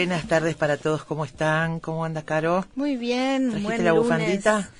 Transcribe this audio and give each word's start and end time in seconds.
Buenas 0.00 0.26
tardes 0.28 0.54
para 0.56 0.78
todos, 0.78 1.04
¿cómo 1.04 1.26
están? 1.26 1.78
¿Cómo 1.78 2.06
anda, 2.06 2.22
Caro? 2.22 2.64
Muy 2.74 2.96
bien, 2.96 3.50
¿Trajiste 3.50 3.66
buen 3.68 3.84
la 3.84 3.90
lunes. 3.90 4.04
bufandita? 4.04 4.70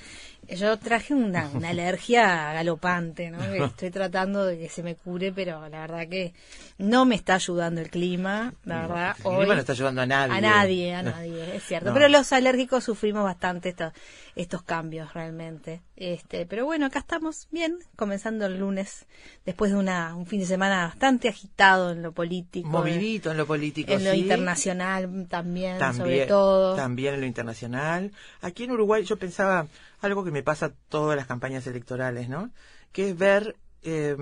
Yo 0.49 0.77
traje 0.79 1.13
una, 1.13 1.47
una 1.53 1.69
alergia 1.75 2.51
galopante, 2.53 3.29
¿no? 3.29 3.43
Estoy 3.43 3.91
tratando 3.91 4.43
de 4.47 4.57
que 4.57 4.67
se 4.67 4.81
me 4.81 4.95
cure, 4.95 5.31
pero 5.31 5.69
la 5.69 5.81
verdad 5.81 6.07
que 6.09 6.33
no 6.79 7.05
me 7.05 7.13
está 7.13 7.35
ayudando 7.35 7.81
el 7.81 7.91
clima, 7.91 8.53
la 8.65 8.81
verdad. 8.81 9.15
El 9.19 9.25
Hoy, 9.27 9.37
clima 9.37 9.53
no 9.53 9.59
está 9.59 9.73
ayudando 9.73 10.01
a 10.01 10.05
nadie. 10.07 10.33
a 10.33 10.41
nadie, 10.41 10.93
a 10.95 11.03
nadie, 11.03 11.40
cierto. 11.71 11.89
No. 11.89 11.93
Pero 11.93 12.09
los 12.09 12.33
alérgicos 12.33 12.83
sufrimos 12.83 13.23
bastante 13.23 13.69
estos, 13.69 13.93
estos 14.35 14.61
cambios 14.63 15.13
realmente. 15.13 15.81
Este, 15.95 16.45
pero 16.45 16.65
bueno, 16.65 16.85
acá 16.85 16.99
estamos 16.99 17.47
bien, 17.51 17.77
comenzando 17.95 18.45
el 18.45 18.59
lunes, 18.59 19.05
después 19.45 19.71
de 19.71 19.77
una, 19.77 20.15
un 20.15 20.25
fin 20.25 20.41
de 20.41 20.45
semana 20.45 20.87
bastante 20.87 21.29
agitado 21.29 21.91
en 21.91 22.01
lo 22.01 22.11
político. 22.11 22.67
Movidito 22.67 23.31
en 23.31 23.37
lo 23.37 23.45
político, 23.45 23.93
En 23.93 24.03
lo 24.03 24.13
internacional 24.13 25.27
también, 25.29 25.77
También, 25.77 25.95
sobre 25.95 26.25
todo. 26.25 26.75
También 26.75 27.13
en 27.13 27.21
lo 27.21 27.27
internacional. 27.27 28.11
Aquí 28.41 28.65
en 28.65 28.71
Uruguay 28.71 29.03
yo 29.03 29.17
pensaba 29.17 29.67
algo 30.01 30.23
que 30.25 30.31
me 30.31 30.43
pasa 30.43 30.73
todas 30.89 31.15
las 31.15 31.27
campañas 31.27 31.65
electorales, 31.67 32.27
¿no? 32.27 32.51
Que 32.91 33.09
es 33.09 33.17
ver, 33.17 33.55
eh, 33.83 34.17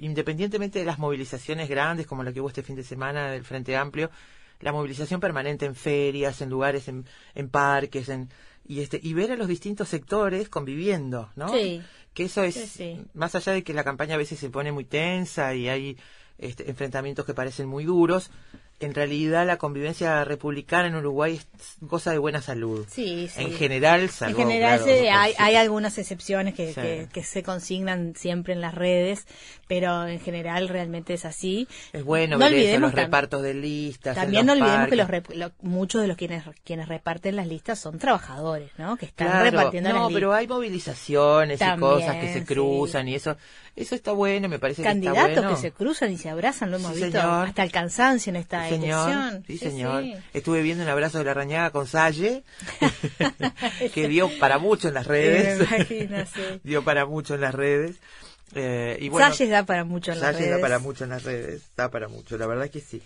independientemente 0.00 0.78
de 0.78 0.84
las 0.84 0.98
movilizaciones 0.98 1.68
grandes, 1.68 2.06
como 2.06 2.22
la 2.22 2.32
que 2.32 2.40
hubo 2.40 2.48
este 2.48 2.62
fin 2.62 2.76
de 2.76 2.84
semana 2.84 3.30
del 3.30 3.44
Frente 3.44 3.76
Amplio, 3.76 4.10
la 4.60 4.72
movilización 4.72 5.20
permanente 5.20 5.66
en 5.66 5.74
ferias, 5.74 6.40
en 6.40 6.50
lugares, 6.50 6.88
en, 6.88 7.04
en 7.34 7.48
parques, 7.48 8.08
en, 8.08 8.30
y 8.66 8.80
este, 8.80 8.98
y 9.02 9.12
ver 9.12 9.32
a 9.32 9.36
los 9.36 9.48
distintos 9.48 9.88
sectores 9.88 10.48
conviviendo, 10.48 11.30
¿no? 11.36 11.48
Sí. 11.48 11.82
Que 12.14 12.24
eso 12.24 12.42
es, 12.44 12.54
Sí, 12.54 12.66
sí. 12.66 13.04
más 13.14 13.34
allá 13.34 13.52
de 13.52 13.64
que 13.64 13.74
la 13.74 13.82
campaña 13.84 14.14
a 14.14 14.18
veces 14.18 14.38
se 14.38 14.48
pone 14.50 14.70
muy 14.72 14.84
tensa 14.84 15.54
y 15.54 15.68
hay 15.68 15.98
este, 16.38 16.70
enfrentamientos 16.70 17.26
que 17.26 17.34
parecen 17.34 17.68
muy 17.68 17.84
duros, 17.84 18.30
en 18.84 18.94
realidad 18.94 19.46
la 19.46 19.56
convivencia 19.56 20.24
republicana 20.24 20.88
en 20.88 20.94
Uruguay 20.96 21.36
es 21.36 21.46
cosa 21.88 22.10
de 22.12 22.18
buena 22.18 22.40
salud. 22.42 22.86
Sí, 22.90 23.28
sí. 23.34 23.42
En 23.42 23.52
general, 23.52 24.02
En 24.02 24.08
salvo, 24.08 24.38
general 24.38 24.78
claro, 24.78 24.84
se- 24.84 24.98
por- 25.04 25.12
hay, 25.18 25.32
hay 25.38 25.56
algunas 25.56 25.98
excepciones 25.98 26.54
que, 26.54 26.68
Sí. 26.68 26.80
que, 26.80 27.08
que 27.12 27.22
se 27.24 27.42
consignan 27.42 28.14
siempre 28.16 28.52
en 28.54 28.60
las 28.60 28.74
redes, 28.74 29.26
pero 29.68 30.06
en 30.06 30.20
general 30.20 30.68
realmente 30.68 31.14
es 31.14 31.24
así. 31.24 31.66
Es 31.92 32.04
bueno 32.04 32.36
No 32.38 32.44
ver 32.44 32.54
eso, 32.54 32.80
los 32.80 32.92
repartos 32.94 33.42
de 33.42 33.54
listas. 33.54 34.16
en 34.16 34.22
También 34.22 34.46
no 34.46 34.52
olvidemos 34.52 34.88
que 34.88 34.96
los 34.96 35.08
lo- 35.36 35.52
muchos 35.62 36.00
de 36.02 36.08
los 36.08 36.16
quienes 36.16 36.44
quienes 36.64 36.88
reparten 36.88 37.36
las 37.36 37.46
listas 37.46 37.78
son 37.78 37.98
trabajadores, 37.98 38.70
¿no? 38.78 38.96
Que 38.96 39.06
están 39.06 39.28
Claro, 39.28 39.44
repartiendo 39.50 39.88
no, 39.90 39.94
las 39.96 40.04
listas. 40.08 40.16
pero 40.16 40.32
hay 40.34 40.46
movilizaciones 40.46 41.60
y 41.60 41.80
cosas 41.80 42.16
que 42.16 42.32
se 42.32 42.40
sí. 42.40 42.44
cruzan 42.44 43.08
y 43.08 43.14
eso, 43.14 43.36
eso 43.76 43.94
está 43.94 44.12
bueno, 44.12 44.48
me 44.48 44.58
parece 44.58 44.82
que 44.82 44.88
Candidatos 44.88 45.28
está 45.28 45.40
bueno. 45.42 45.56
que 45.56 45.60
se 45.62 45.72
cruzan 45.72 46.12
y 46.12 46.18
se 46.18 46.28
abrazan, 46.30 46.70
lo 46.70 46.76
hemos 46.76 46.94
Sí, 46.94 47.02
visto 47.04 47.20
señor. 47.20 47.46
hasta 47.48 47.62
el 47.62 47.72
cansancio 47.72 48.30
en 48.30 48.36
esta 48.36 48.68
señor. 48.80 49.42
Sí, 49.46 49.58
señor. 49.58 50.02
sí. 50.02 50.14
Estuve 50.32 50.62
viendo 50.62 50.84
un 50.84 50.90
abrazo 50.90 51.18
de 51.18 51.24
la 51.24 51.34
rañaga 51.34 51.70
con 51.70 51.86
Salle, 51.86 52.44
que 53.94 54.08
dio 54.08 54.30
para 54.38 54.58
mucho 54.58 54.88
en 54.88 54.94
las 54.94 55.06
redes. 55.06 55.58
Me 55.58 55.76
imagino, 55.76 56.16
sí. 56.26 56.60
dio 56.64 56.84
para 56.84 57.06
mucho 57.06 57.34
en 57.34 57.40
las 57.40 57.54
redes. 57.54 57.96
Eh, 58.54 58.98
y 59.00 59.08
bueno, 59.08 59.26
Salles 59.28 59.50
da 59.50 59.64
para 59.64 59.84
mucho 59.84 60.12
en 60.12 60.20
las 60.20 60.32
Salles 60.32 60.48
da 60.48 60.56
redes. 60.56 60.62
para 60.62 60.78
mucho 60.78 61.04
en 61.04 61.10
las 61.10 61.22
redes, 61.24 61.62
da 61.76 61.90
para 61.90 62.08
mucho, 62.08 62.38
la 62.38 62.46
verdad 62.46 62.70
que 62.70 62.80
sí. 62.80 63.02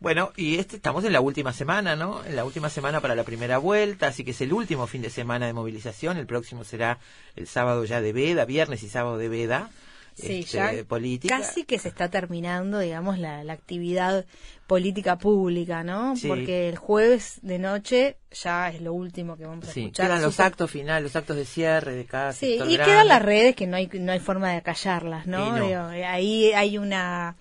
Bueno, 0.00 0.32
y 0.36 0.58
este 0.58 0.76
estamos 0.76 1.04
en 1.04 1.12
la 1.12 1.20
última 1.20 1.52
semana, 1.52 1.96
¿no? 1.96 2.24
En 2.24 2.36
la 2.36 2.44
última 2.44 2.68
semana 2.68 3.00
para 3.00 3.14
la 3.14 3.24
primera 3.24 3.58
vuelta, 3.58 4.08
así 4.08 4.24
que 4.24 4.32
es 4.32 4.40
el 4.40 4.52
último 4.52 4.86
fin 4.86 5.02
de 5.02 5.10
semana 5.10 5.46
de 5.46 5.52
movilización. 5.52 6.18
El 6.18 6.26
próximo 6.26 6.64
será 6.64 6.98
el 7.36 7.46
sábado 7.46 7.84
ya 7.84 8.00
de 8.00 8.12
veda, 8.12 8.44
viernes 8.44 8.82
y 8.82 8.88
sábado 8.88 9.16
de 9.16 9.28
veda. 9.28 9.70
Sí, 10.14 10.40
este, 10.40 10.56
ya 10.56 10.84
política. 10.86 11.38
casi 11.38 11.64
que 11.64 11.78
se 11.78 11.88
está 11.88 12.08
terminando, 12.08 12.78
digamos, 12.78 13.18
la, 13.18 13.42
la 13.44 13.52
actividad 13.52 14.24
política 14.66 15.18
pública, 15.18 15.82
¿no? 15.82 16.16
Sí. 16.16 16.28
Porque 16.28 16.68
el 16.68 16.76
jueves 16.76 17.38
de 17.42 17.58
noche 17.58 18.16
ya 18.30 18.68
es 18.70 18.80
lo 18.80 18.92
último 18.94 19.36
que 19.36 19.44
vamos 19.44 19.68
a 19.68 19.72
Sí, 19.72 19.80
escuchar. 19.82 20.06
quedan 20.06 20.22
los 20.22 20.38
actos 20.40 20.70
finales, 20.70 21.02
los 21.02 21.16
actos 21.16 21.36
de 21.36 21.44
cierre 21.44 21.94
de 21.94 22.04
cada 22.04 22.32
Sí, 22.32 22.46
sector 22.50 22.70
y 22.70 22.74
grande. 22.76 22.92
quedan 22.92 23.08
las 23.08 23.22
redes 23.22 23.56
que 23.56 23.66
no 23.66 23.76
hay 23.76 23.88
no 23.92 24.12
hay 24.12 24.20
forma 24.20 24.50
de 24.50 24.56
acallarlas, 24.58 25.26
¿no? 25.26 25.54
Digo, 25.66 25.80
ahí 26.06 26.52
hay 26.52 26.78
una 26.78 27.36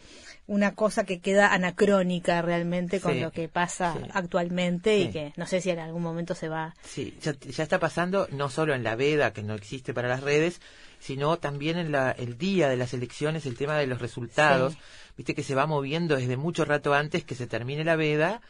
una 0.45 0.75
cosa 0.75 1.06
que 1.06 1.22
queda 1.22 1.53
anacrónica 1.53 2.41
realmente 2.41 3.00
con 3.00 3.13
Sí, 3.13 3.19
lo 3.22 3.31
que 3.31 3.47
pasa 3.47 3.94
sí. 3.97 4.09
actualmente 4.13 5.00
y 5.00 5.09
que 5.09 5.31
no 5.38 5.47
sé 5.47 5.62
si 5.62 5.69
en 5.69 5.79
algún 5.79 6.01
momento 6.03 6.35
se 6.35 6.50
va 6.50 6.75
Sí, 6.83 7.18
ya, 7.21 7.33
ya 7.39 7.63
está 7.63 7.80
pasando 7.80 8.27
no 8.31 8.50
solo 8.50 8.74
en 8.74 8.83
la 8.83 8.98
veda, 8.98 9.31
que 9.31 9.42
no 9.42 9.53
existe 9.53 9.94
para 9.94 10.09
las 10.09 10.21
redes, 10.21 10.59
sino 11.03 11.38
también 11.38 11.77
en 11.77 11.91
la, 11.91 12.11
el 12.11 12.38
día 12.38 12.69
de 12.69 12.77
las 12.77 12.94
elecciones, 12.94 13.45
el 13.45 13.57
tema 13.57 13.75
de 13.77 13.88
los 13.88 14.00
resultados. 14.00 14.73
Sí. 14.73 14.79
Viste 15.17 15.35
que 15.35 15.44
se 15.44 15.53
va 15.53 15.65
moviendo 15.65 16.15
desde 16.15 16.38
mucho 16.38 16.63
rato 16.63 16.94
antes 16.94 17.25
que 17.25 17.35
se 17.35 17.45
termine 17.45 17.83
la 17.83 17.97
veda, 17.97 18.41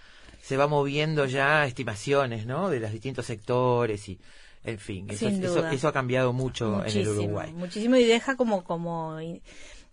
se 0.42 0.56
va 0.56 0.68
moviendo 0.68 1.26
ya 1.26 1.66
estimaciones, 1.66 2.46
¿no? 2.46 2.70
De 2.70 2.80
los 2.80 2.92
distintos 2.92 3.26
sectores 3.26 4.08
y, 4.08 4.20
en 4.64 4.78
fin, 4.78 5.10
eso, 5.10 5.28
eso, 5.68 5.88
ha 5.88 5.92
cambiado 5.94 6.32
mucho 6.32 6.86
en 6.86 6.96
el 6.96 7.08
Uruguay. 7.08 7.52
muchísimo 7.54 7.96
y 7.96 8.04
deja 8.06 8.36
como 8.36 8.64
como 8.64 9.18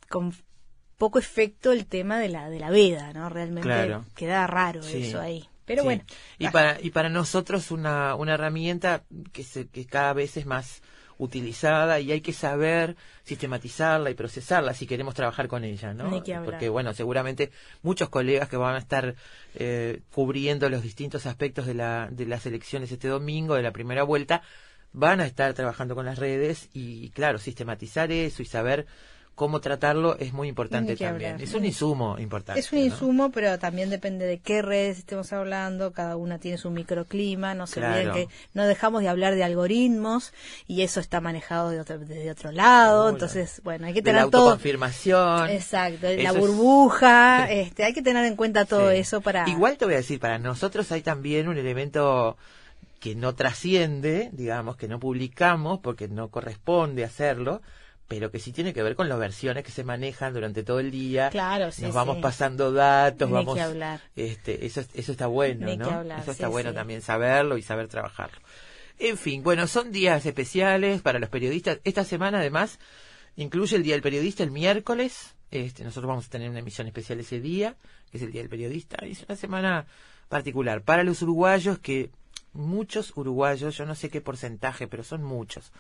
con 0.08 0.34
poco 0.98 1.18
efecto 1.18 1.72
el 1.72 1.86
tema 1.86 2.18
de 2.20 2.28
la 2.28 2.50
de 2.50 2.60
la 2.60 2.68
veda, 2.70 3.12
¿no? 3.14 3.30
Realmente 3.30 3.68
Claro. 3.68 4.04
queda 4.14 4.46
raro 4.46 4.82
Sí. 4.82 5.04
eso 5.04 5.18
ahí. 5.18 5.48
Pero 5.64 5.82
Sí. 5.82 5.86
bueno, 5.86 6.04
Y 6.38 6.48
para, 6.48 6.80
y 6.80 6.90
para 6.90 7.08
nosotros 7.08 7.70
una, 7.70 8.14
una 8.16 8.34
herramienta 8.34 9.04
que, 9.32 9.44
se, 9.44 9.66
que 9.68 9.86
cada 9.86 10.12
vez 10.12 10.36
es 10.36 10.44
más 10.44 10.82
utilizada 11.20 12.00
y 12.00 12.10
hay 12.12 12.22
que 12.22 12.32
saber 12.32 12.96
sistematizarla 13.24 14.10
y 14.10 14.14
procesarla 14.14 14.72
si 14.72 14.86
queremos 14.86 15.14
trabajar 15.14 15.48
con 15.48 15.64
ella, 15.64 15.92
¿no? 15.92 16.10
Porque, 16.44 16.68
bueno, 16.68 16.94
seguramente 16.94 17.50
muchos 17.82 18.08
colegas 18.08 18.48
que 18.48 18.56
van 18.56 18.74
a 18.74 18.78
estar 18.78 19.14
eh, 19.54 20.00
cubriendo 20.12 20.68
los 20.70 20.82
distintos 20.82 21.26
aspectos 21.26 21.66
de, 21.66 21.74
la, 21.74 22.08
de 22.10 22.24
las 22.24 22.46
elecciones 22.46 22.90
este 22.90 23.08
domingo, 23.08 23.54
de 23.54 23.62
la 23.62 23.70
primera 23.70 24.02
vuelta, 24.02 24.42
van 24.92 25.20
a 25.20 25.26
estar 25.26 25.52
trabajando 25.52 25.94
con 25.94 26.06
las 26.06 26.18
redes 26.18 26.70
y, 26.72 27.10
claro, 27.10 27.38
sistematizar 27.38 28.10
eso 28.10 28.42
y 28.42 28.46
saber 28.46 28.86
cómo 29.40 29.62
tratarlo 29.62 30.18
es 30.18 30.34
muy 30.34 30.48
importante 30.48 30.96
también. 30.96 31.32
hablar. 31.32 31.42
Es 31.42 31.54
un 31.54 31.64
insumo 31.64 32.18
importante. 32.18 32.60
Es 32.60 32.70
un 32.72 32.80
¿no? 32.80 32.84
insumo, 32.84 33.30
pero 33.30 33.58
también 33.58 33.88
depende 33.88 34.26
de 34.26 34.38
qué 34.38 34.60
redes 34.60 34.98
estemos 34.98 35.32
hablando. 35.32 35.94
Cada 35.94 36.16
una 36.16 36.38
tiene 36.38 36.58
su 36.58 36.68
microclima. 36.70 37.54
No 37.54 37.66
se 37.66 37.80
olviden 37.80 38.02
Claro. 38.02 38.14
que 38.16 38.28
no 38.52 38.66
dejamos 38.66 39.00
de 39.00 39.08
hablar 39.08 39.34
de 39.36 39.42
algoritmos 39.42 40.34
y 40.66 40.82
eso 40.82 41.00
está 41.00 41.22
manejado 41.22 41.70
de 41.70 41.80
otro, 41.80 41.98
desde 41.98 42.30
otro 42.30 42.52
lado. 42.52 43.08
Entonces, 43.08 43.62
bueno, 43.64 43.86
hay 43.86 43.94
que 43.94 44.02
De 44.02 44.12
la 44.12 44.18
tener 44.18 44.30
todo. 44.30 44.42
autoconfirmación. 44.50 45.48
Exacto, 45.48 46.06
la 46.06 46.10
Eso 46.30 46.34
burbuja. 46.38 47.46
Este, 47.50 47.84
hay 47.84 47.94
que 47.94 48.02
tener 48.02 48.26
en 48.26 48.36
cuenta 48.36 48.66
todo 48.66 48.90
Sí. 48.90 48.98
eso 48.98 49.22
para. 49.22 49.48
Igual 49.48 49.78
te 49.78 49.86
voy 49.86 49.94
a 49.94 49.98
decir, 49.98 50.20
para 50.20 50.38
nosotros 50.38 50.92
hay 50.92 51.00
también 51.00 51.48
un 51.48 51.56
elemento 51.56 52.36
que 52.98 53.14
no 53.14 53.34
trasciende, 53.34 54.28
digamos, 54.32 54.76
que 54.76 54.86
no 54.86 55.00
publicamos 55.00 55.80
porque 55.80 56.08
no 56.08 56.28
corresponde 56.28 57.04
hacerlo, 57.04 57.62
pero 58.10 58.32
que 58.32 58.40
sí 58.40 58.50
tiene 58.50 58.74
que 58.74 58.82
ver 58.82 58.96
con 58.96 59.08
las 59.08 59.20
versiones 59.20 59.62
que 59.62 59.70
se 59.70 59.84
manejan 59.84 60.34
durante 60.34 60.64
todo 60.64 60.80
el 60.80 60.90
día. 60.90 61.30
Claro, 61.30 61.70
sí, 61.70 61.82
Nos 61.82 61.94
vamos 61.94 62.16
sí. 62.16 62.22
pasando 62.22 62.72
datos, 62.72 63.28
Ni 63.28 63.34
vamos. 63.34 63.54
que 63.54 63.60
hablar. 63.60 64.00
Este, 64.16 64.66
eso, 64.66 64.82
eso 64.94 65.12
está 65.12 65.28
bueno, 65.28 65.64
Ni 65.64 65.76
¿no? 65.76 65.86
que 65.88 65.94
hablar, 65.94 66.18
eso 66.20 66.32
está 66.32 66.46
sí, 66.48 66.50
bueno 66.50 66.70
sí. 66.70 66.74
también 66.74 67.02
saberlo 67.02 67.56
y 67.56 67.62
saber 67.62 67.86
trabajarlo. 67.86 68.36
En 68.98 69.16
fin, 69.16 69.44
bueno, 69.44 69.68
son 69.68 69.92
días 69.92 70.26
especiales 70.26 71.02
para 71.02 71.20
los 71.20 71.28
periodistas. 71.30 71.78
Esta 71.84 72.02
semana, 72.02 72.40
además, 72.40 72.80
incluye 73.36 73.76
el 73.76 73.84
Día 73.84 73.94
del 73.94 74.02
Periodista 74.02 74.42
el 74.42 74.50
miércoles. 74.50 75.36
Este, 75.52 75.84
nosotros 75.84 76.08
vamos 76.08 76.26
a 76.26 76.30
tener 76.30 76.50
una 76.50 76.58
emisión 76.58 76.88
especial 76.88 77.20
ese 77.20 77.40
día, 77.40 77.76
que 78.10 78.16
es 78.18 78.24
el 78.24 78.32
Día 78.32 78.40
del 78.40 78.50
Periodista. 78.50 78.96
Es 79.06 79.22
una 79.28 79.36
semana 79.36 79.86
particular 80.28 80.82
para 80.82 81.04
los 81.04 81.22
uruguayos 81.22 81.78
que 81.78 82.10
muchos 82.54 83.12
uruguayos, 83.16 83.76
yo 83.76 83.86
no 83.86 83.94
sé 83.94 84.10
qué 84.10 84.20
porcentaje, 84.20 84.88
pero 84.88 85.04
son 85.04 85.22
muchos, 85.22 85.70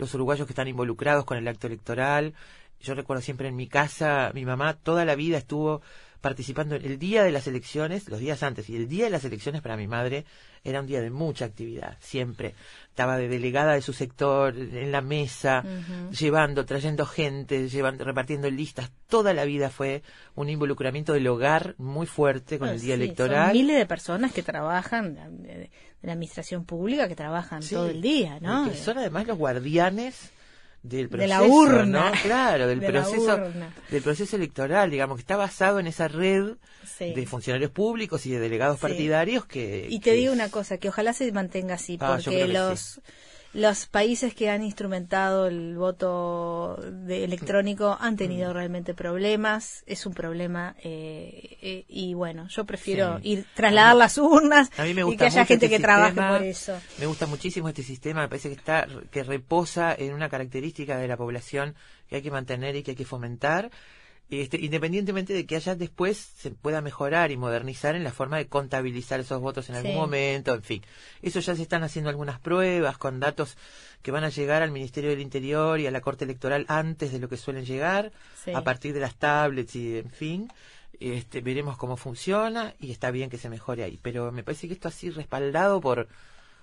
los 0.00 0.14
uruguayos 0.14 0.46
que 0.46 0.52
están 0.52 0.68
involucrados 0.68 1.24
con 1.24 1.36
el 1.36 1.46
acto 1.46 1.66
electoral. 1.66 2.34
Yo 2.80 2.94
recuerdo 2.94 3.22
siempre 3.22 3.48
en 3.48 3.56
mi 3.56 3.68
casa, 3.68 4.32
mi 4.34 4.44
mamá 4.44 4.74
toda 4.74 5.04
la 5.04 5.14
vida 5.14 5.38
estuvo 5.38 5.82
participando 6.20 6.76
en 6.76 6.84
el 6.84 6.98
día 6.98 7.22
de 7.22 7.32
las 7.32 7.46
elecciones, 7.46 8.08
los 8.08 8.20
días 8.20 8.42
antes, 8.42 8.68
y 8.68 8.76
el 8.76 8.88
día 8.88 9.04
de 9.04 9.10
las 9.10 9.24
elecciones 9.24 9.62
para 9.62 9.76
mi 9.76 9.86
madre 9.86 10.24
era 10.62 10.80
un 10.80 10.86
día 10.86 11.00
de 11.00 11.10
mucha 11.10 11.46
actividad, 11.46 11.96
siempre. 12.00 12.54
Estaba 12.88 13.16
de 13.16 13.28
delegada 13.28 13.74
de 13.74 13.82
su 13.82 13.92
sector, 13.92 14.54
en 14.56 14.92
la 14.92 15.00
mesa, 15.00 15.64
llevando, 16.10 16.66
trayendo 16.66 17.06
gente, 17.06 17.68
llevando, 17.68 18.04
repartiendo 18.04 18.50
listas. 18.50 18.90
Toda 19.08 19.32
la 19.32 19.44
vida 19.44 19.70
fue 19.70 20.02
un 20.34 20.50
involucramiento 20.50 21.14
del 21.14 21.26
hogar 21.28 21.74
muy 21.78 22.06
fuerte 22.06 22.58
con 22.58 22.68
el 22.68 22.80
día 22.80 22.96
sí, 22.96 23.02
electoral. 23.02 23.46
Son 23.46 23.56
miles 23.56 23.78
de 23.78 23.86
personas 23.86 24.32
que 24.32 24.42
trabajan, 24.42 25.42
de, 25.42 25.70
la 26.02 26.12
administración 26.12 26.64
pública, 26.64 27.08
que 27.08 27.16
trabajan 27.16 27.62
Sí, 27.62 27.74
todo 27.74 27.88
el 27.88 28.02
día, 28.02 28.38
¿no? 28.40 28.72
son 28.74 28.98
además 28.98 29.26
los 29.26 29.38
guardianes 29.38 30.30
del 30.82 31.08
De 31.10 31.18
proceso, 31.18 31.28
la 31.28 31.42
urna. 31.42 32.10
¿no? 32.10 32.12
Claro, 32.22 32.66
del 32.66 32.80
De 32.80 32.86
proceso, 32.90 33.38
del 33.90 34.02
proceso 34.02 34.36
electoral, 34.36 34.90
digamos, 34.90 35.16
que 35.16 35.20
está 35.22 35.36
basado 35.36 35.78
en 35.78 35.86
esa 35.86 36.08
red 36.08 36.54
Sí. 36.98 37.12
de 37.14 37.26
funcionarios 37.26 37.70
públicos 37.70 38.24
y 38.26 38.30
de 38.30 38.40
delegados 38.40 38.76
Sí. 38.78 38.82
partidarios 38.82 39.44
que... 39.46 39.86
Y 39.90 39.98
te 40.00 40.10
que 40.10 40.12
digo 40.14 40.32
una 40.32 40.48
cosa, 40.50 40.78
que 40.78 40.88
ojalá 40.88 41.12
se 41.12 41.30
mantenga 41.32 41.74
así, 41.74 41.98
Ah, 42.00 42.16
porque 42.16 42.30
que 42.30 42.44
los 43.52 43.86
países 43.86 44.34
que 44.34 44.48
han 44.48 44.62
instrumentado 44.62 45.46
el 45.48 45.76
voto 45.76 46.76
de 46.80 47.24
electrónico 47.24 47.96
han 48.00 48.16
tenido 48.16 48.52
realmente 48.52 48.94
problemas, 48.94 49.82
es 49.86 50.06
un 50.06 50.14
problema 50.14 50.76
eh, 50.84 51.58
eh, 51.60 51.84
y 51.88 52.14
bueno, 52.14 52.46
yo 52.48 52.64
prefiero 52.64 53.18
Sí. 53.18 53.30
ir 53.30 53.46
trasladar 53.54 53.96
las 53.96 54.18
urnas 54.18 54.70
A 54.78 54.84
mí 54.84 54.94
me 54.94 55.02
y 55.02 55.16
que 55.16 55.24
haya 55.24 55.44
gente 55.44 55.66
este 55.66 55.76
que 55.76 55.82
trabaje 55.82 56.14
por 56.20 56.42
eso. 56.44 56.78
Me 56.98 57.06
gusta 57.06 57.26
muchísimo 57.26 57.68
este 57.68 57.82
sistema, 57.82 58.20
me 58.22 58.28
parece 58.28 58.48
que 58.50 58.54
está 58.54 58.86
que 59.10 59.24
reposa 59.24 59.94
en 59.98 60.14
una 60.14 60.28
característica 60.28 60.96
de 60.96 61.08
la 61.08 61.16
población 61.16 61.74
que 62.08 62.16
hay 62.16 62.22
que 62.22 62.30
mantener 62.30 62.76
y 62.76 62.82
que 62.82 62.92
hay 62.92 62.96
que 62.96 63.04
fomentar. 63.04 63.70
Este, 64.30 64.58
independientemente 64.60 65.32
de 65.32 65.44
que 65.44 65.56
haya 65.56 65.74
después 65.74 66.16
se 66.36 66.52
pueda 66.52 66.80
mejorar 66.80 67.32
y 67.32 67.36
modernizar 67.36 67.96
en 67.96 68.04
la 68.04 68.12
forma 68.12 68.36
de 68.36 68.46
contabilizar 68.46 69.18
esos 69.18 69.40
votos 69.40 69.68
en 69.68 69.74
algún 69.74 69.90
Sí. 69.92 69.96
momento, 69.98 70.54
en 70.54 70.62
fin. 70.62 70.82
Eso 71.20 71.40
ya 71.40 71.56
se 71.56 71.62
están 71.62 71.82
haciendo 71.82 72.10
algunas 72.10 72.38
pruebas 72.38 72.96
con 72.96 73.18
datos 73.18 73.56
que 74.02 74.12
van 74.12 74.22
a 74.22 74.28
llegar 74.28 74.62
al 74.62 74.70
Ministerio 74.70 75.10
del 75.10 75.20
Interior 75.20 75.80
y 75.80 75.86
a 75.88 75.90
la 75.90 76.00
Corte 76.00 76.24
Electoral 76.24 76.64
antes 76.68 77.10
de 77.10 77.18
lo 77.18 77.28
que 77.28 77.36
suelen 77.36 77.64
llegar, 77.64 78.12
Sí. 78.44 78.52
a 78.54 78.62
partir 78.62 78.94
de 78.94 79.00
las 79.00 79.16
tablets 79.16 79.74
y 79.74 79.98
en 79.98 80.10
fin. 80.10 80.48
Este, 81.00 81.40
veremos 81.40 81.76
cómo 81.78 81.96
funciona 81.96 82.74
y 82.78 82.92
está 82.92 83.10
bien 83.10 83.30
que 83.30 83.38
se 83.38 83.48
mejore 83.48 83.82
ahí. 83.84 83.98
Pero 84.02 84.30
me 84.32 84.44
parece 84.44 84.68
que 84.68 84.74
esto 84.74 84.86
así 84.86 85.10
respaldado 85.10 85.80
por, 85.80 86.08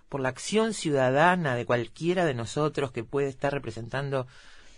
por 0.09 0.21
la 0.21 0.29
acción 0.29 0.73
ciudadana 0.73 1.55
de 1.55 1.65
cualquiera 1.65 2.23
de 2.23 2.33
nosotros 2.35 2.91
que 2.91 3.03
puede 3.03 3.27
estar 3.29 3.51
representando 3.51 4.25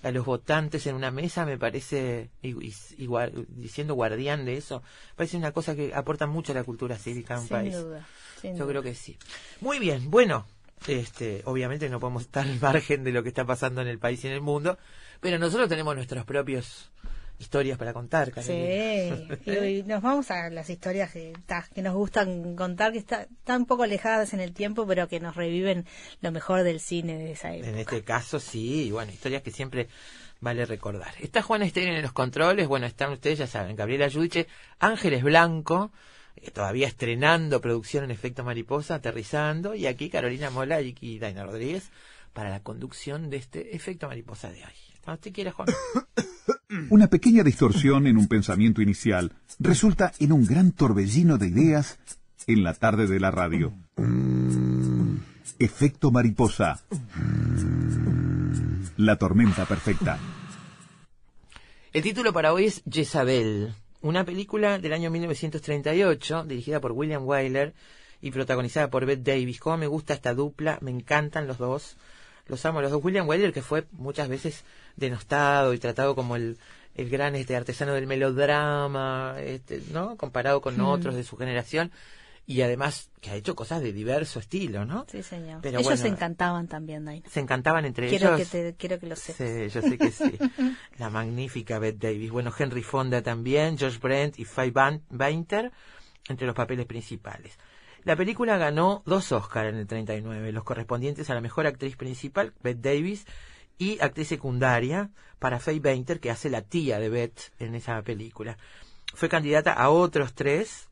a 0.03 0.11
los 0.11 0.25
votantes 0.25 0.87
en 0.87 0.95
una 0.95 1.11
mesa, 1.11 1.45
me 1.45 1.57
parece, 1.57 2.29
y, 2.41 2.49
y- 2.65 2.73
y 2.97 3.05
guar- 3.07 3.33
diciendo 3.49 3.95
guardián 3.95 4.45
de 4.45 4.57
eso, 4.57 4.81
parece 5.15 5.35
una 5.37 5.51
cosa 5.51 5.75
que 5.75 5.93
aporta 5.93 6.25
mucho 6.27 6.51
a 6.51 6.55
la 6.55 6.63
cultura 6.63 6.97
cívica 6.97 7.35
de 7.35 7.41
un 7.41 7.47
Sin 7.47 7.57
país. 7.57 7.75
duda. 7.75 8.07
sin 8.41 8.51
Yo 8.55 8.63
duda. 8.63 8.67
creo 8.71 8.83
que 8.83 8.95
sí. 8.95 9.17
Muy 9.61 9.79
bien, 9.79 10.09
bueno, 10.09 10.45
este, 10.87 11.41
obviamente 11.45 11.89
no 11.89 11.99
podemos 11.99 12.21
estar 12.23 12.47
al 12.47 12.59
margen 12.61 13.03
de 13.03 13.11
lo 13.11 13.23
que 13.23 13.29
está 13.29 13.45
pasando 13.45 13.81
en 13.81 13.87
el 13.87 13.99
país 13.99 14.23
y 14.23 14.27
en 14.27 14.33
el 14.33 14.41
mundo, 14.41 14.77
pero 15.19 15.37
nosotros 15.37 15.67
tenemos 15.67 15.93
nuestros 15.95 16.23
propios 16.23 16.89
historias 17.39 17.77
para 17.77 17.93
contar, 17.93 18.27
Sí, 18.27 18.31
Carolina. 18.33 19.37
y, 19.45 19.79
y 19.79 19.83
nos 19.83 20.01
vamos 20.03 20.29
a 20.29 20.49
las 20.49 20.69
historias 20.69 21.11
que, 21.11 21.33
nos 21.81 21.95
gustan 21.95 22.55
contar, 22.55 22.91
que 22.91 22.99
está- 22.99 23.23
están 23.23 23.61
un 23.61 23.65
poco 23.65 23.83
alejadas 23.83 24.33
en 24.33 24.39
el 24.41 24.53
tiempo, 24.53 24.85
pero 24.85 25.07
que 25.07 25.19
nos 25.19 25.35
reviven 25.35 25.85
lo 26.21 26.31
mejor 26.31 26.63
del 26.63 26.79
cine 26.79 27.17
de 27.17 27.31
esa 27.31 27.53
época. 27.53 27.69
En 27.69 27.77
este 27.77 28.01
caso 28.03 28.39
sí, 28.39 28.87
y 28.87 28.91
bueno, 28.91 29.11
historias 29.11 29.41
que 29.41 29.51
siempre 29.51 29.87
vale 30.41 30.65
recordar. 30.65 31.13
Está 31.19 31.41
Juan 31.41 31.61
Esteban 31.63 31.93
en 31.95 32.01
los 32.01 32.13
controles, 32.13 32.67
bueno, 32.67 32.85
están 32.85 33.11
ustedes, 33.13 33.39
ya 33.39 33.47
saben, 33.47 33.75
Gabriela 33.75 34.07
Yudiche, 34.07 34.47
Ángeles 34.79 35.23
Blanco, 35.23 35.91
eh, 36.35 36.51
todavía 36.51 36.87
estrenando 36.87 37.59
producción 37.61 38.03
en 38.05 38.11
efecto 38.11 38.43
mariposa, 38.43 38.95
aterrizando, 38.95 39.75
y 39.75 39.87
aquí 39.87 40.09
Carolina 40.09 40.49
Mola 40.49 40.81
y, 40.81 40.95
y 41.01 41.19
Daina 41.19 41.43
Rodríguez 41.45 41.89
para 42.33 42.49
la 42.51 42.61
conducción 42.61 43.29
de 43.29 43.37
este 43.37 43.75
efecto 43.75 44.07
mariposa 44.07 44.49
de 44.51 44.59
hoy. 44.59 44.73
Cuando 45.03 45.19
usted 45.19 45.33
quiera, 45.33 45.51
Juan. 45.51 45.67
Una 46.89 47.07
pequeña 47.07 47.43
distorsión 47.43 48.07
en 48.07 48.17
un 48.17 48.27
pensamiento 48.27 48.81
inicial 48.81 49.33
resulta 49.59 50.11
en 50.19 50.31
un 50.31 50.45
gran 50.45 50.71
torbellino 50.71 51.37
de 51.37 51.47
ideas 51.47 51.99
en 52.47 52.63
la 52.63 52.73
tarde 52.73 53.07
de 53.07 53.19
la 53.19 53.31
radio. 53.31 53.73
Efecto 55.57 56.11
mariposa. 56.11 56.79
La 58.97 59.15
tormenta 59.15 59.65
perfecta. 59.65 60.19
El 61.91 62.03
título 62.03 62.33
para 62.33 62.53
hoy 62.53 62.65
es 62.65 62.83
Jezabel, 62.89 63.73
una 64.01 64.23
película 64.23 64.77
del 64.77 64.93
año 64.93 65.09
1938 65.09 66.43
dirigida 66.43 66.79
por 66.79 66.91
William 66.91 67.27
Wyler 67.27 67.73
y 68.21 68.31
protagonizada 68.31 68.89
por 68.89 69.05
Bette 69.05 69.31
Davis. 69.31 69.59
Cómo 69.59 69.77
me 69.77 69.87
gusta 69.87 70.13
esta 70.13 70.33
dupla, 70.33 70.77
me 70.81 70.91
encantan 70.91 71.47
los 71.47 71.57
dos, 71.57 71.97
los 72.47 72.65
amo 72.65 72.81
los 72.81 72.91
dos. 72.91 73.03
William 73.03 73.27
Wyler 73.27 73.51
que 73.51 73.61
fue 73.61 73.87
muchas 73.91 74.29
veces 74.29 74.63
denostado 74.99 75.73
y 75.73 75.79
tratado 75.79 76.15
como 76.15 76.35
el, 76.35 76.57
el 76.95 77.09
gran 77.09 77.35
este 77.35 77.55
artesano 77.55 77.93
del 77.93 78.07
melodrama, 78.07 79.35
este, 79.39 79.81
¿no? 79.91 80.17
Comparado 80.17 80.61
con 80.61 80.79
otros 80.81 81.15
de 81.15 81.23
su 81.23 81.37
generación 81.37 81.91
y 82.49 82.63
además 82.63 83.11
que 83.21 83.29
ha 83.29 83.35
hecho 83.35 83.55
cosas 83.55 83.79
de 83.79 83.93
diverso 83.93 84.39
estilo, 84.39 84.83
¿no? 84.83 85.05
Sí, 85.07 85.21
señor. 85.21 85.59
Pero 85.61 85.77
Ellos 85.77 85.83
bueno, 85.83 86.01
se 86.01 86.07
encantaban 86.07 86.67
también, 86.67 87.05
Daina. 87.05 87.29
Se 87.29 87.39
encantaban 87.39 87.85
entre 87.85 88.09
Quiero 88.09 88.35
ellos. 88.35 88.49
que, 88.49 88.71
te, 88.71 88.75
quiero 88.75 88.99
que 88.99 89.05
lo 89.05 89.15
sepas. 89.15 89.47
Sí, 89.47 89.69
yo 89.69 89.81
sé 89.83 89.97
que 89.99 90.11
sí. 90.11 90.35
La 90.97 91.11
magnífica 91.11 91.77
Bette 91.77 91.99
Davis. 91.99 92.31
Bueno, 92.31 92.51
Henry 92.57 92.81
Fonda 92.81 93.21
también, 93.21 93.77
George 93.77 93.99
Brent 93.99 94.39
y 94.39 94.45
Faye 94.45 94.73
Bainter 95.09 95.71
entre 96.27 96.47
los 96.47 96.55
papeles 96.55 96.87
principales. 96.87 97.55
La 98.03 98.15
película 98.15 98.57
ganó 98.57 99.03
dos 99.05 99.31
Oscars 99.31 99.69
en 99.69 99.75
el 99.75 99.85
39, 99.85 100.51
los 100.51 100.63
correspondientes 100.63 101.29
a 101.29 101.35
la 101.35 101.41
mejor 101.41 101.67
actriz 101.67 101.97
principal, 101.97 102.53
Bette 102.63 102.81
Davis, 102.81 103.25
y 103.79 103.99
actriz 104.01 104.27
secundaria 104.27 105.09
para 105.39 105.59
Faye 105.59 105.79
Bainter, 105.79 106.19
que 106.19 106.29
hace 106.29 106.49
la 106.49 106.61
tía 106.61 106.99
de 106.99 107.09
Bette 107.09 107.51
en 107.57 107.73
esa 107.73 107.99
película. 108.03 108.57
Fue 109.15 109.29
candidata 109.29 109.73
a 109.73 109.89
otros 109.89 110.35
tres 110.35 110.89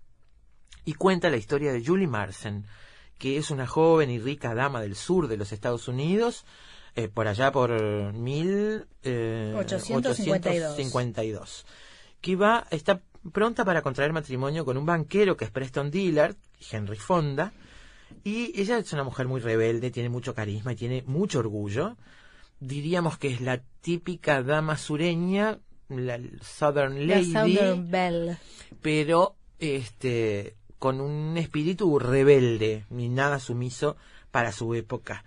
y 0.86 0.94
cuenta 0.94 1.30
la 1.30 1.38
historia 1.38 1.72
de 1.74 1.86
Julie 1.86 2.08
Marsden, 2.08 2.66
que 3.20 3.38
es 3.38 3.52
una 3.52 3.68
joven 3.68 4.10
y 4.10 4.20
rica 4.20 4.56
dama 4.56 4.82
del 4.82 4.96
sur 4.96 5.28
de 5.28 5.38
los 5.38 5.52
Estados 5.52 5.88
Unidos, 5.88 6.46
eh, 6.96 7.10
por 7.10 7.28
allá 7.28 7.52
por 7.52 8.14
mil, 8.14 8.88
eh, 9.04 9.54
852. 9.56 10.72
852, 10.72 11.66
que 12.22 12.36
va, 12.36 12.66
está 12.72 13.02
pronta 13.34 13.66
para 13.66 13.82
contraer 13.82 14.14
matrimonio 14.14 14.64
con 14.64 14.78
un 14.78 14.86
banquero 14.86 15.36
que 15.36 15.46
es 15.46 15.52
Preston 15.52 15.92
Dillard, 15.92 16.36
Henry 16.72 16.98
Fonda, 16.98 17.52
y 18.24 18.60
ella 18.60 18.78
es 18.78 18.94
una 18.94 19.04
mujer 19.04 19.28
muy 19.28 19.42
rebelde, 19.42 19.92
tiene 19.92 20.10
mucho 20.10 20.34
carisma 20.34 20.72
y 20.72 20.76
tiene 20.76 21.04
mucho 21.06 21.40
orgullo. 21.40 21.98
Diríamos 22.60 23.18
que 23.18 23.28
es 23.30 23.42
la 23.42 23.62
típica 23.82 24.42
dama 24.42 24.78
sureña, 24.78 25.60
la 25.90 26.20
Southern 26.42 27.08
La 27.08 27.16
Lady, 27.18 27.32
Southern 27.32 27.92
Belle. 27.92 28.38
pero 28.82 29.36
este 29.60 30.56
con 30.80 31.02
un 31.02 31.38
espíritu 31.38 31.98
rebelde 32.00 32.86
ni 32.90 33.10
nada 33.10 33.40
sumiso 33.40 33.98
para 34.32 34.52
su 34.52 34.74
época. 34.76 35.24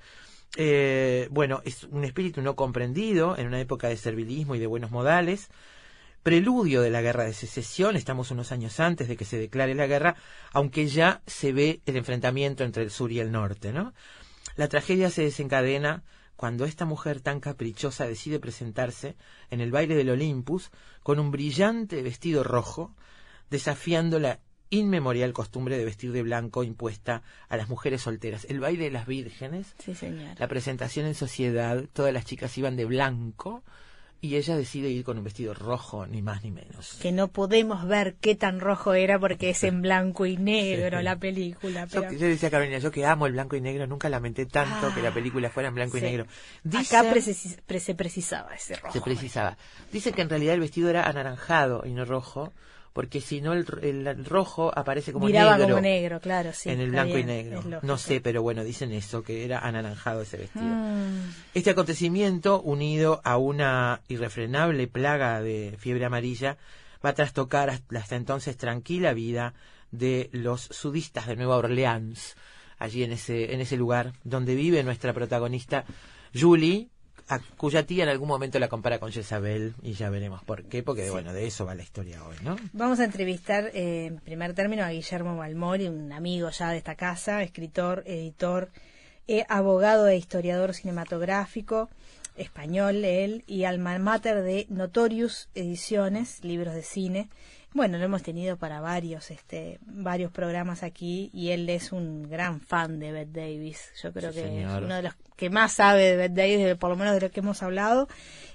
Eh, 0.56 1.28
bueno, 1.30 1.62
es 1.64 1.84
un 1.84 2.04
espíritu 2.04 2.42
no 2.42 2.56
comprendido 2.56 3.36
en 3.36 3.46
una 3.46 3.60
época 3.60 3.88
de 3.88 3.96
servilismo 3.96 4.54
y 4.54 4.58
de 4.58 4.66
buenos 4.66 4.90
modales. 4.90 5.48
Preludio 6.22 6.82
de 6.82 6.90
la 6.90 7.00
guerra 7.00 7.24
de 7.24 7.32
secesión, 7.32 7.96
estamos 7.96 8.30
unos 8.30 8.52
años 8.52 8.78
antes 8.78 9.08
de 9.08 9.16
que 9.16 9.24
se 9.24 9.38
declare 9.38 9.74
la 9.74 9.86
guerra, 9.86 10.16
aunque 10.52 10.86
ya 10.86 11.22
se 11.26 11.52
ve 11.52 11.80
el 11.86 11.96
enfrentamiento 11.96 12.62
entre 12.62 12.82
el 12.82 12.90
sur 12.90 13.10
y 13.10 13.20
el 13.20 13.32
norte, 13.32 13.72
¿no? 13.72 13.94
La 14.56 14.68
tragedia 14.68 15.08
se 15.08 15.22
desencadena 15.22 16.02
cuando 16.40 16.64
esta 16.64 16.86
mujer 16.86 17.20
tan 17.20 17.38
caprichosa 17.38 18.06
decide 18.06 18.40
presentarse 18.40 19.14
en 19.50 19.60
el 19.60 19.70
baile 19.70 19.94
del 19.94 20.08
Olympus 20.08 20.70
con 21.02 21.18
un 21.18 21.30
brillante 21.30 22.00
vestido 22.00 22.44
rojo, 22.44 22.94
desafiando 23.50 24.18
la 24.18 24.40
inmemorial 24.70 25.34
costumbre 25.34 25.76
de 25.76 25.84
vestir 25.84 26.12
de 26.12 26.22
blanco 26.22 26.64
impuesta 26.64 27.22
a 27.50 27.58
las 27.58 27.68
mujeres 27.68 28.00
solteras. 28.00 28.46
El 28.48 28.58
baile 28.58 28.84
de 28.84 28.90
las 28.90 29.06
vírgenes, 29.06 29.74
Sí, 29.84 29.92
la 30.38 30.48
presentación 30.48 31.04
en 31.04 31.14
sociedad, 31.14 31.84
todas 31.92 32.14
las 32.14 32.24
chicas 32.24 32.56
iban 32.56 32.74
de 32.74 32.86
blanco 32.86 33.62
y 34.22 34.36
ella 34.36 34.54
decide 34.56 34.90
ir 34.90 35.02
con 35.02 35.16
un 35.16 35.24
vestido 35.24 35.54
rojo, 35.54 36.06
ni 36.06 36.20
más 36.20 36.44
ni 36.44 36.50
menos. 36.50 36.98
Que 37.00 37.10
no 37.10 37.28
podemos 37.28 37.86
ver 37.88 38.16
qué 38.20 38.34
tan 38.34 38.60
rojo 38.60 38.92
era 38.92 39.18
porque 39.18 39.50
es 39.50 39.64
en 39.64 39.80
blanco 39.80 40.26
y 40.26 40.36
negro 40.36 41.00
la 41.00 41.16
película. 41.16 41.86
Yo, 41.86 42.00
Pero 42.02 42.12
yo 42.12 42.26
decía 42.26 42.50
Carolina, 42.50 42.78
yo 42.78 42.90
que 42.90 43.06
amo 43.06 43.26
el 43.26 43.32
blanco 43.32 43.56
y 43.56 43.60
negro, 43.62 43.86
nunca 43.86 44.08
lamenté 44.10 44.44
tanto 44.46 44.94
que 44.94 45.00
la 45.00 45.12
película 45.14 45.48
fuera 45.48 45.70
en 45.70 45.74
blanco 45.74 45.96
y 45.96 46.00
Ah, 46.00 46.04
sí. 46.04 46.10
negro. 46.10 46.26
acá 46.78 47.10
precis- 47.10 47.58
pre- 47.66 47.80
se 47.80 47.94
precisaba 47.94 48.54
ese 48.54 48.76
rojo. 48.76 48.92
se 48.92 49.00
precisaba. 49.00 49.56
Dice 49.90 50.12
que 50.12 50.20
en 50.22 50.28
realidad 50.28 50.54
el 50.54 50.60
vestido 50.60 50.90
era 50.90 51.04
anaranjado 51.08 51.82
y 51.86 51.94
no 51.94 52.04
rojo, 52.04 52.52
porque 52.92 53.20
si 53.20 53.40
no 53.40 53.52
el, 53.52 53.64
el- 53.82 54.06
el 54.06 54.24
rojo 54.24 54.72
aparece 54.76 55.12
como 55.12 55.26
Miraba 55.26 55.52
negro. 55.56 55.68
como 55.76 55.80
negro, 55.80 56.20
claro, 56.20 56.50
sí. 56.52 56.70
en 56.70 56.80
el 56.80 56.90
blanco 56.90 57.18
y 57.18 57.24
negro. 57.24 57.62
No 57.82 57.98
sé, 57.98 58.20
pero 58.20 58.42
bueno, 58.42 58.64
dicen 58.64 58.92
eso, 58.92 59.22
que 59.22 59.44
era 59.44 59.60
anaranjado 59.60 60.22
ese 60.22 60.36
vestido. 60.38 60.64
Mm, 60.64 61.30
Este 61.54 61.70
acontecimiento, 61.70 62.60
unido 62.60 63.20
a 63.24 63.36
una 63.36 64.00
irrefrenable 64.08 64.88
plaga 64.88 65.40
de 65.40 65.76
fiebre 65.78 66.04
amarilla, 66.04 66.56
va 67.04 67.10
a 67.10 67.14
trastocar 67.14 67.70
hasta 67.70 68.16
entonces 68.16 68.56
tranquila 68.56 69.12
vida 69.14 69.54
de 69.92 70.28
los 70.32 70.60
sudistas 70.62 71.26
de 71.26 71.36
Nueva 71.36 71.56
Orleans, 71.56 72.36
allí 72.78 73.02
en 73.04 73.12
ese, 73.12 73.54
en 73.54 73.60
ese 73.60 73.76
lugar 73.76 74.12
donde 74.24 74.54
vive 74.54 74.82
nuestra 74.82 75.12
protagonista 75.12 75.84
Julie, 76.38 76.88
a 77.30 77.40
cuya 77.56 77.86
tía 77.86 78.02
en 78.02 78.08
algún 78.08 78.28
momento 78.28 78.58
la 78.58 78.68
compara 78.68 78.98
con 78.98 79.12
Jezabel, 79.12 79.74
y 79.82 79.92
ya 79.92 80.10
veremos 80.10 80.42
por 80.42 80.64
qué, 80.64 80.82
porque 80.82 81.10
bueno, 81.10 81.32
de 81.32 81.46
eso 81.46 81.64
va 81.64 81.74
la 81.74 81.82
historia 81.82 82.24
hoy, 82.24 82.36
¿no? 82.42 82.56
Vamos 82.72 82.98
a 83.00 83.04
entrevistar 83.04 83.70
eh, 83.72 84.06
en 84.06 84.18
primer 84.18 84.54
término 84.54 84.84
a 84.84 84.90
Guillermo 84.90 85.36
Balmori, 85.36 85.86
un 85.86 86.12
amigo 86.12 86.50
ya 86.50 86.70
de 86.70 86.78
esta 86.78 86.96
casa, 86.96 87.42
escritor, 87.42 88.02
editor, 88.06 88.70
eh, 89.28 89.44
abogado 89.48 90.08
e 90.08 90.16
historiador 90.16 90.74
cinematográfico, 90.74 91.88
español 92.36 93.04
él, 93.04 93.44
y 93.46 93.64
alma 93.64 93.98
mater 93.98 94.42
de 94.42 94.66
Notorious 94.68 95.48
Ediciones, 95.54 96.42
libros 96.42 96.74
de 96.74 96.82
cine. 96.82 97.28
Bueno, 97.72 97.98
lo 97.98 98.04
hemos 98.04 98.22
tenido 98.24 98.56
para 98.56 98.80
varios, 98.80 99.30
este, 99.30 99.78
varios 99.82 100.32
programas 100.32 100.82
aquí 100.82 101.30
y 101.32 101.50
él 101.50 101.68
es 101.70 101.92
un 101.92 102.28
gran 102.28 102.60
fan 102.60 102.98
de 102.98 103.12
Bette 103.12 103.32
Davis. 103.32 103.92
Yo 104.02 104.12
creo 104.12 104.32
Sí, 104.32 104.40
que 104.40 104.46
señor. 104.48 104.78
es 104.80 104.84
uno 104.86 104.94
de 104.96 105.02
los 105.02 105.14
que 105.36 105.50
más 105.50 105.72
sabe 105.72 106.02
de 106.02 106.16
Bette 106.16 106.34
Davis, 106.34 106.58
de- 106.66 106.76
por 106.76 106.90
lo 106.90 106.96
menos 106.96 107.14
de 107.14 107.20
lo 107.20 107.30
que 107.30 107.40
hemos 107.40 107.62
hablado. 107.62 108.08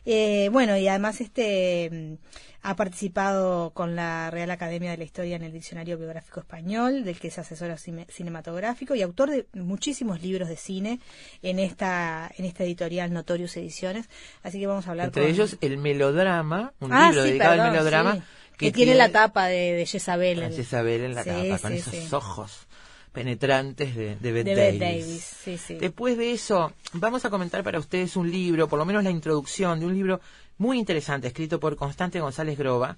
Eh, 0.06 0.50
bueno, 0.52 0.76
y 0.78 0.88
además 0.90 1.22
este 1.22 2.18
ha 2.62 2.76
participado 2.76 3.72
con 3.72 3.96
la 3.96 4.32
Real 4.32 4.50
Academia 4.52 4.92
de 4.92 4.98
la 4.98 5.04
Historia 5.04 5.36
en 5.36 5.44
el 5.44 5.52
Diccionario 5.54 5.98
Biográfico 5.98 6.40
Español, 6.42 7.04
del 7.06 7.18
que 7.20 7.28
es 7.30 7.38
asesor 7.40 7.72
cine- 7.78 8.08
cinematográfico 8.10 8.96
y 8.96 9.02
autor 9.04 9.30
de 9.30 9.46
muchísimos 9.54 10.22
libros 10.24 10.50
de 10.50 10.58
cine 10.58 11.00
en 11.42 11.60
esta 11.60 12.30
en 12.38 12.44
esta 12.46 12.64
editorial 12.64 13.14
Notorious 13.14 13.56
Ediciones. 13.58 14.10
Así 14.44 14.60
que 14.60 14.68
vamos 14.68 14.88
a 14.88 14.92
hablar 14.92 15.06
Entre 15.08 15.22
con- 15.24 15.32
ellos 15.32 15.58
el 15.62 15.78
melodrama, 15.78 16.74
un 16.82 16.92
Ah, 16.92 17.08
libro 17.10 17.24
sí, 17.24 17.30
dedicado 17.30 17.52
perdón, 17.52 17.66
al 17.68 17.72
melodrama, 17.74 18.16
sí. 18.16 18.22
Que, 18.58 18.72
tiene 18.72 18.96
la 18.96 19.10
tapa 19.10 19.48
de, 19.48 19.74
de 19.74 19.86
Jezabel. 19.86 20.42
Jezabel 20.54 21.02
en 21.04 21.16
la 21.16 21.24
Sí, 21.24 21.30
tapa, 21.30 21.60
con 21.60 21.74
esos 21.74 21.94
sí. 21.94 22.08
ojos 22.12 22.68
penetrantes 23.12 23.96
de, 23.96 24.18
de 24.18 24.32
Bette 24.32 24.56
de 24.56 24.56
Davis. 24.56 24.80
Davis. 24.80 25.38
Sí, 25.44 25.58
sí. 25.58 25.76
Después 25.76 26.18
de 26.18 26.34
eso, 26.34 26.74
vamos 26.94 27.24
a 27.26 27.30
comentar 27.30 27.64
para 27.64 27.80
ustedes 27.80 28.16
un 28.18 28.30
libro, 28.30 28.68
por 28.68 28.78
lo 28.78 28.86
menos 28.86 29.04
la 29.04 29.10
introducción 29.10 29.80
de 29.80 29.86
un 29.86 29.94
libro 29.94 30.20
muy 30.58 30.78
interesante, 30.78 31.28
escrito 31.28 31.60
por 31.60 31.76
Constante 31.78 32.20
González 32.20 32.58
Groba, 32.58 32.98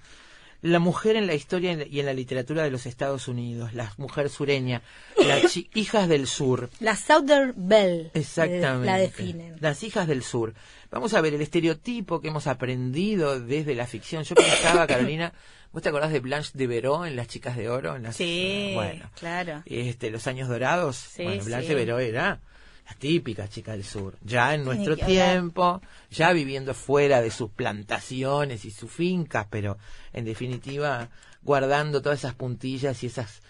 La 0.60 0.80
mujer 0.80 1.14
en 1.16 1.26
la 1.28 1.34
historia 1.34 1.72
y 1.88 2.00
en 2.00 2.06
la- 2.06 2.12
literatura 2.14 2.64
de 2.64 2.70
los 2.70 2.86
Estados 2.86 3.28
Unidos, 3.28 3.74
la 3.74 3.92
mujer 3.96 4.28
sureña, 4.28 4.82
las 5.24 5.56
hijas 5.74 6.08
del 6.08 6.26
sur. 6.26 6.68
La 6.80 6.96
Southern 6.96 7.54
Belle. 7.56 8.10
Exactamente. 8.14 8.86
La 8.86 8.98
definen. 8.98 9.56
Las 9.60 9.82
hijas 9.84 10.08
del 10.08 10.22
sur. 10.24 10.54
Vamos 10.90 11.14
a 11.14 11.20
ver 11.20 11.34
el 11.34 11.42
estereotipo 11.42 12.20
que 12.20 12.28
hemos 12.28 12.46
aprendido 12.48 13.38
desde 13.40 13.74
la 13.76 13.86
ficción. 13.86 14.24
Yo 14.24 14.34
pensaba, 14.34 14.86
Carolina, 14.88 15.32
¿vos 15.72 15.82
te 15.82 15.90
acordás 15.90 16.10
de 16.10 16.18
Blanche 16.20 16.50
de 16.54 16.66
Veró 16.66 17.06
en 17.06 17.14
Las 17.14 17.28
Chicas 17.28 17.56
de 17.56 17.68
Oro? 17.68 17.94
En 17.94 18.02
las, 18.02 18.16
Sí, 18.16 18.72
Bueno, 18.74 19.08
claro. 19.18 19.62
este, 19.66 20.10
los 20.10 20.26
años 20.26 20.48
dorados. 20.48 20.96
Sí, 20.96 21.22
bueno, 21.22 21.44
Blanche 21.44 21.68
sí. 21.68 21.74
de 21.74 21.74
Veró 21.76 21.98
era 22.00 22.40
la 22.88 22.94
típica 22.94 23.48
chica 23.48 23.72
del 23.72 23.84
sur. 23.84 24.16
Ya 24.22 24.54
en 24.54 24.64
nuestro 24.64 24.96
tiempo, 24.96 25.80
ya 26.10 26.32
viviendo 26.32 26.72
fuera 26.74 27.20
de 27.20 27.30
sus 27.30 27.50
plantaciones 27.50 28.64
y 28.64 28.70
sus 28.70 28.90
fincas, 28.90 29.46
pero 29.50 29.76
en 30.12 30.24
definitiva 30.24 31.10
guardando 31.42 32.00
todas 32.02 32.20
esas 32.20 32.34
puntillas 32.34 33.02
y 33.02 33.06
esas 33.06 33.42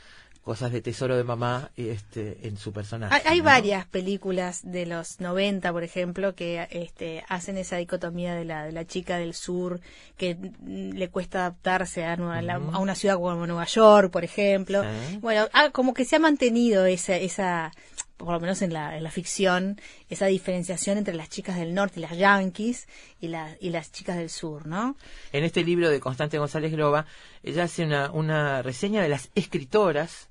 cosas 0.43 0.73
de 0.73 0.81
tesoro 0.81 1.15
de 1.15 1.25
mamá 1.25 1.71
este, 1.77 2.49
en 2.49 2.57
su 2.57 2.73
personaje. 2.73 3.15
Hay, 3.15 3.21
hay 3.27 3.39
¿no? 3.41 3.45
varias 3.45 3.87
películas 3.87 4.61
de 4.65 4.87
los 4.87 5.21
90, 5.21 5.71
por 5.73 5.85
ejemplo, 5.85 6.35
que 6.35 6.67
este, 6.71 7.23
hacen 7.29 7.59
esa 7.59 7.77
dicotomía 7.77 8.35
de 8.35 8.47
la, 8.47 8.65
de 8.65 8.73
la 8.73 8.87
chica 8.87 9.19
del 9.19 9.35
sur 9.35 9.79
que 10.17 10.37
mm, 10.37 10.93
le 10.97 11.11
cuesta 11.11 11.41
adaptarse 11.41 12.05
a, 12.05 12.17
Nueva- 12.17 12.55
a 12.73 12.79
una 12.79 12.95
ciudad 12.95 13.17
como 13.17 13.47
Nueva 13.47 13.67
York, 13.67 14.11
por 14.11 14.25
ejemplo. 14.25 14.83
Bueno, 15.21 15.49
ah, 15.53 15.69
como 15.71 15.93
que 15.93 16.07
se 16.07 16.17
ha 16.17 16.19
mantenido 16.19 16.87
esa, 16.87 17.17
esa 17.17 17.71
por 18.19 18.33
lo 18.35 18.41
menos 18.41 18.61
en 18.61 18.73
la, 18.75 18.97
en 18.97 19.03
la 19.05 19.11
ficción, 19.11 19.81
esa 20.11 20.27
diferenciación 20.27 20.99
entre 20.99 21.15
las 21.15 21.31
chicas 21.31 21.57
del 21.57 21.73
norte 21.73 22.01
y 22.01 22.03
las 22.03 22.19
yankees 22.19 22.87
y, 23.21 23.29
la- 23.29 23.57
y 23.61 23.71
las 23.71 23.91
chicas 23.93 24.17
del 24.19 24.29
sur, 24.29 24.67
¿no? 24.67 24.97
En 25.33 25.45
este 25.45 25.65
libro 25.65 25.89
de 25.89 26.01
Constante 26.01 26.37
González 26.39 26.73
Groba, 26.73 27.07
ella 27.43 27.63
hace 27.65 27.85
una, 27.85 28.11
una 28.11 28.61
reseña 28.63 29.01
de 29.03 29.09
las 29.09 29.31
escritoras, 29.35 30.29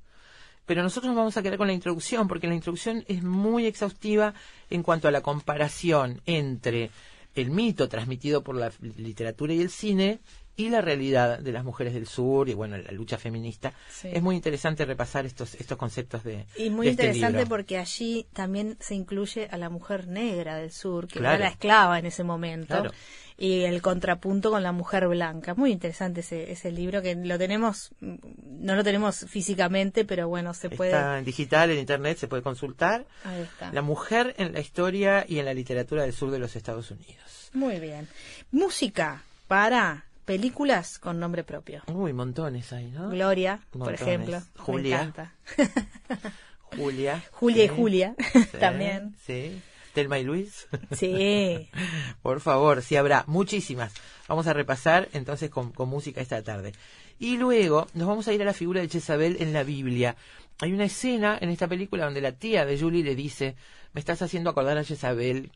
pero 0.66 0.84
nosotros 0.84 1.08
nos 1.10 1.18
vamos 1.18 1.38
a 1.38 1.42
quedar 1.42 1.58
con 1.58 1.68
la 1.68 1.74
introducción, 1.74 2.28
porque 2.28 2.48
la 2.48 2.54
introducción 2.54 3.04
es 3.08 3.24
muy 3.24 3.66
exhaustiva 3.66 4.34
en 4.70 4.84
cuanto 4.84 5.08
a 5.08 5.12
la 5.12 5.22
comparación 5.22 6.22
entre 6.26 6.92
el 7.36 7.52
mito 7.52 7.88
transmitido 7.88 8.44
por 8.44 8.56
la 8.56 8.72
literatura 8.98 9.54
y 9.54 9.62
el 9.62 9.70
cine 9.70 10.20
y 10.58 10.70
la 10.70 10.82
realidad 10.82 11.40
de 11.40 11.52
las 11.52 11.64
mujeres 11.64 11.94
del 11.94 12.08
sur 12.08 12.50
y 12.50 12.54
bueno 12.56 12.78
la 12.78 12.92
lucha 12.92 13.18
feminista 13.18 13.74
Sí. 13.90 14.10
es 14.12 14.22
muy 14.24 14.36
interesante 14.36 14.84
repasar 14.86 15.26
estos 15.26 15.54
estos 15.56 15.78
conceptos 15.78 16.24
de 16.24 16.46
Y 16.58 16.70
muy 16.72 16.88
de 16.88 16.92
este 16.94 17.06
interesante 17.06 17.46
porque 17.46 17.78
allí 17.78 18.26
también 18.34 18.76
se 18.80 18.96
incluye 18.96 19.48
a 19.52 19.58
la 19.58 19.70
mujer 19.70 20.08
negra 20.08 20.56
del 20.58 20.72
sur, 20.72 21.08
que 21.08 21.20
Claro. 21.20 21.36
era 21.36 21.46
la 21.46 21.52
esclava 21.52 22.00
en 22.00 22.08
ese 22.08 22.24
momento, 22.24 22.68
Claro. 22.74 22.92
y 23.38 23.62
el 23.66 23.84
contrapunto 23.84 24.50
con 24.50 24.64
la 24.64 24.72
mujer 24.72 25.08
blanca. 25.08 25.54
Muy 25.54 25.72
interesante 25.72 26.22
ese, 26.22 26.52
ese 26.52 26.72
libro 26.72 27.04
que 27.04 27.14
lo 27.14 27.38
tenemos, 27.38 27.92
no 28.00 28.76
lo 28.76 28.84
tenemos 28.84 29.26
físicamente, 29.30 30.06
pero 30.06 30.28
bueno, 30.28 30.56
se 30.56 30.72
puede. 30.72 30.90
está 30.92 31.20
en 31.20 31.26
digital 31.26 31.70
en 31.70 31.78
internet 31.78 32.18
se 32.18 32.28
puede 32.28 32.42
consultar 32.42 33.06
Ahí 33.24 33.42
está. 33.44 33.72
la 33.72 33.84
mujer 33.84 34.34
en 34.40 34.54
la 34.54 34.60
historia 34.60 35.24
y 35.28 35.38
en 35.38 35.46
la 35.46 35.54
literatura 35.54 36.02
del 36.02 36.14
sur 36.14 36.32
de 36.32 36.40
los 36.40 36.56
Estados 36.56 36.90
Unidos 36.90 37.52
Muy 37.54 37.80
bien. 37.80 38.08
Música 38.52 39.24
para 39.48 40.04
películas 40.28 41.00
con 41.00 41.20
nombre 41.22 41.46
propio. 41.46 41.82
uy 41.88 42.12
montones 42.12 42.74
hay 42.74 42.92
no 42.92 43.10
Gloria, 43.10 43.62
por 43.72 43.94
ejemplo. 43.94 44.44
Julia. 44.58 44.98
Me 44.98 45.04
encanta. 45.04 45.34
Julia. 46.76 47.24
Julia 47.32 47.64
y 47.64 47.68
Julia 47.70 48.16
sí, 48.34 48.44
también. 48.60 49.16
Sí. 49.26 49.62
Telma 49.94 50.20
y 50.20 50.26
Luis. 50.26 50.68
Sí. 50.92 51.70
Por 52.22 52.42
favor, 52.42 52.84
sí 52.84 52.98
habrá 52.98 53.24
muchísimas. 53.26 53.94
Vamos 54.28 54.46
a 54.48 54.54
repasar 54.54 55.08
entonces 55.14 55.50
con, 55.50 55.72
con 55.72 55.88
música 55.88 56.20
esta 56.22 56.44
tarde. 56.44 56.74
Y 57.18 57.38
luego 57.38 57.88
nos 57.94 58.08
vamos 58.08 58.28
a 58.28 58.34
ir 58.34 58.42
a 58.42 58.46
la 58.46 58.54
figura 58.54 58.82
de 58.82 58.90
Jezabel 58.90 59.38
en 59.40 59.54
la 59.54 59.64
Biblia. 59.64 60.18
Hay 60.60 60.74
una 60.74 60.86
escena 60.86 61.38
en 61.40 61.50
esta 61.50 61.68
película 61.68 62.04
donde 62.04 62.22
la 62.22 62.34
tía 62.34 62.66
de 62.66 62.78
Julie 62.78 63.04
le 63.04 63.16
dice, 63.16 63.56
me 63.94 64.00
estás 64.00 64.22
haciendo 64.22 64.50
acordar 64.50 64.78
a 64.78 64.84
Jezabel, 64.84 65.52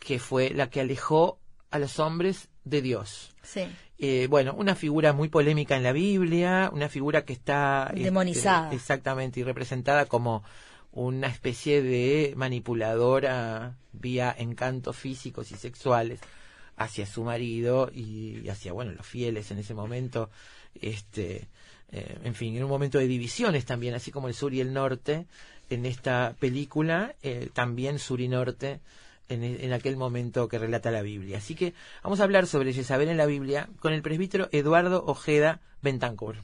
que 0.00 0.18
fue 0.18 0.50
la 0.50 0.68
que 0.68 0.80
alejó 0.80 1.38
a 1.70 1.78
los 1.78 1.98
hombres 1.98 2.48
de 2.64 2.82
Dios. 2.82 3.34
Sí. 3.42 3.66
Eh, 3.98 4.26
bueno, 4.28 4.54
una 4.54 4.74
figura 4.74 5.12
muy 5.12 5.28
polémica 5.28 5.76
en 5.76 5.82
la 5.82 5.92
Biblia, 5.92 6.70
una 6.72 6.88
figura 6.88 7.24
que 7.24 7.32
está 7.32 7.88
este, 7.90 8.04
Demonizada. 8.04 8.72
exactamente 8.72 9.40
y 9.40 9.42
representada 9.42 10.06
como 10.06 10.44
una 10.92 11.28
especie 11.28 11.82
de 11.82 12.34
manipuladora 12.36 13.76
vía 13.92 14.34
encantos 14.36 14.96
físicos 14.96 15.50
y 15.52 15.56
sexuales 15.56 16.20
hacia 16.76 17.06
su 17.06 17.22
marido 17.22 17.90
y 17.92 18.48
hacia 18.48 18.72
bueno 18.72 18.92
los 18.92 19.06
fieles 19.06 19.50
en 19.50 19.58
ese 19.58 19.72
momento 19.72 20.30
este 20.74 21.48
eh, 21.92 22.18
en 22.24 22.34
fin, 22.34 22.56
en 22.56 22.64
un 22.64 22.70
momento 22.70 22.98
de 22.98 23.06
divisiones 23.06 23.64
también, 23.64 23.94
así 23.94 24.10
como 24.10 24.28
el 24.28 24.34
sur 24.34 24.52
y 24.52 24.60
el 24.60 24.72
norte 24.72 25.26
en 25.70 25.86
esta 25.86 26.34
película, 26.38 27.14
eh, 27.22 27.48
también 27.52 27.98
sur 27.98 28.20
y 28.20 28.28
norte 28.28 28.80
en, 29.28 29.42
en, 29.42 29.72
aquel 29.72 29.96
momento 29.96 30.48
que 30.48 30.58
relata 30.58 30.90
la 30.90 31.02
Biblia. 31.02 31.38
Así 31.38 31.54
que 31.54 31.74
vamos 32.02 32.20
a 32.20 32.24
hablar 32.24 32.46
sobre 32.46 32.72
Jezabel 32.72 33.08
en 33.08 33.16
la 33.16 33.26
Biblia 33.26 33.68
con 33.80 33.92
el 33.92 34.02
presbítero 34.02 34.48
Eduardo 34.52 35.04
Ojeda 35.06 35.60
Bentancur 35.82 36.36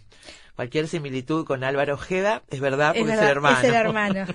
cualquier 0.56 0.88
similitud 0.88 1.44
con 1.44 1.64
Álvaro 1.64 1.94
Ojeda 1.94 2.42
es 2.50 2.60
verdad 2.60 2.94
porque 2.96 3.12
es, 3.12 3.18
el 3.18 3.26
hermano. 3.26 3.58
Es 3.58 3.64
el 3.64 3.74
hermano. 3.74 4.26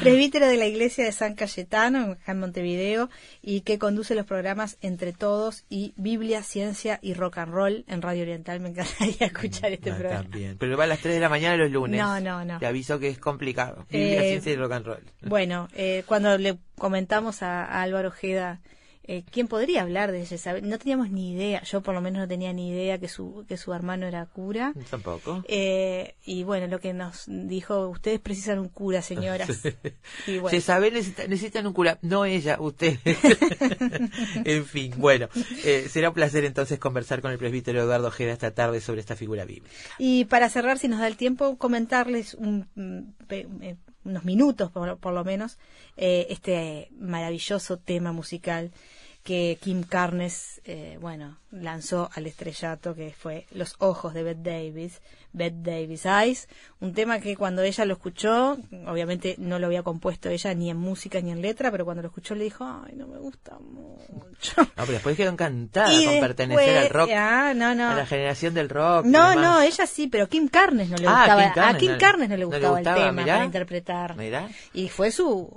Presbítero 0.00 0.46
de 0.48 0.56
la 0.56 0.66
iglesia 0.66 1.04
de 1.04 1.12
San 1.12 1.34
Cayetano, 1.34 2.16
en 2.26 2.38
Montevideo, 2.38 3.10
y 3.42 3.60
que 3.62 3.78
conduce 3.78 4.14
los 4.14 4.26
programas 4.26 4.78
Entre 4.80 5.12
Todos 5.12 5.64
y 5.68 5.94
Biblia, 5.96 6.42
Ciencia 6.42 6.98
y 7.02 7.14
Rock 7.14 7.38
and 7.38 7.52
Roll 7.52 7.84
en 7.88 8.02
Radio 8.02 8.22
Oriental. 8.22 8.60
Me 8.60 8.70
encantaría 8.70 9.26
escuchar 9.26 9.72
este 9.72 9.92
programa. 9.92 10.22
También. 10.22 10.56
Pero 10.58 10.76
va 10.76 10.84
a 10.84 10.88
las 10.88 11.00
3 11.00 11.14
de 11.14 11.20
la 11.20 11.28
mañana 11.28 11.56
los 11.56 11.70
lunes. 11.70 12.00
No, 12.00 12.20
no, 12.20 12.44
no. 12.44 12.58
Te 12.58 12.66
aviso 12.66 12.98
que 12.98 13.08
es 13.08 13.18
complicado. 13.18 13.86
Biblia, 13.90 14.22
Eh, 14.22 14.28
Ciencia 14.30 14.52
y 14.52 14.56
Rock 14.56 14.72
and 14.72 14.86
Roll. 14.86 15.02
Bueno, 15.22 15.68
eh, 15.74 16.02
cuando 16.06 16.36
le 16.38 16.58
comentamos 16.76 17.42
a, 17.42 17.64
a 17.64 17.82
Álvaro 17.82 18.08
Ojeda 18.08 18.60
eh, 19.04 19.24
¿quién 19.30 19.48
podría 19.48 19.82
hablar 19.82 20.12
de 20.12 20.24
Jezabel? 20.24 20.68
No 20.68 20.78
teníamos 20.78 21.10
ni 21.10 21.32
idea, 21.32 21.62
yo 21.64 21.80
por 21.80 21.94
lo 21.94 22.00
menos 22.00 22.20
no 22.20 22.28
tenía 22.28 22.52
ni 22.52 22.70
idea 22.70 22.98
que 22.98 23.08
su, 23.08 23.44
que 23.48 23.56
su 23.56 23.72
hermano 23.72 24.06
era 24.06 24.24
cura. 24.26 24.72
Tampoco. 24.90 25.44
Eh, 25.48 26.14
y 26.24 26.44
bueno, 26.44 26.68
lo 26.68 26.78
que 26.78 26.92
nos 26.92 27.24
dijo, 27.26 27.88
ustedes 27.88 28.20
precisan 28.20 28.60
un 28.60 28.68
cura, 28.68 29.02
señoras. 29.02 29.48
y 30.26 30.38
bueno, 30.38 30.50
Jezabel 30.50 30.94
necesita, 30.94 31.26
necesitan 31.26 31.66
un 31.66 31.72
cura, 31.72 31.98
no 32.02 32.24
ella, 32.24 32.58
usted. 32.60 32.98
en 34.44 34.64
fin, 34.66 34.94
bueno, 34.96 35.28
eh, 35.64 35.86
será 35.88 36.10
un 36.10 36.14
placer 36.14 36.44
entonces 36.44 36.78
conversar 36.78 37.20
con 37.22 37.32
el 37.32 37.38
presbítero 37.38 37.82
Eduardo 37.82 38.08
Ojeda 38.08 38.32
esta 38.32 38.52
tarde 38.52 38.80
sobre 38.80 39.00
esta 39.00 39.16
figura 39.16 39.44
bíblica. 39.44 39.74
y 39.98 40.26
para 40.26 40.48
cerrar, 40.48 40.78
si 40.78 40.86
nos 40.86 41.00
da 41.00 41.08
el 41.08 41.16
tiempo, 41.16 41.58
comentarles 41.58 42.34
un, 42.34 42.68
mm, 42.76 43.00
eh, 43.30 43.76
unos 44.04 44.24
minutos, 44.24 44.70
por, 44.70 44.98
por 44.98 45.12
lo 45.12 45.24
menos, 45.24 45.58
eh, 45.96 46.26
este 46.30 46.88
maravilloso 46.98 47.78
tema 47.78 48.12
musical 48.12 48.72
que 49.22 49.56
Kim 49.62 49.84
Carnes, 49.84 50.60
eh, 50.64 50.98
bueno, 51.00 51.38
lanzó 51.52 52.10
al 52.14 52.26
estrellato, 52.26 52.94
que 52.96 53.12
fue 53.16 53.46
Los 53.52 53.76
Ojos 53.78 54.14
de 54.14 54.24
Bette 54.24 54.42
Davis, 54.50 55.00
Bette 55.32 55.62
Davis 55.62 56.04
Eyes, 56.06 56.48
un 56.80 56.92
tema 56.92 57.20
que 57.20 57.36
cuando 57.36 57.62
ella 57.62 57.84
lo 57.84 57.94
escuchó, 57.94 58.58
obviamente 58.86 59.36
no 59.38 59.60
lo 59.60 59.66
había 59.66 59.84
compuesto 59.84 60.28
ella 60.28 60.52
ni 60.54 60.70
en 60.70 60.76
música 60.76 61.20
ni 61.20 61.30
en 61.30 61.40
letra, 61.40 61.70
pero 61.70 61.84
cuando 61.84 62.02
lo 62.02 62.08
escuchó 62.08 62.34
le 62.34 62.44
dijo, 62.44 62.64
ay, 62.64 62.94
no 62.96 63.06
me 63.06 63.18
gusta 63.18 63.58
mucho. 63.60 64.52
No, 64.56 64.66
pero 64.76 64.92
después 64.92 65.16
quedó 65.16 65.30
encantada 65.30 65.92
Y 65.92 65.96
con 66.04 66.14
después- 66.14 66.20
pertenecer 66.20 66.78
al 66.78 66.90
rock, 66.90 67.10
Ah, 67.14 67.52
no, 67.54 67.74
no. 67.76 67.90
a 67.90 67.94
la 67.94 68.06
generación 68.06 68.54
del 68.54 68.68
rock. 68.68 69.04
No, 69.06 69.34
no, 69.36 69.60
ella 69.60 69.86
sí, 69.86 70.08
pero 70.08 70.28
Kim 70.28 70.48
Carnes 70.48 70.88
no 70.90 70.96
le 70.96 71.06
Ah, 71.06 71.10
gustaba. 71.20 71.42
Kim 71.44 71.52
Carnes 71.54 71.74
a 71.74 71.78
Kim 71.78 71.98
Carnes 71.98 72.28
no 72.28 72.36
le 72.36 72.44
no 72.44 72.50
le 72.50 72.56
gustaba, 72.56 72.76
gustaba, 72.78 72.96
el 72.96 73.02
tema 73.10 73.22
mirá. 73.22 73.34
para 73.34 73.44
interpretar. 73.44 74.16
Mirá. 74.16 74.48
Y 74.74 74.88
fue 74.88 75.12
su 75.12 75.48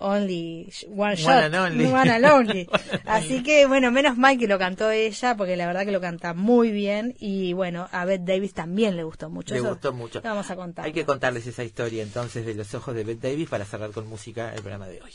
only 0.00 0.72
one 0.88 1.14
shot, 1.16 1.26
One 1.28 1.44
and 1.44 1.54
only. 1.54 1.84
one 1.86 2.10
and 2.10 2.24
only. 2.24 2.68
Así 3.06 3.42
que 3.42 3.66
bueno, 3.66 3.90
menos 3.90 4.16
mal 4.16 4.38
que 4.38 4.48
lo 4.48 4.58
cantó 4.58 4.90
ella, 4.90 5.36
porque 5.36 5.56
la 5.56 5.66
verdad 5.66 5.84
que 5.84 5.92
lo 5.92 6.00
canta 6.00 6.34
muy 6.34 6.70
bien 6.70 7.14
y 7.18 7.52
bueno, 7.52 7.88
a 7.92 8.04
Bette 8.04 8.24
Davis 8.32 8.54
también 8.54 8.96
le 8.96 9.04
gustó 9.04 9.30
mucho. 9.30 9.54
Le 9.54 9.60
Eso 9.60 9.68
gustó 9.70 9.92
mucho. 9.92 10.20
lo 10.22 10.28
vamos 10.30 10.50
a 10.50 10.56
contar. 10.56 10.84
Hay 10.84 10.92
que 10.92 11.04
contarles 11.04 11.46
esa 11.46 11.62
historia 11.64 12.02
entonces 12.02 12.44
de 12.44 12.54
los 12.54 12.74
ojos 12.74 12.94
de 12.94 13.04
Bette 13.04 13.28
Davis 13.30 13.48
para 13.48 13.64
cerrar 13.64 13.90
con 13.92 14.06
música 14.08 14.52
el 14.54 14.60
programa 14.62 14.88
de 14.88 15.00
hoy. 15.02 15.12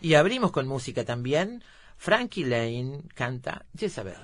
Y 0.00 0.14
abrimos 0.14 0.50
con 0.50 0.66
música 0.66 1.04
también. 1.04 1.62
Frankie 1.98 2.44
Lane 2.44 3.02
canta 3.14 3.64
Jezabel. 3.78 4.14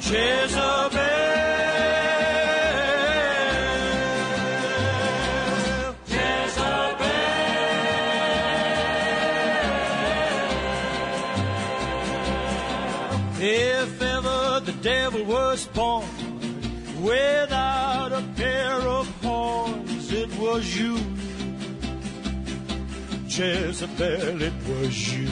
Jezebel. 0.00 1.51
Was 20.52 20.68
you. 20.78 20.96
Jezebel, 23.26 24.42
it 24.42 24.52
was 24.68 24.94
you. 25.14 25.28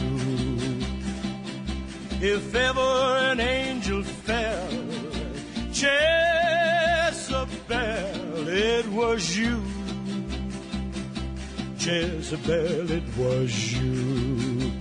If 2.23 2.55
ever 2.55 2.91
an 3.31 3.41
angel 3.41 4.03
fell, 4.03 4.73
Jezebel, 5.81 7.19
it 8.49 8.87
was 8.87 9.37
you. 9.37 9.63
Jezebel, 11.79 12.91
it 12.91 13.09
was 13.19 13.53
you. 13.75 14.73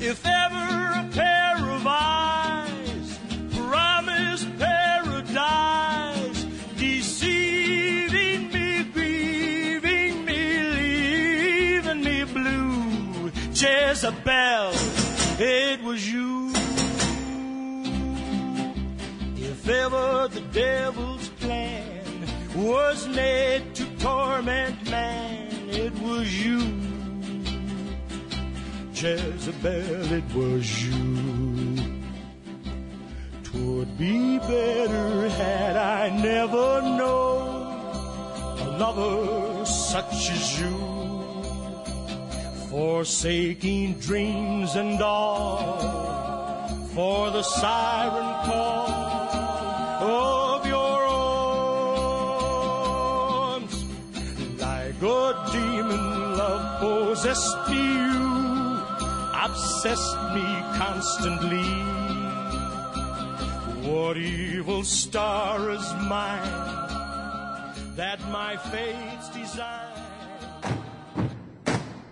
If 0.00 0.24
ever 0.24 0.66
a 1.02 1.04
pair 1.12 1.56
of 1.76 1.86
eyes 1.86 3.18
promised 3.50 4.48
paradise, 4.58 5.71
Jezebel, 13.92 14.72
it 15.38 15.82
was 15.82 16.10
you. 16.10 16.50
If 19.36 19.68
ever 19.68 20.28
the 20.28 20.40
devil's 20.50 21.28
plan 21.28 22.02
was 22.56 23.06
made 23.08 23.74
to 23.74 23.84
torment 23.98 24.90
man, 24.90 25.68
it 25.68 25.92
was 26.00 26.26
you. 26.42 26.60
Jezebel, 28.94 30.12
it 30.20 30.34
was 30.34 30.86
you. 30.86 31.76
Twould 33.44 33.98
be 33.98 34.38
better 34.38 35.28
had 35.28 35.76
I 35.76 36.08
never 36.16 36.80
known 36.80 37.66
a 38.58 38.78
lover 38.78 39.66
such 39.66 40.30
as 40.30 40.58
you, 40.58 41.01
forsaking 42.72 43.92
dreams 44.00 44.74
and 44.76 45.00
all 45.02 45.78
for 46.94 47.30
the 47.30 47.42
siren 47.42 48.46
call 48.46 48.88
of 50.00 50.66
your 50.66 51.04
arms. 53.60 53.84
Like 54.58 55.02
a 55.02 55.50
demon, 55.52 56.36
love 56.38 56.80
possessed 56.80 57.68
you 57.68 58.80
obsessed 59.34 60.16
me 60.32 60.46
constantly. 60.80 61.72
What 63.86 64.16
evil 64.16 64.82
star 64.82 65.70
is 65.72 65.94
mine 66.08 66.40
that 67.96 68.18
my 68.30 68.56
fates 68.56 69.28
design? 69.28 69.91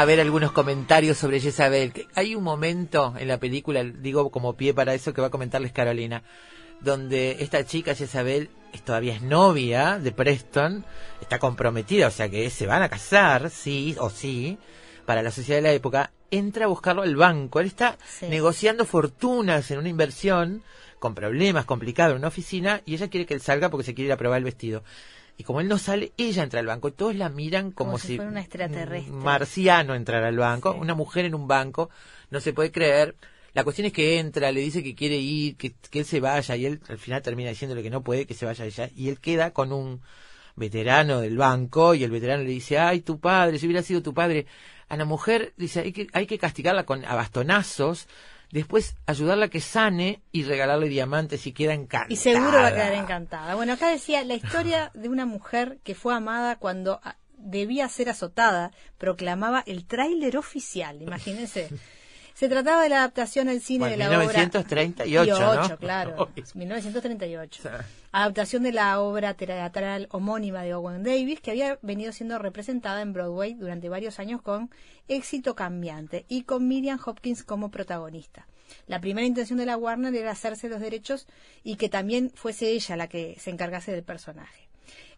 A 0.00 0.04
ver 0.04 0.20
algunos 0.20 0.52
comentarios 0.52 1.18
sobre 1.18 1.40
Jezabel. 1.40 1.92
Que 1.92 2.06
Hay 2.14 2.34
un 2.34 2.42
momento 2.42 3.14
en 3.18 3.28
la 3.28 3.38
película, 3.38 3.84
digo 3.84 4.30
como 4.30 4.56
pie 4.56 4.72
para 4.74 4.94
eso, 4.94 5.12
que 5.12 5.20
va 5.20 5.26
a 5.28 5.30
comentarles 5.30 5.72
Carolina, 5.72 6.22
donde 6.80 7.36
esta 7.40 7.64
chica 7.66 7.94
Jezabel 7.94 8.50
es, 8.72 8.82
todavía 8.82 9.14
es 9.14 9.22
novia 9.22 9.98
de 9.98 10.12
Preston, 10.12 10.84
está 11.20 11.38
comprometida, 11.38 12.08
o 12.08 12.10
sea 12.10 12.28
que 12.30 12.48
se 12.50 12.66
van 12.66 12.82
a 12.82 12.88
casar, 12.88 13.50
sí 13.50 13.94
o 13.98 14.08
sí, 14.10 14.58
para 15.04 15.22
la 15.22 15.30
sociedad 15.30 15.58
de 15.58 15.62
la 15.68 15.72
época, 15.72 16.12
entra 16.30 16.64
a 16.64 16.68
buscarlo 16.68 17.02
al 17.02 17.16
banco. 17.16 17.60
Él 17.60 17.66
está 17.66 17.98
Sí. 18.06 18.26
negociando 18.28 18.84
fortunas 18.84 19.70
en 19.70 19.78
una 19.78 19.88
inversión 19.88 20.62
con 20.98 21.14
problemas 21.14 21.64
complicados 21.64 22.12
en 22.12 22.18
una 22.18 22.28
oficina 22.28 22.82
y 22.86 22.94
ella 22.94 23.08
quiere 23.08 23.26
que 23.26 23.34
él 23.34 23.40
salga 23.40 23.68
porque 23.70 23.84
se 23.84 23.94
quiere 23.94 24.06
ir 24.08 24.12
a 24.12 24.16
probar 24.16 24.38
el 24.38 24.44
vestido. 24.44 24.82
Y 25.40 25.42
como 25.42 25.62
él 25.62 25.68
no 25.68 25.78
sale, 25.78 26.12
ella 26.18 26.42
entra 26.42 26.60
al 26.60 26.66
banco 26.66 26.88
y 26.88 26.92
todos 26.92 27.14
la 27.16 27.30
miran 27.30 27.70
como, 27.72 27.92
Como 27.92 27.98
si 27.98 28.16
fuera 28.16 28.30
una 28.30 28.40
extraterrestre. 28.42 29.10
un 29.10 29.22
marciano 29.24 29.94
entrar 29.94 30.22
al 30.22 30.36
banco, 30.36 30.74
Sí. 30.74 30.78
una 30.80 30.94
mujer 30.94 31.24
en 31.24 31.34
un 31.34 31.48
banco, 31.48 31.88
no 32.30 32.40
se 32.40 32.52
puede 32.52 32.70
creer. 32.70 33.16
La 33.54 33.64
cuestión 33.64 33.86
es 33.86 33.94
que 33.94 34.18
entra, 34.18 34.52
le 34.52 34.60
dice 34.60 34.82
que 34.82 34.94
quiere 34.94 35.16
ir, 35.16 35.56
que, 35.56 35.72
que 35.90 36.00
él 36.00 36.04
se 36.04 36.20
vaya 36.20 36.56
y 36.56 36.66
él 36.66 36.80
al 36.90 36.98
final 36.98 37.22
termina 37.22 37.48
diciéndole 37.48 37.82
que 37.82 37.88
no 37.88 38.02
puede, 38.02 38.26
que 38.26 38.34
se 38.34 38.44
vaya 38.44 38.66
ella 38.66 38.90
y 38.94 39.08
él 39.08 39.18
queda 39.18 39.52
con 39.52 39.72
un 39.72 40.02
veterano 40.56 41.20
del 41.22 41.38
banco 41.38 41.94
y 41.94 42.04
el 42.04 42.10
veterano 42.10 42.42
le 42.42 42.50
dice, 42.50 42.78
ay, 42.78 43.00
tu 43.00 43.18
padre, 43.18 43.58
si 43.58 43.64
hubiera 43.64 43.82
sido 43.82 44.02
tu 44.02 44.12
padre. 44.12 44.44
A 44.90 44.96
la 44.98 45.06
mujer 45.06 45.54
dice, 45.56 45.80
hay 45.80 45.92
que, 45.92 46.06
hay 46.12 46.26
que 46.26 46.36
castigarla 46.38 46.84
con 46.84 47.02
a 47.06 47.14
bastonazos, 47.14 48.08
después 48.50 48.96
ayudarla 49.06 49.46
a 49.46 49.48
que 49.48 49.60
sane 49.60 50.22
y 50.32 50.44
regalarle 50.44 50.88
diamantes 50.88 51.46
y 51.46 51.52
queda 51.52 51.74
encantada. 51.74 52.12
Y 52.12 52.16
seguro 52.16 52.58
va 52.58 52.68
a 52.68 52.74
quedar 52.74 52.94
encantada. 52.94 53.54
Bueno, 53.54 53.74
acá 53.74 53.90
decía 53.90 54.24
la 54.24 54.34
historia 54.34 54.90
de 54.94 55.08
una 55.08 55.26
mujer 55.26 55.78
que 55.84 55.94
fue 55.94 56.14
amada 56.14 56.56
cuando 56.56 57.00
ah, 57.02 57.16
debía 57.36 57.88
ser 57.88 58.08
azotada, 58.08 58.72
proclamaba 58.98 59.62
el 59.66 59.86
tráiler 59.86 60.36
oficial, 60.36 61.02
imagínense. 61.02 61.70
Se 62.40 62.48
trataba 62.48 62.84
de 62.84 62.88
la 62.88 63.00
adaptación 63.00 63.50
al 63.50 63.60
cine 63.60 63.80
Bueno, 63.80 63.92
de 63.92 63.98
la 63.98 64.06
obra 64.06 64.18
1938, 64.18 65.40
¿no? 65.40 65.50
38, 65.50 65.78
claro, 65.78 66.28
1938. 66.54 67.62
Adaptación 68.12 68.62
de 68.62 68.72
la 68.72 68.98
obra 68.98 69.34
teatral 69.34 70.08
homónima 70.10 70.62
de 70.62 70.72
Owen 70.72 71.02
Davis, 71.02 71.42
que 71.42 71.50
había 71.50 71.78
venido 71.82 72.12
siendo 72.12 72.38
representada 72.38 73.02
en 73.02 73.12
Broadway 73.12 73.52
durante 73.52 73.90
varios 73.90 74.18
años 74.20 74.40
con 74.40 74.70
éxito 75.06 75.54
cambiante 75.54 76.24
y 76.30 76.44
con 76.44 76.66
Miriam 76.66 76.98
Hopkins 77.04 77.44
como 77.44 77.70
protagonista. 77.70 78.46
La 78.86 79.02
primera 79.02 79.26
intención 79.26 79.58
de 79.58 79.66
la 79.66 79.76
Warner 79.76 80.14
era 80.14 80.30
hacerse 80.30 80.70
los 80.70 80.80
derechos 80.80 81.26
y 81.62 81.76
que 81.76 81.90
también 81.90 82.30
fuese 82.34 82.70
ella 82.70 82.96
la 82.96 83.06
que 83.06 83.36
se 83.38 83.50
encargase 83.50 83.92
del 83.92 84.02
personaje. 84.02 84.69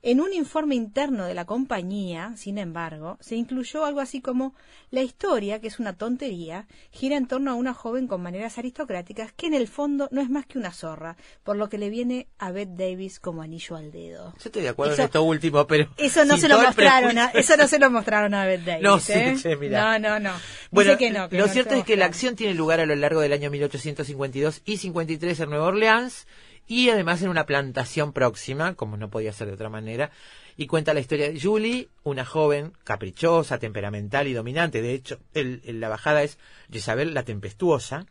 En 0.04 0.20
un 0.20 0.32
informe 0.32 0.74
interno 0.74 1.26
de 1.26 1.34
la 1.34 1.44
compañía, 1.44 2.32
sin 2.36 2.58
embargo, 2.58 3.18
se 3.20 3.36
incluyó 3.36 3.84
algo 3.84 4.00
así 4.00 4.20
como 4.20 4.52
la 4.90 5.00
historia, 5.02 5.60
que 5.60 5.68
es 5.68 5.78
una 5.78 5.92
tontería, 5.96 6.66
gira 6.90 7.16
en 7.16 7.28
torno 7.28 7.52
a 7.52 7.54
una 7.54 7.72
joven 7.72 8.08
con 8.08 8.20
maneras 8.20 8.58
aristocráticas 8.58 9.32
que 9.32 9.46
en 9.46 9.54
el 9.54 9.68
fondo 9.68 10.08
no 10.10 10.20
es 10.20 10.28
más 10.28 10.44
que 10.46 10.58
una 10.58 10.72
zorra, 10.72 11.16
por 11.44 11.56
lo 11.56 11.68
que 11.68 11.78
le 11.78 11.88
viene 11.88 12.26
a 12.40 12.50
Bette 12.50 12.74
Davis 12.76 13.20
como 13.20 13.42
anillo 13.42 13.76
al 13.76 13.92
dedo. 13.92 14.32
Yo 14.32 14.42
estoy 14.46 14.62
de 14.62 14.70
acuerdo 14.70 14.94
Eso- 14.94 15.02
en 15.02 15.06
esto 15.06 15.22
último, 15.22 15.68
pero... 15.68 15.88
Eso 15.96 16.24
no 16.24 16.36
se 16.36 16.48
lo 16.48 16.60
mostraron, 16.60 17.16
a, 17.18 17.26
eso 17.26 17.56
no 17.56 17.68
se 17.68 17.78
lo 17.78 17.88
mostraron 17.88 18.34
a 18.34 18.44
Bette 18.44 18.64
Davis. 18.64 18.82
No, 18.82 18.98
¿eh? 19.08 19.56
mirá. 19.56 20.00
No, 20.00 20.18
no, 20.18 20.18
no. 20.18 20.32
Bueno, 20.72 20.90
Dice 20.90 20.98
que 20.98 21.10
no, 21.12 21.28
que 21.28 21.38
lo 21.38 21.46
no 21.46 21.52
cierto 21.52 21.76
es 21.76 21.84
que 21.84 21.96
la 21.96 22.06
acción 22.06 22.34
tiene 22.34 22.54
lugar 22.54 22.80
a 22.80 22.86
lo 22.86 22.96
largo 22.96 23.20
del 23.20 23.32
año 23.32 23.52
1852 23.52 24.62
y 24.64 24.78
53 24.78 25.38
en 25.38 25.50
Nueva 25.50 25.66
Orleans 25.66 26.26
y 26.66 26.88
además 26.90 27.22
en 27.22 27.28
una 27.28 27.46
plantación 27.46 28.12
próxima, 28.12 28.74
como 28.74 28.96
no 28.96 29.10
podía 29.10 29.32
ser 29.32 29.48
de 29.48 29.54
otra 29.54 29.68
manera, 29.68 30.10
y 30.56 30.66
cuenta 30.66 30.94
la 30.94 31.00
historia 31.00 31.30
de 31.30 31.40
Julie, 31.40 31.88
una 32.04 32.24
joven 32.24 32.72
caprichosa, 32.84 33.58
temperamental 33.58 34.26
y 34.28 34.32
dominante. 34.32 34.82
De 34.82 34.92
hecho, 34.94 35.18
el- 35.34 35.62
el- 35.64 35.80
la 35.80 35.88
bajada 35.88 36.22
es 36.22 36.38
Jezabel 36.70 37.14
la 37.14 37.24
tempestuosa. 37.24 38.06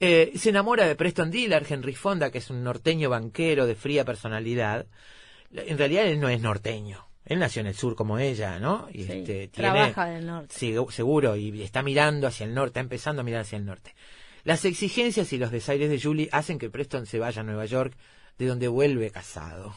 Eh, 0.00 0.32
se 0.36 0.50
enamora 0.50 0.86
de 0.86 0.94
Preston 0.94 1.30
Dillard, 1.30 1.66
Henry 1.68 1.94
Fonda, 1.94 2.30
que 2.30 2.38
es 2.38 2.50
un 2.50 2.62
norteño 2.62 3.10
banquero 3.10 3.66
de 3.66 3.74
fría 3.74 4.04
personalidad. 4.04 4.86
En 5.52 5.76
realidad 5.78 6.06
él 6.06 6.20
no 6.20 6.28
es 6.28 6.40
norteño. 6.40 7.06
Él 7.24 7.40
nació 7.40 7.60
en 7.60 7.66
el 7.66 7.74
sur 7.74 7.94
como 7.96 8.18
ella, 8.18 8.58
¿no? 8.58 8.88
Y 8.92 9.04
Sí, 9.04 9.12
este, 9.12 9.48
tiene- 9.48 9.48
trabaja 9.50 10.10
en 10.10 10.16
el 10.18 10.26
norte. 10.26 10.54
Sí, 10.56 10.74
seguro, 10.90 11.36
y 11.36 11.62
está 11.62 11.82
mirando 11.82 12.26
hacia 12.26 12.44
el 12.46 12.54
norte, 12.54 12.70
está 12.70 12.80
empezando 12.80 13.20
a 13.20 13.24
mirar 13.24 13.40
hacia 13.42 13.58
el 13.58 13.66
norte. 13.66 13.94
Las 14.48 14.64
exigencias 14.64 15.30
y 15.34 15.36
los 15.36 15.50
desaires 15.50 15.90
de 15.90 16.00
Julie 16.00 16.30
hacen 16.32 16.58
que 16.58 16.70
Preston 16.70 17.04
se 17.04 17.18
vaya 17.18 17.42
a 17.42 17.44
Nueva 17.44 17.66
York, 17.66 17.92
de 18.38 18.46
donde 18.46 18.66
vuelve 18.66 19.10
casado. 19.10 19.74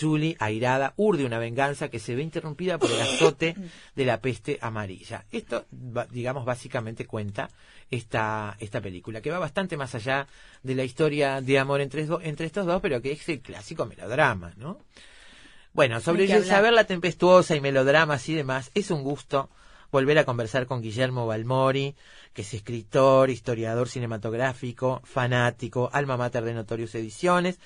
Julie, 0.00 0.36
airada, 0.38 0.94
urde 0.96 1.24
una 1.24 1.40
venganza 1.40 1.88
que 1.88 1.98
se 1.98 2.14
ve 2.14 2.22
interrumpida 2.22 2.78
por 2.78 2.88
el 2.92 3.00
azote 3.00 3.56
de 3.96 4.04
la 4.04 4.20
peste 4.20 4.60
amarilla. 4.62 5.24
Esto, 5.32 5.66
digamos, 6.12 6.44
básicamente 6.44 7.04
cuenta 7.04 7.50
esta, 7.90 8.56
esta 8.60 8.80
película, 8.80 9.20
que 9.20 9.32
va 9.32 9.40
bastante 9.40 9.76
más 9.76 9.92
allá 9.96 10.28
de 10.62 10.76
la 10.76 10.84
historia 10.84 11.40
de 11.40 11.58
amor 11.58 11.80
entre, 11.80 12.02
estos- 12.02 12.22
entre 12.22 12.46
estos 12.46 12.64
dos, 12.64 12.80
pero 12.80 13.02
que 13.02 13.10
es 13.10 13.28
el 13.28 13.40
clásico 13.40 13.86
melodrama, 13.86 14.52
¿no? 14.56 14.78
Bueno, 15.72 15.98
sobre 16.00 16.28
saber 16.48 16.72
la 16.74 16.84
tempestuosa 16.84 17.56
y 17.56 17.60
melodramas 17.60 18.28
y 18.28 18.34
demás, 18.34 18.70
es 18.74 18.92
un 18.92 19.02
gusto 19.02 19.50
volver 19.92 20.18
a 20.18 20.24
conversar 20.24 20.66
con 20.66 20.80
Guillermo 20.80 21.26
Balmori, 21.26 21.94
que 22.32 22.42
es 22.42 22.54
escritor, 22.54 23.30
historiador 23.30 23.88
cinematográfico, 23.88 25.02
fanático, 25.04 25.90
alma 25.92 26.16
mater 26.16 26.42
de 26.44 26.54
Notorious 26.54 26.94
Ediciones, 26.94 27.60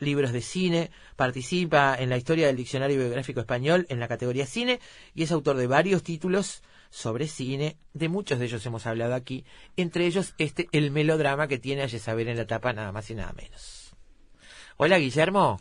libros 0.00 0.32
de 0.32 0.40
cine, 0.40 0.90
participa 1.14 1.94
en 1.98 2.08
la 2.08 2.16
historia 2.16 2.46
del 2.46 2.56
Diccionario 2.56 2.98
Biográfico 2.98 3.40
Español 3.40 3.86
en 3.90 4.00
la 4.00 4.08
categoría 4.08 4.46
cine 4.46 4.80
y 5.14 5.22
es 5.22 5.32
autor 5.32 5.56
de 5.56 5.66
varios 5.66 6.02
títulos 6.02 6.62
sobre 6.90 7.28
cine, 7.28 7.76
de 7.92 8.08
muchos 8.08 8.38
de 8.38 8.46
ellos 8.46 8.64
hemos 8.64 8.86
hablado 8.86 9.14
aquí, 9.14 9.44
entre 9.76 10.06
ellos 10.06 10.34
este, 10.38 10.68
el 10.72 10.90
melodrama 10.90 11.46
que 11.46 11.58
tiene 11.58 11.82
a 11.82 11.88
Jezabel 11.88 12.28
en 12.28 12.38
la 12.38 12.46
tapa, 12.46 12.72
nada 12.72 12.90
más 12.90 13.10
y 13.10 13.14
nada 13.14 13.32
menos. 13.34 13.94
Hola 14.78 14.98
Guillermo. 14.98 15.58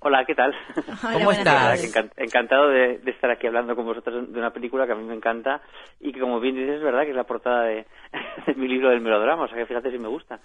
Hola, 0.00 0.24
¿qué 0.24 0.34
tal? 0.36 0.54
Hola, 1.02 1.12
¿Cómo 1.12 1.32
estás? 1.32 1.94
Encantado 2.16 2.68
de, 2.68 2.98
de 2.98 3.10
estar 3.10 3.30
aquí 3.32 3.48
hablando 3.48 3.74
con 3.74 3.84
vosotros 3.84 4.32
de 4.32 4.38
una 4.38 4.52
película 4.52 4.86
que 4.86 4.92
a 4.92 4.94
mí 4.94 5.02
me 5.02 5.14
encanta 5.14 5.60
y 5.98 6.12
que, 6.12 6.20
como 6.20 6.38
bien 6.38 6.54
dices, 6.54 6.76
es 6.76 6.82
verdad 6.82 7.02
que 7.02 7.10
es 7.10 7.16
la 7.16 7.24
portada 7.24 7.64
de, 7.64 7.84
de 8.46 8.54
mi 8.54 8.68
libro 8.68 8.90
del 8.90 9.00
melodrama, 9.00 9.44
o 9.44 9.48
sea 9.48 9.56
que 9.56 9.66
fíjate 9.66 9.90
si 9.90 9.98
me 9.98 10.06
gusta. 10.06 10.40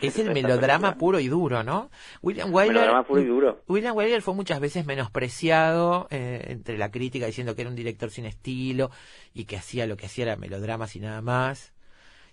Es 0.00 0.18
el 0.18 0.32
melodrama 0.32 0.92
película. 0.92 0.98
puro 0.98 1.20
y 1.20 1.28
duro, 1.28 1.62
¿no? 1.62 1.90
William 2.22 2.52
Wyler, 2.52 2.72
Melodrama 2.72 3.02
puro 3.02 3.20
y 3.20 3.26
duro. 3.26 3.60
William 3.68 3.94
Wyler 3.94 4.22
fue 4.22 4.34
muchas 4.34 4.58
veces 4.58 4.86
menospreciado 4.86 6.06
eh, 6.10 6.46
entre 6.48 6.78
la 6.78 6.90
crítica 6.90 7.26
diciendo 7.26 7.54
que 7.54 7.60
era 7.60 7.70
un 7.70 7.76
director 7.76 8.08
sin 8.08 8.24
estilo 8.24 8.88
y 9.34 9.44
que 9.44 9.56
hacía 9.56 9.86
lo 9.86 9.98
que 9.98 10.06
hacía 10.06 10.24
era 10.24 10.36
melodramas 10.36 10.96
y 10.96 11.00
nada 11.00 11.20
más. 11.20 11.74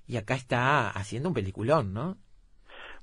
Y 0.08 0.16
acá 0.16 0.36
está 0.36 0.90
haciendo 0.90 1.28
un 1.30 1.36
peliculón, 1.36 1.94
¿no? 1.94 2.16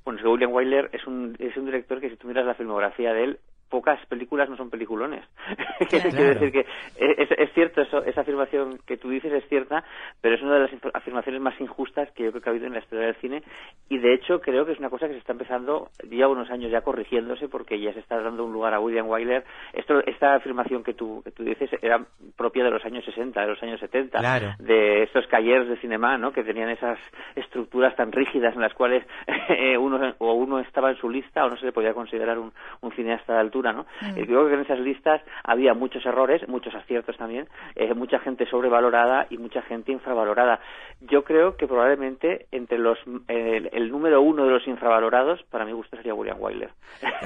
Bueno, 0.05 0.21
es 0.21 0.23
que 0.23 0.29
William 0.31 0.53
Wyler 0.53 0.89
es 0.95 1.07
un, 1.07 1.37
es 1.39 1.55
un 1.59 1.67
director 1.67 2.01
que 2.01 2.09
si 2.09 2.17
tú 2.17 2.29
miras 2.29 2.47
la 2.47 2.55
filmografía 2.55 3.13
de 3.13 3.25
él, 3.25 3.41
pocas 3.69 4.05
películas 4.07 4.49
no 4.49 4.57
son 4.57 4.71
peliculones. 4.71 5.25
Claro. 5.89 6.11
Quiero 6.11 6.35
decir 6.35 6.53
que 6.53 6.67
es, 6.97 7.31
es 7.31 7.53
cierto, 7.55 7.81
eso, 7.81 8.03
esa 8.05 8.21
afirmación 8.23 8.79
que 8.85 8.97
tú 8.97 9.09
dices 9.11 9.33
es 9.33 9.49
cierta, 9.49 9.85
pero 10.21 10.35
es 10.35 10.43
una 10.43 10.55
de 10.55 10.61
las 10.61 10.71
afirmaciones 10.93 11.41
más 11.41 11.59
injustas 11.61 12.11
que 12.13 12.25
yo 12.25 12.31
creo 12.31 12.43
que 12.43 12.49
ha 12.49 12.53
habido 12.53 12.67
en 12.67 12.73
la 12.75 12.81
historia 12.81 13.07
del 13.07 13.15
cine 13.17 13.43
y 13.89 13.99
de 13.99 14.13
hecho 14.15 14.41
creo 14.41 14.67
que 14.67 14.73
es 14.73 14.79
una 14.79 14.91
cosa 14.91 15.07
que 15.07 15.13
se 15.15 15.21
está 15.21 15.33
empezando, 15.33 15.89
lleva 16.09 16.29
unos 16.29 16.51
años 16.51 16.71
ya 16.71 16.81
corrigiéndose 16.83 17.49
porque 17.49 17.81
ya 17.81 17.93
se 17.93 18.01
está 18.01 18.21
dando 18.21 18.45
un 18.45 18.53
lugar 18.53 18.75
a 18.75 18.81
William 18.81 19.09
Wyler. 19.09 19.45
Esto, 19.73 20.01
esta 20.07 20.35
afirmación 20.35 20.83
que 20.83 20.95
tú, 20.95 21.23
que 21.25 21.31
tú 21.31 21.45
dices 21.45 21.71
era 21.81 22.05
propia 22.37 22.65
de 22.65 22.71
los 22.71 22.85
años 22.85 23.05
60, 23.05 23.41
de 23.41 23.47
los 23.47 23.63
años 23.63 23.81
70, 23.81 24.19
Claro. 24.19 24.55
de 24.59 25.05
estos 25.05 25.27
calleres 25.29 25.69
de 25.69 25.77
cinema, 25.79 26.19
¿no? 26.19 26.33
Que 26.33 26.43
tenían 26.45 26.69
esas 26.71 26.99
estructuras 27.37 27.95
tan 27.97 28.13
rígidas 28.13 28.55
en 28.55 28.61
las 28.63 28.75
cuales 28.75 29.05
eh, 29.49 29.77
uno 29.79 30.15
o 30.19 30.33
uno 30.35 30.59
estaba 30.59 30.91
en 30.91 30.97
su 30.97 31.09
lista 31.09 31.45
o 31.45 31.51
no 31.51 31.57
se 31.57 31.67
le 31.67 31.73
podía 31.73 31.95
considerar 31.95 32.39
un, 32.39 32.53
un 32.81 32.93
cineasta 32.93 33.35
de 33.35 33.41
altura, 33.41 33.58
¿no? 33.63 33.87
Mm. 34.01 34.19
Y 34.19 34.27
creo 34.27 34.47
que 34.49 34.55
en 34.55 34.61
esas 34.61 34.79
listas 34.81 35.21
había 35.45 35.75
muchos 35.75 36.05
errores, 36.07 36.47
muchos 36.49 36.75
aciertos 36.75 37.17
también, 37.17 37.49
eh, 37.75 37.93
mucha 37.95 38.19
gente 38.21 38.47
sobrevalorada 38.47 39.27
y 39.31 39.39
mucha 39.39 39.63
gente 39.63 39.93
infravalorada. 39.93 40.61
Yo 41.01 41.23
creo 41.25 41.57
que 41.57 41.67
probablemente 41.67 42.47
entre 42.53 42.79
los 42.79 42.99
el, 43.29 43.69
el 43.73 43.91
número 43.91 44.21
uno 44.21 44.45
de 44.45 44.51
los 44.51 44.67
infravalorados, 44.67 45.43
para 45.51 45.65
mi 45.65 45.73
gusto, 45.73 45.97
sería 45.97 46.15
William 46.15 46.39
Wyler. 46.41 46.71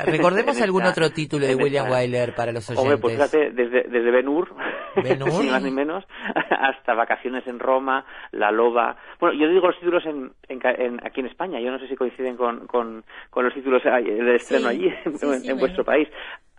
Recordemos 0.06 0.60
algún 0.62 0.82
esta- 0.82 0.90
otro 1.02 1.10
título 1.14 1.46
de 1.46 1.54
William 1.54 1.86
esta- 1.86 1.98
Wyler 1.98 2.34
para 2.34 2.52
los 2.52 2.68
Hombre, 2.70 2.98
pues 2.98 3.14
oyentes. 3.14 3.30
fíjate, 3.30 3.50
desde, 3.52 3.82
desde 3.88 4.10
Ben 4.10 4.28
Hur, 4.28 4.54
ni 4.96 5.50
más 5.50 5.62
ni 5.62 5.70
menos, 5.70 6.04
hasta 6.50 6.94
Vacaciones 6.94 7.46
en 7.46 7.58
Roma, 7.58 8.04
La 8.32 8.50
Loba. 8.50 8.96
Bueno, 9.20 9.38
yo 9.38 9.48
digo 9.48 9.66
los 9.66 9.78
títulos 9.78 10.04
en, 10.06 10.32
en 10.48 11.00
aquí 11.06 11.20
en 11.20 11.26
España, 11.26 11.60
yo 11.60 11.70
no 11.70 11.78
sé 11.78 11.88
si 11.88 11.96
coinciden 11.96 12.36
con, 12.36 12.66
con, 12.66 13.04
con 13.30 13.44
los 13.44 13.54
títulos 13.54 13.82
de 13.82 14.34
estreno 14.36 14.68
Sí, 14.70 14.76
allí, 14.76 14.94
en, 15.04 15.18
sí, 15.18 15.50
en 15.50 15.58
vuestro 15.58 15.84
país. 15.84 16.08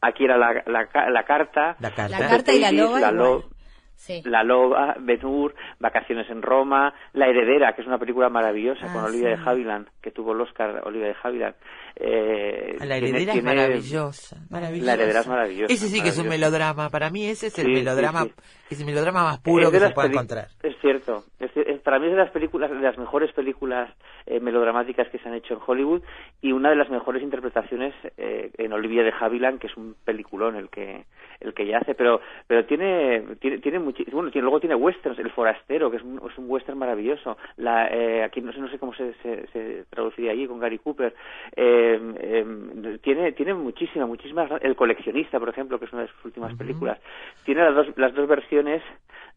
Aquí 0.06 0.26
era 0.26 0.38
la, 0.38 0.54
la, 0.66 0.88
la 1.10 1.24
carta, 1.24 1.76
La 1.80 1.92
carta. 1.92 2.10
La 2.20 2.28
carta 2.30 2.54
y 2.54 2.60
la 2.60 2.72
loba 2.72 3.00
la 3.00 3.12
igual. 3.12 3.16
lo- 3.16 3.54
Sí. 3.96 4.22
La 4.26 4.44
Loba, 4.44 4.96
Ben 5.00 5.24
Hur, 5.24 5.56
Vacaciones 5.80 6.30
en 6.30 6.42
Roma, 6.42 6.94
La 7.14 7.28
Heredera, 7.28 7.74
que 7.74 7.84
es 7.84 7.88
una 7.88 8.00
película 8.00 8.28
maravillosa 8.28 8.88
Ah, 8.90 8.92
con 8.94 9.06
Olivia 9.06 9.38
sí. 9.38 9.42
de 9.44 9.50
Havilland, 9.50 9.88
que 10.02 10.12
tuvo 10.12 10.34
el 10.34 10.42
Oscar 10.42 10.82
Olivia 10.86 11.08
de 11.08 11.16
Havilland. 11.24 11.56
Eh, 11.96 12.76
La 12.80 13.00
tiene- 13.00 13.10
heredera 13.10 13.34
es 13.34 13.44
maravillosa, 13.44 14.38
maravillosa. 14.50 14.86
La 14.86 14.94
heredera 14.94 15.20
es 15.22 15.28
maravillosa. 15.28 15.74
Ese 15.74 15.88
sí 15.88 16.02
que 16.02 16.10
es 16.10 16.18
un 16.18 16.28
melodrama. 16.28 16.90
Para 16.90 17.10
mí 17.10 17.26
ese 17.28 17.48
es 17.48 17.60
el 17.60 17.66
Sí, 17.68 17.72
melodrama 17.74 18.24
sí. 18.24 18.34
es 18.72 18.80
el 18.80 18.86
melodrama 18.86 19.24
más 19.24 19.40
puro 19.40 19.70
que 19.72 19.80
se 19.80 19.90
puede 19.92 20.10
encontrar. 20.10 20.48
Es 20.64 20.76
cierto. 20.82 21.24
Es, 21.40 21.52
es- 21.56 21.80
para 21.82 22.00
mí 22.00 22.06
es 22.08 22.12
de 22.14 22.18
las 22.18 22.32
películas, 22.32 22.72
de 22.72 22.78
las 22.80 22.98
mejores 22.98 23.32
películas 23.34 23.92
eh, 24.26 24.40
melodramáticas 24.40 25.08
que 25.10 25.20
se 25.20 25.28
han 25.28 25.36
hecho 25.36 25.54
en 25.56 25.60
Hollywood 25.66 26.02
y 26.42 26.52
una 26.54 26.70
de 26.70 26.78
las 26.78 26.90
mejores 26.90 27.22
interpretaciones 27.22 27.94
eh, 28.18 28.52
en 28.58 28.72
Olivia 28.74 29.04
de 29.04 29.12
Havilland, 29.20 29.60
que 29.60 29.68
es 29.68 29.76
un 29.78 29.96
peliculón 30.06 30.56
el 30.56 30.70
que 30.70 31.06
el 31.42 31.54
que 31.54 31.64
ella 31.64 31.80
hace. 31.80 31.94
Pero 31.94 32.22
pero 32.48 32.66
tiene 32.66 33.22
tiene 33.42 33.60
tiene 33.60 33.80
muchi- 33.80 34.10
bueno 34.12 34.32
tiene, 34.32 34.44
luego 34.44 34.60
tiene 34.62 34.76
westerns, 34.76 35.20
El 35.20 35.30
forastero, 35.32 35.92
que 35.92 35.98
es 35.98 36.04
un, 36.04 36.22
es 36.30 36.38
un 36.38 36.50
western 36.50 36.78
maravilloso. 36.78 37.38
La 37.58 37.88
eh, 37.90 38.24
aquí 38.24 38.40
no 38.42 38.54
sé 38.54 38.60
no 38.60 38.70
sé 38.70 38.80
cómo 38.80 38.94
se, 38.94 39.14
se, 39.22 39.46
se 39.48 39.84
traduciría 39.90 40.32
allí 40.32 40.48
con 40.48 40.60
Gary 40.60 40.80
Cooper. 40.80 41.14
Eh, 41.56 41.83
eh, 42.20 42.98
tiene 43.02 43.32
tiene 43.34 43.54
muchísima 43.54 44.06
muchísimas 44.06 44.50
El 44.62 44.76
coleccionista, 44.76 45.40
por 45.40 45.50
ejemplo, 45.50 45.80
que 45.80 45.86
es 45.86 45.94
una 45.94 46.04
de 46.04 46.08
sus 46.10 46.26
últimas 46.26 46.56
películas. 46.56 47.00
Tiene 47.46 47.62
las 47.64 47.76
dos 47.76 47.88
las 47.98 48.14
dos 48.14 48.28
versiones 48.28 48.82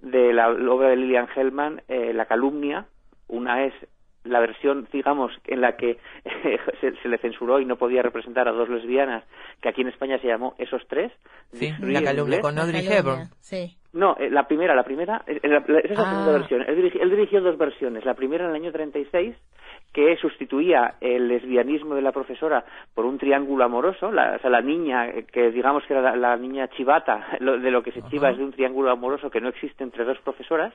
de 0.00 0.32
la 0.32 0.50
obra 0.50 0.88
de 0.90 0.96
Lilian 0.96 1.28
Hellman, 1.34 1.82
eh, 1.88 2.12
La 2.14 2.26
calumnia. 2.26 2.86
Una 3.28 3.64
es 3.64 3.74
la 4.24 4.40
versión, 4.40 4.88
digamos, 4.92 5.32
en 5.46 5.60
la 5.60 5.76
que 5.76 5.98
se, 6.80 6.94
se 6.96 7.08
le 7.08 7.18
censuró 7.18 7.60
y 7.60 7.64
no 7.64 7.76
podía 7.76 8.02
representar 8.02 8.48
a 8.48 8.52
dos 8.52 8.68
lesbianas, 8.68 9.24
que 9.62 9.68
aquí 9.68 9.82
en 9.82 9.88
España 9.88 10.18
se 10.18 10.26
llamó 10.26 10.54
Esos 10.58 10.86
Tres. 10.88 11.12
Sí, 11.52 11.72
la 11.80 12.02
calumnia 12.02 12.40
con 12.40 12.58
Audrey 12.58 12.84
Hepburn. 12.86 13.28
Sí. 13.40 13.76
No, 13.92 14.16
eh, 14.18 14.28
la 14.30 14.46
primera, 14.46 14.74
la 14.74 14.82
primera, 14.82 15.22
eh, 15.26 15.40
la- 15.44 15.64
la- 15.66 15.78
esa 15.78 15.92
es 15.92 15.98
la 15.98 16.04
Ah. 16.04 16.10
segunda 16.10 16.32
versión. 16.38 16.62
Él, 16.62 16.76
dirigi- 16.76 17.00
él 17.00 17.10
dirigió 17.10 17.40
dos 17.40 17.56
versiones. 17.56 18.04
La 18.04 18.14
primera 18.14 18.44
en 18.44 18.50
el 18.50 18.56
año 18.56 18.70
36, 18.72 19.34
que 19.96 20.14
sustituía 20.18 20.96
el 21.00 21.26
lesbianismo 21.26 21.94
de 21.94 22.02
la 22.02 22.12
profesora 22.12 22.62
por 22.94 23.06
un 23.06 23.16
triángulo 23.16 23.64
amoroso. 23.64 24.12
La, 24.12 24.34
o 24.36 24.38
sea, 24.40 24.50
la 24.50 24.60
niña, 24.60 25.08
eh, 25.08 25.24
que 25.24 25.50
digamos 25.50 25.84
que 25.86 25.94
era 25.94 26.02
la, 26.02 26.14
la 26.16 26.36
niña 26.36 26.68
chivata, 26.68 27.26
lo- 27.40 27.58
de 27.58 27.70
lo 27.70 27.82
que 27.82 27.92
se 27.92 28.02
chiva 28.10 28.28
es 28.28 28.36
de 28.36 28.44
un 28.44 28.52
triángulo 28.52 28.90
amoroso 28.90 29.30
que 29.30 29.40
no 29.40 29.48
existe 29.48 29.82
entre 29.84 30.04
dos 30.04 30.18
profesoras 30.18 30.74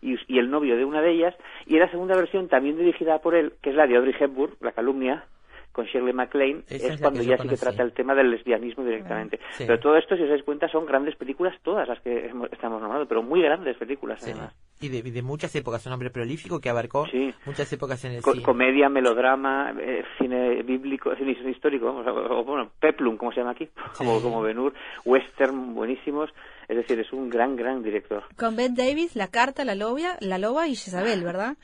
y, 0.00 0.16
y 0.26 0.38
el 0.38 0.50
novio 0.50 0.74
de 0.78 0.86
una 0.86 1.02
de 1.02 1.10
ellas. 1.10 1.34
Y 1.66 1.78
la 1.78 1.90
segunda 1.90 2.16
versión, 2.16 2.48
también 2.48 2.78
dirigida 2.78 3.18
por 3.18 3.34
él, 3.34 3.52
que 3.60 3.68
es 3.68 3.76
la 3.76 3.86
de 3.86 3.96
Audrey 3.98 4.14
Hepburn, 4.18 4.54
la 4.62 4.72
calumnia, 4.72 5.24
con 5.72 5.86
Shirley 5.86 6.12
MacLaine, 6.12 6.64
Esa 6.68 6.94
es 6.94 7.00
cuando 7.00 7.22
ya 7.22 7.36
sí 7.38 7.48
que 7.48 7.56
trata 7.56 7.82
el 7.82 7.92
tema 7.92 8.14
del 8.14 8.30
lesbianismo 8.30 8.84
directamente. 8.84 9.40
Sí. 9.52 9.64
Pero 9.66 9.80
todo 9.80 9.96
esto, 9.96 10.16
si 10.16 10.22
os 10.22 10.28
dais 10.28 10.42
cuenta, 10.44 10.68
son 10.68 10.84
grandes 10.86 11.16
películas, 11.16 11.54
todas 11.62 11.88
las 11.88 12.00
que 12.00 12.26
hemos- 12.26 12.52
estamos 12.52 12.80
nombrando, 12.80 13.06
pero 13.08 13.22
muy 13.22 13.40
grandes 13.42 13.76
películas, 13.76 14.20
Sí. 14.22 14.30
además. 14.30 14.54
Y 14.80 14.88
de, 14.88 15.22
muchas 15.22 15.54
épocas, 15.54 15.86
un 15.86 15.92
hombre 15.92 16.10
prolífico 16.10 16.60
que 16.60 16.68
abarcó 16.68 17.06
Sí. 17.06 17.32
muchas 17.46 17.72
épocas 17.72 18.04
en 18.04 18.12
el 18.12 18.22
Co- 18.22 18.32
cine. 18.32 18.44
comedia, 18.44 18.88
melodrama, 18.88 19.72
eh, 19.80 20.02
cine 20.18 20.62
bíblico, 20.64 21.14
cine 21.14 21.36
histórico, 21.50 21.86
vamos, 21.86 22.04
o, 22.06 22.40
o, 22.40 22.44
bueno, 22.44 22.70
peplum, 22.80 23.16
como 23.16 23.30
se 23.32 23.38
llama 23.40 23.52
aquí, 23.52 23.68
como, 23.96 24.16
Sí. 24.18 24.22
como 24.24 24.42
Ben-Hur, 24.42 24.74
western 25.04 25.74
buenísimos, 25.74 26.30
es 26.68 26.76
decir, 26.76 26.98
es 26.98 27.12
un 27.12 27.30
gran, 27.30 27.54
gran 27.56 27.82
director. 27.82 28.24
Con 28.36 28.56
Bette 28.56 28.74
Davis, 28.74 29.14
La 29.14 29.28
Carta, 29.28 29.64
La 29.64 29.74
Loba, 29.76 30.16
la 30.20 30.38
loba 30.38 30.66
y 30.66 30.74
Jezabel, 30.74 31.22
¿verdad? 31.22 31.56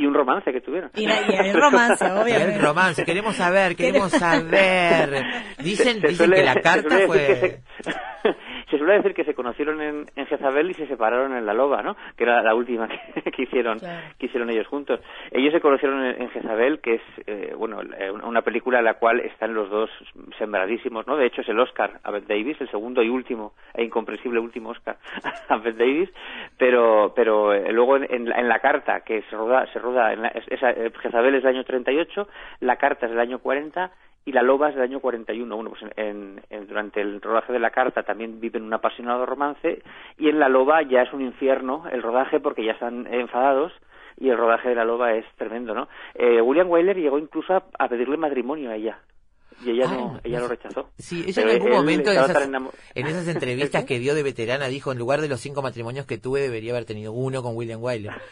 Y 0.00 0.06
un 0.06 0.14
romance 0.14 0.52
que 0.52 0.60
tuvieron. 0.60 0.90
Y, 0.94 1.06
la- 1.08 1.22
y 1.22 1.48
el 1.48 1.60
romance, 1.60 2.04
Y 2.06 2.08
obviamente. 2.22 2.54
el 2.54 2.62
romance, 2.62 3.04
queremos 3.04 3.34
saber, 3.34 3.74
queremos 3.74 4.12
saber. 4.12 5.24
Dicen, 5.58 5.94
Se- 5.96 6.00
se 6.00 6.08
dicen 6.08 6.16
suele- 6.30 6.36
que 6.36 6.44
la 6.44 6.54
carta 6.54 6.98
fue... 7.06 7.18
decir 7.18 7.40
que 7.40 7.90
se, 8.22 8.36
se 8.70 8.78
suele 8.78 8.94
decir 8.94 9.14
que 9.14 9.24
se 9.24 9.34
conocieron 9.34 9.80
en, 9.80 10.06
en 10.16 10.26
Jezabel 10.26 10.70
y 10.70 10.74
se 10.74 10.86
separaron 10.86 11.34
en 11.36 11.46
La 11.46 11.54
Loba, 11.54 11.82
¿no? 11.82 11.96
Que 12.16 12.24
era 12.24 12.42
la 12.42 12.54
última 12.54 12.88
que, 12.88 13.22
que 13.32 13.42
hicieron 13.42 13.78
Claro. 13.78 14.00
que 14.18 14.26
hicieron 14.26 14.50
ellos 14.50 14.66
juntos. 14.66 15.00
Ellos 15.30 15.52
se 15.52 15.60
conocieron 15.60 16.04
en, 16.04 16.22
en 16.22 16.30
Jezabel, 16.30 16.80
que 16.80 16.94
es, 16.94 17.02
eh, 17.26 17.54
bueno, 17.56 17.80
eh, 17.98 18.10
una 18.10 18.42
película 18.42 18.78
en 18.78 18.84
la 18.84 18.94
cual 18.94 19.20
están 19.20 19.54
los 19.54 19.70
dos 19.70 19.90
sembradísimos, 20.38 21.06
¿no? 21.06 21.16
De 21.16 21.26
hecho 21.26 21.40
es 21.42 21.48
el 21.48 21.58
Oscar 21.60 22.00
a 22.02 22.10
Bette 22.10 22.28
Davis, 22.28 22.60
el 22.60 22.70
segundo 22.70 23.02
y 23.02 23.08
último 23.08 23.52
e 23.74 23.84
incomprensible 23.84 24.38
último 24.40 24.70
Oscar 24.70 24.96
a 25.48 25.56
Bette 25.56 25.78
Davis, 25.78 26.10
pero 26.56 27.12
pero 27.14 27.52
eh, 27.52 27.72
luego 27.72 27.96
en, 27.96 28.06
en 28.12 28.28
la- 28.28 28.36
en 28.38 28.48
la 28.48 28.58
carta 28.60 29.00
que 29.00 29.22
se 29.22 29.36
roda 29.36 29.66
se 29.72 29.78
roda 29.78 30.12
en 30.12 30.22
la- 30.22 30.28
es- 30.28 30.48
esa, 30.48 30.70
eh, 30.70 30.90
Jezabel 31.00 31.34
es 31.34 31.42
del 31.42 31.54
año 31.56 31.64
38, 31.64 32.28
la 32.60 32.76
carta 32.76 33.06
es 33.06 33.10
del 33.12 33.20
año 33.20 33.38
40 33.38 33.90
y 34.24 34.32
la 34.32 34.42
loba 34.42 34.68
es 34.68 34.74
del 34.74 34.84
año 34.84 35.00
41. 35.00 35.54
Bueno, 35.54 35.70
pues 35.70 35.90
en, 35.96 36.40
durante 36.66 37.00
el 37.00 37.20
rodaje 37.20 37.52
de 37.52 37.58
la 37.58 37.70
carta 37.70 38.02
también 38.02 38.40
viven 38.40 38.62
un 38.62 38.74
apasionado 38.74 39.24
romance 39.26 39.82
y 40.18 40.28
en 40.28 40.38
la 40.38 40.48
loba 40.48 40.82
ya 40.82 41.02
es 41.02 41.12
un 41.12 41.22
infierno 41.22 41.84
el 41.90 42.02
rodaje 42.02 42.40
porque 42.40 42.64
ya 42.64 42.72
están 42.72 43.06
enfadados 43.06 43.72
y 44.16 44.28
el 44.28 44.36
rodaje 44.36 44.70
de 44.70 44.74
la 44.74 44.84
loba 44.84 45.14
es 45.14 45.24
tremendo, 45.36 45.74
¿no? 45.74 45.88
Eh, 46.14 46.40
William 46.40 46.70
Wyler 46.70 46.96
llegó 46.96 47.18
incluso 47.18 47.62
a 47.78 47.88
pedirle 47.88 48.16
matrimonio 48.16 48.70
a 48.70 48.74
ella 48.76 48.98
y 49.64 49.70
ella 49.70 49.86
Ah, 49.88 49.94
no, 49.94 50.20
ella 50.24 50.38
no 50.38 50.42
lo 50.44 50.48
rechazó. 50.48 50.90
Sí, 50.98 51.24
ella 51.26 51.34
Pero 51.34 51.50
en 51.50 51.56
algún 51.56 51.72
momento 51.72 52.10
en 52.10 52.18
esas, 52.18 52.48
en 52.94 53.28
entrevistas 53.28 53.84
que 53.84 53.98
dio 53.98 54.14
de 54.14 54.22
veterana 54.22 54.68
dijo, 54.68 54.92
en 54.92 54.98
lugar 54.98 55.20
de 55.20 55.28
los 55.28 55.40
cinco 55.40 55.62
matrimonios 55.62 56.06
que 56.06 56.18
tuve, 56.18 56.40
debería 56.40 56.72
haber 56.72 56.84
tenido 56.84 57.12
uno 57.12 57.42
con 57.42 57.56
William 57.56 57.82
Wyler. 57.82 58.12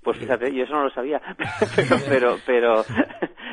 Pues 0.00 0.16
fíjate, 0.16 0.54
yo 0.54 0.62
eso 0.62 0.74
no 0.74 0.84
lo 0.84 0.90
sabía, 0.90 1.20
pero, 2.08 2.38
pero, 2.46 2.84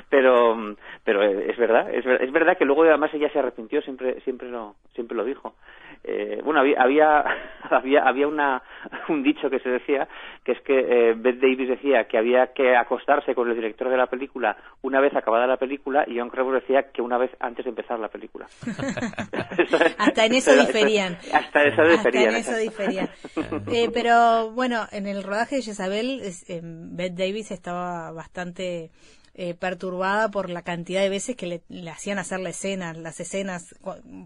pero, 0.09 0.75
pero 1.03 1.23
es 1.23 1.57
verdad, 1.57 1.91
es 1.93 2.05
verdad, 2.05 2.23
es 2.23 2.31
verdad 2.31 2.57
que 2.57 2.65
luego 2.65 2.83
además 2.83 3.11
ella 3.13 3.29
se 3.33 3.39
arrepintió, 3.39 3.81
siempre, 3.81 4.21
siempre 4.21 4.49
lo, 4.49 4.75
siempre 4.93 5.17
lo 5.17 5.25
dijo. 5.25 5.55
Eh, 6.03 6.41
bueno, 6.43 6.59
había, 6.59 6.81
había, 6.81 7.23
había, 7.69 8.03
había 8.03 8.27
una, 8.27 8.61
un 9.09 9.23
dicho 9.23 9.49
que 9.49 9.59
se 9.59 9.69
decía, 9.69 10.07
que 10.43 10.51
es 10.53 10.61
que 10.61 10.79
eh, 10.79 11.13
Bette 11.15 11.41
Davis 11.41 11.69
decía 11.69 12.05
que 12.05 12.17
había 12.17 12.53
que 12.53 12.75
acostarse 12.75 13.33
con 13.33 13.49
el 13.49 13.55
director 13.55 13.89
de 13.89 13.97
la 13.97 14.07
película 14.07 14.55
una 14.81 14.99
vez 14.99 15.15
acabada 15.15 15.47
la 15.47 15.57
película 15.57 16.05
y 16.07 16.19
John 16.19 16.29
Kramer 16.29 16.61
decía 16.61 16.91
que 16.91 17.01
una 17.01 17.17
vez 17.17 17.31
antes 17.39 17.65
de 17.65 17.69
empezar 17.69 17.99
la 17.99 18.09
película. 18.09 18.45
Hasta 19.97 20.25
en 20.25 20.33
eso 20.33 20.55
diferían. 20.55 21.17
Hasta 21.33 21.63
en 21.63 21.73
eso 21.73 21.81
Hasta 21.81 22.09
diferían. 22.09 22.29
en 22.29 22.35
eso 22.35 22.57
diferían. 22.57 23.09
Eh, 23.67 23.89
pero 23.93 24.51
bueno, 24.51 24.85
en 24.91 25.07
el 25.07 25.23
rodaje 25.23 25.57
de 25.57 25.61
Jezabel, 25.61 26.21
eh, 26.21 26.61
Bette 26.63 27.15
Davis 27.15 27.51
estaba 27.51 28.11
bastante 28.11 28.91
eh, 29.37 29.53
perturbada 29.53 30.31
por 30.31 30.49
la 30.49 30.61
cantidad 30.61 31.01
de 31.01 31.09
veces 31.09 31.35
que 31.35 31.45
le, 31.45 31.61
le 31.67 31.89
hacían 31.91 32.17
hacer 32.19 32.39
la 32.39 32.49
escena, 32.49 32.93
las 32.93 33.19
escenas, 33.19 33.75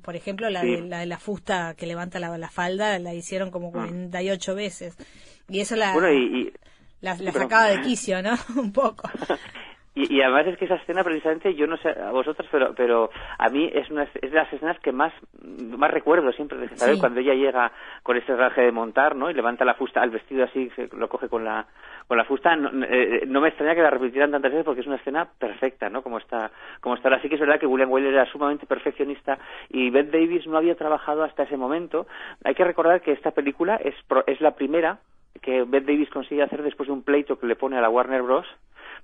por 0.04 0.16
ejemplo, 0.16 0.50
la, 0.52 0.62
Sí. 0.62 0.70
de, 0.72 0.82
la 0.84 1.00
de 1.00 1.08
la 1.08 1.18
fusta 1.18 1.74
que 1.76 1.88
levanta 1.88 2.20
la, 2.20 2.38
la 2.38 2.50
falda, 2.50 2.98
la 3.00 3.14
hicieron 3.16 3.50
como 3.52 3.72
48 3.72 4.54
veces. 4.56 4.96
Y 5.50 5.62
eso 5.62 5.76
la, 5.76 5.90
Ah. 5.92 5.94
Bueno, 5.94 6.12
y, 6.14 6.42
y- 6.42 6.54
la, 7.02 7.16
la 7.16 7.32
sacaba 7.32 7.68
de 7.68 7.82
quicio, 7.82 8.22
¿no? 8.22 8.38
Un 8.56 8.72
poco. 8.72 9.10
Y, 10.00 10.16
y 10.16 10.22
además 10.22 10.48
es 10.48 10.58
que 10.58 10.66
esa 10.66 10.76
escena 10.76 11.04
precisamente, 11.04 11.54
yo 11.56 11.68
no 11.68 11.76
sé 11.78 11.90
a 11.90 12.12
vosotros, 12.12 12.48
pero 12.52 12.74
pero 12.76 13.10
a 13.38 13.50
mí 13.50 13.70
es 13.74 13.90
una 13.90 14.04
es 14.04 14.14
de 14.22 14.30
las 14.30 14.52
escenas 14.54 14.80
que 14.80 14.92
más 14.92 15.12
más 15.78 15.92
recuerdo 15.92 16.32
siempre 16.32 16.58
de 16.58 16.68
Jezabel, 16.70 16.96
Sí. 16.96 17.00
cuando 17.02 17.20
ella 17.20 17.34
llega 17.34 17.72
con 18.04 18.16
ese 18.18 18.34
traje 18.34 18.62
de 18.62 18.72
montar, 18.72 19.16
¿no? 19.16 19.30
Y 19.30 19.34
levanta 19.34 19.66
la 19.66 19.74
fusta, 19.74 20.02
al 20.02 20.10
vestido 20.12 20.44
así, 20.46 20.70
se 20.76 20.88
lo 20.96 21.10
coge 21.10 21.28
con 21.28 21.44
la 21.44 21.66
con 22.08 22.18
la 22.18 22.24
fusta. 22.24 22.56
No, 22.56 22.70
eh, 22.86 23.24
no 23.28 23.42
me 23.42 23.50
extraña 23.50 23.76
que 23.76 23.82
la 23.82 23.90
repitieran 23.90 24.32
tantas 24.32 24.52
veces 24.52 24.66
porque 24.66 24.82
es 24.82 24.88
una 24.88 24.96
escena 24.96 25.28
perfecta, 25.38 25.90
¿no? 25.90 26.02
Como 26.02 26.18
está 26.18 26.52
como 26.82 26.96
está. 26.96 27.10
Así 27.10 27.28
que 27.28 27.36
es 27.36 27.42
verdad 27.42 27.60
que 27.60 27.68
William 27.68 27.92
Wyler 27.92 28.14
era 28.14 28.26
sumamente 28.28 28.66
perfeccionista 28.66 29.38
y 29.70 29.90
Bette 29.90 30.12
Davis 30.12 30.48
no 30.48 30.58
había 30.58 30.76
trabajado 30.76 31.24
hasta 31.24 31.44
ese 31.44 31.58
momento. 31.58 32.08
Hay 32.46 32.56
que 32.56 32.64
recordar 32.64 33.02
que 33.02 33.12
esta 33.12 33.32
película 33.32 33.76
es 33.76 33.96
pro- 34.08 34.24
es 34.28 34.40
la 34.40 34.52
primera 34.56 35.00
que 35.42 35.64
Bette 35.64 35.86
Davis 35.92 36.10
consigue 36.10 36.44
hacer 36.44 36.64
después 36.64 36.88
de 36.88 36.94
un 36.94 37.04
pleito 37.04 37.40
que 37.40 37.48
le 37.48 37.56
pone 37.56 37.78
a 37.78 37.82
la 37.82 37.90
Warner 37.90 38.22
Bros 38.24 38.46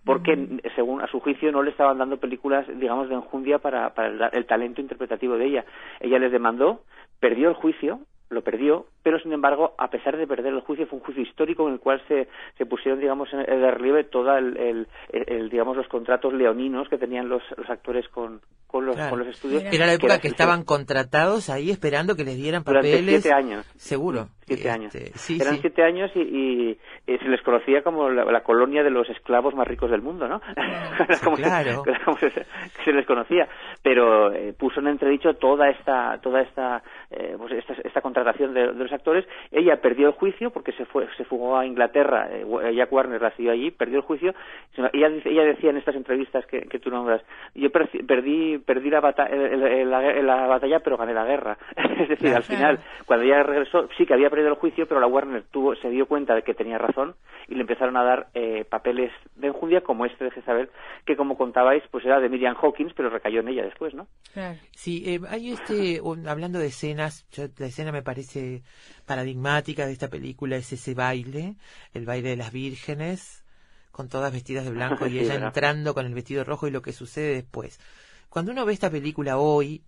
porque 0.06 0.62
según 0.76 1.02
a 1.02 1.08
su 1.08 1.20
juicio 1.20 1.52
no 1.52 1.64
le 1.64 1.72
estaban 1.72 1.98
dando 1.98 2.18
películas 2.18 2.66
digamos 2.80 3.10
de 3.10 3.16
enjundia 3.16 3.60
para, 3.60 3.94
para 3.94 4.08
el, 4.08 4.22
el 4.32 4.46
talento 4.46 4.82
interpretativo 4.82 5.38
de 5.38 5.46
ella. 5.46 5.66
Ella 6.00 6.20
les 6.20 6.32
demandó 6.32 6.82
perdió 7.20 7.50
el 7.50 7.56
juicio 7.56 8.00
lo 8.30 8.42
perdió, 8.44 8.88
pero 9.04 9.20
sin 9.20 9.32
embargo, 9.34 9.76
a 9.78 9.90
pesar 9.90 10.18
de 10.18 10.26
perder 10.28 10.54
el 10.54 10.62
juicio, 10.62 10.88
fue 10.88 10.98
un 11.00 11.06
juicio 11.06 11.24
histórico 11.24 11.68
en 11.68 11.74
el 11.76 11.80
cual 11.80 12.02
se, 12.08 12.28
se 12.58 12.66
pusieron, 12.66 13.00
digamos, 13.00 13.30
en 13.34 13.40
de 13.46 13.72
relieve 13.72 14.04
todo 14.06 14.36
el, 14.36 14.58
el, 14.58 14.88
el, 15.12 15.50
digamos, 15.50 15.78
los 15.78 15.88
contratos 15.88 16.34
leoninos 16.34 16.90
que 16.90 16.98
tenían 16.98 17.30
los, 17.30 17.44
los 17.56 17.70
actores 17.70 18.08
con, 18.10 18.42
con, 18.68 18.86
los, 18.86 18.96
Claro. 18.96 19.12
con 19.12 19.20
los 19.20 19.28
estudios. 19.28 19.64
Era 19.72 19.86
la 19.86 19.94
época 19.94 20.20
que 20.20 20.28
era- 20.30 20.34
estaban 20.34 20.64
contratados 20.64 21.50
ahí 21.50 21.70
esperando 21.70 22.16
que 22.16 22.24
les 22.24 22.36
dieran 22.36 22.64
durante 22.64 22.92
papeles. 22.92 23.22
siete 23.22 23.36
años. 23.36 23.66
Seguro. 23.78 24.30
Siete 24.48 24.70
años. 24.70 24.94
Este, 24.94 25.18
sí, 25.18 25.38
Eran 25.42 25.56
sí. 25.56 25.62
siete 25.62 25.84
años 25.84 26.12
y, 26.16 26.20
y- 26.22 26.80
y 27.08 27.18
se 27.18 27.26
les 27.30 27.42
conocía 27.42 27.82
como 27.84 28.10
la, 28.10 28.26
la 28.26 28.44
colonia 28.44 28.84
de 28.84 28.90
los 28.92 29.10
esclavos 29.10 29.56
más 29.56 29.68
ricos 29.68 29.90
del 29.92 30.02
mundo, 30.02 30.28
¿no? 30.28 30.40
Era 30.58 31.20
como, 31.24 31.36
claro. 31.38 31.84
era 31.86 32.04
como 32.04 32.18
se, 32.18 32.30
se 32.32 32.92
les 32.92 33.06
conocía. 33.06 33.48
Pero 33.82 34.32
eh, 34.34 34.54
puso 34.58 34.80
en 34.80 34.88
entredicho 34.88 35.34
toda 35.36 35.70
esta, 35.70 36.20
toda 36.22 36.42
esta, 36.42 36.84
eh, 37.12 37.36
pues 37.38 37.52
esta, 37.54 37.74
esta 37.84 38.02
contratación 38.02 38.54
de, 38.54 38.68
de 38.74 38.84
los 38.84 38.92
actores. 38.92 39.26
Ella 39.52 39.82
perdió 39.82 40.08
el 40.08 40.14
juicio 40.14 40.52
porque 40.52 40.72
se 40.74 40.86
fue, 40.86 41.08
se 41.18 41.26
fugó 41.26 41.58
a 41.58 41.66
Inglaterra. 41.66 42.30
eh, 42.32 42.46
Jack 42.76 42.92
Warner 42.92 43.22
la 43.22 43.32
siguió 43.36 43.52
allí, 43.52 43.72
perdió 43.72 43.98
el 43.98 44.04
juicio. 44.04 44.34
Ella, 44.94 45.08
ella 45.26 45.44
decía 45.44 45.70
en 45.70 45.78
estas 45.78 45.96
entrevistas 45.96 46.46
que, 46.46 46.62
que 46.64 46.80
tú 46.80 46.90
nombras, 46.90 47.22
yo 47.54 47.70
perdí, 47.72 48.58
perdí 48.60 48.90
la, 48.90 49.00
bata- 49.02 49.30
la, 49.30 50.22
la 50.22 50.48
batalla, 50.48 50.80
pero 50.80 50.98
gané 50.98 51.14
la 51.14 51.26
guerra. 51.26 51.58
es 52.00 52.10
decir, 52.10 52.34
al 52.34 52.44
final, 52.44 52.80
cuando 53.06 53.26
ella 53.26 53.44
regresó, 53.44 53.88
sí 53.98 54.06
que 54.06 54.14
había 54.14 54.30
perdido 54.30 54.50
el 54.50 54.56
juicio, 54.56 54.88
pero 54.88 55.00
la 55.00 55.08
Warner 55.08 55.44
tuvo, 55.52 55.76
se 55.76 55.90
dio 55.90 56.06
cuenta 56.06 56.36
de 56.36 56.42
que 56.44 56.54
tenía 56.54 56.78
razón 56.78 57.16
y 57.48 57.56
le 57.56 57.62
empezaron 57.62 57.96
a 57.98 58.04
dar 58.04 58.28
eh, 58.34 58.66
papeles 58.70 59.12
de 59.36 59.48
enjundia 59.48 59.82
como 59.82 60.06
este 60.06 60.24
de 60.26 60.32
Jezabel, 60.32 60.70
que 61.06 61.16
como 61.16 61.38
contabais, 61.38 61.84
pues 61.92 62.04
era 62.06 62.20
de 62.20 62.30
Miriam 62.30 62.56
Hawkins, 62.62 62.94
pero 62.94 63.10
recayó 63.10 63.40
en 63.42 63.50
ella 63.50 63.64
después, 63.64 63.94
¿no? 63.94 64.08
Sí, 64.72 65.04
eh, 65.06 65.20
hay 65.30 65.52
este, 65.52 66.02
hablando 66.28 66.60
de 66.60 66.68
escenas, 66.68 66.95
la 66.98 67.68
escena 67.68 67.92
me 67.92 68.02
parece 68.02 68.64
paradigmática 69.06 69.86
de 69.86 69.94
esta 69.94 70.10
película, 70.10 70.56
es 70.58 70.72
ese 70.74 70.94
baile, 70.94 71.56
el 71.94 72.06
baile 72.06 72.30
de 72.30 72.38
las 72.38 72.52
vírgenes, 72.52 73.44
con 73.92 74.10
todas 74.10 74.34
vestidas 74.34 74.66
de 74.66 74.72
blanco 74.72 75.08
y 75.08 75.20
ella 75.20 75.36
entrando 75.36 75.94
con 75.94 76.06
el 76.06 76.14
vestido 76.14 76.44
rojo 76.44 76.68
y 76.68 76.72
lo 76.72 76.82
que 76.82 76.94
sucede 76.94 77.36
después. 77.36 77.80
Cuando 78.30 78.52
uno 78.52 78.66
ve 78.66 78.74
esta 78.74 78.90
película 78.90 79.38
hoy, 79.38 79.84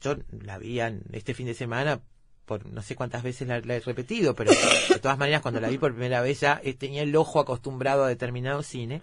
yo 0.00 0.16
la 0.30 0.58
vi 0.58 0.80
este 1.12 1.34
fin 1.34 1.46
de 1.46 1.54
semana 1.54 2.00
por 2.44 2.66
no 2.66 2.82
sé 2.82 2.96
cuántas 2.96 3.22
veces 3.22 3.46
la, 3.46 3.58
he 3.58 3.80
repetido, 3.80 4.34
pero 4.34 4.50
de 4.50 4.98
todas 4.98 5.18
maneras 5.18 5.40
cuando 5.40 5.60
la 5.60 5.68
vi 5.68 5.78
por 5.78 5.92
primera 5.92 6.20
vez 6.20 6.40
ya 6.40 6.60
eh, 6.64 6.74
tenía 6.74 7.02
el 7.02 7.14
ojo 7.14 7.38
acostumbrado 7.38 8.04
a 8.04 8.08
determinado 8.08 8.62
cine. 8.62 9.02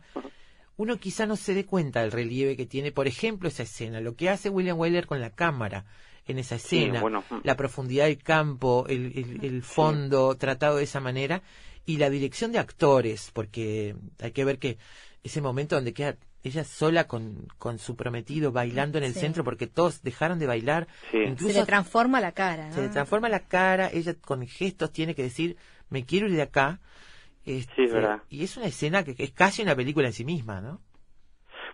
Uno 0.76 0.98
quizá 0.98 1.26
no 1.26 1.38
se 1.38 1.54
dé 1.54 1.66
cuenta 1.66 2.02
del 2.02 2.12
relieve 2.12 2.58
que 2.58 2.66
tiene, 2.66 2.92
por 2.92 3.08
ejemplo, 3.08 3.48
esa 3.48 3.64
escena, 3.64 4.02
lo 4.02 4.16
que 4.16 4.30
hace 4.30 4.50
William 4.50 4.78
Wyler 4.78 5.08
con 5.08 5.22
la 5.22 5.30
cámara 5.30 5.86
en 6.28 6.40
esa 6.40 6.56
escena, 6.56 7.02
la 7.44 7.56
profundidad 7.56 8.06
del 8.06 8.22
campo, 8.22 8.86
el, 8.88 9.40
el, 9.42 9.64
fondo 9.64 10.36
tratado 10.36 10.78
de 10.78 10.84
esa 10.84 11.00
manera 11.00 11.42
y 11.86 11.98
la 11.98 12.10
dirección 12.10 12.52
de 12.52 12.60
actores, 12.60 13.32
porque 13.34 13.96
hay 14.20 14.32
que 14.32 14.46
ver 14.46 14.60
que 14.60 14.78
ese 15.24 15.42
momento 15.42 15.76
donde 15.76 15.94
queda 15.94 16.18
ella 16.44 16.64
sola 16.64 17.08
con, 17.08 17.48
con 17.58 17.80
su 17.80 17.96
prometido 17.96 18.52
bailando 18.52 18.98
en 18.98 19.04
el 19.04 19.14
centro 19.14 19.44
porque 19.44 19.68
todos 19.68 20.02
dejaron 20.02 20.40
de 20.40 20.48
bailar. 20.48 20.88
Incluso, 21.12 21.54
se 21.54 21.60
le 21.60 21.66
transforma 21.66 22.22
la 22.22 22.32
cara. 22.32 22.72
Se 22.72 22.82
le 22.82 22.90
transforma 22.90 23.30
la 23.30 23.42
cara, 23.42 23.90
ella 23.92 24.14
con 24.14 24.46
gestos 24.48 24.92
tiene 24.92 25.16
que 25.16 25.24
decir, 25.24 25.58
me 25.90 26.06
quiero 26.06 26.28
ir 26.28 26.36
de 26.36 26.44
acá. 26.44 26.80
Este, 27.46 27.90
y 28.30 28.44
es 28.44 28.58
una 28.58 28.66
escena 28.66 29.04
que, 29.04 29.16
que 29.16 29.24
es 29.24 29.32
casi 29.32 29.62
una 29.62 29.76
película 29.76 30.08
en 30.08 30.14
sí 30.14 30.26
misma, 30.26 30.60
¿no? 30.60 30.82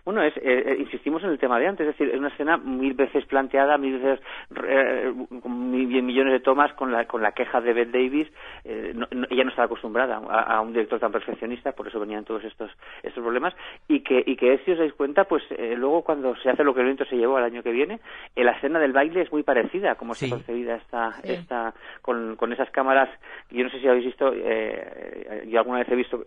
Bueno, 0.04 0.22
es, 0.22 0.36
eh, 0.36 0.42
eh, 0.42 0.76
insistimos 0.80 1.24
en 1.24 1.30
el 1.30 1.38
tema 1.38 1.58
de 1.58 1.66
antes, 1.66 1.88
es 1.88 1.96
decir, 1.96 2.12
es 2.12 2.18
una 2.18 2.28
escena 2.28 2.58
mil 2.58 2.92
veces 2.92 3.24
planteada, 3.24 3.78
mil 3.78 3.98
veces, 3.98 4.20
eh, 4.68 5.10
millones 5.30 6.32
de 6.34 6.40
tomas 6.40 6.74
con 6.74 6.92
la, 6.92 7.06
con 7.06 7.22
la 7.22 7.32
queja 7.32 7.62
de 7.62 7.72
Beth 7.72 7.90
Davis. 7.90 8.28
ella 8.64 9.44
no 9.44 9.48
estaba 9.48 9.64
acostumbrada 9.64 10.16
a, 10.16 10.60
un 10.60 10.74
director 10.74 11.00
tan 11.00 11.10
perfeccionista, 11.10 11.72
por 11.72 11.88
eso 11.88 11.98
venían 11.98 12.24
todos 12.24 12.44
estos, 12.44 12.70
estos 13.02 13.22
problemas. 13.22 13.54
Y 13.88 14.00
que, 14.00 14.22
y 14.26 14.36
que 14.36 14.58
si 14.58 14.72
os 14.72 14.78
dais 14.78 14.92
cuenta, 14.92 15.24
pues 15.24 15.42
luego 15.76 16.02
cuando 16.02 16.36
se 16.36 16.50
hace 16.50 16.64
lo 16.64 16.74
que 16.74 16.80
el 16.80 16.86
viento 16.86 17.06
se 17.06 17.16
llevó 17.16 17.38
al 17.38 17.44
año 17.44 17.62
que 17.62 17.72
viene, 17.72 18.00
la 18.36 18.52
escena 18.52 18.78
del 18.78 18.92
baile 18.92 19.22
es 19.22 19.32
muy 19.32 19.42
parecida 19.42 19.92
a 19.92 19.94
cómo 19.94 20.14
se 20.14 20.26
está 20.26 20.36
concebida 20.36 20.76
esta, 20.76 21.14
esta 21.22 21.74
con, 22.02 22.36
con 22.36 22.52
esas 22.52 22.70
cámaras. 22.70 23.08
Yo 23.50 23.64
no 23.64 23.70
sé 23.70 23.80
si 23.80 23.88
habéis 23.88 24.04
visto, 24.04 24.34
yo 24.34 25.58
alguna 25.58 25.78
vez 25.78 25.88
he 25.88 25.96
visto 25.96 26.24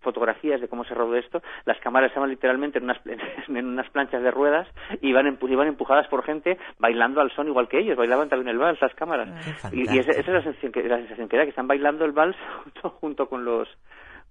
fotografías 0.00 0.60
de 0.60 0.66
cómo 0.66 0.84
se 0.84 0.94
rodó 0.94 1.14
esto. 1.14 1.40
Las 1.66 1.78
cámaras 1.78 2.08
estaban 2.08 2.30
literalmente 2.30 2.78
en 2.78 2.84
una 2.84 2.95
en 3.48 3.66
unas 3.66 3.88
planchas 3.90 4.22
de 4.22 4.30
ruedas 4.30 4.68
y 5.00 5.08
iban, 5.08 5.38
iban 5.48 5.68
empujadas 5.68 6.06
por 6.08 6.24
gente 6.24 6.58
bailando 6.78 7.20
al 7.20 7.30
son 7.32 7.48
igual 7.48 7.68
que 7.68 7.78
ellos, 7.78 7.96
bailaban 7.96 8.28
también 8.28 8.48
el 8.48 8.58
vals, 8.58 8.80
las 8.80 8.94
cámaras. 8.94 9.28
y, 9.72 9.82
esa, 9.98 10.12
es 10.12 10.26
la 10.26 10.42
sensación, 10.42 10.72
que, 10.72 10.82
la 10.82 10.98
sensación 10.98 11.28
que 11.28 11.36
era, 11.36 11.44
que 11.44 11.50
están 11.50 11.68
bailando 11.68 12.04
el 12.04 12.12
vals 12.12 12.36
junto 13.00 13.28
con 13.28 13.44
los 13.44 13.68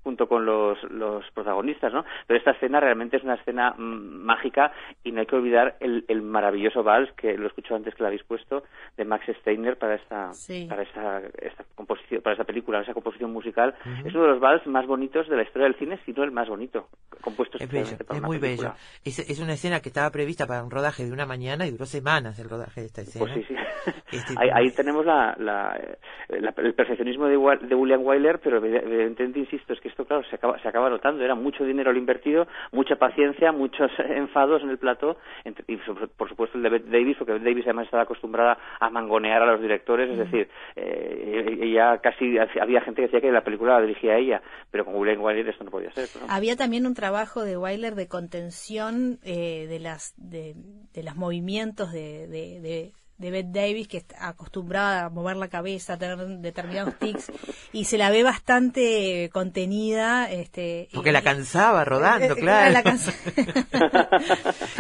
junto 0.06 0.28
con 0.28 0.46
los, 0.46 0.78
los 0.92 1.26
protagonistas, 1.32 1.92
¿no? 1.92 2.06
Pero 2.28 2.38
esta 2.38 2.52
escena 2.52 2.80
realmente 2.80 3.18
es 3.18 3.24
una 3.24 3.34
escena 3.34 3.72
mm, 3.72 4.24
mágica 4.24 4.72
y 5.04 5.12
no 5.12 5.20
hay 5.20 5.26
que 5.26 5.36
olvidar 5.36 5.78
el, 5.80 6.06
el, 6.08 6.22
maravilloso 6.22 6.84
vals 6.84 7.12
que 7.14 7.36
lo 7.36 7.48
escucho 7.48 7.74
antes 7.74 7.96
que 7.96 8.04
lo 8.04 8.08
habéis 8.08 8.24
puesto 8.24 8.64
de 8.98 9.04
Max 9.04 9.26
Steiner 9.40 9.80
para 9.80 9.96
esta 9.96 10.30
para 10.70 10.84
esta, 10.84 11.22
esta, 11.42 11.66
composición 11.74 12.22
para 12.22 12.34
esta 12.34 12.44
película, 12.44 12.82
esa 12.82 12.94
composición 12.94 13.34
musical. 13.34 13.74
Es 14.06 14.14
uno 14.14 14.26
de 14.26 14.30
los 14.30 14.40
vals 14.40 14.68
más 14.68 14.86
bonitos 14.86 15.28
de 15.28 15.38
la 15.38 15.42
historia 15.42 15.68
del 15.68 15.76
cine, 15.76 16.00
si 16.06 16.14
no 16.14 16.24
el 16.24 16.32
más 16.32 16.48
bonito, 16.48 16.88
compuesto 17.22 17.58
es 17.60 17.72
bello, 17.72 17.98
es 18.08 18.22
muy 18.22 18.38
bello. 18.38 18.74
Es, 19.04 19.18
es, 19.18 19.40
una 19.40 19.54
escena 19.54 19.80
que 19.80 19.90
estaba 19.90 20.12
prevista 20.12 20.46
para 20.46 20.64
un 20.64 20.70
rodaje 20.70 21.04
de 21.04 21.12
una 21.12 21.26
mañana 21.26 21.66
y 21.66 21.72
duró 21.72 21.88
semanas 21.88 22.38
el 22.38 22.48
rodaje 22.48 22.82
de 22.82 22.88
esta 22.88 23.02
pues 23.02 23.16
escena. 23.16 23.34
Pues 23.34 23.48
sí, 23.48 23.56
sí. 23.56 23.60
Este 24.12 24.34
ahí, 24.38 24.72
tenemos 24.72 25.06
la, 25.06 25.36
la, 25.38 25.80
el 26.30 26.74
perfeccionismo 26.74 27.28
de, 27.28 27.38
de 27.68 27.76
William 27.76 28.02
Wyler, 28.04 28.40
pero 28.40 28.58
evidentemente 28.58 29.40
insisto 29.40 29.74
es 29.74 29.80
que 29.80 29.90
esto, 29.96 30.06
claro, 30.06 30.24
se 30.30 30.36
acaba, 30.36 30.60
se 30.62 30.68
acaba 30.68 30.90
notando. 30.90 31.24
Era 31.24 31.36
mucho 31.36 31.64
dinero 31.64 31.94
lo 31.94 31.98
invertido, 31.98 32.48
mucha 32.74 32.98
paciencia, 32.98 33.54
muchos 33.54 33.90
enfados 34.10 34.62
en 34.62 34.70
el 34.70 34.78
plató, 34.78 35.18
y 35.68 35.78
por 35.78 36.30
supuesto 36.30 36.58
el 36.58 36.64
de 36.64 36.80
Davis, 36.80 37.16
porque 37.18 37.40
Davis 37.40 37.64
además 37.66 37.86
estaba 37.86 38.04
acostumbrada 38.04 38.58
a 38.80 38.90
mangonear 38.90 39.42
a 39.42 39.46
los 39.46 39.62
directores, 39.62 40.10
es 40.12 40.18
decir, 40.18 40.50
eh, 40.76 41.60
ella 41.62 41.98
casi 42.00 42.38
había 42.38 42.82
gente 42.82 43.02
que 43.02 43.08
decía 43.08 43.22
que 43.22 43.32
la 43.32 43.44
película 43.44 43.76
la 43.76 43.86
dirigía 43.86 44.18
ella, 44.18 44.42
pero 44.70 44.84
con 44.84 44.96
William 44.96 45.22
Wyler 45.22 45.48
esto 45.48 45.64
no 45.64 45.72
podía 45.72 45.92
ser. 45.92 46.10
Había 46.30 46.56
también 46.56 46.86
un 46.86 46.94
trabajo 46.94 47.44
de 47.44 47.58
Wyler 47.58 47.96
de 47.96 48.08
contención 48.08 49.20
eh, 49.24 49.68
de 49.68 49.80
las 49.80 50.14
de, 50.18 50.56
de 50.94 51.04
los 51.04 51.16
movimientos 51.16 51.92
de, 51.92 52.28
de 52.28 52.60
de 52.60 52.94
Bette 53.18 53.52
Davis, 53.52 53.88
que 53.88 53.98
está 53.98 54.28
acostumbrada 54.28 55.06
a 55.06 55.10
mover 55.10 55.38
la 55.38 55.48
cabeza, 55.48 55.94
a 55.94 55.98
tener 55.98 56.18
determinados 56.18 56.96
tics, 57.00 57.32
y 57.72 57.86
se 57.86 57.98
la 57.98 58.10
ve 58.10 58.24
bastante 58.24 59.30
contenida. 59.32 60.30
Este, 60.30 60.90
Porque 60.94 61.14
la 61.14 61.22
cansaba 61.22 61.86
rodando, 61.86 62.36
eh, 62.36 62.40
claro. 62.40 62.76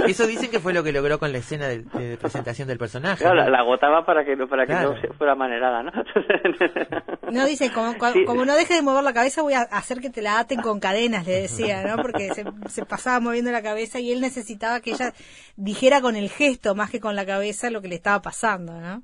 Eso 0.08 0.28
dicen 0.28 0.52
que 0.52 0.60
fue 0.60 0.74
lo 0.74 0.84
que 0.84 0.92
logró 0.92 1.18
con 1.18 1.32
la 1.32 1.38
escena 1.38 1.68
de, 1.68 2.18
presentación 2.18 2.68
del 2.68 2.78
personaje. 2.78 3.24
Claro, 3.24 3.50
la, 3.50 3.60
agotaba 3.60 4.06
para 4.06 4.26
que, 4.26 4.36
para 4.48 4.66
que 4.66 4.74
no 4.74 4.96
fuera 5.18 5.36
manerada, 5.36 5.84
¿no? 5.84 5.92
no, 7.32 7.46
dice, 7.46 7.72
como, 7.72 7.96
como 8.26 8.46
no 8.46 8.56
deje 8.56 8.76
de 8.76 8.82
mover 8.82 9.04
la 9.04 9.14
cabeza, 9.14 9.44
voy 9.44 9.54
a 9.54 9.62
hacer 9.62 10.02
que 10.02 10.10
te 10.10 10.22
la 10.22 10.40
aten 10.40 10.62
con 10.62 10.80
cadenas, 10.80 11.26
le 11.26 11.42
decía, 11.42 11.84
¿no? 11.84 12.02
Porque 12.02 12.34
se, 12.34 12.44
se 12.70 12.86
pasaba 12.86 13.22
moviendo 13.22 13.52
la 13.52 13.62
cabeza 13.62 14.00
y 14.00 14.12
él 14.12 14.20
necesitaba 14.20 14.82
que 14.82 14.92
ella 14.92 15.14
dijera 15.56 16.02
con 16.02 16.16
el 16.16 16.30
gesto 16.30 16.76
más 16.76 16.90
que 16.90 17.00
con 17.00 17.16
la 17.16 17.26
cabeza 17.26 17.70
lo 17.70 17.82
que 17.82 17.88
le 17.88 17.96
estaba 17.96 18.22
pasando, 18.26 18.74
¿no? 18.74 19.04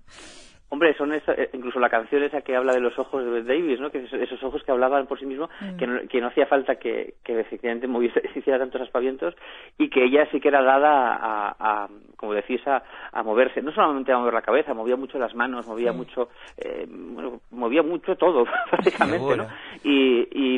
Hombre, 0.73 0.95
son 0.95 1.13
eh, 1.13 1.49
incluso 1.51 1.81
la 1.81 1.89
canción 1.89 2.23
esa 2.23 2.43
que 2.43 2.55
habla 2.55 2.71
de 2.71 2.79
los 2.79 2.97
ojos 2.97 3.25
de 3.25 3.43
Davis, 3.43 3.81
¿no? 3.81 3.91
Que 3.91 4.05
esos 4.05 4.41
ojos 4.41 4.63
que 4.63 4.71
hablaban 4.71 5.05
por 5.05 5.19
sí 5.19 5.25
mismos, 5.25 5.49
mm. 5.59 5.75
que, 5.75 5.85
no, 5.85 5.99
que, 6.07 6.21
no, 6.21 6.27
hacía 6.27 6.45
falta 6.45 6.75
que, 6.77 7.15
que 7.25 7.37
efectivamente 7.37 7.87
moviese, 7.87 8.21
hiciera 8.35 8.57
tantos 8.57 8.81
aspavientos 8.81 9.35
y 9.77 9.89
que 9.89 10.05
ella 10.05 10.29
sí 10.31 10.39
que 10.39 10.47
era 10.47 10.63
dada 10.63 11.17
a, 11.59 11.89
como 12.15 12.33
decís, 12.33 12.65
a, 12.67 12.83
a, 13.11 13.21
moverse. 13.21 13.61
No 13.61 13.73
solamente 13.73 14.13
a 14.13 14.17
mover 14.17 14.33
la 14.33 14.41
cabeza, 14.41 14.73
movía 14.73 14.95
mucho 14.95 15.19
las 15.19 15.35
manos, 15.35 15.67
movía 15.67 15.91
mucho, 15.91 16.29
eh, 16.55 16.87
bueno, 16.87 17.41
movía 17.51 17.83
mucho 17.83 18.15
todo, 18.15 18.45
prácticamente, 18.69 19.35
¿no? 19.35 19.47
Y, 19.83 20.21
y, 20.31 20.57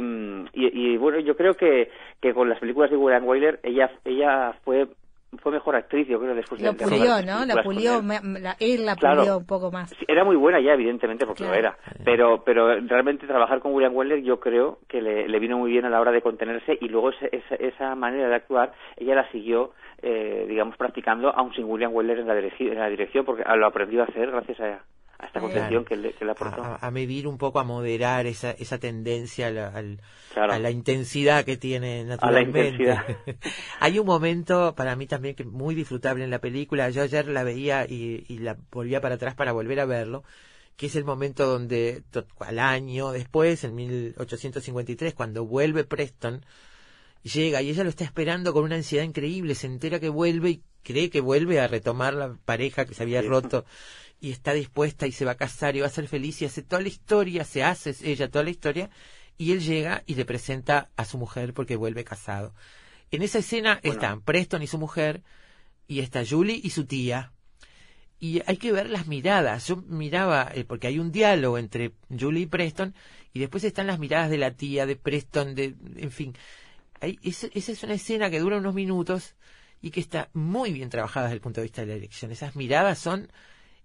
y, 0.54 0.98
bueno, 0.98 1.22
yo 1.22 1.36
creo 1.36 1.56
que, 1.56 1.90
que 2.22 2.36
con 2.36 2.50
las 2.50 2.60
películas 2.60 2.92
de 2.92 2.98
William 2.98 3.26
Wyler 3.28 3.60
ella, 3.64 3.90
ella 4.06 4.54
fue 4.64 4.88
fue 5.42 5.52
mejor 5.52 5.76
actriz, 5.76 6.08
yo 6.08 6.20
creo, 6.20 6.36
después 6.36 6.62
de 6.62 6.68
Lo 6.68 6.78
pulió, 6.78 7.22
¿no? 7.22 7.46
La 7.46 7.64
pulió, 7.64 8.02
él. 8.60 8.86
la 8.86 8.96
pulió 8.96 9.38
un 9.38 9.46
poco 9.46 9.72
más. 9.72 9.94
era 10.08 10.24
muy 10.24 10.36
buena 10.36 10.60
ya, 10.60 10.74
evidentemente, 10.74 11.26
porque 11.26 11.44
lo 11.44 11.54
era. 11.54 11.78
Pero, 12.04 12.44
pero 12.44 12.80
realmente 12.82 13.28
trabajar 13.28 13.60
con 13.60 13.74
William 13.74 13.96
Weller 13.96 14.22
yo 14.22 14.40
creo 14.40 14.80
que 14.88 15.02
le, 15.02 15.40
vino 15.40 15.58
muy 15.58 15.72
bien 15.72 15.86
a 15.86 15.90
la 15.90 16.00
hora 16.00 16.12
de 16.12 16.22
contenerse 16.22 16.78
y 16.80 16.88
luego 16.88 17.10
esa, 17.10 17.56
esa 17.56 17.96
manera 17.96 18.30
de 18.30 18.36
actuar, 18.36 18.74
ella 18.98 19.16
la 19.16 19.30
siguió, 19.32 19.72
eh, 20.02 20.46
digamos, 20.48 20.78
practicando, 20.78 21.30
aun 21.30 21.54
sin 21.54 21.66
William 21.66 21.94
Weller 21.94 22.20
en 22.20 22.28
la, 22.28 22.38
en 22.38 22.80
la 22.80 22.90
dirección, 22.90 23.26
porque 23.26 23.44
lo 23.56 23.66
aprendió 23.66 24.02
a 24.02 24.06
hacer 24.06 24.32
gracias 24.32 24.60
a, 24.60 24.82
a 25.20 25.26
esta 25.28 25.40
contención 25.40 25.86
que 25.86 25.96
le, 25.96 26.14
que 26.14 26.26
le 26.26 26.32
aportó. 26.32 26.64
A, 26.80 26.92
medir 26.92 27.28
un 27.28 27.38
poco, 27.38 27.60
a 27.60 27.64
moderar 27.64 28.26
esa, 28.26 28.52
esa 28.52 28.78
tendencia 28.78 29.48
a 29.48 30.60
la 30.60 30.72
intensidad 30.72 31.46
que 31.46 31.58
tiene 31.58 32.04
naturalmente. 32.04 32.96
Hay 33.80 34.00
un 34.00 34.06
momento 34.06 34.76
para 34.76 34.96
mí 34.96 35.08
también 35.08 35.36
que 35.36 35.44
muy 35.44 35.76
disfrutable 35.76 36.24
en 36.24 36.30
la 36.30 36.40
película. 36.40 36.90
Yo 36.90 37.04
ayer 37.04 37.28
la 37.28 37.44
veía 37.44 37.86
y, 37.86 38.26
y 38.28 38.40
la 38.40 38.58
volvía 38.72 39.02
para 39.02 39.16
atrás 39.16 39.36
para 39.36 39.52
volver 39.52 39.80
a 39.80 39.86
verlo 39.86 40.24
que 40.76 40.88
es 40.88 40.96
el 40.96 41.06
momento 41.06 41.46
donde 41.46 42.04
al 42.40 42.60
año 42.60 43.12
después, 43.12 43.64
en 43.64 43.76
1853, 43.76 45.14
cuando 45.14 45.46
vuelve 45.46 45.84
Preston, 45.84 46.44
llega 47.22 47.62
y 47.62 47.70
ella 47.70 47.84
lo 47.84 47.90
está 47.90 48.04
esperando 48.04 48.54
con 48.54 48.64
una 48.64 48.76
ansiedad 48.76 49.04
increíble, 49.04 49.56
se 49.56 49.68
entera 49.68 50.00
que 50.00 50.10
vuelve 50.10 50.50
y 50.50 50.64
cree 50.84 51.10
que 51.10 51.22
vuelve 51.22 51.60
a 51.60 51.68
retomar 51.68 52.14
la 52.14 52.38
pareja 52.46 52.86
que 52.86 52.94
se 52.94 53.04
había 53.04 53.22
roto 53.22 53.66
y 54.24 54.32
está 54.32 54.54
dispuesta 54.54 55.06
y 55.06 55.12
se 55.12 55.26
va 55.26 55.32
a 55.32 55.36
casar 55.36 55.76
y 55.76 55.82
va 55.82 55.88
a 55.88 55.90
ser 55.90 56.08
feliz 56.08 56.42
y 56.42 56.46
hace 56.46 56.62
toda 56.62 56.82
la 56.82 56.88
historia, 56.88 57.44
se 57.44 57.62
hace 57.62 57.94
ella 58.10 58.32
toda 58.32 58.46
la 58.46 58.52
historia 58.52 58.90
y 59.38 59.52
él 59.52 59.60
llega 59.60 60.02
y 60.06 60.16
le 60.16 60.24
presenta 60.24 60.92
a 60.96 61.04
su 61.04 61.18
mujer 61.18 61.54
porque 61.54 61.76
vuelve 61.76 62.06
casado. 62.06 62.56
En 63.12 63.22
esa 63.22 63.40
escena 63.40 63.82
están 63.84 64.22
Preston 64.22 64.64
y 64.64 64.68
su 64.68 64.78
mujer 64.78 65.24
y 65.90 66.00
está 66.00 66.26
Julie 66.26 66.58
y 66.64 66.70
su 66.70 66.86
tía. 66.86 67.34
Y 68.18 68.42
hay 68.46 68.56
que 68.56 68.72
ver 68.72 68.90
las 68.90 69.08
miradas. 69.08 69.68
Yo 69.68 69.76
miraba, 69.76 70.50
eh, 70.56 70.64
porque 70.64 70.88
hay 70.88 71.00
un 71.00 71.12
diálogo 71.12 71.58
entre 71.58 71.92
Julie 72.18 72.44
y 72.44 72.46
Preston, 72.46 72.96
y 73.34 73.40
después 73.40 73.66
están 73.66 73.88
las 73.88 74.00
miradas 74.00 74.30
de 74.30 74.38
la 74.38 74.52
tía, 74.52 74.86
de 74.86 74.96
Preston, 74.96 75.54
de, 75.54 75.76
en 75.98 76.12
fin. 76.12 76.34
esa 77.02 77.48
es 77.52 77.84
una 77.84 77.96
escena 77.96 78.30
que 78.30 78.40
dura 78.40 78.56
unos 78.56 78.74
minutos 78.74 79.36
y 79.82 79.92
que 79.92 80.00
está 80.00 80.30
muy 80.32 80.72
bien 80.72 80.90
trabajada 80.90 81.26
desde 81.26 81.36
el 81.36 81.42
punto 81.42 81.60
de 81.60 81.66
vista 81.66 81.82
de 81.82 81.88
la 81.88 81.96
elección. 81.96 82.32
Esas 82.32 82.56
miradas 82.56 83.00
son 83.00 83.30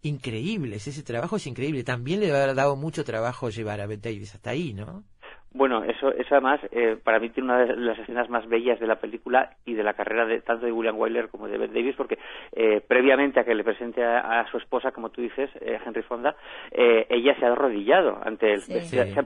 increíbles. 0.02 0.86
Ese 0.86 1.02
trabajo 1.02 1.36
es 1.36 1.46
increíble. 1.46 1.84
También 1.84 2.20
le 2.20 2.30
ha 2.30 2.54
dado 2.54 2.76
mucho 2.76 3.04
trabajo 3.04 3.50
llevar 3.50 3.80
a 3.80 3.86
Bette 3.86 4.10
Davis 4.10 4.34
hasta 4.34 4.50
ahí, 4.50 4.74
¿no? 4.74 5.04
Bueno, 5.52 5.82
eso, 5.82 6.12
eso 6.12 6.28
además 6.34 6.60
eh, 6.72 6.96
para 7.02 7.18
mí 7.18 7.30
tiene 7.30 7.50
una 7.50 7.64
de 7.64 7.74
las 7.76 7.98
escenas 7.98 8.28
más 8.28 8.46
bellas 8.48 8.78
de 8.78 8.86
la 8.86 8.96
película 8.96 9.56
y 9.64 9.74
de 9.74 9.82
la 9.82 9.94
carrera 9.94 10.26
de 10.26 10.42
tanto 10.42 10.66
de 10.66 10.72
William 10.72 10.98
Wyler 10.98 11.28
como 11.30 11.48
de 11.48 11.56
Bette 11.56 11.72
Davis, 11.72 11.96
porque 11.96 12.18
eh, 12.52 12.82
previamente 12.86 13.40
a 13.40 13.44
que 13.44 13.54
le 13.54 13.64
presente 13.64 14.04
a, 14.04 14.46
su 14.50 14.58
esposa, 14.58 14.92
como 14.92 15.08
tú 15.08 15.22
dices, 15.22 15.50
eh, 15.60 15.80
Henry 15.84 16.02
Fonda, 16.02 16.36
ella 16.70 17.34
se 17.38 17.46
ha 17.46 17.52
arrodillado 17.52 18.18
ante 18.22 18.52
él. 18.52 18.62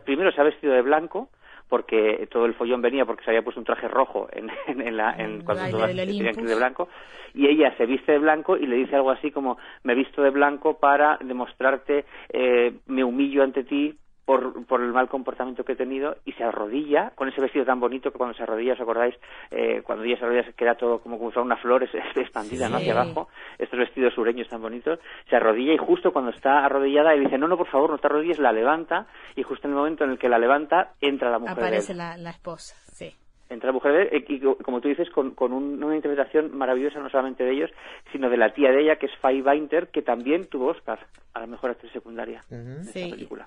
primero 0.04 0.30
se 0.30 0.40
ha 0.40 0.44
vestido 0.44 0.72
de 0.72 0.82
blanco, 0.82 1.28
porque 1.68 2.28
todo 2.30 2.46
el 2.46 2.54
follón 2.54 2.82
venía 2.82 3.04
porque 3.04 3.24
se 3.24 3.30
había 3.30 3.42
puesto 3.42 3.60
un 3.60 3.66
traje 3.66 3.88
rojo 3.88 4.28
en, 4.32 4.50
en, 4.80 4.96
la, 4.96 5.12
en 5.12 5.42
cuando 5.42 5.68
todas 5.70 5.94
tenían 5.94 6.34
que 6.34 6.40
ir 6.40 6.48
de 6.48 6.54
blanco. 6.54 6.88
Y 7.34 7.46
ella 7.46 7.74
se 7.78 7.86
viste 7.86 8.12
de 8.12 8.18
blanco 8.18 8.56
y 8.56 8.66
le 8.66 8.76
dice 8.76 8.96
algo 8.96 9.10
así 9.10 9.30
como 9.30 9.56
me 9.84 9.94
visto 9.94 10.22
de 10.22 10.30
blanco 10.30 10.78
para 10.78 11.18
demostrarte 11.22 12.04
eh, 12.30 12.74
me 12.86 13.04
humillo 13.04 13.42
ante 13.42 13.64
ti 13.64 13.96
por, 14.24 14.64
por 14.66 14.80
el 14.80 14.92
mal 14.92 15.08
comportamiento 15.08 15.64
que 15.64 15.72
he 15.72 15.76
tenido 15.76 16.16
y 16.24 16.32
se 16.32 16.44
arrodilla 16.44 17.10
con 17.14 17.28
ese 17.28 17.40
vestido 17.40 17.64
tan 17.64 17.80
bonito 17.80 18.12
que 18.12 18.18
cuando 18.18 18.36
se 18.36 18.42
arrodilla, 18.42 18.74
¿os 18.74 18.80
acordáis? 18.80 19.14
Eh, 19.50 19.82
cuando 19.82 20.04
ella 20.04 20.16
se 20.16 20.24
arrodilla 20.24 20.44
se 20.44 20.52
queda 20.52 20.74
todo 20.76 21.00
como, 21.00 21.18
como 21.18 21.32
si 21.32 21.38
una 21.38 21.56
flor 21.56 21.82
expandida 22.16 22.68
¿no? 22.68 22.76
hacia 22.76 22.92
abajo, 22.92 23.28
estos 23.58 23.78
vestidos 23.78 24.14
sureños 24.14 24.48
tan 24.48 24.62
bonitos, 24.62 25.00
se 25.28 25.36
arrodilla 25.36 25.74
y 25.74 25.78
justo 25.78 26.12
cuando 26.12 26.30
está 26.30 26.64
arrodillada 26.64 27.14
él 27.14 27.24
dice, 27.24 27.38
no, 27.38 27.48
no, 27.48 27.56
por 27.56 27.68
favor, 27.68 27.90
no 27.90 27.98
te 27.98 28.06
arrodilles, 28.06 28.38
la 28.38 28.52
levanta 28.52 29.06
y 29.34 29.42
justo 29.42 29.66
en 29.66 29.72
el 29.72 29.78
momento 29.78 30.04
en 30.04 30.10
el 30.10 30.18
que 30.18 30.28
la 30.28 30.38
levanta 30.38 30.92
entra 31.00 31.30
la 31.30 31.38
mujer. 31.38 31.58
Aparece 31.58 31.94
La, 31.94 32.16
la 32.16 32.30
esposa, 32.30 32.76
sí 32.92 33.14
entra 33.50 33.66
la 33.66 33.74
mujer 33.74 34.08
él, 34.12 34.24
y 34.28 34.40
como 34.62 34.80
tú 34.80 34.88
dices, 34.88 35.10
con, 35.10 35.32
con 35.34 35.52
una 35.52 35.94
interpretación 35.94 36.56
maravillosa 36.56 37.00
no 37.00 37.10
solamente 37.10 37.44
de 37.44 37.52
ellos, 37.52 37.70
sino 38.10 38.30
de 38.30 38.38
la 38.38 38.54
tía 38.54 38.70
de 38.70 38.80
ella, 38.80 38.96
que 38.96 39.04
es 39.04 39.12
Faye 39.20 39.42
Bainter, 39.42 39.88
que 39.88 40.00
también 40.00 40.46
tuvo 40.46 40.68
Oscar 40.68 41.06
a 41.34 41.40
la 41.40 41.46
mejor 41.46 41.70
actriz 41.70 41.92
secundaria 41.92 42.42
en 42.50 42.80
esta 42.80 43.10
película 43.10 43.46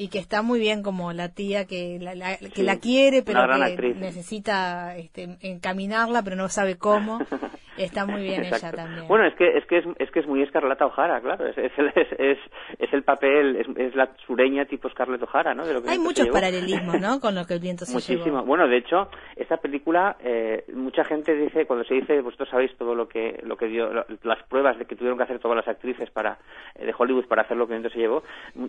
y 0.00 0.08
que 0.08 0.18
está 0.18 0.40
muy 0.40 0.58
bien 0.58 0.82
como 0.82 1.12
la 1.12 1.28
tía 1.28 1.66
que 1.66 1.98
la, 2.00 2.38
que 2.38 2.62
la 2.62 2.78
quiere 2.78 3.22
pero 3.22 3.46
que 3.76 3.94
necesita 3.94 4.96
este, 4.96 5.36
encaminarla 5.42 6.22
pero 6.22 6.36
no 6.36 6.48
sabe 6.48 6.78
cómo 6.78 7.18
está 7.84 8.06
muy 8.06 8.22
bien 8.22 8.44
ella 8.44 8.72
también. 8.72 9.08
Bueno 9.08 9.26
es 9.26 9.34
que 9.34 9.56
es 9.56 9.64
que 9.66 9.78
es, 9.78 9.84
es 9.98 10.10
que 10.10 10.20
es 10.20 10.26
muy 10.26 10.42
Escarlata 10.42 10.86
O'Hara 10.86 11.20
claro. 11.20 11.46
Es 11.46 11.56
es, 11.58 11.72
es, 12.18 12.38
es 12.78 12.92
el 12.92 13.02
papel 13.02 13.56
es, 13.76 13.94
la 13.94 14.10
sureña 14.26 14.64
tipo 14.64 14.88
Scarlett 14.88 15.22
O'Hara 15.22 15.54
no 15.54 15.64
hay 15.88 15.98
muchos 15.98 16.28
paralelismos 16.28 17.00
no 17.00 17.20
con 17.20 17.34
lo 17.34 17.46
que 17.46 17.54
el 17.54 17.60
viento 17.60 17.84
se 17.84 17.94
muchísimo. 17.94 18.44
bueno 18.44 18.68
de 18.68 18.78
hecho 18.78 19.08
esta 19.36 19.56
película 19.56 20.16
eh, 20.22 20.64
mucha 20.74 21.04
gente 21.04 21.34
dice 21.34 21.66
cuando 21.66 21.84
se 21.84 21.94
dice 21.94 22.20
vosotros 22.20 22.48
sabéis 22.50 22.76
todo 22.76 22.94
lo 22.94 23.08
que 23.08 23.40
lo 23.44 23.56
que 23.56 23.66
dio 23.66 23.90
las 24.22 24.42
pruebas 24.48 24.78
de 24.78 24.84
que 24.84 24.96
tuvieron 24.96 25.18
que 25.18 25.24
hacer 25.24 25.38
todas 25.38 25.56
las 25.56 25.68
actrices 25.68 26.10
para 26.10 26.38
eh, 26.74 26.86
de 26.86 26.94
Hollywood 26.96 27.26
para 27.26 27.42
hacer 27.42 27.56
lo 27.56 27.66
que 27.66 27.74
el 27.74 27.80
viento 27.80 27.94
se 27.94 28.00
llevó 28.00 28.22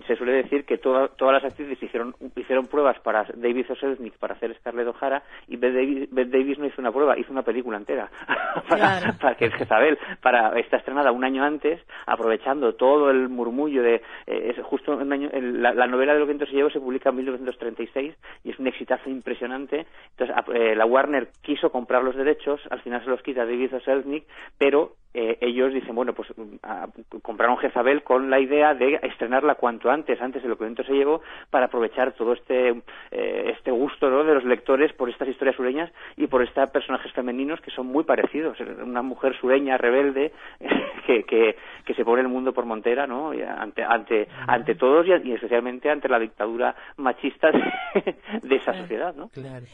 se 0.08 0.16
suele 0.16 0.34
decir 0.34 0.66
que 0.66 0.78
toda 0.78 1.08
todas 1.10 1.42
las 1.42 1.52
actrices 1.52 1.82
hicieron, 1.82 2.16
hicieron 2.36 2.68
pruebas 2.68 3.00
para 3.00 3.26
David 3.36 3.66
Selznick 3.80 4.18
para 4.18 4.36
hacer 4.36 4.56
Scarlett 4.58 4.88
O'Hara 4.88 5.24
y 5.48 5.58
Bette 5.58 5.74
Davis, 5.74 6.10
Davis, 6.32 6.60
no 6.60 6.66
hizo 6.66 6.82
una 6.82 6.92
prueba, 6.92 7.18
hizo 7.18 7.32
una 7.32 7.44
película 7.44 7.78
entera. 7.78 8.10
Para, 8.70 9.01
para, 9.20 9.36
que 9.36 9.52
Jezabel 9.52 9.98
para 10.22 10.58
está 10.60 10.78
estrenada 10.78 11.12
un 11.12 11.24
año 11.24 11.44
antes, 11.44 11.82
aprovechando 12.06 12.76
todo 12.76 13.10
el 13.10 13.30
murmullo 13.30 13.84
de 13.84 14.02
eh, 14.28 14.56
justo 14.64 14.94
un 14.94 15.12
año, 15.12 15.30
la, 15.34 15.88
novela 15.88 16.14
de 16.14 16.20
lo 16.20 16.26
que 16.26 16.34
entonces 16.34 16.52
se 16.52 16.58
llevó 16.58 16.70
se 16.70 16.80
publica 16.80 17.10
en 17.10 17.18
1936 17.18 18.16
y 18.44 18.50
es 18.50 18.60
un 18.60 18.68
exitazo 18.68 19.10
impresionante. 19.10 19.86
Entonces 20.18 20.36
eh, 20.54 20.76
la 20.76 20.86
Warner 20.86 21.30
quiso 21.42 21.72
comprar 21.72 22.04
los 22.04 22.16
derechos, 22.16 22.62
al 22.70 22.82
final 22.82 23.04
se 23.04 23.10
los 23.10 23.22
quita 23.22 23.46
David 23.46 23.72
Selznick, 23.84 24.26
pero 24.58 24.94
eh, 25.14 25.38
ellos 25.42 25.74
dicen, 25.74 25.94
bueno, 25.94 26.14
pues 26.14 26.30
mm, 26.36 27.20
compraron 27.22 27.58
Jezabel 27.58 28.04
con 28.04 28.30
la 28.30 28.40
idea 28.40 28.74
de 28.74 29.00
estrenarla 29.04 29.56
cuanto 29.56 29.90
antes, 29.90 30.22
antes 30.22 30.42
de 30.42 30.50
lo 30.50 30.58
que 30.58 30.66
entonces 30.66 30.94
se 30.94 30.98
llevó, 30.98 31.22
para 31.50 31.66
aprovechar 31.66 32.14
todo 32.14 32.34
este, 32.34 32.70
eh, 33.12 33.54
este 33.58 33.72
gusto 33.72 34.10
¿no? 34.10 34.24
de 34.24 34.34
los 34.34 34.46
lectores 34.46 34.94
por 34.94 35.10
estas 35.10 35.28
historias 35.28 35.56
sureñas 35.58 35.92
y 36.16 36.28
por 36.28 36.42
estos 36.44 36.70
personajes 36.70 37.12
femeninos 37.12 37.60
que 37.62 37.72
son 37.72 37.88
muy 37.88 38.04
parecidos. 38.04 38.58
Una 38.60 39.02
mujer 39.02 39.36
sureña, 39.40 39.78
rebelde, 39.78 40.32
que, 41.06 41.24
que, 41.24 41.56
que, 41.86 41.94
se 41.94 42.06
pone 42.06 42.22
el 42.22 42.28
mundo 42.30 42.54
por 42.54 42.66
montera 42.66 43.06
¿no? 43.06 43.32
ante, 43.32 43.84
ante, 43.84 44.28
ante 44.48 44.76
todos 44.76 45.06
y, 45.08 45.34
especialmente 45.34 45.90
ante 45.90 46.08
la 46.08 46.20
dictadura 46.20 46.76
machista 46.98 47.50
de, 47.52 48.56
esa 48.56 48.74
sociedad. 48.74 49.14
¿no? 49.16 49.30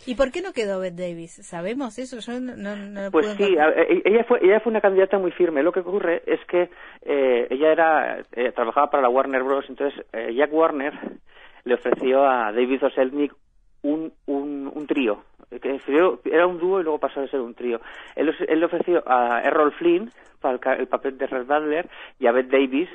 ¿Y 0.05 0.15
por 0.15 0.31
qué 0.31 0.41
no 0.41 0.51
quedó 0.53 0.79
Bette 0.79 0.95
Davis? 0.95 1.45
¿Sabemos 1.45 1.99
eso? 1.99 2.19
Yo 2.19 2.39
no, 2.39 2.55
no, 2.55 3.11
pues 3.11 3.27
sí, 3.37 3.55
e, 3.55 4.01
ella 4.05 4.23
fue, 4.23 4.39
ella 4.41 4.59
fue 4.59 4.71
una 4.71 4.81
candidata 4.81 5.17
muy 5.17 5.26
firme. 5.31 5.63
Lo 5.63 5.71
que 5.71 5.81
ocurre 5.81 6.23
es 6.25 6.43
que 6.45 6.69
eh, 7.03 7.47
ella 7.49 7.71
era 7.71 8.19
eh, 8.31 8.51
trabajaba 8.51 8.89
para 8.89 9.03
la 9.03 9.09
Warner 9.09 9.43
Bros. 9.43 9.65
Entonces 9.69 10.05
Jack 10.35 10.53
Warner 10.53 10.93
le 11.63 11.73
ofreció 11.73 12.25
a 12.25 12.51
David 12.51 12.83
Oselnik 12.83 13.33
un, 13.83 14.11
un, 14.25 14.71
un 14.73 14.87
trío, 14.87 15.23
que 15.61 15.79
era 16.25 16.47
un 16.47 16.59
dúo 16.59 16.79
y 16.79 16.83
luego 16.83 16.99
pasó 16.99 17.21
a 17.21 17.27
ser 17.27 17.41
un 17.41 17.53
trío. 17.53 17.79
Él, 18.15 18.33
él 18.47 18.59
le 18.59 18.65
ofreció 18.65 19.03
a 19.05 19.41
Errol 19.41 19.71
Flynn 19.73 20.11
para 20.41 20.75
el, 20.75 20.87
papel 20.87 21.17
de 21.17 21.27
Red 21.27 21.45
Butler 21.45 21.89
y 22.19 22.27
a 22.27 22.31
Bette 22.31 22.57
Davis 22.57 22.89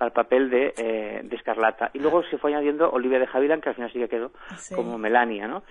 para 0.00 0.08
el 0.08 0.14
papel 0.14 0.48
de, 0.48 0.72
eh, 0.78 1.20
de 1.22 1.36
Escarlata. 1.36 1.90
Y 1.92 1.98
luego 1.98 2.22
se 2.22 2.38
fue 2.38 2.54
añadiendo 2.54 2.90
Olivia 2.90 3.18
de 3.18 3.28
Havilland, 3.30 3.62
que 3.62 3.68
al 3.68 3.74
final 3.74 3.92
sí 3.92 3.98
que 3.98 4.08
quedó 4.08 4.32
como 4.74 4.96
Melania, 4.96 5.46
¿no? 5.46 5.62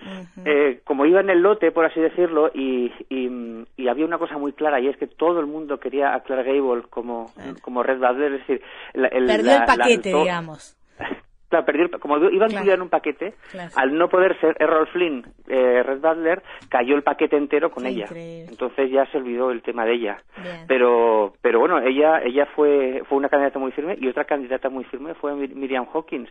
eh, 0.44 0.82
como 0.84 1.04
iba 1.04 1.18
en 1.18 1.30
el 1.30 1.40
lote, 1.40 1.72
por 1.72 1.84
así 1.84 1.98
decirlo, 2.00 2.48
y, 2.54 2.92
y, 3.08 3.88
había 3.88 4.04
una 4.04 4.18
cosa 4.18 4.38
muy 4.38 4.52
clara, 4.52 4.78
y 4.78 4.86
es 4.86 4.96
que 4.98 5.08
todo 5.08 5.40
el 5.40 5.46
mundo 5.46 5.80
quería 5.80 6.14
a 6.14 6.20
Clark 6.20 6.46
Gable 6.46 6.82
como, 6.88 7.32
como 7.60 7.82
Red 7.82 7.98
Butler, 7.98 8.34
es 8.34 8.40
decir... 8.46 8.62
el, 8.94 9.26
Perdió 9.26 9.56
el 9.56 9.64
paquete, 9.64 10.14
digamos. 10.14 10.76
Claro, 11.50 11.66
como 11.98 12.16
iba 12.16 12.46
incluida 12.46 12.74
en 12.74 12.82
un 12.82 12.88
paquete, 12.88 13.34
al 13.74 13.98
no 13.98 14.08
poder 14.08 14.38
ser 14.40 14.56
Errol 14.60 14.86
Flynn, 14.86 15.26
eh, 15.48 15.82
Red 15.82 16.00
Butler, 16.00 16.42
cayó 16.68 16.94
el 16.94 17.02
paquete 17.02 17.36
entero 17.36 17.70
con 17.70 17.86
ella. 17.86 18.06
Entonces 18.10 18.90
ya 18.90 19.04
se 19.06 19.18
olvidó 19.18 19.50
el 19.50 19.62
tema 19.62 19.84
de 19.84 19.94
ella. 19.94 20.22
Pero, 20.68 21.34
pero 21.42 21.58
bueno, 21.58 21.80
ella, 21.80 22.22
ella 22.22 22.46
fue, 22.54 23.02
fue 23.08 23.18
una 23.18 23.28
candidata 23.28 23.58
muy 23.58 23.72
firme 23.72 23.96
y 24.00 24.08
otra 24.08 24.24
candidata 24.24 24.68
muy 24.68 24.84
firme 24.84 25.14
fue 25.14 25.34
Miriam 25.34 25.86
Hawkins, 25.92 26.30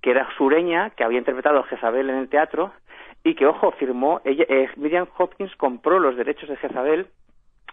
que 0.00 0.12
era 0.12 0.28
sureña, 0.36 0.90
que 0.90 1.02
había 1.04 1.18
interpretado 1.18 1.58
a 1.58 1.64
Jezabel 1.64 2.08
en 2.08 2.16
el 2.16 2.28
teatro 2.28 2.72
y 3.24 3.34
que, 3.34 3.46
ojo, 3.46 3.72
firmó, 3.72 4.20
ella, 4.24 4.44
eh, 4.48 4.68
Miriam 4.76 5.06
Hopkins 5.18 5.54
compró 5.56 5.98
los 5.98 6.16
derechos 6.16 6.48
de 6.48 6.56
Jezabel 6.56 7.06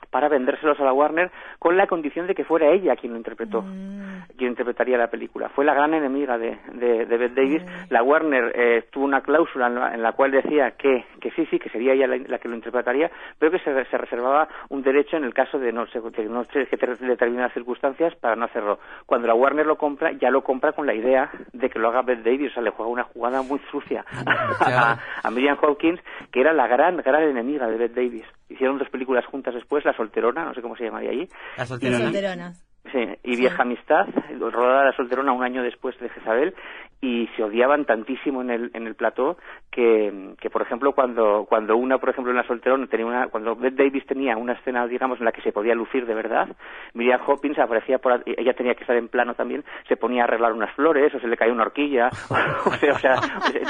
para 0.10 0.30
vendérselos 0.30 0.80
a 0.80 0.84
la 0.84 0.94
Warner 0.94 1.32
con 1.60 1.78
la 1.78 1.88
condición 1.88 2.28
de 2.28 2.36
que 2.36 2.44
fuera 2.44 2.70
ella 2.70 2.96
quien 2.96 3.14
lo 3.14 3.18
interpretó, 3.18 3.62
mm. 3.62 4.36
quien 4.38 4.52
interpretaría 4.52 4.98
la 4.98 5.10
película. 5.10 5.50
Fue 5.50 5.66
la 5.66 5.74
gran 5.74 5.94
enemiga 5.94 6.38
de, 6.38 6.58
de, 6.74 7.06
de 7.06 7.18
Bette 7.18 7.36
Davis. 7.36 7.64
Mm. 7.64 7.94
La 7.94 8.04
Warner 8.04 8.52
eh, 8.56 8.86
tuvo 8.92 9.06
una 9.06 9.22
cláusula 9.22 9.68
en 9.94 10.02
la, 10.02 10.12
cual 10.14 10.32
decía 10.32 10.72
que, 10.72 11.06
que 11.20 11.32
sí, 11.32 11.46
sí, 11.48 11.60
que 11.60 11.70
sería 11.70 11.94
ella 11.94 12.08
la, 12.08 12.40
que 12.40 12.48
lo 12.48 12.56
interpretaría, 12.56 13.12
pero 13.40 13.52
que 13.52 13.60
se, 13.60 13.74
reservaba 13.98 14.48
un 14.70 14.82
derecho 14.82 15.18
en 15.18 15.24
el 15.24 15.34
caso 15.34 15.60
de 15.60 15.72
no, 15.72 15.86
de 15.86 16.24
no 16.30 16.46
que 16.46 16.78
determinadas 17.06 17.54
circunstancias 17.54 18.16
para 18.16 18.36
no 18.36 18.46
hacerlo. 18.46 18.80
Cuando 19.06 19.28
la 19.28 19.34
Warner 19.34 19.66
lo 19.66 19.78
compra, 19.78 20.12
ya 20.14 20.30
lo 20.30 20.44
compra 20.44 20.72
con 20.74 20.86
la 20.86 20.94
idea 20.94 21.30
de 21.54 21.70
que 21.70 21.80
lo 21.80 21.90
haga 21.90 22.02
Bette 22.02 22.30
Davis, 22.30 22.52
o 22.52 22.54
sea, 22.56 22.64
le 22.64 22.72
juega 22.72 22.92
una 22.92 23.04
jugada 23.04 23.42
muy 23.42 23.60
sucia 23.72 24.06
a, 24.26 24.98
a 25.24 25.32
Miriam 25.32 25.58
Hawkins, 25.62 26.00
que 26.32 26.42
era 26.42 26.54
la 26.54 26.68
gran, 26.68 26.98
gran 26.98 27.24
enemiga 27.24 27.68
de 27.68 27.78
Bette 27.78 28.02
Davis. 28.02 28.26
Hicieron 28.50 28.78
dos 28.78 28.90
películas 28.90 29.26
juntas 29.26 29.54
después, 29.54 29.84
La 29.86 29.96
Solterona, 29.96 30.46
no 30.46 30.54
sé 30.54 30.62
cómo 30.62 30.76
se 30.76 30.86
llamaría 30.86 31.12
allí. 31.12 31.28
La 31.58 31.66
Solterona. 31.66 32.54
Sí, 32.92 33.00
y 33.24 33.36
Vieja 33.36 33.64
Amistad, 33.64 34.08
rodada 34.40 34.86
La 34.86 34.94
Solterona 34.94 35.34
un 35.34 35.44
año 35.44 35.64
después 35.64 36.00
de 36.00 36.10
Jezabel, 36.10 36.54
y 37.00 37.28
se 37.36 37.44
odiaban 37.44 37.86
tantísimo 37.86 38.42
en 38.42 38.50
el, 38.50 38.72
en 38.74 38.88
el 38.88 38.96
plató 38.96 39.38
que, 39.72 40.34
que, 40.40 40.50
por 40.50 40.64
ejemplo, 40.64 40.94
cuando, 40.94 41.46
cuando 41.48 41.78
una, 41.78 42.00
por 42.00 42.10
ejemplo, 42.10 42.32
en 42.32 42.38
La 42.38 42.48
Solterona 42.48 42.88
tenía 42.88 43.06
una, 43.06 43.28
cuando 43.28 43.56
Bette 43.56 43.76
Davis 43.76 44.06
tenía 44.08 44.36
una 44.36 44.54
escena, 44.54 44.88
digamos, 44.88 45.20
en 45.20 45.26
la 45.26 45.32
que 45.32 45.42
se 45.42 45.52
podía 45.52 45.76
lucir 45.76 46.08
de 46.08 46.16
verdad, 46.16 46.48
Miriam 46.94 47.22
Hopkins 47.26 47.60
aparecía 47.60 48.00
por, 48.00 48.24
ella 48.26 48.54
tenía 48.54 48.74
que 48.74 48.82
estar 48.82 48.96
en 48.96 49.10
plano 49.10 49.36
también, 49.36 49.64
se 49.88 49.96
ponía 49.96 50.24
a 50.24 50.26
arreglar 50.26 50.54
unas 50.54 50.74
flores, 50.74 51.14
o 51.14 51.20
se 51.20 51.28
le 51.28 51.38
caía 51.38 51.54
una 51.54 51.64
horquilla, 51.64 52.08
o 52.66 52.72
sea, 52.74 52.94
o 52.94 52.98
sea 52.98 53.16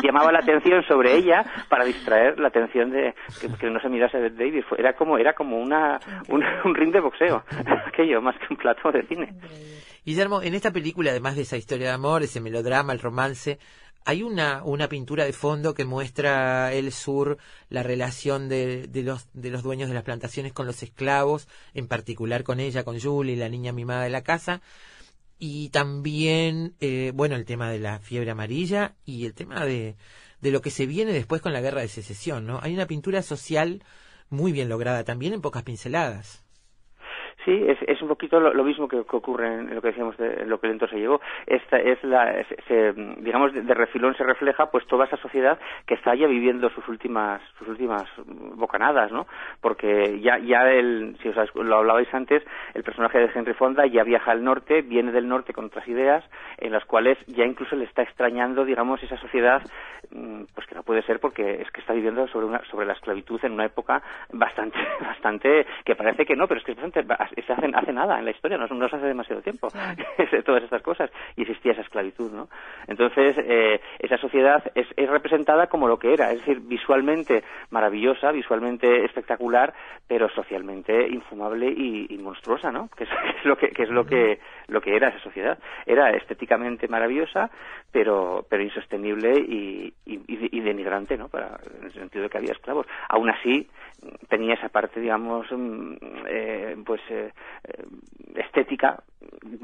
llamaba 0.02 0.32
la 0.32 0.40
atención 0.40 0.84
sobre 0.84 1.14
ella 1.14 1.44
para 1.68 1.84
distraer 1.84 2.40
la 2.40 2.48
atención 2.48 2.92
de 2.92 3.14
que, 3.60 3.70
no 3.70 3.82
se 3.82 3.90
mirase 3.90 4.18
a 4.18 4.22
Bette 4.22 4.38
Davis. 4.38 4.66
Era 4.78 4.94
como, 4.94 5.18
era 5.18 5.34
como 5.34 5.58
una, 5.58 6.00
un 6.30 6.76
ring 6.76 6.94
de 6.94 7.02
boxeo, 7.02 7.44
aquello, 7.88 8.22
más 8.22 8.38
que 8.38 8.48
un 8.50 8.58
plató 8.58 8.90
de 8.92 9.04
Guillermo, 10.06 10.42
en 10.42 10.54
esta 10.54 10.72
película, 10.72 11.12
además 11.12 11.36
de 11.36 11.42
esa 11.44 11.58
historia 11.58 11.88
de 11.88 11.94
amor, 11.94 12.24
ese 12.24 12.40
melodrama, 12.40 12.94
el 12.94 13.00
romance, 13.00 13.60
hay 14.06 14.24
una, 14.24 14.64
una 14.64 14.88
pintura 14.88 15.26
de 15.26 15.34
fondo 15.34 15.74
que 15.74 15.84
muestra 15.84 16.74
el 16.74 16.94
sur, 16.94 17.38
la 17.70 17.84
relación 17.84 18.48
de, 18.48 18.88
de, 18.88 19.04
los, 19.04 19.28
de 19.34 19.50
los 19.50 19.64
dueños 19.64 19.90
de 19.90 19.96
las 19.96 20.04
plantaciones 20.04 20.54
con 20.54 20.66
los 20.66 20.82
esclavos, 20.82 21.50
en 21.74 21.90
particular 21.90 22.44
con 22.44 22.62
ella, 22.62 22.86
con 22.86 23.00
Julie, 23.00 23.36
la 23.36 23.50
niña 23.50 23.74
mimada 23.74 24.04
de 24.04 24.10
la 24.10 24.24
casa, 24.24 24.62
y 25.40 25.70
también, 25.70 26.76
eh, 26.80 27.12
bueno, 27.14 27.36
el 27.36 27.46
tema 27.46 27.70
de 27.70 27.80
la 27.80 28.00
fiebre 28.00 28.32
amarilla 28.32 28.96
y 29.04 29.26
el 29.26 29.34
tema 29.34 29.66
de, 29.66 29.98
de 30.40 30.52
lo 30.52 30.62
que 30.62 30.72
se 30.72 30.86
viene 30.86 31.12
después 31.12 31.42
con 31.42 31.52
la 31.52 31.62
guerra 31.62 31.82
de 31.82 31.90
secesión, 31.90 32.46
¿no? 32.46 32.60
Hay 32.64 32.74
una 32.74 32.88
pintura 32.88 33.22
social 33.22 33.84
muy 34.30 34.52
bien 34.52 34.70
lograda 34.70 35.04
también 35.04 35.34
en 35.34 35.42
pocas 35.42 35.64
pinceladas. 35.64 36.47
Sí, 37.48 37.64
es, 37.66 37.78
es 37.88 38.02
un 38.02 38.10
poquito 38.10 38.42
lo, 38.42 38.62
mismo 38.66 38.90
que, 38.90 38.98
ocurre 38.98 39.48
en 39.48 39.74
lo 39.74 39.82
que 39.82 39.88
decíamos 39.88 40.18
de 40.18 40.46
lo 40.46 40.60
que 40.60 40.68
el 40.68 40.74
entorno 40.74 40.94
se 40.94 41.00
llevó. 41.00 41.22
Esta 41.46 41.78
es 41.78 42.04
la, 42.04 42.46
se, 42.68 42.92
digamos, 42.92 43.54
de, 43.54 43.74
refilón 43.74 44.18
se 44.18 44.26
refleja 44.26 44.70
pues 44.70 44.86
toda 44.86 45.06
esa 45.06 45.16
sociedad 45.16 45.58
que 45.86 45.94
está 45.94 46.14
ya 46.14 46.28
viviendo 46.28 46.70
sus 46.72 46.86
últimas, 46.90 47.42
sus 47.58 47.70
últimas 47.70 48.04
bocanadas, 48.26 49.14
¿no? 49.14 49.28
Porque 49.62 50.20
ya, 50.20 50.40
ya 50.40 50.70
el, 50.70 51.16
si 51.24 51.30
os 51.30 51.56
lo 51.56 51.78
hablabais 51.78 52.14
antes, 52.14 52.44
el 52.74 52.84
personaje 52.84 53.18
de 53.18 53.32
Henry 53.34 53.54
Fonda 53.54 53.86
ya 53.86 54.04
viaja 54.04 54.32
al 54.32 54.44
norte, 54.44 54.82
viene 54.82 55.14
del 55.14 55.30
norte 55.30 55.54
con 55.54 55.68
otras 55.68 55.88
ideas, 55.88 56.26
en 56.58 56.74
las 56.74 56.84
cuales 56.84 57.18
ya 57.28 57.46
incluso 57.46 57.78
le 57.78 57.86
está 57.86 58.02
extrañando, 58.02 58.66
digamos, 58.66 59.02
esa 59.04 59.16
sociedad, 59.16 59.62
mm, 60.12 60.42
pues 60.54 60.68
que 60.68 60.76
no 60.76 60.84
puede 60.84 61.02
ser 61.04 61.22
porque 61.22 61.62
es 61.62 61.72
que 61.72 61.80
está 61.80 61.94
viviendo 61.94 62.28
sobre 62.28 62.48
una, 62.48 62.62
sobre 62.66 62.86
la 62.86 62.92
esclavitud 62.92 63.40
en 63.46 63.54
una 63.54 63.64
época 63.64 64.04
bastante, 64.34 64.78
bastante, 65.00 65.66
que 65.86 65.96
parece 65.96 66.26
que 66.26 66.36
no, 66.36 66.46
pero 66.46 66.60
es 66.60 66.66
que 66.66 66.74
es 66.74 66.78
bastante 66.78 67.37
se 67.44 67.54
hace, 67.54 67.70
hace 67.74 67.94
nada 67.94 68.20
en 68.20 68.26
la 68.26 68.32
historia, 68.32 68.58
no, 68.58 68.68
no 68.68 68.90
se 68.90 68.96
hace 68.96 69.08
demasiado 69.08 69.42
tiempo 69.42 69.70
todas 70.46 70.64
estas 70.64 70.82
cosas 70.82 71.12
y 71.36 71.42
existía 71.42 71.74
esa 71.74 71.82
esclavitud, 71.82 72.32
¿no? 72.32 72.48
Entonces, 72.88 73.36
eh, 73.38 73.80
esa 74.00 74.18
sociedad 74.18 74.64
es, 74.76 74.88
es, 74.96 75.10
representada 75.10 75.68
como 75.68 75.88
lo 75.88 75.98
que 75.98 76.14
era, 76.14 76.32
es 76.32 76.40
decir, 76.40 76.60
visualmente 76.62 77.44
maravillosa, 77.70 78.32
visualmente 78.32 79.06
espectacular, 79.06 79.74
pero 80.08 80.30
socialmente 80.30 81.08
infumable 81.08 81.68
y, 81.68 82.18
monstruosa, 82.18 82.72
¿no? 82.72 82.90
Que 82.98 83.04
es, 83.04 83.46
lo 83.46 83.56
que, 83.58 83.70
que, 83.70 83.84
es 83.84 83.90
lo 83.90 84.06
que 84.06 84.40
lo 84.68 84.82
que 84.82 84.96
era 84.96 85.10
esa 85.10 85.20
sociedad. 85.20 85.58
Era 85.86 86.12
estéticamente 86.12 86.88
maravillosa, 86.88 87.50
pero 87.92 88.46
pero 88.50 88.64
insostenible 88.64 89.34
y, 89.38 89.94
y, 90.06 90.60
denigrante, 90.60 91.18
¿no? 91.18 91.30
Para, 91.30 91.60
en 91.80 91.86
el 91.86 91.94
sentido 91.94 92.24
de 92.24 92.30
que 92.30 92.38
había 92.38 92.52
esclavos. 92.52 92.88
Aún 93.10 93.30
así, 93.30 93.68
tenía 94.30 94.56
esa 94.56 94.70
parte, 94.70 95.00
digamos, 95.00 95.48
mm, 95.52 95.94
eh, 96.28 96.76
pues 96.86 97.02
eh, 97.10 97.27
eh, 97.64 97.86
estética, 98.36 99.04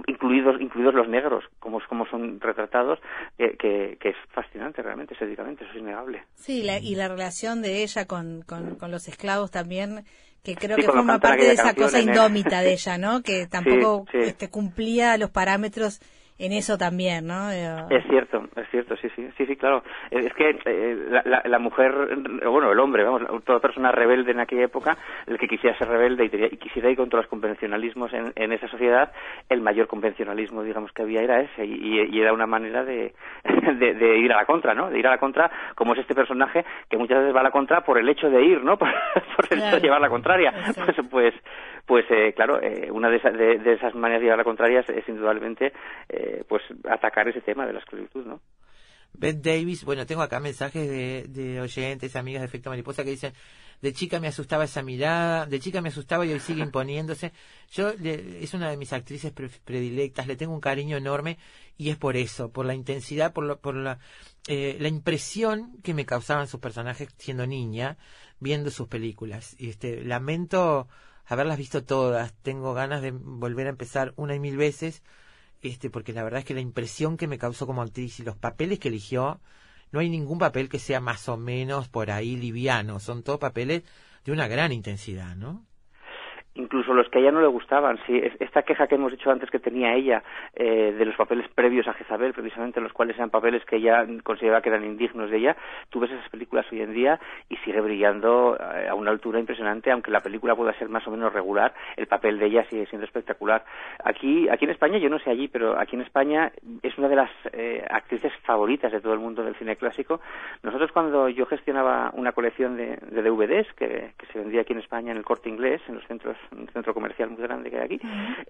incluidos 0.08 0.60
incluidos 0.62 0.94
los 0.94 1.08
negros, 1.08 1.44
como, 1.60 1.80
como 1.88 2.06
son 2.08 2.40
retratados, 2.40 3.00
que, 3.38 3.98
que, 4.00 4.10
es 4.10 4.16
fascinante 4.30 4.82
realmente, 4.82 5.14
estéticamente, 5.14 5.64
eso 5.64 5.74
es 5.74 5.80
innegable. 5.80 6.24
Sí, 6.36 6.64
y 6.82 6.96
la 6.96 7.08
relación 7.08 7.62
de 7.62 7.84
ella 7.84 8.06
con, 8.06 8.44
con, 8.44 8.92
los 8.92 9.08
esclavos 9.08 9.52
también 9.52 10.06
que 10.44 10.56
creo 10.56 10.76
que 10.76 10.84
forma 10.84 11.20
parte 11.20 11.46
de 11.46 11.54
esa 11.54 11.74
cosa 11.74 12.02
indómita 12.02 12.62
de 12.62 12.74
ella, 12.74 12.98
¿no? 12.98 13.22
Que 13.22 13.48
tampoco 13.52 14.06
Este, 14.12 14.50
cumplía 14.50 15.18
los 15.18 15.30
parámetros 15.30 16.02
en 16.40 16.52
eso 16.52 16.78
también, 16.78 17.28
¿no? 17.28 17.52
Es 17.52 18.04
cierto, 18.10 18.44
es 18.56 18.68
cierto, 18.70 18.96
sí, 18.98 19.08
sí, 19.16 19.30
sí, 19.38 19.46
sí, 19.46 19.56
claro. 19.56 19.84
Es 20.10 20.34
que 20.34 20.58
eh, 20.66 20.98
la, 21.26 21.42
la, 21.46 21.60
mujer, 21.60 21.92
bueno, 22.46 22.72
el 22.72 22.80
hombre, 22.80 23.04
vamos, 23.04 23.44
toda 23.44 23.60
persona 23.60 23.92
rebelde 23.92 24.32
en 24.32 24.40
aquella 24.40 24.66
época, 24.66 24.98
el 25.28 25.38
que 25.38 25.48
quisiera 25.48 25.78
ser 25.78 25.88
rebelde 25.88 26.26
y, 26.26 26.58
quisiera 26.58 26.90
ir 26.90 26.98
contra 26.98 27.20
los 27.20 27.30
convencionalismos 27.30 28.12
en, 28.14 28.34
en, 28.36 28.52
esa 28.52 28.68
sociedad, 28.68 29.12
el 29.50 29.62
mayor 29.62 29.88
convencionalismo, 29.88 30.64
digamos, 30.64 30.92
que 30.92 31.04
había 31.04 31.22
era 31.22 31.42
ese, 31.42 31.66
y, 31.66 32.20
era 32.20 32.34
una 32.34 32.48
manera 32.48 32.84
de, 32.86 33.14
de, 33.44 34.18
ir 34.18 34.32
a 34.34 34.38
la 34.38 34.46
contra, 34.46 34.74
¿no? 34.74 34.90
De 34.90 35.00
ir 35.00 35.08
a 35.08 35.12
la 35.12 35.20
contra, 35.20 35.52
como 35.76 35.94
es 35.94 36.00
este 36.00 36.16
personaje 36.16 36.66
que 36.90 36.98
muchas 36.98 37.20
veces 37.20 37.36
va 37.36 37.42
a 37.42 37.44
la 37.44 37.52
contra 37.52 37.82
por 37.82 37.98
el 37.98 38.10
hecho 38.10 38.30
de 38.30 38.44
ir, 38.44 38.64
¿no? 38.64 38.78
Por, 38.78 38.90
el 39.52 39.60
hecho 39.60 39.76
de 39.76 39.82
llevar 39.82 40.02
la 40.02 40.10
contraria. 40.10 40.54
Pues, 40.76 40.96
pues, 41.10 41.34
pues 41.86 42.06
eh, 42.10 42.34
claro, 42.34 42.62
eh, 42.62 42.90
una 42.92 43.10
de, 43.10 43.20
de, 43.60 43.74
esas 43.74 43.94
maneras 43.94 44.22
de 44.22 44.26
llevar 44.26 44.38
la 44.38 44.44
contraria 44.44 44.80
es, 44.82 45.08
indudablemente 45.08 45.74
eh, 46.10 46.44
pues 46.48 46.62
atacar 46.90 47.28
ese 47.28 47.42
tema 47.42 47.66
de 47.66 47.74
la 47.74 47.80
esclavitud, 47.80 48.26
¿no? 48.26 48.42
Beth 49.16 49.42
Davis, 49.42 49.86
bueno, 49.86 50.06
tengo 50.08 50.24
acá 50.24 50.40
mensajes 50.40 50.90
de, 50.90 51.26
de 51.28 51.62
oyentes, 51.62 52.16
amigas 52.16 52.42
de 52.42 52.48
Efecto 52.48 52.72
Mariposa 52.72 53.04
que 53.04 53.12
dicen, 53.12 53.34
de 53.84 53.92
chica 53.92 54.22
me 54.22 54.30
asustaba 54.30 54.64
esa 54.64 54.82
mirada, 54.82 55.46
de 55.46 55.60
chica 55.60 55.82
me 55.82 55.90
asustaba 55.90 56.26
y 56.26 56.32
hoy 56.32 56.40
sigue 56.40 56.64
imponiéndose. 56.64 57.34
Yo 57.70 57.90
es 57.90 58.54
una 58.54 58.70
de 58.70 58.78
mis 58.78 58.94
actrices 58.94 59.34
predilectas, 59.34 60.26
le 60.26 60.38
tengo 60.38 60.54
un 60.54 60.62
cariño 60.62 60.96
enorme 60.96 61.38
y 61.78 61.90
es 61.90 61.98
por 61.98 62.16
eso, 62.16 62.50
por 62.50 62.66
la 62.66 62.76
intensidad, 62.76 63.34
por, 63.34 63.60
por 63.60 63.76
la, 63.76 64.00
eh, 64.48 64.78
la 64.80 64.88
impresión 64.88 65.82
que 65.84 65.94
me 65.94 66.06
causaban 66.06 66.48
sus 66.48 66.62
personajes 66.62 67.10
siendo 67.18 67.46
niña, 67.46 67.98
viendo 68.40 68.72
sus 68.72 68.88
películas. 68.88 69.54
Y 69.60 69.70
este, 69.70 70.02
lamento 70.02 70.88
haberlas 71.26 71.58
visto 71.58 71.84
todas, 71.84 72.34
tengo 72.42 72.74
ganas 72.74 73.02
de 73.02 73.12
volver 73.12 73.68
a 73.68 73.72
empezar 73.72 74.14
una 74.16 74.36
y 74.36 74.40
mil 74.40 74.58
veces 74.58 75.04
este, 75.64 75.90
porque 75.90 76.12
la 76.12 76.24
verdad 76.24 76.40
es 76.40 76.46
que 76.46 76.54
la 76.54 76.60
impresión 76.60 77.16
que 77.16 77.28
me 77.28 77.38
causó 77.38 77.66
como 77.66 77.82
actriz 77.82 78.20
y 78.20 78.24
los 78.24 78.36
papeles 78.36 78.80
que 78.80 78.90
eligió, 78.90 79.40
no 79.92 80.02
hay 80.02 80.10
ningún 80.10 80.38
papel 80.38 80.68
que 80.68 80.78
sea 80.78 81.00
más 81.00 81.30
o 81.30 81.38
menos 81.38 81.88
por 81.88 82.12
ahí 82.12 82.36
liviano, 82.36 83.00
son 83.00 83.24
todos 83.24 83.40
papeles 83.40 83.84
de 84.26 84.32
una 84.34 84.48
gran 84.48 84.74
intensidad, 84.74 85.36
¿no? 85.36 85.66
Incluso 86.56 86.94
los 86.94 87.10
que 87.10 87.20
a 87.20 87.22
ella 87.22 87.32
no 87.32 87.42
le 87.42 87.48
gustaban. 87.48 88.00
Sí, 88.06 88.22
esta 88.40 88.64
queja 88.64 88.88
que 88.88 88.96
hemos 88.96 89.12
dicho 89.12 89.32
antes 89.32 89.50
que 89.50 89.60
tenía 89.60 89.94
ella 89.96 90.24
eh, 90.56 90.94
de 90.98 91.06
los 91.06 91.16
papeles 91.16 91.48
previos 91.50 91.88
a 91.88 91.94
Jezabel, 91.94 92.34
precisamente 92.34 92.82
los 92.82 92.94
cuales 92.94 93.16
eran 93.18 93.30
papeles 93.30 93.66
que 93.66 93.78
ella 93.78 94.06
consideraba 94.24 94.62
que 94.62 94.70
eran 94.70 94.86
indignos 94.86 95.30
de 95.30 95.38
ella, 95.38 95.58
tú 95.90 96.00
ves 96.00 96.12
esas 96.12 96.30
películas 96.30 96.66
hoy 96.72 96.82
en 96.82 96.94
día 96.94 97.20
y 97.50 97.58
sigue 97.58 97.82
brillando 97.82 98.58
eh, 98.60 98.88
a 98.88 98.96
una 98.96 99.12
altura 99.12 99.40
impresionante, 99.40 99.92
aunque 99.92 100.12
la 100.12 100.22
película 100.22 100.56
pueda 100.56 100.74
ser 100.74 100.90
más 100.90 101.08
o 101.08 101.12
menos 101.12 101.34
regular, 101.34 101.74
el 101.98 102.08
papel 102.08 102.40
de 102.40 102.48
ella 102.48 102.66
sigue 102.70 102.86
siendo 102.88 103.06
espectacular. 103.06 103.66
Aquí, 104.04 104.48
aquí 104.50 104.66
en 104.66 104.72
España, 104.72 104.98
yo 104.98 105.10
no 105.10 105.20
sé 105.20 105.30
allí, 105.30 105.48
pero 105.48 105.80
aquí 105.80 105.96
en 105.96 106.02
España 106.02 106.52
es 106.82 106.98
una 106.98 107.08
de 107.08 107.16
las 107.16 107.32
eh, 107.52 107.86
actrices 107.90 108.32
favoritas 108.44 108.92
de 108.92 109.02
todo 109.02 109.14
el 109.14 109.20
mundo 109.20 109.44
del 109.44 109.56
cine 109.56 109.76
clásico. 109.76 110.22
Nosotros 110.62 110.92
cuando 110.92 111.30
yo 111.30 111.46
gestionaba 111.46 112.12
una 112.14 112.32
colección 112.32 112.78
de, 112.78 112.98
DVDs 113.24 113.72
que 113.74 114.14
se 114.32 114.40
vendía 114.40 114.62
aquí 114.62 114.74
en 114.74 114.80
España 114.80 115.12
en 115.12 115.18
el 115.18 115.24
corte 115.24 115.50
inglés, 115.50 115.82
en 115.88 115.96
los 115.96 116.06
centros 116.08 116.36
un 116.52 116.68
centro 116.68 116.94
comercial 116.94 117.30
muy 117.30 117.42
grande 117.42 117.70
que 117.70 117.78
hay 117.78 117.86
aquí, 117.86 118.00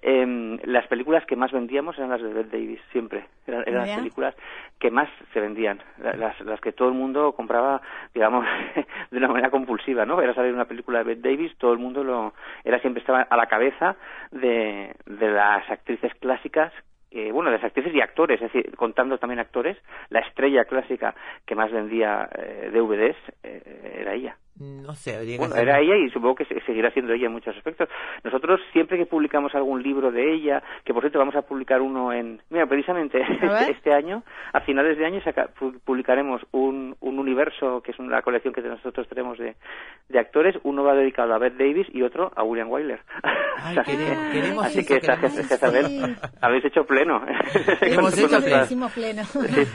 em, 0.01 0.57
las 0.63 0.87
películas 0.87 1.25
que 1.25 1.35
más 1.35 1.51
vendíamos 1.51 1.97
eran 1.97 2.09
las 2.09 2.21
de 2.21 2.33
Bette 2.33 2.51
Davis, 2.51 2.79
siempre. 2.91 3.25
Eran, 3.47 3.63
las 3.65 3.97
películas 3.97 4.35
que 4.79 4.91
más 4.91 5.09
se 5.33 5.39
vendían, 5.39 5.79
las, 5.97 6.39
las 6.41 6.59
que 6.61 6.71
todo 6.71 6.87
el 6.89 6.93
mundo 6.93 7.33
compraba, 7.33 7.81
digamos, 8.13 8.45
de 9.11 9.17
una 9.17 9.27
manera 9.27 9.49
compulsiva, 9.49 10.05
¿no? 10.05 10.21
Era 10.21 10.33
salir 10.33 10.53
una 10.53 10.65
película 10.65 10.99
de 10.99 11.05
Bette 11.05 11.29
Davis, 11.29 11.55
todo 11.57 11.73
el 11.73 11.79
mundo 11.79 12.03
lo, 12.03 12.33
era 12.63 12.79
siempre 12.79 13.01
estaba 13.01 13.21
a 13.21 13.37
la 13.37 13.47
cabeza 13.47 13.95
de, 14.31 14.95
de 15.05 15.31
las 15.31 15.69
actrices 15.69 16.13
clásicas 16.15 16.73
eh, 17.15 17.31
bueno, 17.31 17.51
de 17.51 17.57
las 17.57 17.65
actrices 17.65 17.93
y 17.93 18.01
actores, 18.01 18.41
es 18.41 18.51
decir, 18.51 18.75
contando 18.75 19.19
también 19.19 19.39
actores, 19.39 19.77
la 20.09 20.21
estrella 20.21 20.65
clásica 20.65 21.13
que 21.45 21.53
más 21.53 21.71
vendía 21.71 22.27
eh, 22.35 22.71
DVDs 22.73 23.15
eh, 23.43 23.99
era 24.01 24.15
ella. 24.15 24.35
No 24.59 24.93
sé, 24.93 25.37
bueno, 25.37 25.55
era 25.55 25.79
ella 25.79 25.95
y 25.97 26.09
supongo 26.11 26.35
que 26.35 26.45
seguirá 26.45 26.91
siendo 26.91 27.13
ella 27.13 27.25
en 27.25 27.31
muchos 27.31 27.57
aspectos. 27.57 27.89
Nosotros 28.23 28.61
siempre 28.71 28.99
que 28.99 29.07
publicamos 29.07 29.55
algún 29.55 29.81
libro 29.81 30.11
de 30.11 30.31
ella, 30.31 30.61
que 30.85 30.93
por 30.93 31.01
cierto 31.01 31.17
vamos 31.17 31.35
a 31.35 31.41
publicar 31.41 31.81
uno 31.81 32.13
en, 32.13 32.39
mira, 32.51 32.67
precisamente 32.67 33.19
este, 33.19 33.71
este, 33.71 33.93
año, 33.93 34.23
a 34.53 34.61
finales 34.61 34.97
de 34.99 35.05
año 35.07 35.21
publicaremos 35.83 36.41
un, 36.51 36.95
un 36.99 37.19
universo 37.19 37.81
que 37.81 37.91
es 37.91 37.99
una 37.99 38.21
colección 38.21 38.53
que 38.53 38.61
nosotros 38.61 39.07
tenemos 39.07 39.39
de, 39.39 39.55
de 40.09 40.19
actores, 40.19 40.55
uno 40.63 40.83
va 40.83 40.93
dedicado 40.93 41.33
a 41.33 41.39
Beth 41.39 41.57
Davis 41.57 41.87
y 41.91 42.03
otro 42.03 42.31
a 42.35 42.43
William 42.43 42.69
Wyler. 42.69 43.01
Ay, 43.57 43.77
queremos, 44.31 44.65
Así 44.65 44.85
que 44.85 45.01
habéis 46.41 46.65
hecho 46.65 46.85
pleno. 46.85 47.25
Hemos 47.81 48.17
hecho 48.17 48.39
pleno. 48.93 49.23
Sí, 49.23 49.65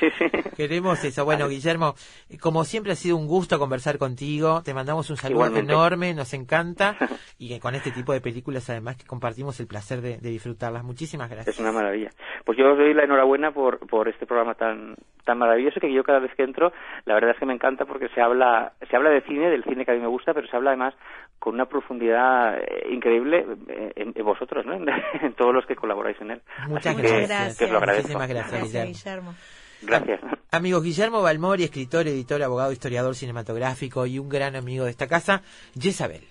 sí, 0.00 0.10
sí, 0.18 0.24
Queremos 0.56 1.02
eso. 1.04 1.24
Bueno, 1.24 1.48
Guillermo, 1.48 1.94
como 2.40 2.64
siempre 2.64 2.92
ha 2.92 2.96
sido 2.96 3.16
un 3.16 3.26
gusto 3.26 3.58
conversar 3.58 3.98
con 3.98 4.09
contigo, 4.10 4.62
te 4.64 4.74
mandamos 4.74 5.08
un 5.10 5.16
saludo 5.16 5.56
enorme, 5.56 6.14
nos 6.14 6.34
encanta 6.34 6.96
y 7.38 7.56
con 7.60 7.76
este 7.76 7.92
tipo 7.92 8.12
de 8.12 8.20
películas 8.20 8.68
además 8.68 8.96
que 8.96 9.06
compartimos 9.06 9.60
el 9.60 9.68
placer 9.68 10.00
de, 10.00 10.18
disfrutarlas. 10.18 10.82
Muchísimas 10.82 11.30
gracias. 11.30 11.54
Es 11.54 11.60
una 11.60 11.70
maravilla. 11.70 12.10
Pues 12.44 12.58
yo 12.58 12.72
os 12.72 12.78
doy 12.78 12.92
la 12.92 13.04
enhorabuena 13.04 13.52
por, 13.52 13.78
por 13.86 14.08
este 14.08 14.26
programa 14.26 14.54
tan 14.54 14.96
tan 15.24 15.38
maravilloso 15.38 15.78
que 15.80 15.92
yo 15.92 16.02
cada 16.02 16.18
vez 16.18 16.34
que 16.34 16.42
entro, 16.42 16.72
la 17.04 17.14
verdad 17.14 17.32
es 17.32 17.38
que 17.38 17.46
me 17.46 17.54
encanta 17.54 17.84
porque 17.84 18.08
se 18.08 18.20
habla 18.20 18.72
se 18.88 18.96
habla 18.96 19.10
de 19.10 19.20
cine, 19.22 19.48
del 19.48 19.62
cine 19.62 19.84
que 19.84 19.92
a 19.92 19.94
mí 19.94 20.00
me 20.00 20.08
gusta, 20.08 20.34
pero 20.34 20.48
se 20.48 20.56
habla 20.56 20.70
además 20.70 20.94
con 21.38 21.54
una 21.54 21.66
profundidad 21.66 22.58
eh, 22.58 22.88
increíble 22.90 23.46
eh, 23.68 23.92
en, 23.94 24.12
vosotros, 24.24 24.66
¿no? 24.66 24.74
en 25.22 25.32
todos 25.34 25.54
los 25.54 25.64
que 25.66 25.76
colaboráis 25.76 26.20
en 26.20 26.32
él. 26.32 26.42
Muchas 26.68 26.96
gracias. 26.96 27.58
Que, 27.58 27.66
os 27.66 27.70
lo 27.70 27.78
agradezco. 27.78 28.18
Muchísimas 28.18 28.28
gracias, 28.28 28.86
Guillermo. 28.86 29.34
Gracias. 29.82 30.20
Amigos, 30.50 30.82
Guillermo 30.82 31.22
Balmori, 31.22 31.64
escritor, 31.64 32.08
editor, 32.08 32.42
abogado, 32.42 32.72
historiador 32.72 33.14
cinematográfico 33.14 34.06
y 34.06 34.18
un 34.18 34.28
gran 34.28 34.56
amigo 34.56 34.84
de 34.84 34.90
esta 34.90 35.06
casa, 35.06 35.42
Jezabel. 35.78 36.26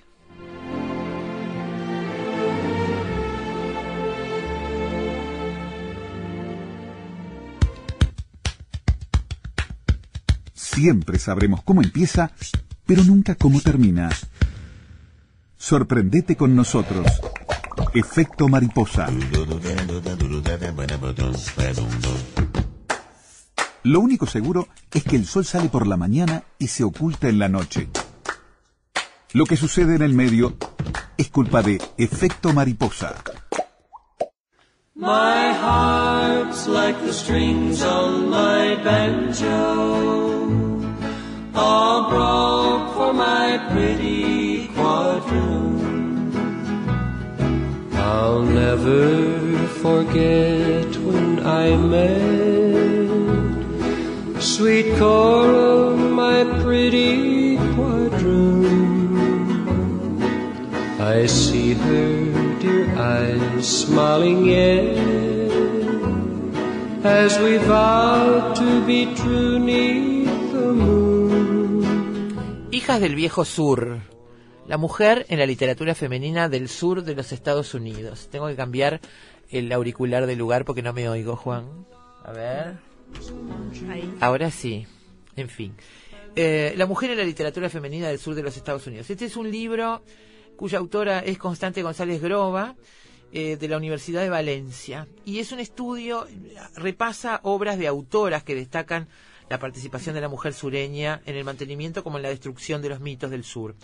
Siempre 10.53 11.19
sabremos 11.19 11.61
cómo 11.63 11.81
empieza, 11.81 12.31
pero 12.85 13.03
nunca 13.03 13.35
cómo 13.35 13.59
termina. 13.59 14.09
Sorprendete 15.57 16.37
con 16.37 16.55
nosotros. 16.55 17.05
Efecto 17.93 18.47
mariposa. 18.47 19.07
Lo 23.83 24.01
único 24.01 24.25
seguro 24.25 24.67
es 24.93 25.03
que 25.03 25.15
el 25.15 25.25
sol 25.25 25.45
sale 25.45 25.69
por 25.69 25.87
la 25.87 25.95
mañana 25.95 26.43
y 26.57 26.67
se 26.67 26.83
oculta 26.83 27.29
en 27.29 27.39
la 27.39 27.47
noche. 27.47 27.89
Lo 29.31 29.45
que 29.45 29.55
sucede 29.55 29.95
en 29.95 30.01
el 30.01 30.13
medio 30.13 30.57
es 31.17 31.29
culpa 31.29 31.61
de 31.61 31.81
Efecto 31.97 32.51
Mariposa. 32.51 33.15
My 34.95 35.53
heart's 35.53 36.67
like 36.67 36.99
the 37.05 37.13
strings 37.13 37.81
on 37.81 38.29
my 38.29 38.75
banjo, 38.83 40.49
all 41.55 42.09
broke 42.09 42.93
for 42.95 43.13
my 43.13 43.57
pretty 43.71 44.67
quadroon. 44.75 46.33
I'll 47.93 48.41
never 48.41 49.67
forget 49.81 50.97
when 50.97 51.39
I 51.45 51.77
met 51.77 52.58
sweet 54.59 54.91
Cora, 54.99 55.95
my 55.95 56.43
pretty. 56.61 57.57
I 60.99 61.27
see 61.27 61.73
her 61.73 62.59
dear 62.59 62.85
eyes 62.97 63.65
smiling 63.65 64.45
yet 64.45 64.97
as 67.05 67.39
we 67.39 67.57
to 67.57 68.83
be 68.85 69.07
true. 69.15 69.59
Hijas 72.71 72.99
del 72.99 73.15
viejo 73.15 73.45
sur. 73.45 73.99
La 74.67 74.77
mujer 74.77 75.25
en 75.29 75.39
la 75.39 75.45
literatura 75.45 75.95
femenina 75.95 76.49
del 76.49 76.67
sur 76.67 77.03
de 77.03 77.15
los 77.15 77.31
Estados 77.31 77.73
Unidos. 77.73 78.27
Tengo 78.29 78.47
que 78.47 78.55
cambiar 78.55 78.99
el 79.49 79.71
auricular 79.71 80.27
de 80.27 80.35
lugar 80.35 80.65
porque 80.65 80.83
no 80.83 80.93
me 80.93 81.07
oigo, 81.07 81.35
Juan. 81.37 81.65
A 82.23 82.31
ver. 82.33 82.88
Ahí. 83.89 84.13
Ahora 84.19 84.51
sí. 84.51 84.85
En 85.35 85.49
fin. 85.49 85.73
Eh, 86.35 86.73
la 86.77 86.85
mujer 86.85 87.11
en 87.11 87.17
la 87.17 87.23
literatura 87.23 87.69
femenina 87.69 88.07
del 88.07 88.19
sur 88.19 88.35
de 88.35 88.43
los 88.43 88.55
Estados 88.55 88.85
Unidos. 88.87 89.09
Este 89.09 89.25
es 89.25 89.35
un 89.35 89.49
libro 89.49 90.03
cuya 90.55 90.77
autora 90.77 91.19
es 91.19 91.37
Constante 91.37 91.81
González 91.81 92.21
Groba, 92.21 92.75
eh, 93.31 93.57
de 93.57 93.67
la 93.67 93.77
Universidad 93.77 94.21
de 94.21 94.29
Valencia. 94.29 95.07
Y 95.23 95.39
es 95.39 95.51
un 95.51 95.59
estudio, 95.59 96.27
repasa 96.75 97.39
obras 97.43 97.77
de 97.77 97.87
autoras 97.87 98.43
que 98.43 98.55
destacan 98.55 99.07
la 99.49 99.59
participación 99.59 100.15
de 100.15 100.21
la 100.21 100.29
mujer 100.29 100.53
sureña 100.53 101.21
en 101.25 101.35
el 101.35 101.43
mantenimiento 101.43 102.03
como 102.03 102.17
en 102.17 102.23
la 102.23 102.29
destrucción 102.29 102.81
de 102.81 102.89
los 102.89 102.99
mitos 102.99 103.31
del 103.31 103.43
sur. 103.43 103.75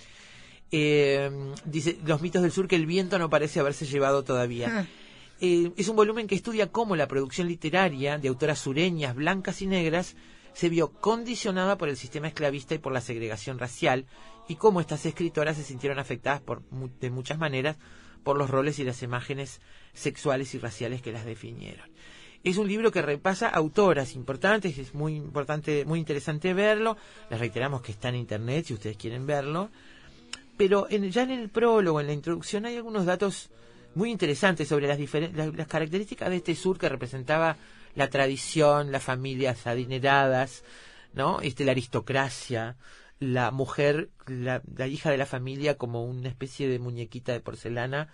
Eh, 0.71 1.29
dice, 1.63 1.97
los 2.05 2.21
mitos 2.21 2.41
del 2.41 2.51
sur 2.51 2.67
que 2.67 2.75
el 2.75 2.85
viento 2.85 3.19
no 3.19 3.29
parece 3.29 3.59
haberse 3.59 3.85
llevado 3.85 4.23
todavía. 4.23 4.69
Ah. 4.71 4.85
Eh, 5.47 5.71
es 5.77 5.89
un 5.89 5.95
volumen 5.95 6.25
que 6.25 6.33
estudia 6.33 6.71
cómo 6.71 6.95
la 6.95 7.07
producción 7.07 7.47
literaria 7.47 8.17
de 8.17 8.29
autoras 8.29 8.57
sureñas, 8.57 9.13
blancas 9.13 9.61
y 9.61 9.67
negras 9.67 10.15
se 10.53 10.69
vio 10.69 10.91
condicionada 10.91 11.77
por 11.77 11.87
el 11.87 11.97
sistema 11.97 12.27
esclavista 12.27 12.73
y 12.73 12.79
por 12.79 12.91
la 12.91 12.99
segregación 12.99 13.59
racial, 13.59 14.07
y 14.47 14.55
cómo 14.55 14.81
estas 14.81 15.05
escritoras 15.05 15.57
se 15.57 15.63
sintieron 15.63 15.99
afectadas 15.99 16.41
por, 16.41 16.63
de 16.99 17.11
muchas 17.11 17.37
maneras 17.37 17.77
por 18.23 18.37
los 18.37 18.49
roles 18.49 18.79
y 18.79 18.85
las 18.85 19.03
imágenes 19.03 19.61
sexuales 19.93 20.55
y 20.55 20.57
raciales 20.57 21.03
que 21.03 21.11
las 21.11 21.25
definieron. 21.25 21.91
Es 22.43 22.57
un 22.57 22.67
libro 22.67 22.91
que 22.91 23.03
repasa 23.03 23.47
autoras 23.47 24.15
importantes, 24.15 24.79
es 24.79 24.95
muy 24.95 25.15
importante, 25.15 25.85
muy 25.85 25.99
interesante 25.99 26.55
verlo. 26.55 26.97
Les 27.29 27.39
reiteramos 27.39 27.83
que 27.83 27.91
está 27.91 28.09
en 28.09 28.15
internet 28.15 28.65
si 28.65 28.73
ustedes 28.73 28.97
quieren 28.97 29.27
verlo. 29.27 29.69
Pero 30.57 30.87
en, 30.89 31.11
ya 31.11 31.21
en 31.21 31.31
el 31.31 31.49
prólogo, 31.49 31.99
en 31.99 32.07
la 32.07 32.13
introducción, 32.13 32.65
hay 32.65 32.77
algunos 32.77 33.05
datos 33.05 33.51
muy 33.95 34.11
interesantes 34.11 34.67
sobre 34.67 34.87
las, 34.87 34.99
las, 35.33 35.53
las 35.55 35.67
características 35.67 36.29
de 36.29 36.35
este 36.37 36.55
sur 36.55 36.77
que 36.77 36.89
representaba 36.89 37.57
la 37.95 38.09
tradición, 38.09 38.91
las 38.91 39.03
familias 39.03 39.65
adineradas, 39.67 40.63
¿no? 41.13 41.39
Este, 41.41 41.63
la 41.65 41.71
aristocracia, 41.71 42.75
la 43.19 43.51
mujer, 43.51 44.09
la, 44.27 44.61
la 44.75 44.87
hija 44.87 45.09
de 45.11 45.17
la 45.17 45.25
familia 45.25 45.75
como 45.77 46.03
una 46.05 46.27
especie 46.29 46.67
de 46.67 46.77
muñequita 46.79 47.31
de 47.31 47.39
porcelana 47.39 48.09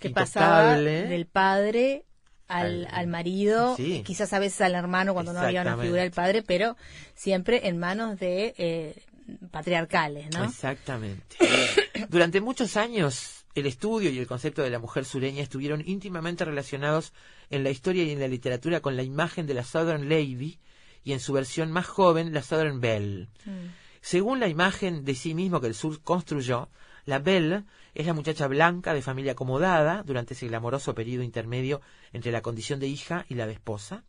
que 0.00 0.10
pasaba 0.10 0.76
del 0.78 1.26
padre 1.26 2.04
al, 2.48 2.86
Al- 2.90 3.06
marido, 3.08 3.76
Sí. 3.76 4.02
quizás 4.06 4.32
a 4.32 4.38
veces 4.38 4.60
al 4.62 4.74
hermano 4.74 5.12
cuando 5.14 5.32
no 5.32 5.40
había 5.40 5.62
una 5.62 5.76
figura 5.76 6.02
del 6.02 6.12
padre, 6.12 6.42
pero 6.42 6.76
siempre 7.14 7.68
en 7.68 7.76
manos 7.78 8.18
de 8.18 8.54
eh, 8.56 9.02
patriarcales, 9.50 10.30
¿no? 10.32 10.44
Exactamente. 10.44 11.36
Durante 12.08 12.40
muchos 12.40 12.76
años, 12.76 13.44
el 13.56 13.64
estudio 13.64 14.10
y 14.10 14.18
el 14.18 14.26
concepto 14.26 14.62
de 14.62 14.68
la 14.68 14.78
mujer 14.78 15.06
sureña 15.06 15.42
estuvieron 15.42 15.82
íntimamente 15.86 16.44
relacionados 16.44 17.14
en 17.48 17.64
la 17.64 17.70
historia 17.70 18.04
y 18.04 18.10
en 18.10 18.20
la 18.20 18.28
literatura 18.28 18.80
con 18.80 18.96
la 18.96 19.02
imagen 19.02 19.46
de 19.46 19.54
la 19.54 19.64
Southern 19.64 20.10
Lady 20.10 20.58
y 21.02 21.14
en 21.14 21.20
su 21.20 21.32
versión 21.32 21.72
más 21.72 21.86
joven, 21.86 22.34
la 22.34 22.42
Southern 22.42 22.82
Belle. 22.82 23.28
Mm. 23.46 23.72
Según 24.02 24.40
la 24.40 24.48
imagen 24.48 25.06
de 25.06 25.14
sí 25.14 25.34
mismo 25.34 25.62
que 25.62 25.68
el 25.68 25.74
sur 25.74 26.02
construyó, 26.02 26.68
la 27.06 27.18
Belle 27.18 27.64
es 27.94 28.06
la 28.06 28.12
muchacha 28.12 28.46
blanca 28.46 28.92
de 28.92 29.00
familia 29.00 29.32
acomodada 29.32 30.02
durante 30.02 30.34
ese 30.34 30.48
glamoroso 30.48 30.94
periodo 30.94 31.24
intermedio 31.24 31.80
entre 32.12 32.32
la 32.32 32.42
condición 32.42 32.78
de 32.78 32.88
hija 32.88 33.24
y 33.30 33.36
la 33.36 33.46
de 33.46 33.54
esposa. 33.54 34.04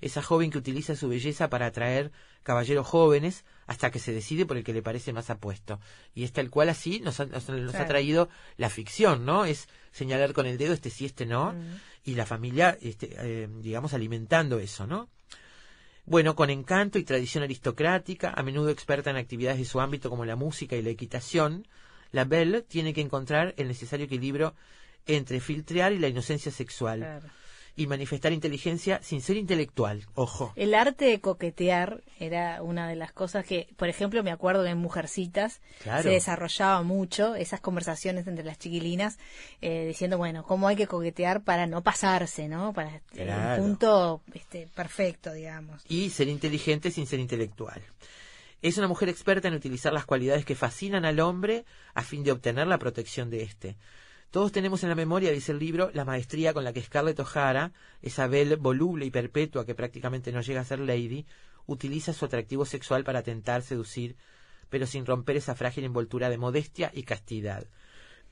Esa 0.00 0.22
joven 0.22 0.52
que 0.52 0.58
utiliza 0.58 0.94
su 0.94 1.08
belleza 1.08 1.50
para 1.50 1.66
atraer 1.66 2.12
caballeros 2.46 2.86
jóvenes 2.86 3.44
hasta 3.66 3.90
que 3.90 3.98
se 3.98 4.12
decide 4.12 4.46
por 4.46 4.56
el 4.56 4.62
que 4.62 4.72
le 4.72 4.80
parece 4.80 5.12
más 5.12 5.28
apuesto. 5.30 5.80
Y 6.14 6.22
es 6.22 6.32
tal 6.32 6.48
cual 6.48 6.68
así 6.68 7.00
nos 7.00 7.18
ha, 7.18 7.26
nos, 7.26 7.48
nos 7.48 7.74
ha 7.74 7.86
traído 7.86 8.28
la 8.56 8.70
ficción, 8.70 9.24
¿no? 9.26 9.44
Es 9.44 9.66
señalar 9.90 10.32
con 10.32 10.46
el 10.46 10.56
dedo 10.56 10.72
este 10.72 10.88
sí, 10.90 11.04
este 11.06 11.26
no, 11.26 11.52
Mm. 11.52 11.80
y 12.04 12.14
la 12.14 12.24
familia, 12.24 12.78
este, 12.80 13.14
eh, 13.18 13.48
digamos, 13.60 13.92
alimentando 13.94 14.60
eso, 14.60 14.86
¿no? 14.86 15.08
Bueno, 16.04 16.36
con 16.36 16.50
encanto 16.50 17.00
y 17.00 17.04
tradición 17.04 17.42
aristocrática, 17.42 18.30
a 18.30 18.42
menudo 18.44 18.70
experta 18.70 19.10
en 19.10 19.16
actividades 19.16 19.58
de 19.58 19.64
su 19.64 19.80
ámbito 19.80 20.08
como 20.08 20.24
la 20.24 20.36
música 20.36 20.76
y 20.76 20.82
la 20.82 20.90
equitación, 20.90 21.66
la 22.12 22.24
Belle 22.24 22.62
tiene 22.62 22.94
que 22.94 23.00
encontrar 23.00 23.54
el 23.56 23.66
necesario 23.66 24.06
equilibrio 24.06 24.54
entre 25.06 25.40
filtrear 25.40 25.92
y 25.92 25.98
la 25.98 26.06
inocencia 26.08 26.52
sexual 26.52 27.00
Claro. 27.00 27.28
Y 27.76 27.86
manifestar 27.86 28.32
inteligencia 28.32 29.00
sin 29.02 29.20
ser 29.20 29.36
intelectual. 29.36 30.06
Ojo. 30.14 30.52
El 30.56 30.74
arte 30.74 31.04
de 31.04 31.20
coquetear 31.20 32.02
era 32.18 32.62
una 32.62 32.88
de 32.88 32.96
las 32.96 33.12
cosas 33.12 33.44
que, 33.44 33.68
por 33.76 33.88
ejemplo, 33.88 34.22
me 34.22 34.30
acuerdo 34.32 34.64
que 34.64 34.70
en 34.70 34.78
Mujercitas 34.78 35.60
Claro. 35.82 36.02
se 36.02 36.08
desarrollaba 36.08 36.82
mucho 36.82 37.34
esas 37.34 37.60
conversaciones 37.60 38.26
entre 38.26 38.44
las 38.44 38.58
chiquilinas 38.58 39.18
eh, 39.60 39.84
diciendo, 39.86 40.16
bueno, 40.16 40.42
cómo 40.42 40.68
hay 40.68 40.76
que 40.76 40.86
coquetear 40.86 41.42
para 41.44 41.66
no 41.66 41.82
pasarse, 41.82 42.48
¿no? 42.48 42.72
Para 42.72 42.96
eh, 42.96 43.00
Claro. 43.12 43.62
un 43.62 43.68
punto 43.70 44.22
este, 44.32 44.66
perfecto, 44.74 45.32
digamos. 45.34 45.82
y 45.88 46.08
ser 46.10 46.28
inteligente 46.28 46.90
sin 46.90 47.06
ser 47.06 47.20
intelectual. 47.20 47.82
Es 48.62 48.78
una 48.78 48.88
mujer 48.88 49.10
experta 49.10 49.48
en 49.48 49.54
utilizar 49.54 49.92
las 49.92 50.06
cualidades 50.06 50.46
que 50.46 50.54
fascinan 50.54 51.04
al 51.04 51.20
hombre 51.20 51.66
a 51.94 52.02
fin 52.02 52.24
de 52.24 52.32
obtener 52.32 52.66
la 52.66 52.78
protección 52.78 53.28
de 53.28 53.42
éste. 53.42 53.76
Todos 54.30 54.52
tenemos 54.52 54.82
en 54.82 54.90
la 54.90 54.94
memoria, 54.94 55.30
dice 55.30 55.52
el 55.52 55.58
libro, 55.58 55.90
la 55.94 56.04
maestría 56.04 56.52
con 56.52 56.64
la 56.64 56.72
que 56.72 56.82
Scarlett 56.82 57.20
O'Hara, 57.20 57.72
esa 58.02 58.26
belle 58.26 58.56
voluble 58.56 59.06
y 59.06 59.10
perpetua 59.10 59.64
que 59.64 59.74
prácticamente 59.74 60.32
no 60.32 60.40
llega 60.40 60.60
a 60.60 60.64
ser 60.64 60.80
lady, 60.80 61.26
utiliza 61.66 62.12
su 62.12 62.24
atractivo 62.24 62.64
sexual 62.64 63.04
para 63.04 63.22
tentar, 63.22 63.62
seducir, 63.62 64.16
pero 64.68 64.86
sin 64.86 65.06
romper 65.06 65.36
esa 65.36 65.54
frágil 65.54 65.84
envoltura 65.84 66.28
de 66.28 66.38
modestia 66.38 66.90
y 66.92 67.04
castidad. 67.04 67.66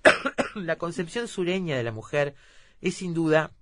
la 0.54 0.76
concepción 0.76 1.28
sureña 1.28 1.76
de 1.76 1.84
la 1.84 1.92
mujer 1.92 2.34
es 2.80 2.96
sin 2.96 3.14
duda 3.14 3.52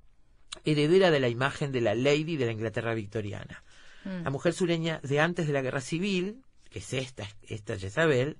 heredera 0.64 1.10
de 1.10 1.20
la 1.20 1.28
imagen 1.28 1.72
de 1.72 1.80
la 1.80 1.94
lady 1.94 2.36
de 2.36 2.46
la 2.46 2.52
Inglaterra 2.52 2.94
victoriana. 2.94 3.62
Mm. 4.04 4.24
La 4.24 4.30
mujer 4.30 4.52
sureña 4.52 5.00
de 5.02 5.20
antes 5.20 5.46
de 5.46 5.52
la 5.52 5.62
guerra 5.62 5.80
civil, 5.80 6.42
que 6.70 6.80
es 6.80 6.92
esta, 6.92 7.28
esta 7.42 7.78
Jezabel, 7.78 8.38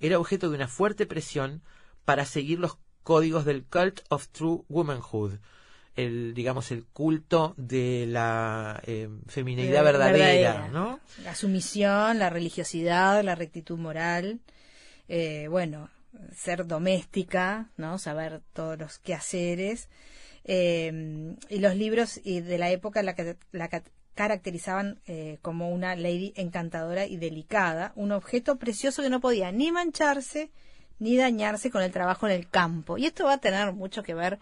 era 0.00 0.18
objeto 0.18 0.50
de 0.50 0.56
una 0.56 0.68
fuerte 0.68 1.06
presión 1.06 1.62
para 2.04 2.24
seguir 2.24 2.58
los 2.58 2.78
códigos 3.08 3.44
del 3.46 3.64
Cult 3.64 4.00
of 4.10 4.28
True 4.28 4.58
Womanhood, 4.68 5.32
el, 5.96 6.34
digamos, 6.34 6.70
el 6.70 6.84
culto 6.84 7.54
de 7.56 8.04
la 8.06 8.82
eh, 8.86 9.08
femineidad 9.28 9.80
Eh, 9.80 9.84
verdadera, 9.92 10.26
verdadera. 10.26 10.68
¿no? 10.68 11.00
La 11.24 11.34
sumisión, 11.34 12.18
la 12.18 12.28
religiosidad, 12.28 13.24
la 13.24 13.34
rectitud 13.34 13.78
moral, 13.78 14.40
eh, 15.08 15.46
bueno, 15.48 15.88
ser 16.36 16.66
doméstica, 16.66 17.70
¿no? 17.78 17.98
Saber 17.98 18.42
todos 18.52 18.78
los 18.78 18.98
quehaceres. 18.98 19.88
eh, 20.50 21.34
y 21.48 21.58
los 21.60 21.74
libros 21.76 22.20
y 22.24 22.40
de 22.40 22.58
la 22.58 22.70
época 22.70 23.02
la, 23.02 23.14
que- 23.14 23.36
la 23.52 23.68
ca- 23.68 23.82
caracterizaban 24.14 24.98
eh, 25.06 25.38
como 25.42 25.70
una 25.70 25.94
lady 25.96 26.32
encantadora 26.36 27.06
y 27.06 27.16
delicada, 27.16 27.92
un 27.96 28.12
objeto 28.12 28.56
precioso 28.58 29.02
que 29.02 29.10
no 29.10 29.20
podía 29.20 29.50
ni 29.52 29.72
mancharse 29.72 30.50
ni 30.98 31.16
dañarse 31.16 31.70
con 31.70 31.82
el 31.82 31.92
trabajo 31.92 32.26
en 32.26 32.32
el 32.32 32.48
campo. 32.48 32.98
Y 32.98 33.06
esto 33.06 33.24
va 33.24 33.34
a 33.34 33.38
tener 33.38 33.72
mucho 33.72 34.02
que 34.02 34.14
ver 34.14 34.38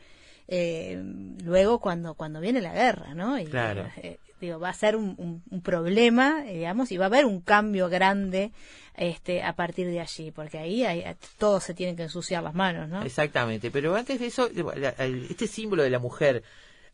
eh, 0.48 1.02
luego 1.44 1.80
cuando, 1.80 2.14
cuando 2.14 2.40
viene 2.40 2.60
la 2.60 2.72
guerra, 2.72 3.14
¿no? 3.14 3.38
Y, 3.38 3.46
Claro. 3.46 3.90
eh, 3.96 4.18
digo, 4.40 4.60
va 4.60 4.68
a 4.68 4.74
ser 4.74 4.94
un, 4.96 5.14
un- 5.18 5.42
un 5.50 5.60
problema, 5.60 6.44
eh, 6.46 6.54
digamos, 6.58 6.92
y 6.92 6.96
va 6.98 7.06
a 7.06 7.08
haber 7.08 7.24
un 7.26 7.40
cambio 7.40 7.88
grande 7.88 8.52
este, 8.94 9.42
a 9.42 9.54
partir 9.54 9.88
de 9.88 10.00
allí, 10.00 10.30
porque 10.30 10.58
ahí 10.58 10.84
hay, 10.84 11.04
todos 11.38 11.64
se 11.64 11.74
tienen 11.74 11.96
que 11.96 12.04
ensuciar 12.04 12.42
las 12.44 12.54
manos, 12.54 12.88
¿no? 12.88 13.02
Exactamente, 13.02 13.70
pero 13.70 13.94
antes 13.96 14.20
de 14.20 14.26
eso, 14.26 14.48
este 15.28 15.46
símbolo 15.48 15.82
de 15.82 15.90
la 15.90 15.98
mujer 15.98 16.42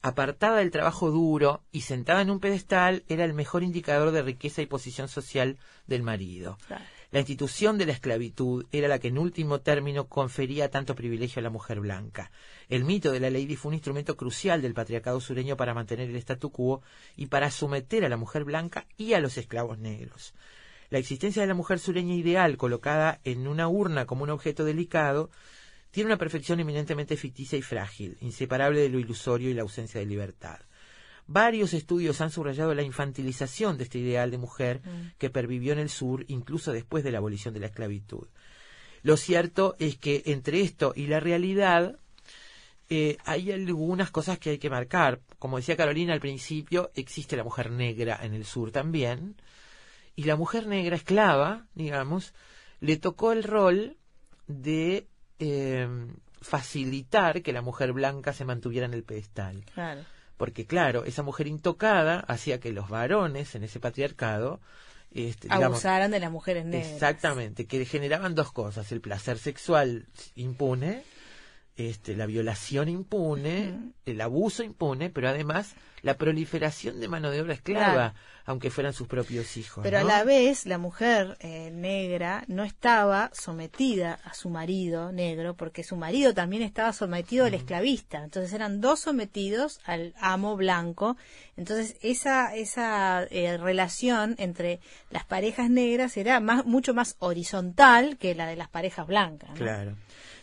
apartada 0.01 0.57
del 0.59 0.71
trabajo 0.73 1.11
duro 1.11 1.63
y 1.71 1.83
sentada 1.83 2.23
en 2.23 2.31
un 2.31 2.41
pedestal 2.41 3.05
era 3.09 3.25
el 3.25 3.35
mejor 3.35 3.63
indicador 3.63 4.11
de 4.13 4.23
riqueza 4.23 4.63
y 4.63 4.67
posición 4.67 5.09
social 5.09 5.59
del 5.87 6.03
marido. 6.03 6.59
Claro. 6.67 6.85
La 7.13 7.19
institución 7.19 7.77
de 7.77 7.85
la 7.85 7.93
esclavitud 7.93 8.65
era 8.73 8.89
la 8.89 8.99
que 8.99 9.09
en 9.09 9.19
último 9.19 9.61
término 9.61 10.09
confería 10.09 10.71
tanto 10.71 10.95
privilegio 10.95 11.41
a 11.41 11.43
la 11.43 11.51
mujer 11.51 11.79
blanca. 11.79 12.33
El 12.71 12.85
mito 12.85 13.13
de 13.13 13.21
la 13.21 13.29
ley 13.29 13.55
fue 13.55 13.69
un 13.69 13.75
instrumento 13.75 14.17
crucial 14.17 14.63
del 14.63 14.73
patriarcado 14.73 15.21
sureño 15.21 15.55
para 15.55 15.75
mantener 15.75 16.09
el 16.09 16.17
statu 16.17 16.51
quo 16.51 16.81
y 17.15 17.27
para 17.27 17.51
someter 17.51 18.07
a 18.07 18.09
la 18.09 18.17
mujer 18.17 18.45
blanca 18.45 18.87
y 18.97 19.13
a 19.13 19.21
los 19.21 19.37
esclavos 19.37 19.79
negros. 19.79 20.33
La 20.89 20.97
existencia 20.97 21.43
de 21.43 21.49
la 21.49 21.55
mujer 21.55 21.81
sureña 21.81 22.15
ideal, 22.15 22.57
colocada 22.57 23.21
en 23.25 23.47
una 23.47 23.69
urna 23.69 24.07
como 24.07 24.23
un 24.23 24.31
objeto 24.31 24.65
delicado, 24.65 25.29
tiene 25.91 26.09
una 26.09 26.19
perfección 26.19 26.61
eminentemente 26.61 27.19
ficticia 27.19 27.59
y 27.59 27.63
frágil, 27.63 28.17
inseparable 28.23 28.81
de 28.81 28.89
lo 28.89 28.99
ilusorio 28.99 29.51
y 29.51 29.55
la 29.55 29.61
ausencia 29.61 30.01
de 30.01 30.07
libertad. 30.07 30.61
Varios 31.33 31.73
estudios 31.73 32.21
han 32.21 32.31
subrayado 32.31 32.75
la 32.75 32.83
infantilización 32.83 33.79
de 33.79 33.85
este 33.85 33.99
ideal 33.99 34.31
de 34.31 34.39
mujer 34.39 34.81
Mm. 34.85 35.13
que 35.19 35.31
pervivió 35.31 35.73
en 35.73 35.79
el 35.79 35.89
sur 35.89 36.25
incluso 36.29 36.73
después 36.73 37.05
de 37.05 37.11
la 37.11 37.19
abolición 37.19 37.55
de 37.55 37.61
la 37.61 37.67
esclavitud. 37.67 38.27
Lo 39.03 39.17
cierto 39.17 39.75
es 39.79 39.97
que 39.97 40.23
entre 40.27 40.61
esto 40.61 40.93
y 40.95 41.07
la 41.07 41.21
realidad 41.21 41.99
eh, 42.91 43.17
hay 43.25 43.51
algunas 43.51 44.11
cosas 44.11 44.39
que 44.39 44.51
hay 44.51 44.59
que 44.59 44.69
marcar. 44.69 45.21
Como 45.39 45.57
decía 45.57 45.77
Carolina 45.77 46.13
al 46.13 46.21
principio, 46.21 46.91
existe 46.95 47.37
la 47.37 47.45
mujer 47.45 47.71
negra 47.71 48.19
en 48.23 48.35
el 48.35 48.45
sur 48.45 48.71
también. 48.71 49.37
Y 50.15 50.25
la 50.25 50.37
mujer 50.37 50.67
negra 50.67 50.97
esclava, 50.97 51.65
digamos, 51.75 52.35
le 52.81 52.99
tocó 52.99 53.33
el 53.33 53.45
rol 53.45 53.97
de 54.47 55.07
eh, 55.39 55.89
facilitar 56.43 57.41
que 57.43 57.53
la 57.55 57.63
mujer 57.63 57.93
blanca 57.95 58.35
se 58.35 58.45
mantuviera 58.45 58.85
en 58.87 58.93
el 58.93 59.05
pedestal. 59.05 59.65
Claro. 59.73 60.03
Porque 60.37 60.67
claro, 60.67 61.05
esa 61.05 61.23
mujer 61.23 61.47
intocada 61.47 62.21
hacía 62.21 62.61
que 62.61 62.73
los 62.73 62.89
varones 62.89 63.55
en 63.55 63.65
ese 63.65 63.81
patriarcado 63.81 64.61
este, 65.15 65.49
digamos, 65.49 65.65
Abusaran 65.65 66.11
de 66.11 66.21
las 66.21 66.31
mujeres 66.31 66.65
negras. 66.65 66.93
Exactamente, 66.93 67.67
que 67.67 67.85
generaban 67.85 68.35
dos 68.35 68.51
cosas, 68.53 68.91
el 68.93 69.01
placer 69.01 69.39
sexual 69.39 70.07
impune, 70.37 71.03
este, 71.77 72.17
la 72.17 72.27
violación 72.27 72.89
impune, 72.89 73.93
el 74.05 74.21
abuso 74.21 74.63
impune, 74.63 75.11
pero 75.11 75.29
además 75.29 75.75
la 76.03 76.19
proliferación 76.19 76.99
de 77.01 77.09
mano 77.09 77.31
de 77.31 77.41
obra 77.41 77.55
esclava, 77.55 77.93
Claro. 77.93 78.15
aunque 78.45 78.71
fueran 78.71 78.93
sus 78.93 79.07
propios 79.07 79.57
hijos. 79.57 79.83
Pero 79.85 79.99
a 79.99 80.03
la 80.03 80.25
vez, 80.25 80.67
la 80.67 80.77
mujer 80.77 81.37
eh, 81.41 81.71
negra 81.73 82.45
no 82.49 82.65
estaba 82.65 83.31
sometida 83.33 84.19
a 84.25 84.35
su 84.35 84.51
marido 84.51 85.13
negro, 85.13 85.55
porque 85.55 85.85
su 85.85 85.95
marido 85.97 86.35
también 86.35 86.63
estaba 86.65 86.93
sometido 86.93 87.47
al 87.47 87.55
esclavista. 87.55 88.23
Entonces 88.25 88.53
eran 88.53 88.81
dos 88.81 88.99
sometidos 88.99 89.79
al 89.85 90.13
amo 90.21 90.57
blanco. 90.57 91.17
Entonces 91.57 91.97
esa, 92.03 92.55
esa 92.57 93.23
eh, 93.31 93.57
relación 93.57 94.35
entre 94.39 94.81
las 95.11 95.25
parejas 95.25 95.71
negras 95.71 96.17
era 96.17 96.41
más, 96.41 96.67
mucho 96.67 96.95
más 96.95 97.15
horizontal 97.21 98.19
que 98.19 98.35
la 98.35 98.47
de 98.47 98.57
las 98.57 98.69
parejas 98.69 99.07
blancas. 99.07 99.51
¿no? 99.51 99.57
Claro. 99.57 99.95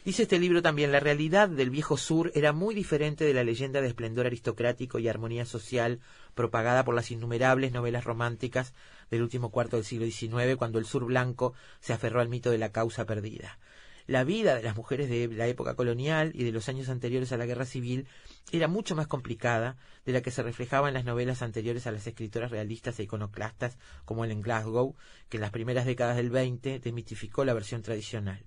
Dice 0.06 0.24
este 0.24 0.40
libro 0.40 0.62
también, 0.62 0.94
la 0.94 1.02
realidad 1.02 1.50
del 1.50 1.70
viejo 1.70 1.98
sur 1.98 2.32
era 2.34 2.54
muy 2.54 2.74
diferente 2.74 3.26
de 3.26 3.34
la 3.34 3.44
leyenda 3.44 3.82
de 3.82 3.90
esplendor 3.90 4.28
aristocrático 4.28 4.98
y 4.98 5.10
armonía 5.10 5.46
social 5.46 6.00
propagada 6.36 6.86
por 6.86 6.96
las 6.96 7.12
innumerables 7.12 7.74
novelas 7.74 8.06
románticas 8.06 8.74
del 9.12 9.24
último 9.24 9.52
cuarto 9.52 9.76
del 9.76 9.86
siglo 9.86 10.06
XIX, 10.06 10.56
cuando 10.58 10.80
el 10.80 10.86
sur 10.86 11.04
blanco 11.04 11.54
se 11.82 11.92
aferró 11.92 12.22
al 12.22 12.30
mito 12.30 12.50
de 12.50 12.58
la 12.58 12.72
causa 12.72 13.06
perdida. 13.06 13.60
La 14.08 14.24
vida 14.24 14.56
de 14.56 14.64
las 14.64 14.78
mujeres 14.78 15.10
de 15.10 15.28
la 15.28 15.48
época 15.48 15.76
colonial 15.76 16.32
y 16.34 16.46
de 16.46 16.54
los 16.54 16.70
años 16.70 16.88
anteriores 16.88 17.34
a 17.34 17.38
la 17.38 17.46
guerra 17.46 17.66
civil 17.66 18.08
era 18.54 18.70
mucho 18.70 18.96
más 18.96 19.06
complicada 19.06 19.76
de 20.06 20.14
la 20.14 20.22
que 20.22 20.32
se 20.32 20.44
reflejaba 20.44 20.88
en 20.88 20.94
las 20.94 21.06
novelas 21.06 21.42
anteriores 21.42 21.88
a 21.88 21.92
las 21.92 22.08
escritoras 22.08 22.52
realistas 22.52 22.98
e 23.00 23.04
iconoclastas 23.04 23.78
como 24.06 24.24
Ellen 24.24 24.42
Glasgow, 24.42 24.96
que 25.28 25.38
en 25.38 25.42
las 25.42 25.52
primeras 25.52 25.86
décadas 25.86 26.16
del 26.16 26.30
20 26.30 26.80
desmitificó 26.80 27.44
la 27.44 27.54
versión 27.54 27.82
tradicional. 27.82 28.46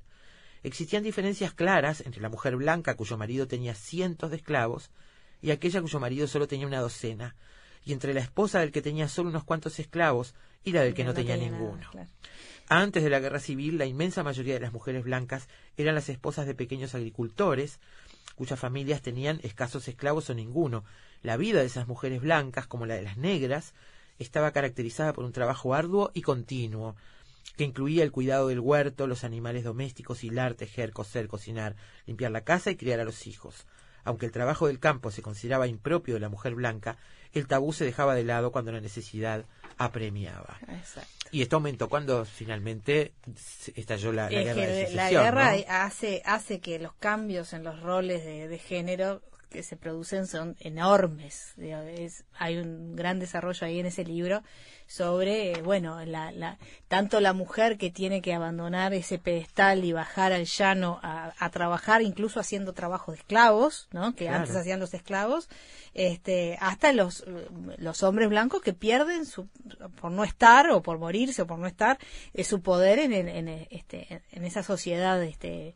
Existían 0.62 1.02
diferencias 1.02 1.52
claras 1.52 2.00
entre 2.02 2.22
la 2.22 2.28
mujer 2.28 2.56
blanca 2.56 2.96
cuyo 2.96 3.18
marido 3.18 3.48
tenía 3.48 3.74
cientos 3.74 4.30
de 4.30 4.36
esclavos 4.36 4.90
y 5.40 5.50
aquella 5.50 5.80
cuyo 5.80 6.00
marido 6.00 6.28
solo 6.28 6.46
tenía 6.46 6.66
una 6.66 6.80
docena, 6.80 7.34
y 7.84 7.92
entre 7.92 8.14
la 8.14 8.20
esposa 8.20 8.60
del 8.60 8.70
que 8.70 8.80
tenía 8.80 9.08
solo 9.08 9.28
unos 9.28 9.42
cuantos 9.42 9.80
esclavos 9.80 10.34
y 10.62 10.70
la 10.70 10.82
del 10.82 10.94
que 10.94 11.02
no, 11.02 11.14
tenía, 11.14 11.36
ninguno. 11.36 11.88
claro. 11.90 12.08
Antes 12.68 13.02
de 13.02 13.10
la 13.10 13.18
guerra 13.18 13.40
civil, 13.40 13.76
la 13.76 13.86
inmensa 13.86 14.22
mayoría 14.22 14.54
de 14.54 14.60
las 14.60 14.72
mujeres 14.72 15.02
blancas 15.02 15.48
eran 15.76 15.96
las 15.96 16.08
esposas 16.08 16.46
de 16.46 16.54
pequeños 16.54 16.94
agricultores, 16.94 17.80
cuyas 18.36 18.58
familias 18.58 19.02
tenían 19.02 19.40
escasos 19.42 19.88
esclavos 19.88 20.30
o 20.30 20.34
ninguno. 20.34 20.84
La 21.22 21.36
vida 21.36 21.60
de 21.60 21.66
esas 21.66 21.88
mujeres 21.88 22.22
blancas, 22.22 22.68
como 22.68 22.86
la 22.86 22.94
de 22.94 23.02
las 23.02 23.16
negras, 23.16 23.74
estaba 24.18 24.52
caracterizada 24.52 25.12
por 25.12 25.24
un 25.24 25.32
trabajo 25.32 25.74
arduo 25.74 26.12
y 26.14 26.22
continuo, 26.22 26.94
que 27.56 27.64
incluía 27.64 28.02
el 28.02 28.12
cuidado 28.12 28.48
del 28.48 28.60
huerto, 28.60 29.06
los 29.06 29.24
animales 29.24 29.64
domésticos, 29.64 30.24
hilar, 30.24 30.54
tejer, 30.54 30.92
coser, 30.92 31.28
cocinar, 31.28 31.76
limpiar 32.06 32.30
la 32.30 32.42
casa 32.42 32.70
y 32.70 32.76
criar 32.76 33.00
a 33.00 33.04
los 33.04 33.26
hijos. 33.26 33.66
Aunque 34.04 34.26
el 34.26 34.32
trabajo 34.32 34.66
del 34.66 34.80
campo 34.80 35.10
se 35.10 35.22
consideraba 35.22 35.68
impropio 35.68 36.14
de 36.14 36.20
la 36.20 36.28
mujer 36.28 36.54
blanca, 36.54 36.96
el 37.32 37.46
tabú 37.46 37.72
se 37.72 37.84
dejaba 37.84 38.14
de 38.14 38.24
lado 38.24 38.50
cuando 38.50 38.72
la 38.72 38.80
necesidad 38.80 39.44
apremiaba. 39.78 40.58
Exacto. 40.68 41.28
Y 41.30 41.42
esto 41.42 41.56
aumentó 41.56 41.88
cuando 41.88 42.24
finalmente 42.24 43.12
estalló 43.74 44.12
la, 44.12 44.28
guerra 44.28 44.54
de 44.54 44.90
la 44.92 45.10
guerra 45.10 45.56
¿no? 45.56 45.62
hace, 45.68 46.22
hace 46.26 46.60
que 46.60 46.78
los 46.78 46.92
cambios 46.94 47.52
en 47.52 47.64
los 47.64 47.80
roles 47.80 48.24
de, 48.24 48.48
de 48.48 48.58
género 48.58 49.22
que 49.52 49.62
se 49.62 49.76
producen 49.76 50.26
son 50.26 50.56
enormes. 50.60 51.54
Es- 51.58 52.24
hay 52.38 52.58
un 52.58 52.96
gran 52.96 53.18
desarrollo 53.20 53.66
ahí 53.66 53.78
en 53.80 53.86
ese 53.86 54.04
libro 54.04 54.42
sobre, 54.86 55.62
bueno, 55.62 56.04
la, 56.04 56.32
la, 56.32 56.58
tanto 56.88 57.20
la 57.20 57.32
mujer 57.32 57.78
que 57.78 57.90
tiene 57.90 58.20
que 58.20 58.34
abandonar 58.34 58.92
ese 58.92 59.18
pedestal 59.18 59.84
y 59.84 59.92
bajar 59.92 60.32
al 60.32 60.44
llano 60.44 61.00
a, 61.02 61.32
a 61.38 61.50
trabajar, 61.50 62.02
incluso 62.02 62.40
haciendo 62.40 62.72
trabajo 62.74 63.12
de 63.12 63.18
esclavos, 63.18 63.88
¿no? 63.92 64.14
Que 64.14 64.26
Claro. 64.26 64.40
antes 64.40 64.54
hacían 64.56 64.80
los 64.80 64.92
esclavos, 64.92 65.48
este, 65.94 66.58
hasta 66.60 66.92
los, 66.92 67.24
los 67.78 68.02
hombres 68.02 68.28
blancos 68.28 68.60
que 68.62 68.72
pierden 68.74 69.24
su, 69.24 69.48
por 70.00 70.10
no 70.10 70.24
estar 70.24 70.68
o 70.70 70.82
por 70.82 70.98
morirse 70.98 71.42
o 71.42 71.46
por 71.46 71.58
no 71.58 71.66
estar, 71.66 71.98
eh, 72.34 72.44
su 72.44 72.60
poder 72.60 72.98
en, 72.98 73.12
en, 73.12 73.28
en, 73.28 73.48
este, 73.70 74.20
en 74.32 74.44
esa 74.44 74.62
sociedad 74.62 75.22
este, 75.22 75.74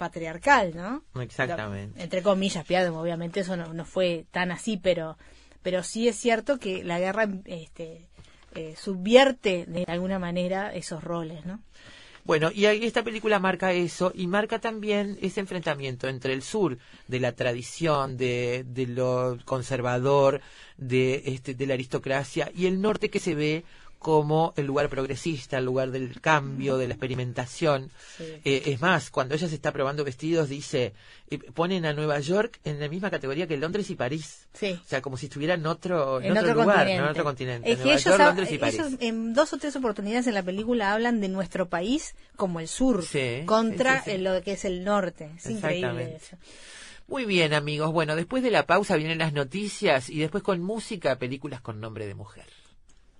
patriarcal, 0.00 0.74
¿no? 0.74 1.04
Exactamente. 1.20 2.02
Entre 2.02 2.22
comillas, 2.22 2.64
piadem, 2.64 2.94
obviamente 2.94 3.40
eso 3.40 3.54
no, 3.54 3.74
no 3.74 3.84
fue 3.84 4.24
tan 4.30 4.50
así, 4.50 4.78
pero, 4.78 5.18
pero 5.62 5.82
sí 5.82 6.08
es 6.08 6.16
cierto 6.16 6.58
que 6.58 6.82
la 6.82 6.98
guerra 6.98 7.28
este, 7.44 8.08
eh, 8.54 8.74
subvierte 8.78 9.66
de 9.66 9.84
alguna 9.86 10.18
manera 10.18 10.74
esos 10.74 11.04
roles, 11.04 11.44
¿no? 11.44 11.60
Bueno, 12.24 12.50
y 12.54 12.64
ahí 12.64 12.84
esta 12.84 13.02
película 13.02 13.38
marca 13.40 13.72
eso 13.72 14.10
y 14.14 14.26
marca 14.26 14.58
también 14.58 15.18
ese 15.20 15.40
enfrentamiento 15.40 16.08
entre 16.08 16.32
el 16.32 16.42
sur 16.42 16.78
de 17.06 17.20
la 17.20 17.32
tradición, 17.32 18.16
de, 18.16 18.64
de 18.66 18.86
lo 18.86 19.36
conservador, 19.44 20.40
de, 20.78 21.22
este, 21.26 21.54
de 21.54 21.66
la 21.66 21.74
aristocracia 21.74 22.50
y 22.54 22.66
el 22.66 22.80
norte 22.80 23.10
que 23.10 23.20
se 23.20 23.34
ve 23.34 23.64
como 24.00 24.54
el 24.56 24.64
lugar 24.64 24.88
progresista, 24.88 25.58
el 25.58 25.66
lugar 25.66 25.90
del 25.90 26.22
cambio, 26.22 26.78
de 26.78 26.88
la 26.88 26.94
experimentación. 26.94 27.90
Sí. 28.16 28.24
Eh, 28.46 28.62
es 28.64 28.80
más, 28.80 29.10
cuando 29.10 29.34
ella 29.34 29.46
se 29.46 29.54
está 29.54 29.72
probando 29.72 30.04
vestidos, 30.04 30.48
dice, 30.48 30.94
eh, 31.30 31.36
ponen 31.52 31.84
a 31.84 31.92
Nueva 31.92 32.18
York 32.18 32.60
en 32.64 32.80
la 32.80 32.88
misma 32.88 33.10
categoría 33.10 33.46
que 33.46 33.58
Londres 33.58 33.90
y 33.90 33.96
París. 33.96 34.48
Sí. 34.54 34.80
O 34.82 34.88
sea, 34.88 35.02
como 35.02 35.18
si 35.18 35.26
estuviera 35.26 35.52
en 35.52 35.66
otro, 35.66 36.18
en 36.18 36.28
en 36.28 36.38
otro, 36.38 36.52
otro 36.52 36.62
lugar, 36.62 36.88
en 36.88 37.02
otro 37.02 37.24
continente. 37.24 37.70
Es 37.70 37.76
que 37.76 37.84
Nueva 37.84 37.98
ellos, 37.98 38.04
York, 38.06 38.18
Londres 38.24 38.52
y 38.52 38.58
París. 38.58 38.74
ellos 38.80 38.92
en 39.00 39.34
dos 39.34 39.52
o 39.52 39.58
tres 39.58 39.76
oportunidades 39.76 40.26
en 40.26 40.34
la 40.34 40.42
película 40.42 40.94
hablan 40.94 41.20
de 41.20 41.28
nuestro 41.28 41.68
país 41.68 42.14
como 42.36 42.58
el 42.58 42.68
sur 42.68 43.04
Sí, 43.04 43.42
contra 43.44 44.02
sí, 44.02 44.16
lo 44.16 44.40
que 44.40 44.52
es 44.52 44.64
el 44.64 44.82
norte. 44.82 45.30
Es 45.36 45.50
increíble 45.50 46.16
eso. 46.16 46.38
Muy 47.06 47.26
bien, 47.26 47.52
amigos. 47.52 47.92
Bueno, 47.92 48.16
después 48.16 48.42
de 48.42 48.50
la 48.50 48.64
pausa 48.64 48.96
vienen 48.96 49.18
las 49.18 49.34
noticias 49.34 50.08
y 50.08 50.20
después 50.20 50.42
con 50.42 50.62
música, 50.62 51.16
películas 51.18 51.60
con 51.60 51.80
nombre 51.80 52.06
de 52.06 52.14
mujer. 52.14 52.46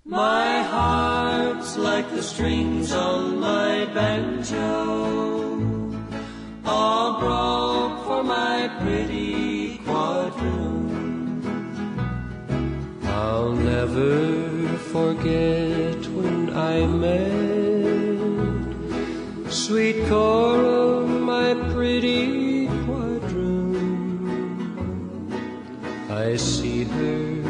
My 0.04 0.62
heart's 0.62 1.76
like 1.76 2.10
the 2.10 2.22
strings 2.22 2.90
on 2.90 3.38
my 3.38 3.84
banjo, 3.92 4.72
all 6.64 7.20
broke 7.20 8.04
for 8.06 8.22
my 8.24 8.70
pretty 8.80 9.76
quadroon. 9.84 11.44
I'll 13.04 13.52
never 13.52 14.68
forget 14.78 16.06
when 16.06 16.48
I 16.56 16.86
met 16.86 17.60
sweet 19.52 20.06
Cora, 20.08 21.06
my 21.06 21.52
pretty 21.74 22.68
quadroon. 22.86 24.30
I 26.08 26.36
see 26.36 26.84
her 26.84 27.49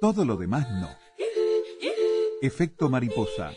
Todo 0.00 0.24
lo 0.26 0.36
demás 0.36 0.66
no. 0.70 0.90
Efecto 2.42 2.90
mariposa. 2.90 3.52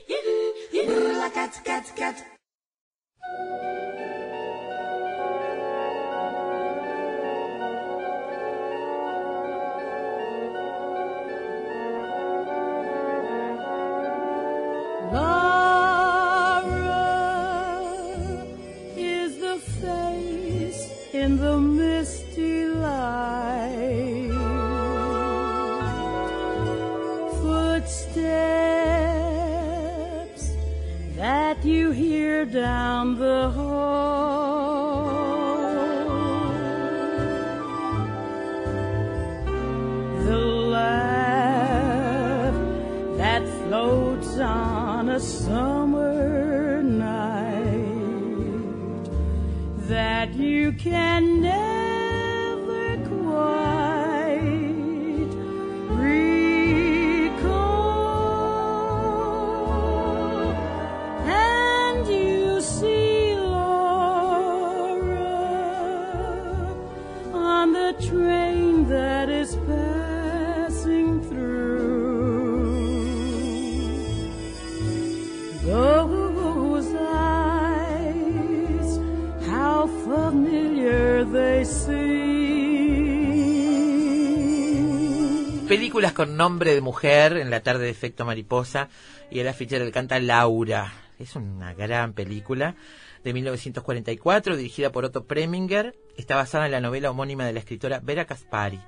Con 86.00 86.38
nombre 86.38 86.74
de 86.74 86.80
mujer 86.80 87.36
en 87.36 87.50
la 87.50 87.60
tarde 87.60 87.84
de 87.84 87.89
efecto 87.89 88.24
mariposa 88.24 88.88
y 89.30 89.39
el 89.39 89.50
afiche 89.50 89.80
del 89.80 89.91
canta 89.91 90.18
Laura. 90.18 90.93
Es 91.20 91.36
una 91.36 91.74
gran 91.74 92.14
película 92.14 92.76
de 93.22 93.34
1944 93.34 94.56
dirigida 94.56 94.93
por 94.93 95.04
Otto 95.04 95.26
Preminger. 95.26 95.97
Está 96.16 96.38
basada 96.38 96.68
en 96.68 96.72
la 96.72 96.80
novela 96.80 97.12
homónima 97.12 97.45
de 97.45 97.52
la 97.52 97.60
escritora 97.60 98.00
Vera 98.00 98.24
Caspari. 98.24 98.80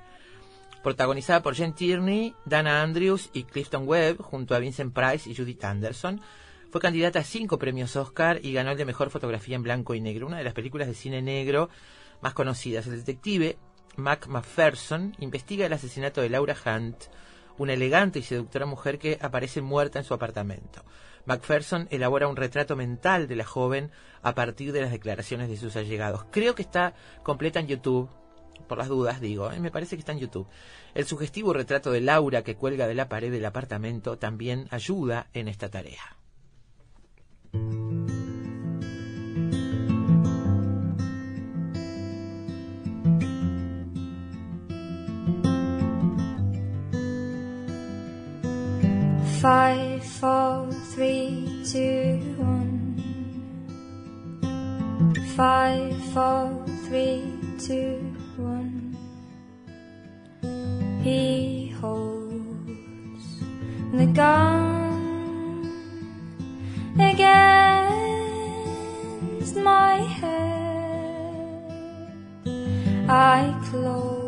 Protagonizada 0.82 1.42
por 1.42 1.54
Jen 1.54 1.74
Tierney, 1.74 2.34
Dana 2.46 2.80
Andrews 2.80 3.28
y 3.34 3.44
Clifton 3.44 3.86
Webb 3.86 4.22
junto 4.22 4.54
a 4.54 4.58
Vincent 4.58 4.94
Price 4.94 5.28
y 5.28 5.36
Judith 5.36 5.62
Anderson. 5.64 6.18
Fue 6.70 6.80
candidata 6.80 7.18
a 7.18 7.24
cinco 7.24 7.58
premios 7.58 7.94
Oscar 7.94 8.40
y 8.42 8.54
ganó 8.54 8.70
el 8.70 8.78
de 8.78 8.86
mejor 8.86 9.10
fotografía 9.10 9.56
en 9.56 9.62
blanco 9.62 9.94
y 9.94 10.00
negro, 10.00 10.26
una 10.26 10.38
de 10.38 10.44
las 10.44 10.54
películas 10.54 10.88
de 10.88 10.94
cine 10.94 11.20
negro 11.20 11.68
más 12.22 12.32
conocidas. 12.32 12.86
El 12.86 12.96
detective 12.96 13.58
Mac 13.96 14.26
McPherson 14.26 15.14
investiga 15.18 15.66
el 15.66 15.72
asesinato 15.72 16.20
de 16.20 16.30
Laura 16.30 16.56
Hunt, 16.64 17.04
una 17.58 17.74
elegante 17.74 18.18
y 18.18 18.22
seductora 18.22 18.66
mujer 18.66 18.98
que 18.98 19.18
aparece 19.20 19.60
muerta 19.60 19.98
en 19.98 20.04
su 20.04 20.14
apartamento. 20.14 20.84
McPherson 21.26 21.86
elabora 21.90 22.28
un 22.28 22.36
retrato 22.36 22.74
mental 22.74 23.28
de 23.28 23.36
la 23.36 23.44
joven 23.44 23.90
a 24.22 24.34
partir 24.34 24.72
de 24.72 24.80
las 24.80 24.90
declaraciones 24.90 25.48
de 25.48 25.56
sus 25.56 25.76
allegados. 25.76 26.24
Creo 26.30 26.54
que 26.54 26.62
está 26.62 26.94
completa 27.22 27.60
en 27.60 27.68
YouTube, 27.68 28.08
por 28.66 28.78
las 28.78 28.88
dudas 28.88 29.20
digo, 29.20 29.50
¿eh? 29.52 29.60
me 29.60 29.70
parece 29.70 29.96
que 29.96 30.00
está 30.00 30.12
en 30.12 30.18
YouTube. 30.18 30.48
El 30.94 31.06
sugestivo 31.06 31.52
retrato 31.52 31.92
de 31.92 32.00
Laura 32.00 32.42
que 32.42 32.56
cuelga 32.56 32.86
de 32.86 32.94
la 32.94 33.08
pared 33.08 33.30
del 33.30 33.44
apartamento 33.44 34.18
también 34.18 34.66
ayuda 34.70 35.28
en 35.32 35.48
esta 35.48 35.68
tarea. 35.68 36.16
Five, 49.42 50.04
four, 50.04 50.70
three, 50.94 51.64
two, 51.66 52.20
one. 52.38 52.94
Five, 55.34 55.96
four, 56.14 56.64
three, 56.86 57.24
two, 57.58 57.98
one. 58.36 58.96
He 61.02 61.74
holds 61.80 63.40
the 63.92 64.06
gun 64.14 65.66
against 67.00 67.16
my 69.56 69.96
head. 70.20 71.66
I 73.08 73.52
close 73.68 74.21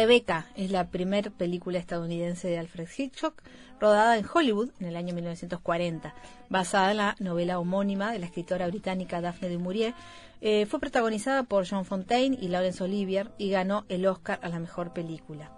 Rebeca 0.00 0.46
es 0.56 0.70
la 0.70 0.88
primer 0.88 1.30
película 1.30 1.78
estadounidense 1.78 2.48
de 2.48 2.58
Alfred 2.58 2.88
Hitchcock, 2.96 3.42
rodada 3.78 4.16
en 4.16 4.24
Hollywood 4.24 4.70
en 4.80 4.86
el 4.86 4.96
año 4.96 5.14
1940, 5.14 6.14
basada 6.48 6.92
en 6.92 6.96
la 6.96 7.16
novela 7.18 7.58
homónima 7.58 8.10
de 8.10 8.18
la 8.18 8.24
escritora 8.24 8.66
británica 8.66 9.20
Daphne 9.20 9.50
du 9.50 9.60
Maurier. 9.60 9.92
Eh, 10.40 10.64
fue 10.64 10.80
protagonizada 10.80 11.42
por 11.42 11.68
John 11.68 11.84
Fontaine 11.84 12.38
y 12.40 12.48
Laurence 12.48 12.82
Olivier 12.82 13.30
y 13.36 13.50
ganó 13.50 13.84
el 13.90 14.06
Oscar 14.06 14.40
a 14.42 14.48
la 14.48 14.58
mejor 14.58 14.94
película. 14.94 15.52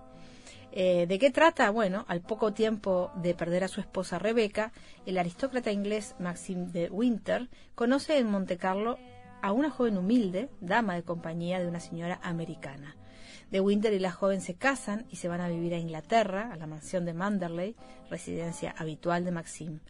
Eh, 0.72 1.06
¿De 1.06 1.20
qué 1.20 1.30
trata? 1.30 1.70
Bueno, 1.70 2.04
al 2.08 2.20
poco 2.20 2.52
tiempo 2.52 3.12
de 3.14 3.34
perder 3.34 3.62
a 3.62 3.68
su 3.68 3.80
esposa 3.80 4.18
Rebeca, 4.18 4.72
el 5.06 5.18
aristócrata 5.18 5.70
inglés 5.70 6.16
Maxim 6.18 6.72
de 6.72 6.90
Winter 6.90 7.48
conoce 7.76 8.18
en 8.18 8.28
Monte 8.28 8.56
Carlo 8.56 8.98
a 9.40 9.52
una 9.52 9.70
joven 9.70 9.98
humilde, 9.98 10.48
dama 10.60 10.96
de 10.96 11.04
compañía 11.04 11.60
de 11.60 11.68
una 11.68 11.78
señora 11.78 12.18
americana. 12.24 12.96
De 13.52 13.60
Winter 13.60 13.92
y 13.92 13.98
la 13.98 14.10
joven 14.10 14.40
se 14.40 14.54
casan 14.54 15.04
y 15.10 15.16
se 15.16 15.28
van 15.28 15.42
a 15.42 15.48
vivir 15.48 15.74
a 15.74 15.78
Inglaterra, 15.78 16.50
a 16.52 16.56
la 16.56 16.66
mansión 16.66 17.04
de 17.04 17.12
Manderley, 17.12 17.76
residencia 18.10 18.74
habitual 18.76 19.26
de 19.26 19.30
Maxim. 19.30 19.80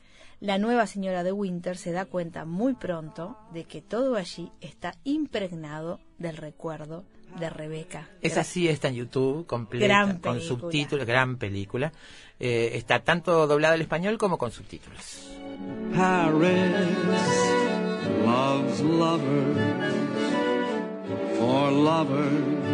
La 0.41 0.59
nueva 0.59 0.89
señora 0.89 1.23
de 1.23 1.31
Winter 1.31 1.77
se 1.77 1.93
da 1.93 2.05
cuenta 2.05 2.45
muy 2.45 2.75
pronto 2.75 3.39
de 3.55 3.63
que 3.63 3.81
todo 3.81 4.17
allí 4.17 4.51
está 4.61 4.97
impregnado 5.05 6.01
del 6.19 6.37
recuerdo 6.37 7.05
de 7.39 7.49
Rebeca. 7.51 8.09
Esa 8.21 8.43
sí 8.43 8.67
está 8.69 8.89
en 8.89 8.97
YouTube, 8.97 9.47
completa, 9.47 9.87
Gran 9.87 10.19
con 10.19 10.41
subtítulos, 10.41 11.07
gran 11.07 11.37
película. 11.37 11.93
Eh, 12.41 12.73
está 12.75 13.05
tanto 13.05 13.47
doblada 13.47 13.75
al 13.75 13.81
español 13.81 14.19
como 14.19 14.37
con 14.37 14.51
subtítulos. 14.51 15.31
Paris 15.95 16.73
loves 18.25 18.81
lovers. 18.81 20.13
For 21.39 21.71
lovers, 21.73 22.72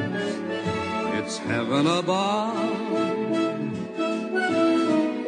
it's 1.29 1.37
heaven 1.37 1.87
above. 1.87 2.57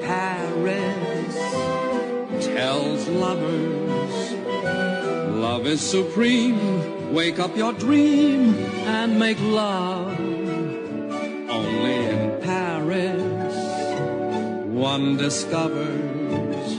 Paris 0.00 1.34
tells 2.46 3.06
lovers 3.08 4.32
love 5.44 5.66
is 5.66 5.82
supreme. 5.82 7.12
Wake 7.12 7.38
up 7.38 7.54
your 7.54 7.74
dream 7.74 8.54
and 8.96 9.18
make 9.18 9.38
love. 9.40 10.18
Only 11.58 11.96
in 12.06 12.40
Paris, 12.40 13.54
one 14.72 15.18
discovers 15.18 16.78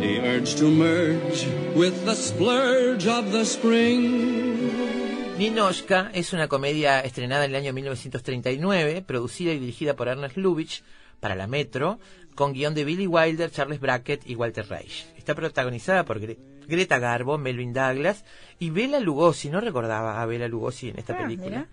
the 0.00 0.20
urge 0.24 0.56
to 0.56 0.68
merge 0.68 1.46
with 1.76 2.04
the 2.04 2.16
splurge 2.16 3.06
of 3.06 3.30
the 3.30 3.44
spring. 3.44 4.99
Ninochka 5.40 6.10
es 6.12 6.34
una 6.34 6.48
comedia 6.48 7.00
estrenada 7.00 7.46
en 7.46 7.52
el 7.52 7.56
año 7.56 7.72
1939, 7.72 9.00
producida 9.06 9.54
y 9.54 9.58
dirigida 9.58 9.96
por 9.96 10.08
Ernest 10.08 10.36
Lubitsch 10.36 10.82
para 11.18 11.34
la 11.34 11.46
Metro, 11.46 11.98
con 12.34 12.52
guion 12.52 12.74
de 12.74 12.84
Billy 12.84 13.06
Wilder, 13.06 13.50
Charles 13.50 13.80
Brackett 13.80 14.28
y 14.28 14.34
Walter 14.34 14.68
Reich. 14.68 15.06
Está 15.16 15.34
protagonizada 15.34 16.04
por 16.04 16.20
Gre- 16.20 16.36
Greta 16.68 16.98
Garbo, 16.98 17.38
Melvin 17.38 17.72
Douglas 17.72 18.26
y 18.58 18.68
Bela 18.68 19.00
Lugosi. 19.00 19.48
No 19.48 19.62
recordaba 19.62 20.20
a 20.20 20.26
Bela 20.26 20.46
Lugosi 20.46 20.90
en 20.90 20.98
esta 20.98 21.14
Ah, 21.14 21.22
película. 21.22 21.48
mira. 21.48 21.68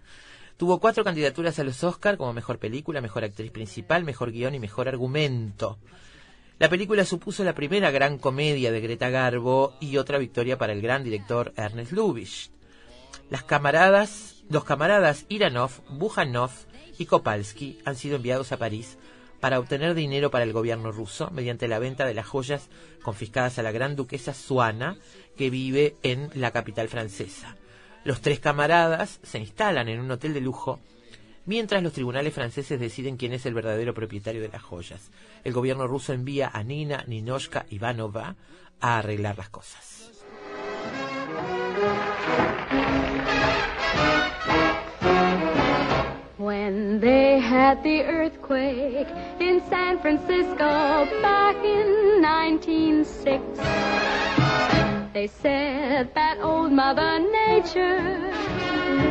Tuvo 0.56 0.80
cuatro 0.80 1.04
candidaturas 1.04 1.60
a 1.60 1.66
los 1.66 1.84
Oscar 1.84 2.16
como 2.16 2.32
mejor 2.32 2.60
película, 2.60 3.02
mejor 3.02 3.26
actriz 3.26 3.52
principal, 3.52 4.06
mejor 4.06 4.32
guion 4.32 4.56
y 4.56 4.60
mejor 4.60 4.88
argumento. 4.88 5.78
La 6.58 6.70
película 6.70 7.04
supuso 7.04 7.44
la 7.44 7.54
primera 7.54 7.92
gran 7.92 8.18
comedia 8.18 8.72
de 8.72 8.80
Greta 8.80 9.10
Garbo 9.10 9.74
y 9.82 9.98
otra 9.98 10.18
victoria 10.20 10.58
para 10.58 10.72
el 10.72 10.82
gran 10.82 11.04
director 11.04 11.52
Ernest 11.58 11.92
Lubitsch. 11.92 12.50
Las 13.30 13.44
camaradas, 13.44 14.44
los 14.50 14.64
camaradas 14.64 15.26
Iranov, 15.28 15.72
Bujanov 15.90 16.52
y 16.98 17.06
Kopalsky 17.06 17.80
han 17.84 17.96
sido 17.96 18.16
enviados 18.16 18.52
a 18.52 18.58
París 18.58 18.98
para 19.40 19.60
obtener 19.60 19.94
dinero 19.94 20.32
para 20.32 20.46
el 20.46 20.54
gobierno 20.54 20.92
ruso 20.92 21.30
mediante 21.32 21.68
la 21.68 21.80
venta 21.80 22.06
de 22.06 22.14
las 22.14 22.26
joyas 22.26 22.70
confiscadas 23.04 23.60
a 23.60 23.64
la 23.64 23.72
gran 23.72 23.96
duquesa 23.96 24.34
Suana, 24.34 24.98
que 25.36 25.50
vive 25.50 25.96
en 26.04 26.30
la 26.34 26.52
capital 26.52 26.88
francesa. 26.88 27.56
Los 28.04 28.22
tres 28.22 28.40
camaradas 28.40 29.20
se 29.24 29.40
instalan 29.40 29.90
en 29.90 30.00
un 30.00 30.10
hotel 30.10 30.34
de 30.34 30.42
lujo 30.42 30.80
mientras 31.46 31.84
los 31.84 31.94
tribunales 31.94 32.34
franceses 32.34 32.80
deciden 32.80 33.18
quién 33.18 33.34
es 33.34 33.46
el 33.46 33.54
verdadero 33.54 33.94
propietario 33.94 34.42
de 34.42 34.50
las 34.50 34.62
joyas. 34.62 35.12
El 35.44 35.54
gobierno 35.54 35.88
ruso 35.88 36.14
envía 36.14 36.50
a 36.54 36.64
Nina 36.64 37.04
Ninoshka 37.08 37.66
Ivanova 37.70 38.36
a 38.80 38.98
arreglar 39.00 39.38
las 39.38 39.50
cosas. 39.50 40.12
When 46.68 47.00
they 47.00 47.40
had 47.40 47.82
the 47.82 48.02
earthquake 48.04 49.08
in 49.40 49.62
San 49.70 50.00
Francisco 50.00 51.08
back 51.22 51.56
in 51.64 52.22
1906, 52.22 53.42
they 55.14 55.28
said 55.28 56.14
that 56.14 56.40
old 56.42 56.74
Mother 56.74 57.20
Nature 57.20 58.20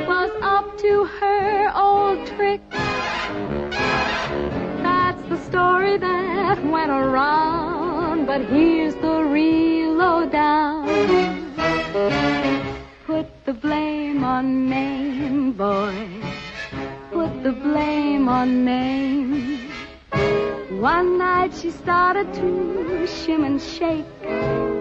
was 0.06 0.30
up 0.42 0.76
to 0.80 1.04
her 1.18 1.72
old 1.74 2.26
trick. 2.26 2.60
That's 4.82 5.22
the 5.30 5.38
story 5.48 5.96
that 5.96 6.62
went 6.62 6.90
around, 6.90 8.26
but 8.26 8.42
here's 8.42 8.96
the 8.96 9.24
real 9.24 9.94
lowdown. 9.94 10.84
Put 13.06 13.28
the 13.46 13.54
blame 13.54 14.24
on 14.24 14.68
Maine, 14.68 15.52
boy. 15.52 16.35
Put 17.46 17.62
the 17.62 17.68
blame 17.70 18.28
on 18.28 18.64
Maine. 18.64 19.70
One 20.80 21.16
night 21.16 21.54
she 21.54 21.70
started 21.70 22.34
to 22.34 23.06
shim 23.06 23.46
and 23.46 23.62
shake. 23.62 24.04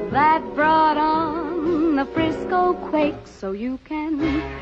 That 0.10 0.42
brought 0.56 0.98
on 0.98 1.96
the 1.96 2.06
Frisco 2.06 2.74
quake. 2.90 3.28
So 3.28 3.52
you 3.52 3.78
can 3.86 4.18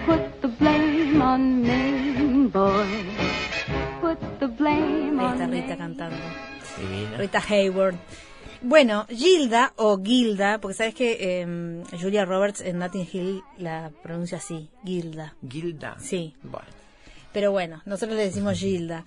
put 0.06 0.41
the 0.41 0.49
blame 0.49 1.22
on 1.22 1.64
Maine, 1.64 2.49
boy. 2.49 2.91
Put 4.01 4.20
the 4.41 4.49
blame 4.49 5.20
Ahí 5.20 5.26
on 5.26 5.39
está 5.39 5.47
Rita 5.47 5.78
cantando. 5.78 6.18
Rita 7.18 7.39
Hayward. 7.39 7.95
Bueno, 8.62 9.06
Gilda 9.08 9.72
o 9.78 9.97
Gilda, 10.04 10.60
porque 10.60 10.76
sabes 10.76 10.93
que 10.93 11.18
eh, 11.22 11.84
Julia 12.01 12.26
Roberts 12.26 12.60
en 12.60 12.80
Notting 12.80 13.08
Hill 13.14 13.43
la 13.58 13.91
pronuncia 14.01 14.39
así, 14.39 14.70
Gilda. 14.84 15.36
Gilda. 15.47 15.95
Sí. 15.99 16.36
Bueno. 16.43 16.82
Pero 17.34 17.51
bueno, 17.51 17.81
nosotros 17.86 18.15
le 18.15 18.25
decimos 18.25 18.59
Gilda. 18.59 19.05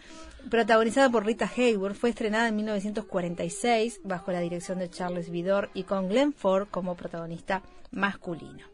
Protagonizada 0.51 1.11
por 1.11 1.25
Rita 1.25 1.51
Hayward, 1.57 1.95
fue 1.95 2.11
estrenada 2.11 2.49
en 2.49 2.57
1946 2.57 4.01
bajo 4.05 4.33
la 4.33 4.41
dirección 4.41 4.79
de 4.79 4.91
Charles 4.91 5.31
Vidor 5.31 5.71
y 5.75 5.85
con 5.85 6.09
Glenn 6.09 6.33
Ford 6.33 6.69
como 6.71 6.97
protagonista 6.97 7.63
masculino. 7.91 8.67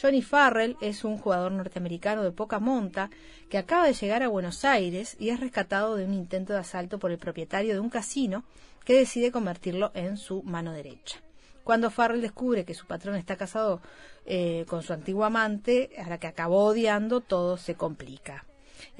Johnny 0.00 0.22
Farrell 0.22 0.76
es 0.80 1.04
un 1.04 1.18
jugador 1.18 1.52
norteamericano 1.52 2.22
de 2.22 2.32
poca 2.32 2.58
monta 2.58 3.10
que 3.48 3.58
acaba 3.58 3.86
de 3.86 3.94
llegar 3.94 4.22
a 4.22 4.28
Buenos 4.28 4.64
Aires 4.64 5.16
y 5.18 5.30
es 5.30 5.40
rescatado 5.40 5.96
de 5.96 6.04
un 6.04 6.14
intento 6.14 6.52
de 6.52 6.60
asalto 6.60 6.98
por 6.98 7.10
el 7.10 7.18
propietario 7.18 7.74
de 7.74 7.80
un 7.80 7.90
casino 7.90 8.44
que 8.84 8.94
decide 8.94 9.30
convertirlo 9.30 9.92
en 9.94 10.16
su 10.16 10.42
mano 10.42 10.72
derecha. 10.72 11.20
Cuando 11.64 11.90
Farrell 11.90 12.22
descubre 12.22 12.64
que 12.64 12.74
su 12.74 12.86
patrón 12.86 13.16
está 13.16 13.36
casado 13.36 13.80
eh, 14.24 14.64
con 14.68 14.82
su 14.82 14.92
antiguo 14.92 15.24
amante, 15.24 15.90
a 15.98 16.08
la 16.08 16.18
que 16.18 16.26
acabó 16.26 16.64
odiando, 16.64 17.20
todo 17.20 17.56
se 17.56 17.74
complica. 17.74 18.44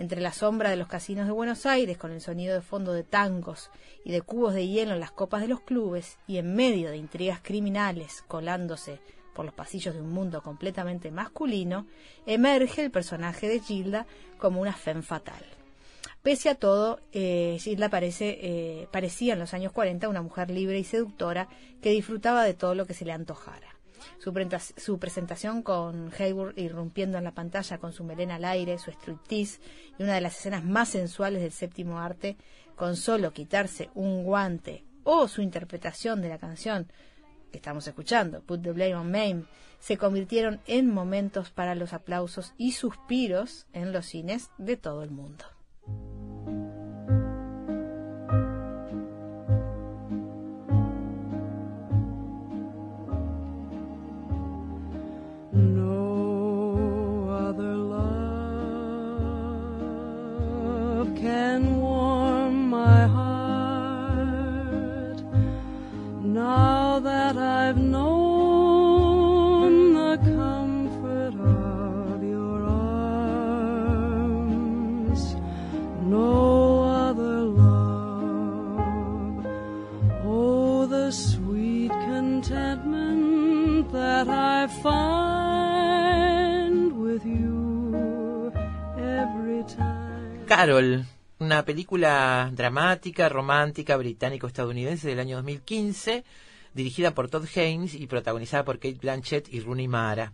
Entre 0.01 0.23
la 0.23 0.33
sombra 0.33 0.71
de 0.71 0.77
los 0.77 0.89
casinos 0.89 1.27
de 1.27 1.33
Buenos 1.33 1.67
Aires, 1.67 1.99
con 1.99 2.11
el 2.11 2.23
sonido 2.23 2.55
de 2.55 2.63
fondo 2.63 2.95
de 2.95 3.05
tangos 3.05 3.71
y 4.03 4.13
de 4.13 4.23
cubos 4.23 4.55
de 4.55 4.67
hielo 4.67 4.95
en 4.95 5.01
las 5.01 5.11
copas 5.11 5.43
de 5.43 5.49
los 5.49 5.61
clubes, 5.61 6.17
y 6.27 6.39
en 6.39 6.55
medio 6.55 6.89
de 6.89 6.97
intrigas 6.97 7.41
criminales 7.43 8.25
colándose 8.27 8.99
por 9.35 9.45
los 9.45 9.53
pasillos 9.53 9.95
de 9.95 10.01
un 10.01 10.11
mundo 10.11 10.43
completamente 10.43 11.11
masculino, 11.11 11.87
emerge 12.25 12.83
el 12.83 12.91
personaje 12.91 13.47
de 13.47 13.61
Gilda 13.61 14.07
como 14.39 14.63
una 14.63 14.73
femme 14.73 15.03
fatal. 15.03 15.45
Pese 16.23 16.49
a 16.49 16.55
todo, 16.55 17.01
eh, 17.13 17.59
Gilda 17.61 17.91
parece, 17.91 18.39
eh, 18.41 18.89
parecía 18.91 19.35
en 19.35 19.39
los 19.39 19.53
años 19.53 19.71
40 19.71 20.09
una 20.09 20.23
mujer 20.23 20.51
libre 20.51 20.79
y 20.79 20.85
seductora 20.85 21.47
que 21.83 21.91
disfrutaba 21.91 22.45
de 22.45 22.55
todo 22.55 22.75
lo 22.75 22.87
que 22.87 22.95
se 22.95 23.05
le 23.05 23.13
antojara. 23.13 23.80
Su, 24.19 24.33
su 24.77 24.99
presentación 24.99 25.63
con 25.63 26.13
Hayward 26.19 26.59
irrumpiendo 26.59 27.19
en 27.19 27.25
la 27.25 27.35
pantalla 27.35 27.79
con 27.79 27.93
su 27.93 28.05
melena 28.05 28.37
al 28.37 28.45
aire, 28.45 28.79
su 28.79 28.91
striptease 28.91 29.61
y 29.99 30.03
una 30.03 30.15
de 30.15 30.21
las 30.21 30.39
escenas 30.39 30.65
más 30.65 30.91
sensuales 30.91 31.43
del 31.43 31.53
séptimo 31.53 31.99
arte, 31.99 32.37
con 32.77 32.97
solo 32.97 33.33
quitarse 33.33 33.91
un 33.95 34.25
guante 34.25 34.85
o 35.05 35.29
su 35.29 35.43
interpretación 35.43 36.23
de 36.23 36.29
la 36.29 36.39
canción 36.39 36.87
que 37.51 37.59
estamos 37.59 37.87
escuchando, 37.87 38.43
Put 38.43 38.63
the 38.63 38.73
Blame 38.73 38.95
on 38.95 39.11
Maine, 39.11 39.45
se 39.81 39.97
convirtieron 39.97 40.61
en 40.67 40.93
momentos 40.93 41.51
para 41.51 41.75
los 41.75 41.93
aplausos 41.93 42.55
y 42.57 42.73
suspiros 42.73 43.67
en 43.73 43.93
los 43.93 44.07
cines 44.07 44.51
de 44.59 44.77
todo 44.77 45.03
el 45.03 45.11
mundo. 45.11 45.45
Carol, 90.51 91.05
una 91.39 91.65
película 91.65 92.51
dramática, 92.53 93.29
romántica, 93.29 93.97
británico-estadounidense 93.97 95.07
del 95.07 95.21
año 95.21 95.37
2015, 95.37 96.25
dirigida 96.75 97.15
por 97.15 97.31
Todd 97.31 97.47
Haynes 97.55 97.95
y 97.95 98.09
protagonizada 98.09 98.65
por 98.65 98.81
Kate 98.81 98.99
Blanchett 99.01 99.47
y 99.55 99.61
Rooney 99.61 99.87
Mara. 99.87 100.33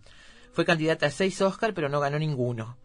Fue 0.54 0.64
candidata 0.64 1.04
a 1.04 1.10
seis 1.10 1.42
Oscar, 1.42 1.74
pero 1.74 1.90
no 1.90 2.00
ganó 2.00 2.18
ninguno. 2.18 2.78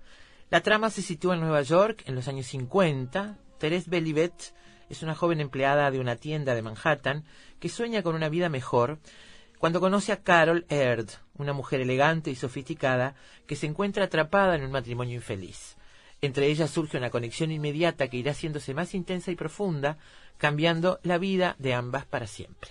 La 0.50 0.60
trama 0.60 0.90
se 0.90 1.02
sitúa 1.02 1.36
en 1.36 1.40
Nueva 1.40 1.62
York 1.62 2.04
en 2.06 2.16
los 2.16 2.28
años 2.28 2.48
50. 2.48 3.38
Therese 3.60 3.90
Bellivet 3.90 4.54
es 4.90 5.02
una 5.02 5.16
joven 5.16 5.40
empleada 5.40 5.90
de 5.90 6.02
una 6.02 6.18
tienda 6.18 6.54
de 6.54 6.64
Manhattan 6.64 7.24
que 7.62 7.70
sueña 7.70 8.04
con 8.04 8.14
una 8.14 8.28
vida 8.28 8.50
mejor 8.50 9.00
cuando 9.58 9.80
conoce 9.80 10.12
a 10.12 10.22
Carol 10.22 10.66
Aird, 10.68 11.08
una 11.38 11.54
mujer 11.54 11.80
elegante 11.80 12.30
y 12.30 12.36
sofisticada 12.36 13.16
que 13.48 13.56
se 13.56 13.68
encuentra 13.68 14.04
atrapada 14.04 14.58
en 14.58 14.66
un 14.66 14.72
matrimonio 14.72 15.16
infeliz. 15.16 15.78
Entre 16.22 16.48
ellas 16.48 16.70
surge 16.70 16.98
una 16.98 17.10
conexión 17.10 17.52
inmediata 17.52 18.08
que 18.08 18.18
irá 18.18 18.32
haciéndose 18.32 18.76
más 18.76 18.94
intensa 18.94 19.32
y 19.32 19.36
profunda, 19.36 19.98
cambiando 20.38 21.00
la 21.02 21.18
vida 21.18 21.56
de 21.58 21.74
ambas 21.74 22.06
para 22.06 22.28
siempre. 22.28 22.70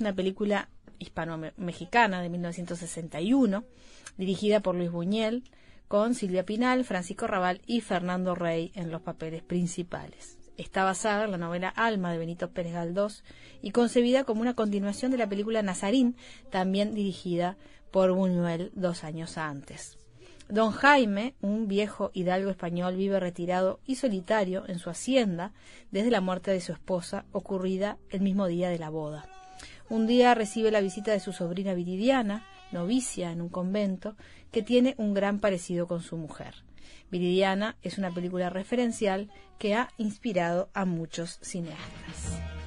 Una 0.00 0.14
película 0.14 0.68
hispano-mexicana 0.98 2.22
de 2.22 2.28
1961, 2.28 3.64
dirigida 4.16 4.60
por 4.60 4.74
Luis 4.74 4.90
Buñuel, 4.90 5.44
con 5.88 6.14
Silvia 6.14 6.44
Pinal, 6.44 6.84
Francisco 6.84 7.26
Raval 7.26 7.62
y 7.66 7.80
Fernando 7.80 8.34
Rey 8.34 8.70
en 8.74 8.90
los 8.90 9.02
papeles 9.02 9.42
principales. 9.42 10.38
Está 10.56 10.84
basada 10.84 11.24
en 11.24 11.32
la 11.32 11.38
novela 11.38 11.68
Alma 11.70 12.12
de 12.12 12.18
Benito 12.18 12.50
Pérez 12.50 12.74
Galdós 12.74 13.24
y 13.62 13.70
concebida 13.70 14.24
como 14.24 14.42
una 14.42 14.54
continuación 14.54 15.10
de 15.10 15.18
la 15.18 15.28
película 15.28 15.62
Nazarín, 15.62 16.16
también 16.50 16.94
dirigida 16.94 17.56
por 17.90 18.12
Buñuel 18.12 18.70
dos 18.74 19.02
años 19.02 19.38
antes. 19.38 19.98
Don 20.48 20.70
Jaime, 20.72 21.34
un 21.40 21.66
viejo 21.66 22.10
hidalgo 22.12 22.50
español, 22.50 22.96
vive 22.96 23.18
retirado 23.20 23.80
y 23.86 23.94
solitario 23.94 24.64
en 24.68 24.78
su 24.78 24.90
hacienda 24.90 25.52
desde 25.90 26.10
la 26.10 26.20
muerte 26.20 26.50
de 26.50 26.60
su 26.60 26.72
esposa, 26.72 27.24
ocurrida 27.32 27.98
el 28.10 28.20
mismo 28.20 28.46
día 28.46 28.68
de 28.68 28.78
la 28.78 28.90
boda. 28.90 29.39
Un 29.90 30.06
día 30.06 30.34
recibe 30.36 30.70
la 30.70 30.80
visita 30.80 31.10
de 31.10 31.18
su 31.18 31.32
sobrina 31.32 31.74
Viridiana, 31.74 32.46
novicia 32.70 33.32
en 33.32 33.40
un 33.40 33.48
convento, 33.48 34.14
que 34.52 34.62
tiene 34.62 34.94
un 34.98 35.14
gran 35.14 35.40
parecido 35.40 35.88
con 35.88 36.00
su 36.00 36.16
mujer. 36.16 36.54
Viridiana 37.10 37.76
es 37.82 37.98
una 37.98 38.14
película 38.14 38.50
referencial 38.50 39.32
que 39.58 39.74
ha 39.74 39.88
inspirado 39.98 40.70
a 40.74 40.84
muchos 40.84 41.40
cineastas. 41.42 42.59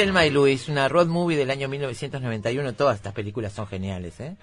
Telma 0.00 0.24
y 0.24 0.30
Luis, 0.30 0.70
una 0.70 0.88
road 0.88 1.08
movie 1.08 1.36
del 1.36 1.50
año 1.50 1.68
1991. 1.68 2.72
Todas 2.72 2.96
estas 2.96 3.12
películas 3.12 3.52
son 3.52 3.66
geniales, 3.66 4.18
¿eh? 4.18 4.34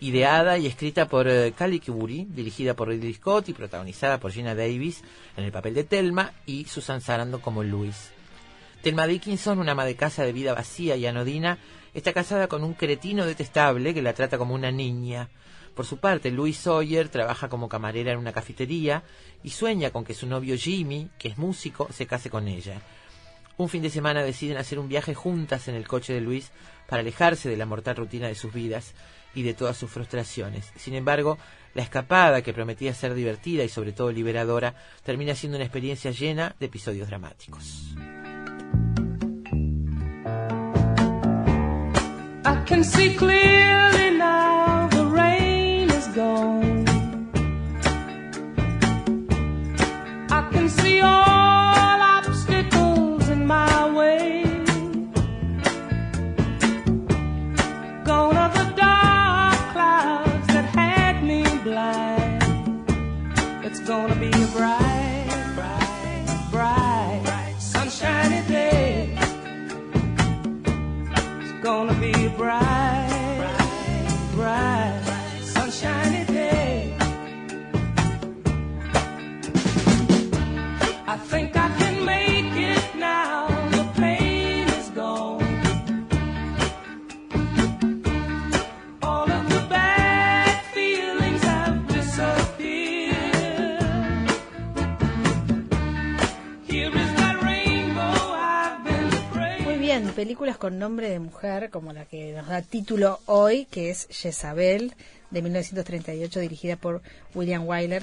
Ideada 0.00 0.58
y 0.58 0.66
escrita 0.66 1.08
por 1.08 1.26
eh, 1.26 1.54
Cali 1.56 1.80
Kiburi, 1.80 2.26
dirigida 2.28 2.76
por 2.76 2.88
Ridley 2.88 3.14
Scott 3.14 3.48
y 3.48 3.54
protagonizada 3.54 4.20
por 4.20 4.30
Gina 4.30 4.54
Davis 4.54 5.02
en 5.38 5.44
el 5.44 5.52
papel 5.52 5.72
de 5.72 5.84
Telma 5.84 6.34
y 6.44 6.66
Susan 6.66 7.00
Sarandon 7.00 7.40
como 7.40 7.62
Luis. 7.62 8.10
Telma 8.82 9.06
Dickinson, 9.06 9.58
una 9.58 9.72
ama 9.72 9.86
de 9.86 9.96
casa 9.96 10.22
de 10.22 10.34
vida 10.34 10.52
vacía 10.52 10.96
y 10.96 11.06
anodina, 11.06 11.56
está 11.94 12.12
casada 12.12 12.46
con 12.46 12.62
un 12.62 12.74
cretino 12.74 13.24
detestable 13.24 13.94
que 13.94 14.02
la 14.02 14.12
trata 14.12 14.36
como 14.36 14.54
una 14.54 14.70
niña. 14.70 15.30
Por 15.74 15.86
su 15.86 15.96
parte, 15.96 16.30
Louis 16.30 16.58
Sawyer 16.58 17.08
trabaja 17.08 17.48
como 17.48 17.70
camarera 17.70 18.12
en 18.12 18.18
una 18.18 18.34
cafetería 18.34 19.02
y 19.42 19.48
sueña 19.48 19.92
con 19.92 20.04
que 20.04 20.12
su 20.12 20.26
novio 20.26 20.58
Jimmy, 20.58 21.08
que 21.18 21.28
es 21.28 21.38
músico, 21.38 21.88
se 21.90 22.06
case 22.06 22.28
con 22.28 22.48
ella. 22.48 22.82
Un 23.60 23.68
fin 23.68 23.82
de 23.82 23.90
semana 23.90 24.22
deciden 24.22 24.56
hacer 24.56 24.78
un 24.78 24.88
viaje 24.88 25.12
juntas 25.14 25.68
en 25.68 25.74
el 25.74 25.86
coche 25.86 26.14
de 26.14 26.22
Luis 26.22 26.50
para 26.88 27.00
alejarse 27.00 27.50
de 27.50 27.58
la 27.58 27.66
mortal 27.66 27.94
rutina 27.94 28.26
de 28.26 28.34
sus 28.34 28.54
vidas 28.54 28.94
y 29.34 29.42
de 29.42 29.52
todas 29.52 29.76
sus 29.76 29.90
frustraciones. 29.90 30.72
Sin 30.76 30.94
embargo, 30.94 31.36
la 31.74 31.82
escapada, 31.82 32.40
que 32.40 32.54
prometía 32.54 32.94
ser 32.94 33.12
divertida 33.12 33.62
y 33.62 33.68
sobre 33.68 33.92
todo 33.92 34.12
liberadora, 34.12 34.74
termina 35.02 35.34
siendo 35.34 35.58
una 35.58 35.66
experiencia 35.66 36.10
llena 36.10 36.56
de 36.58 36.66
episodios 36.66 37.08
dramáticos. 37.08 37.94
Películas 100.20 100.58
con 100.58 100.78
nombre 100.78 101.08
de 101.08 101.18
mujer, 101.18 101.70
como 101.70 101.94
la 101.94 102.04
que 102.04 102.34
nos 102.34 102.46
da 102.46 102.60
título 102.60 103.20
hoy, 103.24 103.64
que 103.70 103.88
es 103.88 104.06
Jezabel, 104.10 104.94
de 105.30 105.40
1938, 105.40 106.40
dirigida 106.40 106.76
por 106.76 107.00
William 107.34 107.66
Wyler, 107.66 108.02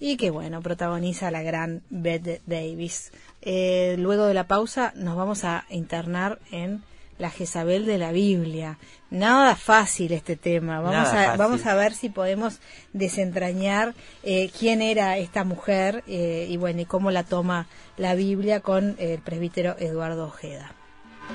y 0.00 0.16
que, 0.16 0.30
bueno, 0.30 0.60
protagoniza 0.60 1.28
a 1.28 1.30
la 1.30 1.42
gran 1.42 1.82
Bette 1.88 2.42
Davis. 2.46 3.12
Eh, 3.42 3.94
luego 3.96 4.26
de 4.26 4.34
la 4.34 4.48
pausa 4.48 4.92
nos 4.96 5.14
vamos 5.14 5.44
a 5.44 5.64
internar 5.70 6.40
en 6.50 6.82
la 7.18 7.30
Jezabel 7.30 7.86
de 7.86 7.98
la 7.98 8.10
Biblia. 8.10 8.78
Nada 9.10 9.54
fácil 9.54 10.10
este 10.10 10.34
tema. 10.34 10.80
Vamos, 10.80 11.10
a, 11.10 11.36
vamos 11.36 11.64
a 11.64 11.76
ver 11.76 11.94
si 11.94 12.08
podemos 12.08 12.58
desentrañar 12.92 13.94
eh, 14.24 14.50
quién 14.58 14.82
era 14.82 15.16
esta 15.16 15.44
mujer 15.44 16.02
eh, 16.08 16.44
y 16.50 16.56
bueno, 16.56 16.80
y 16.80 16.86
cómo 16.86 17.12
la 17.12 17.22
toma 17.22 17.68
la 17.96 18.16
Biblia 18.16 18.58
con 18.58 18.96
el 18.98 19.20
presbítero 19.20 19.76
Eduardo 19.78 20.24
Ojeda. 20.24 20.74
I 21.28 21.34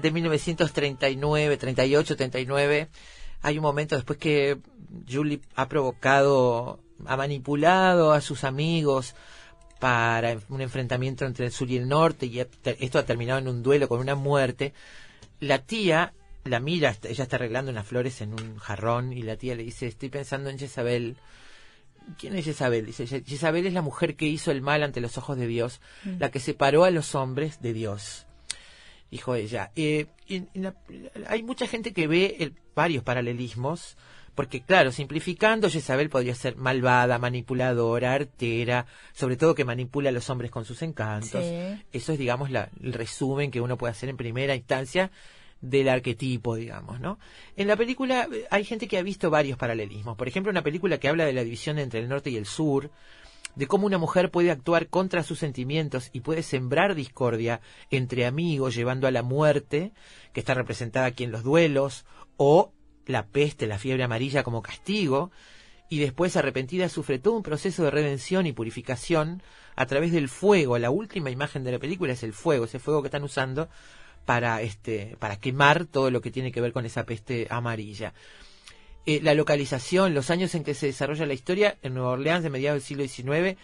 De 0.00 0.10
1939, 0.10 1.56
38, 1.56 2.16
39, 2.16 2.88
hay 3.42 3.56
un 3.58 3.62
momento 3.62 3.94
después 3.96 4.18
que 4.18 4.58
Julie 5.10 5.40
ha 5.54 5.68
provocado, 5.68 6.80
ha 7.06 7.16
manipulado 7.16 8.12
a 8.12 8.20
sus 8.20 8.44
amigos 8.44 9.14
para 9.78 10.36
un 10.48 10.60
enfrentamiento 10.60 11.24
entre 11.24 11.46
el 11.46 11.52
sur 11.52 11.70
y 11.70 11.76
el 11.76 11.86
norte 11.88 12.26
y 12.26 12.40
esto 12.40 12.98
ha 12.98 13.04
terminado 13.04 13.38
en 13.38 13.48
un 13.48 13.62
duelo 13.62 13.88
con 13.88 14.00
una 14.00 14.14
muerte. 14.16 14.72
La 15.40 15.58
tía 15.60 16.12
la 16.44 16.60
mira, 16.60 16.96
ella 17.04 17.24
está 17.24 17.36
arreglando 17.36 17.70
unas 17.70 17.86
flores 17.86 18.20
en 18.22 18.32
un 18.32 18.56
jarrón 18.58 19.12
y 19.12 19.22
la 19.22 19.36
tía 19.36 19.54
le 19.54 19.64
dice, 19.64 19.86
estoy 19.86 20.08
pensando 20.08 20.48
en 20.50 20.58
Jezabel. 20.58 21.16
¿Quién 22.18 22.34
es 22.36 22.46
Jezabel? 22.46 22.86
Dice, 22.86 23.04
"Ye- 23.06 23.22
Jezabel 23.26 23.66
es 23.66 23.74
la 23.74 23.82
mujer 23.82 24.16
que 24.16 24.24
hizo 24.24 24.50
el 24.50 24.62
mal 24.62 24.82
ante 24.82 25.02
los 25.02 25.18
ojos 25.18 25.36
de 25.36 25.46
Dios, 25.46 25.80
Mm. 26.04 26.16
la 26.20 26.30
que 26.30 26.40
separó 26.40 26.84
a 26.84 26.90
los 26.90 27.14
hombres 27.14 27.60
de 27.60 27.74
Dios. 27.74 28.24
Dijo 29.10 29.34
ella. 29.34 29.70
Eh, 29.76 30.06
en- 30.28 30.48
en 30.54 30.62
la- 30.64 30.74
hay 31.28 31.42
mucha 31.42 31.66
gente 31.66 31.92
que 31.92 32.06
ve 32.06 32.36
el- 32.40 32.54
varios 32.74 33.02
paralelismos, 33.02 33.96
porque 34.34 34.62
claro, 34.62 34.92
simplificando, 34.92 35.68
Jezabel 35.68 36.10
podría 36.10 36.34
ser 36.34 36.56
malvada, 36.56 37.18
manipuladora, 37.18 38.12
artera, 38.12 38.86
sobre 39.12 39.36
todo 39.36 39.54
que 39.54 39.64
manipula 39.64 40.10
a 40.10 40.12
los 40.12 40.28
hombres 40.30 40.50
con 40.50 40.64
sus 40.64 40.82
encantos. 40.82 41.42
Sí. 41.44 41.82
Eso 41.92 42.12
es, 42.12 42.18
digamos, 42.18 42.50
la- 42.50 42.70
el 42.82 42.92
resumen 42.92 43.50
que 43.50 43.60
uno 43.60 43.76
puede 43.76 43.92
hacer 43.92 44.08
en 44.10 44.16
primera 44.16 44.54
instancia 44.54 45.10
del 45.60 45.88
arquetipo, 45.88 46.54
digamos, 46.54 47.00
¿no? 47.00 47.18
En 47.56 47.66
la 47.66 47.74
película 47.76 48.28
eh, 48.32 48.44
hay 48.48 48.62
gente 48.64 48.86
que 48.86 48.96
ha 48.96 49.02
visto 49.02 49.28
varios 49.28 49.58
paralelismos. 49.58 50.16
Por 50.16 50.28
ejemplo, 50.28 50.50
una 50.52 50.62
película 50.62 50.98
que 50.98 51.08
habla 51.08 51.24
de 51.24 51.32
la 51.32 51.42
división 51.42 51.80
entre 51.80 51.98
el 51.98 52.08
norte 52.08 52.30
y 52.30 52.36
el 52.36 52.46
sur, 52.46 52.92
de 53.58 53.66
cómo 53.66 53.86
una 53.86 53.98
mujer 53.98 54.30
puede 54.30 54.52
actuar 54.52 54.86
contra 54.86 55.24
sus 55.24 55.40
sentimientos 55.40 56.10
y 56.12 56.20
puede 56.20 56.44
sembrar 56.44 56.94
discordia 56.94 57.60
entre 57.90 58.24
amigos, 58.24 58.76
llevando 58.76 59.08
a 59.08 59.10
la 59.10 59.24
muerte, 59.24 59.92
que 60.32 60.38
está 60.38 60.54
representada 60.54 61.06
aquí 61.06 61.24
en 61.24 61.32
los 61.32 61.42
duelos, 61.42 62.06
o 62.36 62.72
la 63.04 63.26
peste, 63.26 63.66
la 63.66 63.80
fiebre 63.80 64.04
amarilla 64.04 64.44
como 64.44 64.62
castigo, 64.62 65.32
y 65.88 65.98
después 65.98 66.36
arrepentida 66.36 66.88
sufre 66.88 67.18
todo 67.18 67.34
un 67.34 67.42
proceso 67.42 67.82
de 67.82 67.90
redención 67.90 68.46
y 68.46 68.52
purificación 68.52 69.42
a 69.74 69.86
través 69.86 70.12
del 70.12 70.28
fuego. 70.28 70.78
La 70.78 70.90
última 70.90 71.30
imagen 71.30 71.64
de 71.64 71.72
la 71.72 71.80
película 71.80 72.12
es 72.12 72.22
el 72.22 72.34
fuego, 72.34 72.66
ese 72.66 72.78
fuego 72.78 73.02
que 73.02 73.08
están 73.08 73.24
usando 73.24 73.68
para 74.24 74.62
este 74.62 75.16
para 75.18 75.40
quemar 75.40 75.86
todo 75.86 76.12
lo 76.12 76.20
que 76.20 76.30
tiene 76.30 76.52
que 76.52 76.60
ver 76.60 76.72
con 76.72 76.86
esa 76.86 77.04
peste 77.04 77.48
amarilla. 77.50 78.14
Eh, 79.06 79.20
la 79.22 79.34
localización, 79.34 80.12
los 80.14 80.30
años 80.30 80.54
en 80.54 80.64
que 80.64 80.74
se 80.74 80.86
desarrolla 80.86 81.24
la 81.26 81.32
historia, 81.34 81.78
en 81.82 81.94
Nueva 81.94 82.10
Orleans 82.10 82.42
de 82.42 82.50
mediados 82.50 82.82
del 82.82 82.86
siglo 82.86 83.06
XIX 83.06 83.58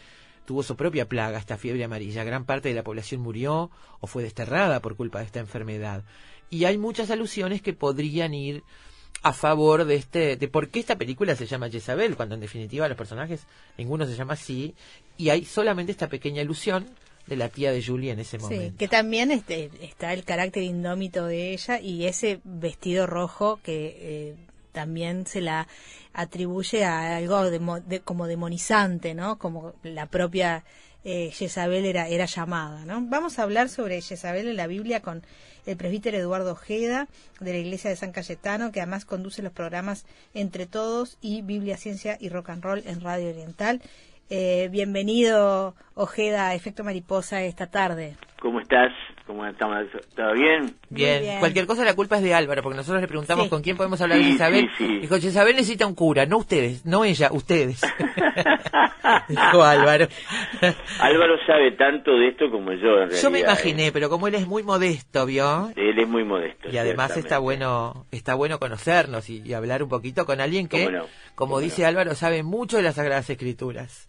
tuvo 0.46 0.62
su 0.62 0.76
propia 0.76 1.08
plaga, 1.08 1.38
esta 1.38 1.56
fiebre 1.56 1.84
amarilla. 1.84 2.22
Gran 2.24 2.44
parte 2.44 2.68
de 2.68 2.74
la 2.74 2.82
población 2.84 3.20
murió 3.22 3.70
o 4.00 4.06
fue 4.06 4.22
desterrada 4.22 4.80
por 4.80 4.94
culpa 4.96 5.20
de 5.20 5.24
esta 5.26 5.40
enfermedad. 5.40 6.04
Y 6.50 6.64
hay 6.66 6.76
muchas 6.76 7.10
alusiones 7.10 7.62
que 7.62 7.72
podrían 7.72 8.34
ir 8.34 8.62
a 9.22 9.32
favor 9.32 9.86
de 9.86 9.94
este 9.94 10.36
de 10.36 10.48
por 10.48 10.68
qué 10.68 10.80
esta 10.80 10.96
película 10.96 11.34
se 11.34 11.46
llama 11.46 11.70
Jezabel 11.70 12.14
cuando 12.14 12.34
en 12.34 12.42
definitiva 12.42 12.86
los 12.88 12.98
personajes 12.98 13.46
ninguno 13.78 14.04
se 14.06 14.14
llama 14.16 14.34
así 14.34 14.74
y 15.16 15.30
hay 15.30 15.46
solamente 15.46 15.92
esta 15.92 16.08
pequeña 16.10 16.42
alusión 16.42 16.84
de 17.26 17.36
la 17.36 17.48
tía 17.48 17.72
de 17.72 17.82
Julie 17.82 18.10
en 18.10 18.18
ese 18.18 18.36
Sí, 18.38 18.42
momento. 18.42 18.76
que 18.76 18.86
también 18.88 19.30
este, 19.30 19.70
está 19.80 20.12
el 20.12 20.24
carácter 20.24 20.62
indómito 20.64 21.24
de 21.24 21.54
ella 21.54 21.80
y 21.80 22.04
ese 22.04 22.40
vestido 22.44 23.06
rojo 23.06 23.60
que 23.62 23.96
eh, 23.98 24.36
también 24.74 25.24
se 25.26 25.40
la 25.40 25.66
atribuye 26.12 26.84
a 26.84 27.16
algo 27.16 27.50
de- 27.50 28.00
como 28.00 28.26
demonizante, 28.26 29.14
¿no? 29.14 29.38
Como 29.38 29.72
la 29.82 30.06
propia 30.06 30.64
eh, 31.04 31.32
era, 31.84 32.08
era 32.08 32.24
llamada, 32.26 32.84
¿no? 32.84 33.00
Vamos 33.02 33.38
a 33.38 33.42
hablar 33.42 33.68
sobre 33.68 34.00
Jezabel 34.00 34.48
en 34.48 34.56
la 34.56 34.66
Biblia 34.66 35.00
con 35.00 35.22
el 35.66 35.76
presbítero 35.76 36.16
Eduardo 36.18 36.52
Ojeda 36.52 37.08
de 37.40 37.52
la 37.52 37.58
Iglesia 37.58 37.90
de 37.90 37.96
San 37.96 38.12
Cayetano, 38.12 38.72
que 38.72 38.80
además 38.80 39.04
conduce 39.04 39.42
los 39.42 39.52
programas 39.52 40.06
Entre 40.34 40.66
Todos 40.66 41.16
y 41.20 41.42
Biblia, 41.42 41.76
Ciencia 41.76 42.16
y 42.20 42.28
Rock 42.28 42.50
and 42.50 42.62
Roll 42.64 42.82
en 42.86 43.00
Radio 43.00 43.30
Oriental. 43.30 43.80
Eh, 44.30 44.68
bienvenido, 44.72 45.74
Ojeda, 45.94 46.48
a 46.48 46.54
Efecto 46.54 46.84
Mariposa 46.84 47.42
esta 47.42 47.66
tarde. 47.66 48.16
¿Cómo 48.40 48.60
estás? 48.60 48.90
¿Cómo 49.26 49.46
estamos? 49.46 49.78
¿Todo 50.14 50.34
bien? 50.34 50.74
Bien. 50.90 51.22
bien. 51.22 51.38
cualquier 51.40 51.66
cosa 51.66 51.82
la 51.82 51.94
culpa 51.94 52.16
es 52.16 52.22
de 52.22 52.34
Álvaro, 52.34 52.62
porque 52.62 52.76
nosotros 52.76 53.00
le 53.00 53.08
preguntamos 53.08 53.44
Sí. 53.44 53.50
con 53.50 53.62
quién 53.62 53.74
podemos 53.76 53.98
hablar 54.02 54.18
de 54.18 54.24
Sí, 54.24 54.30
Isabel. 54.32 54.70
sí, 54.76 54.86
sí. 54.86 54.98
Dijo, 54.98 55.16
Isabel 55.16 55.56
necesita 55.56 55.86
un 55.86 55.94
cura, 55.94 56.26
no 56.26 56.36
ustedes, 56.38 56.84
no 56.84 57.04
ella, 57.04 57.30
ustedes. 57.32 57.80
Dijo 59.28 59.62
Álvaro. 59.64 60.08
Álvaro 61.00 61.36
sabe 61.46 61.72
tanto 61.72 62.12
de 62.12 62.28
esto 62.28 62.50
como 62.50 62.72
yo, 62.72 62.88
en 62.92 63.08
realidad. 63.08 63.22
Yo 63.22 63.30
me 63.30 63.38
¿eh? 63.38 63.42
imaginé, 63.42 63.92
pero 63.92 64.10
como 64.10 64.28
él 64.28 64.34
es 64.34 64.46
muy 64.46 64.62
modesto, 64.62 65.24
¿vio? 65.26 65.70
Él 65.74 65.98
es 65.98 66.08
muy 66.08 66.24
modesto. 66.24 66.68
Y 66.70 66.76
además 66.76 67.16
está 67.16 67.38
bueno, 67.38 68.06
está 68.10 68.34
bueno 68.34 68.58
conocernos 68.58 69.30
y, 69.30 69.40
y 69.42 69.54
hablar 69.54 69.82
un 69.82 69.88
poquito 69.88 70.26
con 70.26 70.40
alguien 70.40 70.68
que, 70.68 70.90
no, 70.90 71.06
como 71.34 71.60
dice 71.60 71.82
no. 71.82 71.88
Álvaro, 71.88 72.14
sabe 72.14 72.42
mucho 72.42 72.76
de 72.76 72.82
las 72.82 72.96
Sagradas 72.96 73.28
Escrituras. 73.30 74.08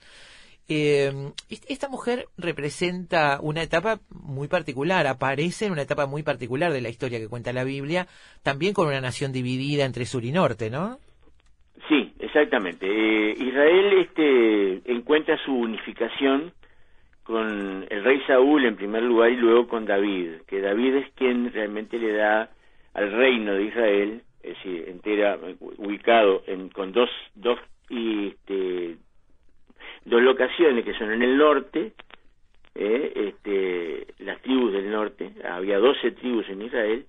Eh, 0.67 1.11
est- 1.49 1.65
esta 1.69 1.89
mujer 1.89 2.25
representa 2.37 3.39
una 3.41 3.61
etapa 3.61 3.99
muy 4.09 4.47
particular, 4.47 5.05
aparece 5.07 5.65
en 5.67 5.73
una 5.73 5.83
etapa 5.83 6.07
muy 6.07 6.23
particular 6.23 6.73
de 6.73 6.81
la 6.81 6.89
historia 6.89 7.19
que 7.19 7.27
cuenta 7.29 7.53
la 7.53 7.63
Biblia, 7.63 8.07
también 8.43 8.73
con 8.73 8.87
una 8.87 8.99
nación 9.01 9.31
dividida 9.31 9.85
entre 9.85 10.05
sur 10.05 10.23
y 10.25 10.31
norte, 10.31 10.69
¿no? 10.71 10.97
Sí, 11.87 12.13
exactamente. 12.19 12.87
Eh, 12.87 13.35
Israel 13.37 13.93
este, 13.99 14.91
encuentra 14.91 15.37
su 15.45 15.53
unificación 15.53 16.51
con 17.23 17.85
el 17.89 18.03
rey 18.03 18.21
Saúl 18.27 18.65
en 18.65 18.75
primer 18.75 19.03
lugar 19.03 19.31
y 19.31 19.35
luego 19.37 19.67
con 19.67 19.85
David, 19.85 20.41
que 20.47 20.61
David 20.61 20.95
es 20.95 21.11
quien 21.13 21.51
realmente 21.53 21.97
le 21.99 22.13
da 22.13 22.49
al 22.93 23.11
reino 23.11 23.53
de 23.53 23.63
Israel, 23.65 24.21
es 24.41 24.55
decir, 24.55 24.85
entera, 24.87 25.37
ubicado 25.59 26.43
en, 26.47 26.69
con 26.69 26.91
dos, 26.91 27.09
dos, 27.35 27.59
y, 27.89 28.27
este, 28.29 28.97
dos 30.05 30.21
locaciones 30.21 30.85
que 30.85 30.93
son 30.93 31.11
en 31.11 31.21
el 31.23 31.37
norte, 31.37 31.93
eh, 32.75 33.11
este, 33.15 34.07
las 34.23 34.41
tribus 34.41 34.73
del 34.73 34.91
norte, 34.91 35.31
había 35.49 35.79
12 35.79 36.11
tribus 36.11 36.47
en 36.49 36.61
Israel, 36.61 37.05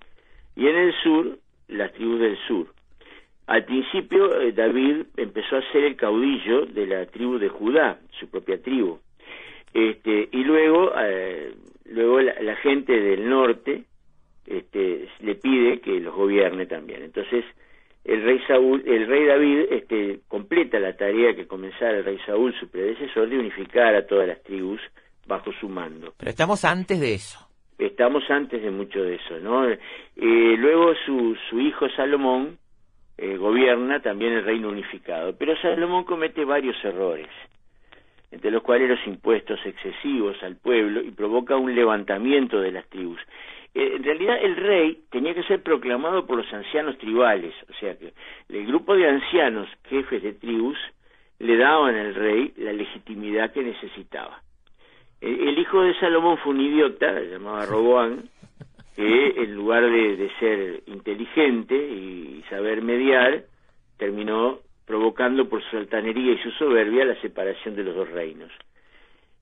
y 0.55 0.67
en 0.67 0.75
el 0.75 0.93
sur, 1.03 1.37
las 1.67 1.93
tribus 1.93 2.19
del 2.19 2.37
sur. 2.47 2.67
Al 3.45 3.63
principio, 3.63 4.41
eh, 4.41 4.51
David 4.51 5.05
empezó 5.15 5.57
a 5.57 5.71
ser 5.71 5.83
el 5.83 5.95
caudillo 5.95 6.65
de 6.65 6.87
la 6.87 7.05
tribu 7.05 7.37
de 7.37 7.49
Judá, 7.49 7.99
su 8.19 8.29
propia 8.29 8.61
tribu. 8.61 8.99
Este, 9.73 10.27
y 10.31 10.43
luego, 10.43 10.91
eh, 10.99 11.53
luego 11.85 12.19
la, 12.21 12.33
la 12.41 12.55
gente 12.57 12.99
del 12.99 13.29
norte 13.29 13.83
este, 14.47 15.07
le 15.19 15.35
pide 15.35 15.79
que 15.79 15.99
los 15.99 16.15
gobierne 16.15 16.65
también. 16.65 17.03
Entonces, 17.03 17.45
el 18.07 18.23
rey 18.23 18.39
Saúl, 18.47 18.81
el 18.87 19.05
rey 19.05 19.25
David, 19.25 19.59
este, 19.69 20.21
completa 20.29 20.79
la 20.79 20.95
tarea 20.95 21.35
que 21.35 21.45
comenzara 21.45 21.97
el 21.97 22.05
rey 22.05 22.17
Saúl, 22.25 22.55
su 22.57 22.69
predecesor, 22.69 23.27
de 23.29 23.37
unificar 23.37 23.93
a 23.95 24.07
todas 24.07 24.27
las 24.27 24.41
tribus 24.43 24.79
bajo 25.27 25.51
su 25.59 25.67
mando. 25.67 26.13
Pero 26.17 26.29
estamos 26.29 26.63
antes 26.63 27.01
de 27.01 27.13
eso. 27.15 27.37
estamos 27.77 28.23
antes 28.29 28.63
de 28.63 28.71
mucho 28.71 29.03
de 29.03 29.15
eso, 29.15 29.37
¿no? 29.39 29.69
Eh, 29.69 29.77
luego 30.15 30.93
su, 31.05 31.35
su 31.49 31.59
hijo 31.59 31.89
Salomón 31.89 32.57
eh, 33.17 33.35
gobierna 33.35 33.99
también 33.99 34.33
el 34.33 34.45
reino 34.45 34.69
unificado, 34.69 35.35
pero 35.37 35.57
Salomón 35.61 36.05
comete 36.05 36.45
varios 36.45 36.77
errores, 36.85 37.27
entre 38.31 38.51
los 38.51 38.63
cuales 38.63 38.89
los 38.89 39.05
impuestos 39.05 39.59
excesivos 39.65 40.41
al 40.43 40.55
pueblo 40.55 41.01
y 41.01 41.11
provoca 41.11 41.57
un 41.57 41.75
levantamiento 41.75 42.61
de 42.61 42.71
las 42.71 42.87
tribus. 42.87 43.19
Eh, 43.77 43.93
en 43.97 44.03
realidad 44.03 44.37
el 44.41 44.55
rey 44.55 45.03
tenía 45.11 45.35
que 45.35 45.43
ser 45.43 45.61
proclamado 45.61 46.25
por 46.25 46.37
los 46.37 46.51
ancianos 46.51 46.97
tribales, 46.97 47.53
o 47.69 47.73
sea 47.79 47.95
que 47.95 48.11
el 48.49 48.65
grupo 48.65 48.95
de 48.95 49.07
ancianos, 49.07 49.69
jefes 49.87 50.23
de 50.23 50.33
tribus, 50.33 50.77
le 51.37 51.57
daban 51.57 51.95
al 51.95 52.15
rey 52.15 52.53
la 52.57 52.73
legitimidad 52.73 53.51
que 53.51 53.61
necesitaba. 53.61 54.41
El, 55.21 55.59
hijo 55.59 55.81
de 55.81 55.93
Salomón 55.99 56.37
fue 56.39 56.53
un 56.53 56.61
idiota, 56.61 57.13
se 57.13 57.29
llamaba 57.29 57.67
Roboán, 57.67 58.29
que 58.95 59.43
en 59.43 59.53
lugar 59.53 59.83
de, 59.83 60.15
de 60.15 60.31
ser 60.39 60.83
inteligente 60.87 61.75
y 61.75 62.43
saber 62.49 62.81
mediar, 62.81 63.43
terminó 63.97 64.59
provocando 64.87 65.47
por 65.47 65.61
su 65.69 65.77
altanería 65.77 66.33
y 66.33 66.39
su 66.39 66.49
soberbia 66.51 67.05
la 67.05 67.21
separación 67.21 67.75
de 67.75 67.83
los 67.83 67.95
dos 67.95 68.09
reinos. 68.09 68.51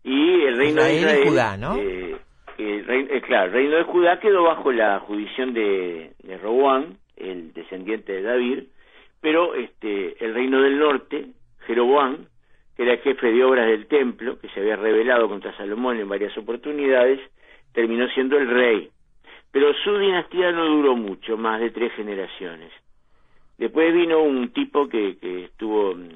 Y 0.04 0.42
el 0.44 0.58
reino 0.58 0.84
de 0.84 0.96
Israel, 0.96 1.24
Judá, 1.26 1.56
¿no? 1.58 1.78
eh, 1.78 2.18
el 2.58 2.86
rein- 2.86 3.08
eh, 3.10 3.22
claro, 3.22 3.46
el 3.48 3.52
reino 3.54 3.76
de 3.78 3.84
Judá 3.84 4.20
quedó 4.20 4.44
bajo 4.44 4.72
la 4.72 5.00
jurisdicción 5.00 5.54
de, 5.54 6.12
de 6.24 6.96
el 7.18 7.54
descendiente 7.54 8.14
de 8.14 8.22
David, 8.22 8.64
pero 9.22 9.56
este, 9.56 10.24
el 10.24 10.34
reino 10.34 10.62
del 10.62 10.78
norte, 10.78 11.28
Jeroboán, 11.66 12.28
que 12.76 12.84
era 12.84 12.94
el 12.94 13.00
jefe 13.00 13.32
de 13.32 13.44
obras 13.44 13.68
del 13.68 13.88
templo, 13.88 14.40
que 14.40 14.50
se 14.50 14.60
había 14.60 14.76
rebelado 14.76 15.28
contra 15.28 15.56
Salomón 15.58 15.98
en 15.98 16.10
varias 16.10 16.38
oportunidades, 16.38 17.20
terminó 17.74 18.08
siendo 18.10 18.38
el 18.38 18.50
rey. 18.50 18.90
Pero 19.52 19.74
su 19.84 19.98
dinastía 19.98 20.52
no 20.52 20.66
duró 20.66 20.96
mucho, 20.96 21.38
más 21.38 21.62
de 21.62 21.72
tres 21.72 21.94
generaciones. 21.94 22.72
Después 23.58 23.94
vino 23.94 24.20
un 24.22 24.50
tipo 24.50 24.90
que, 24.90 25.18
que 25.18 25.46
estuvo 25.46 25.96
mm, 25.96 26.10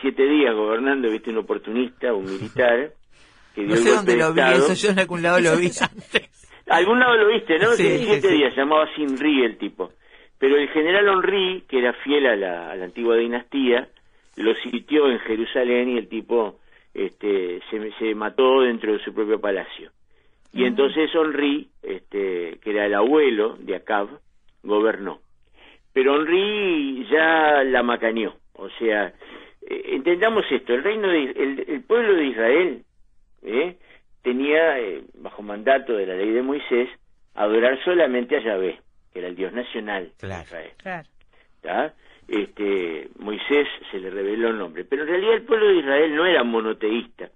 siete 0.00 0.24
días 0.24 0.54
gobernando, 0.54 1.10
viste, 1.10 1.30
un 1.30 1.38
oportunista, 1.38 2.14
un 2.14 2.24
militar, 2.26 2.92
que 3.54 3.62
dio 3.62 3.70
No 3.70 3.74
el 3.76 3.80
sé 3.80 3.90
golpe 3.90 3.96
dónde 3.96 4.12
de 4.12 4.18
lo 4.18 4.32
vi, 4.34 4.40
Estado. 4.40 4.72
eso 4.72 4.74
yo 4.86 4.90
en 4.92 4.98
algún 4.98 5.22
lado 5.22 5.40
lo 5.40 5.56
vi 5.56 5.66
antes. 5.80 6.50
Algún 6.66 6.98
lado 6.98 7.16
lo 7.16 7.28
viste, 7.28 7.58
¿no? 7.58 7.72
Sí, 7.72 7.82
sí, 7.84 8.04
siete 8.04 8.28
sí. 8.28 8.34
días, 8.36 8.56
llamaba 8.56 8.86
Sinri 8.94 9.44
el 9.44 9.58
tipo. 9.58 9.92
Pero 10.38 10.56
el 10.56 10.68
general 10.70 11.08
Henry, 11.08 11.64
que 11.68 11.78
era 11.78 11.92
fiel 11.92 12.26
a 12.26 12.36
la, 12.36 12.70
a 12.70 12.76
la 12.76 12.84
antigua 12.86 13.16
dinastía, 13.16 13.88
lo 14.36 14.54
sitió 14.56 15.10
en 15.10 15.18
Jerusalén 15.20 15.90
y 15.90 15.98
el 15.98 16.08
tipo 16.08 16.58
este, 16.92 17.60
se, 17.70 17.92
se 17.98 18.14
mató 18.14 18.62
dentro 18.62 18.92
de 18.92 18.98
su 19.04 19.14
propio 19.14 19.40
palacio. 19.40 19.90
Y 20.52 20.64
entonces 20.64 21.10
Henry, 21.14 21.68
este, 21.82 22.58
que 22.62 22.70
era 22.70 22.86
el 22.86 22.94
abuelo 22.94 23.56
de 23.60 23.76
Acab, 23.76 24.08
gobernó. 24.62 25.20
Pero 25.92 26.16
Henry 26.16 27.06
ya 27.10 27.62
la 27.64 27.82
macaneó. 27.82 28.34
O 28.54 28.68
sea, 28.70 29.08
eh, 29.68 29.82
entendamos 29.92 30.44
esto, 30.50 30.74
el 30.74 30.82
reino 30.84 31.08
de, 31.08 31.22
el, 31.24 31.64
el 31.68 31.82
pueblo 31.82 32.14
de 32.14 32.26
Israel 32.26 32.82
¿eh? 33.44 33.76
tenía, 34.22 34.78
eh, 34.78 35.02
bajo 35.14 35.42
mandato 35.42 35.94
de 35.94 36.06
la 36.06 36.14
ley 36.14 36.30
de 36.30 36.42
Moisés, 36.42 36.88
adorar 37.34 37.78
solamente 37.84 38.36
a 38.36 38.40
Yahvé, 38.40 38.80
que 39.12 39.18
era 39.18 39.28
el 39.28 39.36
Dios 39.36 39.52
nacional 39.52 40.10
de 40.20 40.28
Israel. 40.28 40.72
Claro. 40.78 41.08
¿tá? 41.60 41.94
Este, 42.26 43.08
Moisés 43.18 43.68
se 43.90 43.98
le 43.98 44.10
reveló 44.10 44.48
el 44.48 44.58
nombre. 44.58 44.84
Pero 44.84 45.02
en 45.02 45.08
realidad 45.08 45.34
el 45.34 45.42
pueblo 45.42 45.68
de 45.68 45.76
Israel 45.76 46.14
no 46.14 46.26
era 46.26 46.42
monoteísta, 46.42 47.30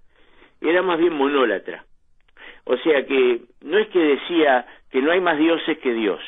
era 0.61 0.81
más 0.81 0.97
bien 0.97 1.13
monólatra. 1.13 1.85
O 2.65 2.77
sea 2.77 3.05
que 3.05 3.41
no 3.61 3.77
es 3.77 3.87
que 3.89 3.99
decía 3.99 4.65
que 4.91 5.01
no 5.01 5.11
hay 5.11 5.21
más 5.21 5.37
dioses 5.37 5.77
que 5.79 5.93
Dios, 5.93 6.19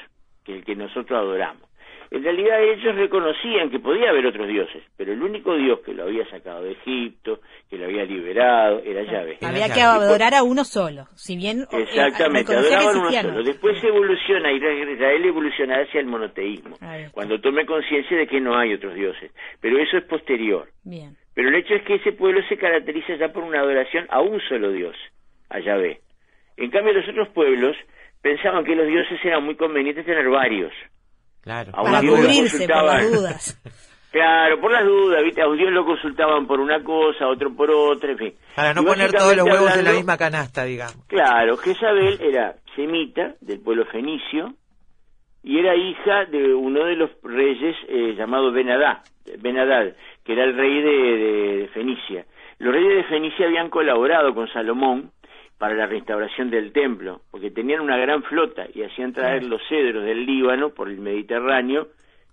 que 0.43 0.55
el 0.55 0.65
que 0.65 0.75
nosotros 0.75 1.17
adoramos. 1.17 1.70
En 2.11 2.23
realidad 2.23 2.61
ellos 2.61 2.93
reconocían 2.95 3.69
que 3.69 3.79
podía 3.79 4.09
haber 4.09 4.25
otros 4.25 4.45
dioses, 4.45 4.83
pero 4.97 5.13
el 5.13 5.23
único 5.23 5.55
Dios 5.55 5.79
que 5.79 5.93
lo 5.93 6.03
había 6.03 6.29
sacado 6.29 6.61
de 6.61 6.73
Egipto, 6.73 7.39
que 7.69 7.77
lo 7.77 7.85
había 7.85 8.03
liberado, 8.03 8.81
era 8.83 9.01
Yahvé. 9.01 9.37
Había 9.41 9.73
que 9.73 9.79
adorar 9.79 10.33
a 10.33 10.43
uno 10.43 10.65
solo, 10.65 11.05
si 11.15 11.37
bien 11.37 11.61
eh, 11.71 11.83
Exactamente, 11.83 12.53
adoraban 12.53 12.97
uno 12.97 13.07
existían 13.07 13.33
solo. 13.33 13.43
Después 13.45 13.81
evoluciona, 13.81 14.51
Israel 14.51 15.23
evoluciona 15.25 15.75
hacia 15.81 16.01
el 16.01 16.07
monoteísmo, 16.07 16.77
cuando 17.13 17.39
tome 17.39 17.65
conciencia 17.65 18.17
de 18.17 18.27
que 18.27 18.41
no 18.41 18.57
hay 18.57 18.73
otros 18.73 18.93
dioses. 18.93 19.31
Pero 19.61 19.79
eso 19.79 19.95
es 19.95 20.03
posterior. 20.03 20.67
Bien. 20.83 21.15
Pero 21.33 21.47
el 21.47 21.55
hecho 21.55 21.75
es 21.75 21.83
que 21.83 21.95
ese 21.95 22.11
pueblo 22.11 22.41
se 22.49 22.57
caracteriza 22.57 23.15
ya 23.15 23.31
por 23.31 23.45
una 23.45 23.61
adoración 23.61 24.05
a 24.09 24.19
un 24.19 24.41
solo 24.49 24.69
Dios, 24.73 24.97
a 25.49 25.61
Yahvé. 25.61 26.01
En 26.57 26.71
cambio, 26.71 26.91
los 26.91 27.07
otros 27.07 27.29
pueblos 27.29 27.77
pensaban 28.21 28.65
que 28.65 28.75
los 28.75 28.85
dioses 28.85 29.17
eran 29.23 29.45
muy 29.45 29.55
convenientes 29.55 30.05
tener 30.05 30.27
varios. 30.27 30.73
Claro. 31.41 31.71
A 31.75 31.83
Para 31.83 31.99
cubrirse 32.01 32.67
por 32.67 32.83
las 32.85 33.11
dudas. 33.11 33.61
Claro, 34.11 34.59
por 34.59 34.73
las 34.73 34.83
dudas, 34.83 35.23
¿viste? 35.23 35.41
A 35.41 35.47
un 35.47 35.57
Dios 35.57 35.71
lo 35.71 35.85
consultaban 35.85 36.45
por 36.45 36.59
una 36.59 36.83
cosa, 36.83 37.23
a 37.23 37.27
otro 37.29 37.55
por 37.55 37.71
otra, 37.71 38.11
en 38.11 38.17
fin. 38.17 38.33
Para 38.57 38.73
no 38.73 38.83
poner 38.83 39.09
todos 39.13 39.37
los 39.37 39.45
huevos 39.45 39.73
en 39.77 39.85
la 39.85 39.93
misma 39.93 40.17
canasta, 40.17 40.65
digamos. 40.65 40.97
Claro, 41.07 41.55
Jezabel 41.55 42.19
era 42.19 42.55
semita 42.75 43.35
del 43.39 43.61
pueblo 43.61 43.85
fenicio 43.85 44.53
y 45.43 45.59
era 45.59 45.77
hija 45.77 46.25
de 46.25 46.53
uno 46.53 46.83
de 46.83 46.95
los 46.97 47.09
reyes 47.23 47.73
eh, 47.87 48.13
llamado 48.17 48.51
Benadad, 48.51 48.97
Benadad, 49.39 49.93
que 50.25 50.33
era 50.33 50.43
el 50.43 50.57
rey 50.57 50.81
de, 50.81 50.89
de- 50.89 51.57
de 51.59 51.67
Fenicia. 51.69 52.25
Los 52.59 52.73
reyes 52.73 52.93
de 52.97 53.03
Fenicia 53.05 53.45
habían 53.45 53.69
colaborado 53.69 54.35
con 54.35 54.49
Salomón 54.49 55.11
para 55.61 55.75
la 55.75 55.85
restauración 55.85 56.49
del 56.49 56.71
templo, 56.73 57.21
porque 57.29 57.51
tenían 57.51 57.81
una 57.81 57.95
gran 57.95 58.23
flota 58.23 58.65
y 58.73 58.81
hacían 58.81 59.13
traer 59.13 59.43
los 59.43 59.61
cedros 59.69 60.03
del 60.03 60.25
Líbano 60.25 60.69
por 60.71 60.89
el 60.89 60.97
Mediterráneo 60.97 61.89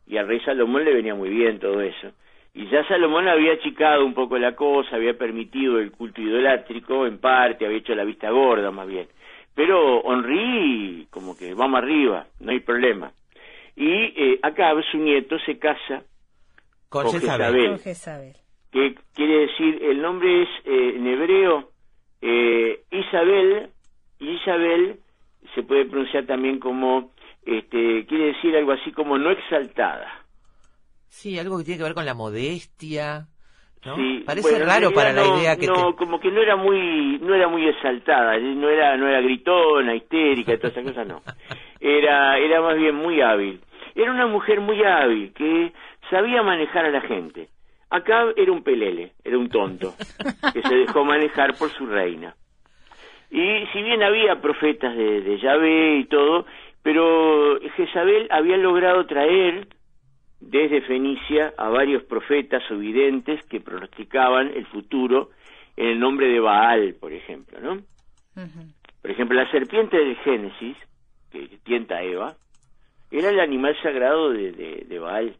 y 0.06 0.16
al 0.16 0.26
rey 0.26 0.40
Salomón 0.40 0.82
le 0.82 0.94
venía 0.94 1.14
muy 1.14 1.28
bien 1.28 1.58
todo 1.58 1.82
eso. 1.82 2.10
Y 2.54 2.70
ya 2.70 2.88
Salomón 2.88 3.28
había 3.28 3.52
achicado 3.52 4.06
un 4.06 4.14
poco 4.14 4.38
la 4.38 4.56
cosa, 4.56 4.96
había 4.96 5.12
permitido 5.12 5.78
el 5.78 5.92
culto 5.92 6.22
idolátrico 6.22 7.06
en 7.06 7.18
parte, 7.18 7.66
había 7.66 7.76
hecho 7.76 7.94
la 7.94 8.04
vista 8.04 8.30
gorda 8.30 8.70
más 8.70 8.88
bien. 8.88 9.06
Pero 9.54 10.02
Henry, 10.10 11.06
como 11.10 11.36
que 11.36 11.52
vamos 11.52 11.82
arriba, 11.82 12.24
no 12.40 12.50
hay 12.50 12.60
problema. 12.60 13.12
Y 13.76 13.90
eh, 13.92 14.38
acá 14.42 14.70
su 14.90 14.96
nieto 14.96 15.38
se 15.40 15.58
casa 15.58 16.02
Con 16.88 17.02
con 17.04 17.12
Jezabel. 17.12 17.52
Jezabel, 17.52 17.68
Con 17.68 17.78
Jezabel. 17.78 18.32
que 18.72 18.94
quiere 19.14 19.40
decir, 19.48 19.82
el 19.82 20.00
nombre 20.00 20.44
es 20.44 20.48
eh, 20.64 20.94
en 20.96 21.06
hebreo 21.06 21.68
eh, 22.20 22.80
Isabel, 22.90 23.70
y 24.18 24.30
Isabel 24.30 25.00
se 25.54 25.62
puede 25.62 25.86
pronunciar 25.86 26.26
también 26.26 26.58
como, 26.58 27.12
este, 27.44 28.06
quiere 28.06 28.32
decir 28.32 28.56
algo 28.56 28.72
así 28.72 28.92
como 28.92 29.18
no 29.18 29.30
exaltada. 29.30 30.24
Sí, 31.08 31.38
algo 31.38 31.58
que 31.58 31.64
tiene 31.64 31.78
que 31.78 31.84
ver 31.84 31.94
con 31.94 32.04
la 32.04 32.14
modestia. 32.14 33.26
¿no? 33.84 33.96
Sí, 33.96 34.22
Parece 34.26 34.50
bueno, 34.50 34.66
raro 34.66 34.92
para 34.92 35.12
la 35.12 35.26
idea 35.26 35.56
que 35.56 35.66
no, 35.66 35.92
te... 35.92 35.96
como 35.96 36.20
que 36.20 36.30
no 36.30 36.42
era 36.42 36.56
muy 36.56 37.18
no 37.20 37.34
era 37.34 37.48
muy 37.48 37.66
exaltada, 37.66 38.36
no 38.38 38.68
era 38.68 38.96
no 38.96 39.08
era 39.08 39.20
gritona, 39.20 39.94
histérica, 39.94 40.56
todas 40.56 40.76
esas 40.76 40.84
cosas 40.84 41.06
no. 41.06 41.22
Era 41.80 42.38
era 42.38 42.60
más 42.60 42.76
bien 42.76 42.96
muy 42.96 43.20
hábil. 43.20 43.60
Era 43.94 44.10
una 44.10 44.26
mujer 44.26 44.60
muy 44.60 44.82
hábil 44.82 45.32
que 45.32 45.72
sabía 46.10 46.42
manejar 46.42 46.86
a 46.86 46.90
la 46.90 47.00
gente. 47.02 47.48
Acá 47.90 48.26
era 48.36 48.52
un 48.52 48.62
pelele, 48.62 49.12
era 49.24 49.38
un 49.38 49.48
tonto 49.48 49.94
que 50.52 50.62
se 50.62 50.74
dejó 50.74 51.04
manejar 51.04 51.56
por 51.56 51.70
su 51.70 51.86
reina. 51.86 52.34
Y 53.30 53.66
si 53.72 53.82
bien 53.82 54.02
había 54.02 54.40
profetas 54.40 54.96
de, 54.96 55.22
de 55.22 55.38
Yahvé 55.38 55.98
y 55.98 56.04
todo, 56.04 56.46
pero 56.82 57.58
Jezabel 57.76 58.26
había 58.30 58.56
logrado 58.56 59.06
traer 59.06 59.68
desde 60.40 60.80
Fenicia 60.82 61.52
a 61.56 61.68
varios 61.68 62.04
profetas 62.04 62.62
o 62.70 62.76
videntes 62.76 63.42
que 63.44 63.60
pronosticaban 63.60 64.52
el 64.54 64.66
futuro 64.66 65.30
en 65.76 65.88
el 65.88 66.00
nombre 66.00 66.28
de 66.28 66.40
Baal, 66.40 66.94
por 66.98 67.12
ejemplo, 67.12 67.60
¿no? 67.60 67.82
Por 69.02 69.10
ejemplo, 69.10 69.36
la 69.36 69.50
serpiente 69.50 69.96
del 69.96 70.16
Génesis, 70.18 70.76
que 71.30 71.48
tienta 71.64 71.96
a 71.96 72.02
Eva, 72.02 72.36
era 73.10 73.30
el 73.30 73.40
animal 73.40 73.76
sagrado 73.82 74.30
de, 74.30 74.52
de, 74.52 74.84
de 74.86 74.98
Baal. 74.98 75.34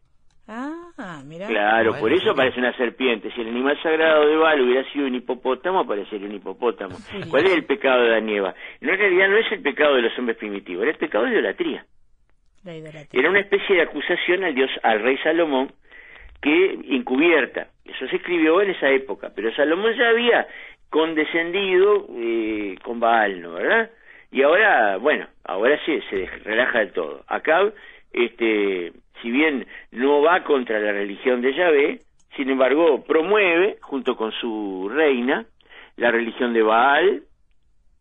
Ah, 0.51 1.21
mira. 1.25 1.45
Claro, 1.47 1.91
Bueno, 1.91 1.99
por 2.01 2.11
eso 2.11 2.21
mira. 2.23 2.31
aparece 2.33 2.59
una 2.59 2.73
serpiente. 2.75 3.31
Si 3.31 3.41
el 3.41 3.49
animal 3.49 3.79
sagrado 3.83 4.27
de 4.27 4.35
Baal 4.35 4.61
hubiera 4.61 4.83
sido 4.91 5.05
un 5.05 5.13
hipopótamo, 5.13 5.79
aparecería 5.81 6.27
un 6.27 6.33
hipopótamo. 6.35 6.97
¿Cuál 7.29 7.45
es 7.45 7.53
el 7.53 7.65
pecado 7.65 8.01
de 8.01 8.09
Adán 8.09 8.27
y 8.29 8.35
Eva? 8.37 8.55
No, 8.81 8.91
en 8.91 8.97
realidad 8.99 9.29
no 9.29 9.37
es 9.37 9.51
el 9.51 9.61
pecado 9.61 9.95
de 9.95 10.01
los 10.01 10.17
hombres 10.17 10.37
primitivos, 10.37 10.81
era 10.83 10.91
el 10.91 10.97
pecado 10.97 11.25
de 11.25 11.33
idolatría. 11.33 11.85
La 12.63 12.75
idolatría. 12.75 13.19
Era 13.19 13.29
una 13.29 13.39
especie 13.41 13.75
de 13.75 13.81
acusación 13.83 14.43
al 14.43 14.55
dios, 14.55 14.71
al 14.81 15.01
rey 15.01 15.17
Salomón, 15.19 15.71
que 16.41 16.79
encubierta. 16.95 17.67
Eso 17.85 18.07
se 18.07 18.15
escribió 18.15 18.61
en 18.61 18.71
esa 18.71 18.89
época, 18.89 19.31
pero 19.35 19.53
Salomón 19.53 19.93
ya 19.95 20.09
había 20.09 20.47
condescendido 20.89 22.07
eh, 22.17 22.75
con 22.83 22.99
Baal, 22.99 23.41
¿no? 23.41 23.53
¿Verdad? 23.53 23.91
Y 24.31 24.41
ahora, 24.41 24.97
bueno, 24.97 25.27
ahora 25.43 25.79
sí 25.85 25.99
se 26.09 26.25
relaja 26.43 26.79
del 26.79 26.91
todo. 26.91 27.23
Acá, 27.27 27.71
este, 28.11 28.91
si 29.21 29.31
bien 29.31 29.65
no 29.91 30.21
va 30.21 30.43
contra 30.43 30.79
la 30.79 30.91
religión 30.91 31.41
de 31.41 31.53
Yahvé, 31.55 31.99
sin 32.35 32.49
embargo, 32.49 33.03
promueve, 33.05 33.77
junto 33.81 34.15
con 34.15 34.31
su 34.39 34.89
reina, 34.93 35.45
la 35.97 36.11
religión 36.11 36.53
de 36.53 36.61
Baal 36.61 37.23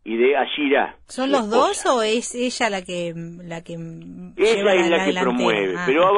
y 0.05 0.17
de 0.17 0.37
Ashira. 0.37 0.97
¿Son 1.09 1.31
los 1.33 1.51
dos 1.51 1.85
o 1.87 2.03
es 2.03 2.35
ella 2.35 2.71
la 2.71 2.83
que 2.83 3.13
la 3.43 3.63
que 3.63 3.75
Ella 3.75 4.55
lleva 4.55 4.75
es 4.75 4.89
la 4.89 4.99
que 4.99 5.05
delantera? 5.07 5.21
promueve, 5.23 5.75
Ah. 5.77 5.83
pero 5.87 6.11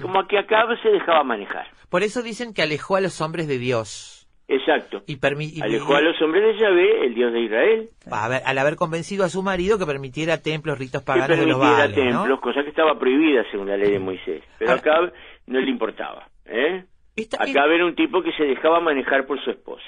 como 0.00 0.26
que 0.28 0.38
acá 0.38 0.64
se 0.82 0.88
dejaba 0.88 1.24
manejar. 1.24 1.66
Por 1.90 2.02
eso 2.02 2.22
dicen 2.22 2.54
que 2.54 2.62
alejó 2.62 2.96
a 2.96 3.00
los 3.00 3.20
hombres 3.20 3.46
de 3.48 3.58
Dios. 3.58 4.13
Exacto. 4.46 5.02
Y, 5.06 5.14
y- 5.14 5.62
Alejó 5.62 5.96
a 5.96 6.00
los 6.02 6.20
hombres 6.20 6.42
de 6.44 6.60
Yahvé, 6.60 7.06
el 7.06 7.14
Dios 7.14 7.32
de 7.32 7.40
Israel, 7.40 7.88
a 8.10 8.28
ver, 8.28 8.42
al 8.44 8.58
haber 8.58 8.76
convencido 8.76 9.24
a 9.24 9.28
su 9.30 9.42
marido 9.42 9.78
que 9.78 9.86
permitiera 9.86 10.42
templos, 10.42 10.78
ritos 10.78 11.00
que 11.02 11.06
paganos 11.06 11.38
de 11.38 11.46
los 11.46 11.58
permitiera 11.58 11.76
Baales, 11.88 11.96
¿no? 12.14 12.20
templos, 12.20 12.40
cosa 12.40 12.62
que 12.62 12.68
estaba 12.68 12.98
prohibida 12.98 13.42
según 13.50 13.68
la 13.68 13.76
ley 13.78 13.90
de 13.92 13.98
Moisés. 13.98 14.42
Pero 14.58 14.72
Ahora- 14.72 14.80
acá 14.80 15.12
no 15.46 15.60
le 15.60 15.70
importaba. 15.70 16.28
¿eh? 16.44 16.84
Está, 17.16 17.42
Acá 17.42 17.64
era 17.72 17.86
un 17.86 17.94
tipo 17.94 18.22
que 18.22 18.32
se 18.32 18.44
dejaba 18.44 18.80
manejar 18.80 19.24
por 19.26 19.42
su 19.42 19.50
esposa. 19.50 19.84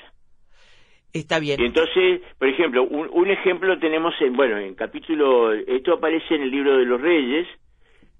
está 1.12 1.38
bien. 1.38 1.60
Y 1.60 1.64
entonces, 1.66 2.20
por 2.38 2.48
ejemplo, 2.48 2.84
un, 2.84 3.08
un 3.12 3.28
ejemplo 3.30 3.78
tenemos 3.78 4.14
en, 4.20 4.34
bueno, 4.36 4.58
en 4.58 4.74
capítulo, 4.74 5.52
esto 5.52 5.94
aparece 5.94 6.34
en 6.34 6.42
el 6.42 6.50
libro 6.50 6.76
de 6.78 6.84
los 6.84 7.00
Reyes, 7.00 7.46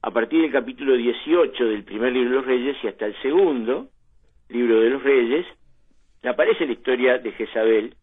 a 0.02 0.10
partir 0.10 0.42
del 0.42 0.52
capítulo 0.52 0.94
18 0.96 1.64
del 1.64 1.84
primer 1.84 2.12
libro 2.12 2.30
de 2.30 2.36
los 2.36 2.46
Reyes 2.46 2.76
y 2.82 2.88
hasta 2.88 3.06
el 3.06 3.14
segundo 3.22 3.88
libro 4.48 4.80
de 4.80 4.90
los 4.90 5.02
Reyes, 5.02 5.46
aparece 6.28 6.66
la 6.66 6.72
historia 6.72 7.18
de 7.18 7.32
Jezabel 7.32 7.94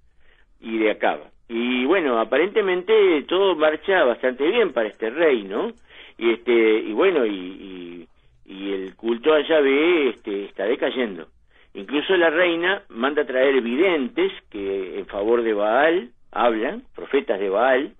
y 0.59 0.77
de 0.77 0.91
Acab. 0.91 1.19
Y 1.49 1.85
bueno, 1.85 2.19
aparentemente 2.19 3.23
todo 3.27 3.55
marcha 3.55 4.03
bastante 4.03 4.47
bien 4.47 4.73
para 4.73 4.89
este 4.89 5.09
rey, 5.09 5.43
¿no? 5.43 5.73
Y 6.17 6.31
este, 6.31 6.79
y 6.79 6.93
bueno, 6.93 7.25
y, 7.25 7.31
y, 7.31 8.07
y 8.45 8.71
el 8.71 8.95
culto 8.95 9.33
a 9.33 9.41
Yahvé 9.41 10.09
este, 10.09 10.45
está 10.45 10.65
decayendo. 10.65 11.27
Incluso 11.73 12.15
la 12.15 12.29
reina 12.29 12.83
manda 12.89 13.25
traer 13.25 13.61
videntes 13.61 14.31
que 14.49 14.99
en 14.99 15.05
favor 15.07 15.41
de 15.41 15.53
Baal 15.53 16.11
hablan, 16.31 16.83
profetas 16.95 17.39
de 17.39 17.49
Baal, 17.49 17.93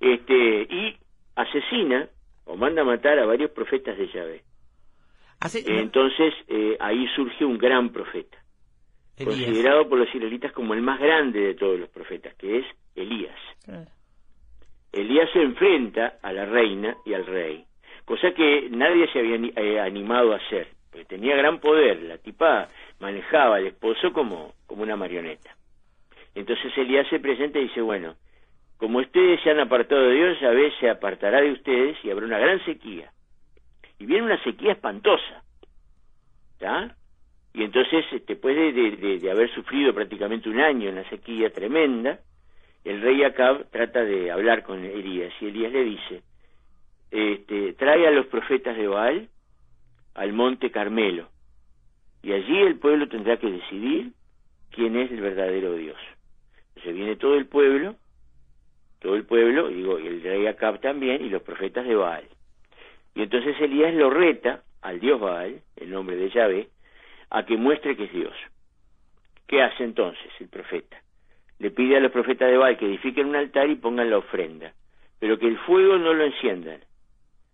este, 0.00 0.66
y 0.70 0.96
asesina 1.34 2.08
o 2.44 2.56
manda 2.56 2.84
matar 2.84 3.18
a 3.18 3.26
varios 3.26 3.50
profetas 3.50 3.96
de 3.96 4.08
Yahvé. 4.08 4.42
Entonces 5.66 6.34
eh, 6.48 6.76
ahí 6.80 7.06
surge 7.14 7.44
un 7.44 7.58
gran 7.58 7.90
profeta, 7.90 8.38
Elías. 9.16 9.36
considerado 9.36 9.88
por 9.88 9.98
los 9.98 10.14
israelitas 10.14 10.52
como 10.52 10.74
el 10.74 10.82
más 10.82 11.00
grande 11.00 11.40
de 11.40 11.54
todos 11.54 11.78
los 11.78 11.88
profetas, 11.88 12.34
que 12.34 12.58
es 12.58 12.66
Elías. 12.94 13.38
Claro. 13.64 13.90
Elías 14.92 15.28
se 15.32 15.42
enfrenta 15.42 16.18
a 16.22 16.32
la 16.32 16.46
reina 16.46 16.96
y 17.04 17.14
al 17.14 17.26
rey, 17.26 17.64
cosa 18.04 18.32
que 18.32 18.68
nadie 18.70 19.10
se 19.12 19.18
había 19.18 19.36
eh, 19.56 19.80
animado 19.80 20.32
a 20.32 20.36
hacer, 20.36 20.68
porque 20.90 21.04
tenía 21.04 21.36
gran 21.36 21.60
poder, 21.60 22.02
la 22.02 22.18
tipa 22.18 22.68
manejaba 23.00 23.56
al 23.56 23.66
esposo 23.66 24.12
como, 24.12 24.54
como 24.66 24.82
una 24.82 24.96
marioneta. 24.96 25.56
Entonces 26.34 26.76
Elías 26.76 27.06
se 27.08 27.18
presenta 27.18 27.58
y 27.58 27.64
dice, 27.64 27.80
bueno, 27.80 28.16
como 28.76 28.98
ustedes 28.98 29.40
se 29.42 29.50
han 29.50 29.60
apartado 29.60 30.02
de 30.02 30.14
Dios, 30.14 30.40
Yahvé 30.40 30.72
se 30.80 30.90
apartará 30.90 31.40
de 31.40 31.52
ustedes 31.52 31.96
y 32.04 32.10
habrá 32.10 32.26
una 32.26 32.38
gran 32.38 32.62
sequía. 32.64 33.10
Y 33.98 34.04
viene 34.04 34.24
una 34.24 34.42
sequía 34.44 34.72
espantosa. 34.72 35.42
¿Está? 36.52 36.94
Y 37.56 37.64
entonces, 37.64 38.04
este, 38.12 38.34
después 38.34 38.54
de, 38.54 39.30
haber 39.30 39.50
sufrido 39.54 39.94
prácticamente 39.94 40.50
un 40.50 40.60
año 40.60 40.90
en 40.90 40.96
la 40.96 41.08
sequía 41.08 41.48
tremenda, 41.48 42.20
el 42.84 43.00
rey 43.00 43.24
Acab 43.24 43.70
trata 43.70 44.04
de 44.04 44.30
hablar 44.30 44.62
con 44.62 44.84
Elías 44.84 45.32
y 45.40 45.46
Elías 45.46 45.72
le 45.72 45.84
dice, 45.84 46.22
este, 47.10 47.72
trae 47.72 48.06
a 48.06 48.10
los 48.10 48.26
profetas 48.26 48.76
de 48.76 48.86
Baal 48.86 49.30
al 50.12 50.32
monte 50.34 50.70
Carmelo 50.70 51.30
y 52.22 52.32
allí 52.32 52.58
el 52.58 52.78
pueblo 52.78 53.08
tendrá 53.08 53.38
que 53.38 53.50
decidir 53.50 54.12
quién 54.70 54.94
es 54.94 55.10
el 55.10 55.22
verdadero 55.22 55.76
Dios. 55.76 55.96
Entonces 56.68 56.94
viene 56.94 57.16
todo 57.16 57.36
el 57.36 57.46
pueblo, 57.46 57.96
todo 58.98 59.14
el 59.14 59.24
pueblo, 59.24 59.68
digo, 59.68 59.96
el 59.96 60.22
rey 60.22 60.46
Acab 60.46 60.82
también, 60.82 61.24
y 61.24 61.30
los 61.30 61.40
profetas 61.40 61.86
de 61.86 61.94
Baal. 61.94 62.24
Y 63.14 63.22
entonces 63.22 63.58
Elías 63.58 63.94
lo 63.94 64.10
reta 64.10 64.62
al 64.82 65.00
dios 65.00 65.18
Baal, 65.18 65.62
el 65.76 65.90
nombre 65.90 66.16
de 66.16 66.28
Yahvé, 66.28 66.68
a 67.30 67.44
que 67.44 67.56
muestre 67.56 67.96
que 67.96 68.04
es 68.04 68.12
Dios. 68.12 68.34
¿Qué 69.46 69.62
hace 69.62 69.84
entonces 69.84 70.30
el 70.40 70.48
profeta? 70.48 70.96
Le 71.58 71.70
pide 71.70 71.96
a 71.96 72.00
los 72.00 72.12
profetas 72.12 72.50
de 72.50 72.56
Baal 72.56 72.76
que 72.76 72.86
edifiquen 72.86 73.28
un 73.28 73.36
altar 73.36 73.68
y 73.70 73.76
pongan 73.76 74.10
la 74.10 74.18
ofrenda, 74.18 74.72
pero 75.18 75.38
que 75.38 75.46
el 75.46 75.58
fuego 75.58 75.96
no 75.98 76.12
lo 76.12 76.24
enciendan, 76.24 76.80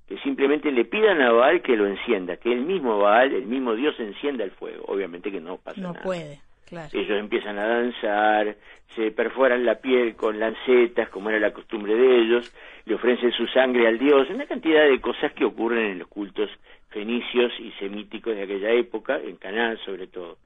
que 0.09 0.19
simplemente 0.19 0.73
le 0.73 0.85
pidan 0.85 1.21
a 1.23 1.31
Baal 1.33 1.63
que 1.63 1.77
lo 1.77 1.87
encienda, 1.87 2.37
que 2.37 2.53
el 2.53 2.63
mismo 2.63 2.99
Baal, 2.99 3.33
el 3.33 3.47
mismo 3.47 3.75
Dios 3.75 3.95
encienda 4.01 4.45
el 4.45 4.51
fuego. 4.53 4.85
Obviamente 4.89 5.31
que 5.31 5.41
no 5.41 5.59
pasa 5.59 5.81
No 5.81 5.93
nada. 5.93 6.03
puede, 6.03 6.41
claro. 6.67 6.89
Ellos 6.93 7.19
empiezan 7.21 7.59
a 7.59 7.67
danzar, 7.67 8.57
se 8.97 9.11
perforan 9.13 9.65
la 9.65 9.77
piel 9.77 10.17
con 10.17 10.41
lancetas, 10.41 11.09
como 11.11 11.31
era 11.31 11.39
la 11.39 11.53
costumbre 11.53 11.95
de 11.95 12.19
ellos, 12.23 12.53
le 12.87 12.95
ofrecen 12.97 13.31
su 13.33 13.47
sangre 13.49 13.87
al 13.87 13.99
dios, 13.99 14.29
una 14.31 14.47
cantidad 14.47 14.85
de 14.89 15.01
cosas 15.01 15.33
que 15.35 15.45
ocurren 15.45 15.93
en 15.93 15.99
los 16.01 16.09
cultos 16.09 16.51
fenicios 16.93 17.53
y 17.59 17.71
semíticos 17.73 18.35
de 18.37 18.43
aquella 18.43 18.71
época, 18.73 19.17
en 19.19 19.37
Canaán 19.37 19.79
sobre 19.85 20.07
todo. 20.07 20.39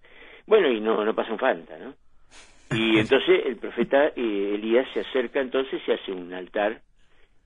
Bueno, 0.47 0.69
y 0.71 0.81
no, 0.81 1.05
no 1.05 1.15
pasan 1.15 1.39
falta, 1.39 1.77
¿no? 1.79 1.95
Y 2.77 2.99
entonces 2.99 3.43
el 3.47 3.57
profeta 3.57 4.09
eh, 4.17 4.53
Elías 4.55 4.87
se 4.95 5.01
acerca 5.01 5.41
entonces 5.41 5.81
y 5.87 5.93
hace 5.93 6.13
un 6.13 6.33
altar 6.33 6.81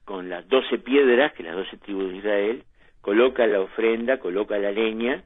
con 0.04 0.28
las 0.28 0.46
doce 0.48 0.78
piedras, 0.78 1.32
que 1.34 1.42
las 1.42 1.54
doce 1.56 1.76
tribus 1.78 2.10
de 2.10 2.16
Israel, 2.18 2.64
coloca 3.00 3.46
la 3.46 3.60
ofrenda, 3.60 4.18
coloca 4.18 4.58
la 4.58 4.70
leña 4.72 5.22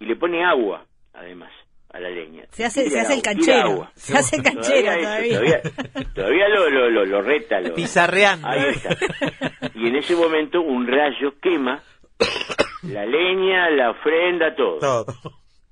y 0.00 0.06
le 0.06 0.16
pone 0.16 0.44
agua, 0.44 0.86
además, 1.12 1.50
a 1.90 1.98
la 1.98 2.08
leña. 2.08 2.44
Se 2.50 2.64
hace, 2.64 2.84
Tira 2.84 2.92
se 2.92 3.00
hace 3.00 3.14
el 3.14 3.18
agua, 3.18 3.32
canchero. 3.32 3.68
agua. 3.72 3.92
Se 3.94 4.16
hace 4.16 4.36
el 4.36 4.42
canchero 4.42 4.92
Todavía, 4.94 5.02
todavía. 5.08 5.56
eso, 5.58 5.70
todavía, 5.70 6.14
todavía 6.14 6.48
lo, 6.48 6.70
lo, 6.70 6.90
lo, 6.90 7.04
lo 7.04 7.22
reta. 7.22 7.60
Lo, 7.60 7.74
Pizarreando. 7.74 8.46
Ahí 8.48 8.62
está. 8.70 8.96
Y 9.74 9.88
en 9.88 9.96
ese 9.96 10.14
momento 10.14 10.60
un 10.60 10.86
rayo 10.86 11.34
quema 11.42 11.82
la 12.82 13.06
leña, 13.06 13.70
la 13.70 13.90
ofrenda, 13.90 14.54
todo. 14.54 14.78
Todo. 14.78 15.06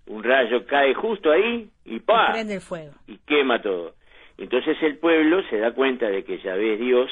Un 0.06 0.22
rayo 0.22 0.64
cae 0.66 0.94
justo 0.94 1.30
ahí 1.32 1.68
y 1.84 2.00
¡pa! 2.00 2.32
Prende 2.32 2.54
el 2.54 2.60
fuego. 2.60 2.92
y 3.06 3.18
quema 3.18 3.60
todo. 3.60 3.94
Entonces 4.38 4.76
el 4.82 4.98
pueblo 4.98 5.42
se 5.50 5.58
da 5.58 5.72
cuenta 5.72 6.06
de 6.08 6.24
que 6.24 6.38
Yahvé 6.38 6.74
es 6.74 6.80
Dios 6.80 7.10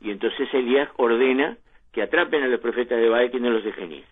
y 0.00 0.10
entonces 0.10 0.48
Elías 0.52 0.88
ordena 0.96 1.56
que 1.92 2.02
atrapen 2.02 2.42
a 2.42 2.48
los 2.48 2.60
profetas 2.60 2.98
de 2.98 3.08
Baal 3.08 3.30
que 3.30 3.40
no 3.40 3.50
los 3.50 3.64
dejen 3.64 3.92
ir. 3.92 4.04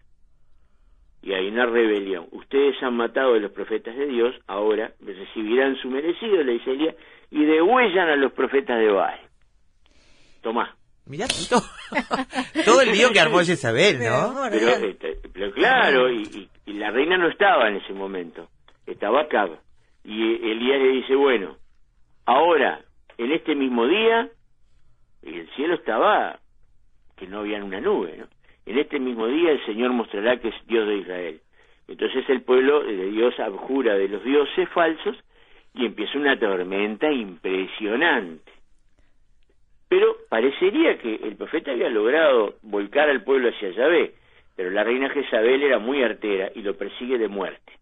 Y 1.22 1.34
hay 1.34 1.46
una 1.48 1.66
rebelión. 1.66 2.26
Ustedes 2.32 2.82
han 2.82 2.94
matado 2.94 3.34
a 3.34 3.38
los 3.38 3.52
profetas 3.52 3.94
de 3.96 4.06
Dios, 4.06 4.34
ahora 4.48 4.92
recibirán 5.00 5.76
su 5.76 5.88
merecido, 5.88 6.42
le 6.42 6.54
dice 6.54 6.72
Elías, 6.72 6.96
y 7.30 7.44
degüellan 7.44 8.08
a 8.08 8.16
los 8.16 8.32
profetas 8.32 8.78
de 8.78 8.88
Baal. 8.88 9.20
Tomá. 10.40 10.74
Mirá 11.06 11.26
todo, 11.50 11.62
todo 12.64 12.80
el 12.82 12.92
lío 12.92 13.10
que 13.12 13.20
armó 13.20 13.38
Jezabel, 13.40 13.98
¿no? 13.98 14.34
Pero, 14.50 14.66
Pero, 14.72 14.86
este, 14.86 15.18
pero 15.32 15.52
claro, 15.52 16.10
y, 16.10 16.22
y- 16.22 16.48
y 16.66 16.72
la 16.74 16.90
reina 16.90 17.18
no 17.18 17.28
estaba 17.28 17.68
en 17.68 17.76
ese 17.76 17.92
momento, 17.92 18.48
estaba 18.86 19.22
Acab. 19.22 19.58
Y 20.04 20.22
Elías 20.50 20.80
le 20.80 20.88
dice, 20.92 21.14
bueno, 21.16 21.56
ahora, 22.24 22.80
en 23.18 23.32
este 23.32 23.54
mismo 23.56 23.86
día, 23.86 24.28
y 25.22 25.38
el 25.40 25.48
cielo 25.56 25.74
estaba, 25.74 26.38
que 27.16 27.26
no 27.26 27.40
había 27.40 27.62
una 27.64 27.80
nube, 27.80 28.16
¿no? 28.18 28.26
En 28.64 28.78
este 28.78 29.00
mismo 29.00 29.26
día 29.26 29.50
el 29.50 29.64
Señor 29.66 29.92
mostrará 29.92 30.38
que 30.40 30.48
es 30.48 30.54
Dios 30.68 30.86
de 30.86 30.98
Israel. 30.98 31.40
Entonces 31.88 32.24
el 32.28 32.42
pueblo 32.42 32.84
de 32.84 33.06
Dios 33.10 33.38
abjura 33.40 33.94
de 33.94 34.06
los 34.08 34.22
dioses 34.22 34.68
falsos 34.68 35.16
y 35.74 35.84
empieza 35.84 36.16
una 36.16 36.38
tormenta 36.38 37.10
impresionante. 37.10 38.51
Pero 39.92 40.16
parecería 40.30 40.96
que 40.96 41.16
el 41.16 41.36
profeta 41.36 41.70
había 41.70 41.90
logrado 41.90 42.54
volcar 42.62 43.10
al 43.10 43.22
pueblo 43.24 43.50
hacia 43.50 43.72
Yahvé, 43.72 44.14
pero 44.56 44.70
la 44.70 44.84
reina 44.84 45.10
Jezabel 45.10 45.62
era 45.62 45.78
muy 45.78 46.02
artera 46.02 46.50
y 46.54 46.62
lo 46.62 46.78
persigue 46.78 47.18
de 47.18 47.28
muerte. 47.28 47.74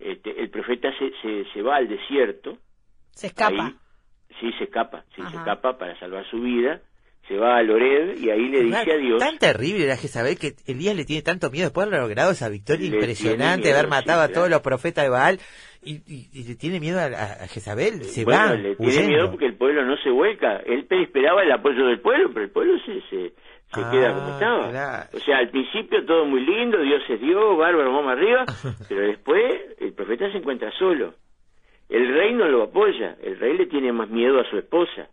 Este, 0.00 0.42
el 0.42 0.50
profeta 0.50 0.92
se, 0.98 1.12
se, 1.22 1.44
se 1.52 1.62
va 1.62 1.76
al 1.76 1.86
desierto, 1.86 2.58
Se 3.12 3.28
escapa. 3.28 3.66
ahí, 3.66 3.74
sí, 4.40 4.52
se 4.58 4.64
escapa, 4.64 5.04
sí, 5.14 5.22
se 5.30 5.36
escapa 5.36 5.78
para 5.78 5.96
salvar 6.00 6.28
su 6.28 6.40
vida, 6.40 6.80
se 7.28 7.36
va 7.38 7.56
a 7.56 7.62
Loreb 7.62 8.18
y 8.18 8.28
ahí 8.30 8.48
le 8.48 8.64
dice 8.64 8.92
a 8.92 8.96
Dios, 8.96 9.18
Tan 9.18 9.38
terrible 9.38 9.84
era 9.84 9.96
Jezabel 9.96 10.38
que 10.38 10.54
Elías 10.66 10.94
le 10.94 11.04
tiene 11.04 11.22
tanto 11.22 11.50
miedo 11.50 11.66
después 11.66 11.86
de 11.88 11.96
haber 11.96 12.02
logrado 12.08 12.32
esa 12.32 12.48
victoria 12.50 12.88
Le 12.90 12.96
impresionante, 12.96 13.68
de 13.68 13.72
haber 13.74 13.86
miedo, 13.86 13.96
matado 14.02 14.24
sí, 14.26 14.30
a 14.30 14.34
todos 14.34 14.50
los 14.50 14.60
profetas 14.60 15.04
de 15.04 15.10
Baal 15.10 15.38
y, 15.82 15.94
y- 16.06 16.28
y 16.32 16.44
le 16.44 16.54
tiene 16.56 16.80
miedo 16.80 16.98
a, 17.00 17.04
a- 17.04 17.44
a 17.44 17.48
Jezabel, 17.48 18.04
se 18.04 18.24
bueno, 18.24 18.40
va 18.40 18.54
le 18.54 18.76
tiene 18.76 18.92
huyendo. 18.92 19.08
miedo 19.08 19.30
porque 19.30 19.46
el 19.46 19.54
pueblo 19.56 19.84
no 19.84 19.96
se 19.98 20.10
vuelca. 20.10 20.56
Él 20.66 20.86
esperaba 20.90 21.42
el 21.42 21.52
apoyo 21.52 21.86
del 21.86 22.00
pueblo, 22.00 22.30
pero 22.32 22.44
el 22.46 22.50
pueblo 22.50 22.74
se, 22.84 23.00
se, 23.08 23.28
se 23.30 23.80
Ah, 23.80 23.90
queda 23.90 24.14
como 24.14 24.28
estaba. 24.34 24.70
claro. 24.70 25.08
O 25.14 25.20
sea, 25.20 25.38
al 25.38 25.48
principio 25.50 26.04
todo 26.06 26.24
muy 26.26 26.40
lindo, 26.44 26.80
Dios 26.80 27.02
es 27.08 27.20
Dios, 27.20 27.56
bárbaro, 27.58 27.92
vamos 27.92 28.12
arriba, 28.12 28.44
pero 28.88 29.00
después 29.02 29.42
el 29.78 29.92
profeta 29.94 30.30
se 30.30 30.38
encuentra 30.38 30.70
solo. 30.78 31.14
El 31.88 32.08
rey 32.14 32.32
no 32.34 32.48
lo 32.48 32.62
apoya, 32.62 33.16
el 33.22 33.38
rey 33.38 33.56
le 33.58 33.66
tiene 33.66 33.92
más 33.92 34.08
miedo 34.08 34.40
a 34.40 34.48
su 34.50 34.56
esposa. 34.58 35.08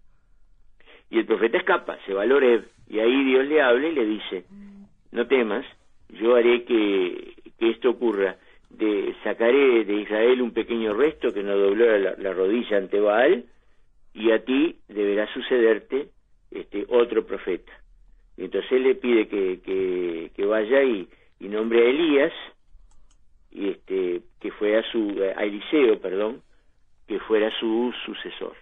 Y 1.12 1.20
el 1.20 1.26
profeta 1.26 1.58
escapa, 1.58 2.00
se 2.06 2.14
va 2.14 2.24
a 2.24 2.26
Loreb, 2.26 2.66
y 2.90 3.00
ahí 3.00 3.24
Dios 3.26 3.46
le 3.46 3.62
habla 3.62 3.88
y 3.88 3.94
le 3.94 4.06
dice, 4.06 4.46
no 5.12 5.28
temas, 5.28 5.66
yo 6.10 6.36
haré 6.36 6.64
que, 6.64 7.36
esto 7.60 7.92
ocurra. 7.92 8.38
De, 8.70 9.14
sacaré 9.24 9.84
de 9.84 9.94
Israel 9.96 10.42
un 10.42 10.52
pequeño 10.52 10.94
resto 10.94 11.34
que 11.34 11.44
no 11.44 11.58
dobló 11.58 11.98
la, 12.00 12.16
la 12.18 12.34
rodilla 12.34 12.78
ante 12.78 13.00
Baal, 13.00 13.46
y 14.14 14.32
a 14.32 14.44
ti 14.44 14.78
deberá 14.88 15.32
sucederte 15.34 16.08
este 16.50 16.86
otro 16.90 17.26
profeta. 17.26 17.72
Y 18.38 18.46
entonces 18.46 18.72
él 18.72 18.84
le 18.84 18.96
pide 18.96 19.28
que, 19.28 20.46
vaya 20.46 20.84
y, 20.84 21.08
nombre 21.40 21.86
a 21.86 21.90
Elías, 21.90 22.34
y 23.52 23.70
este 23.70 24.22
que 24.40 24.52
fuera 24.52 24.82
su 24.92 25.22
a 25.36 25.44
Eliseo, 25.44 26.00
perdón, 26.00 26.42
que 27.08 27.20
fuera 27.20 27.52
su 27.60 27.94
sucesor. 28.06 28.56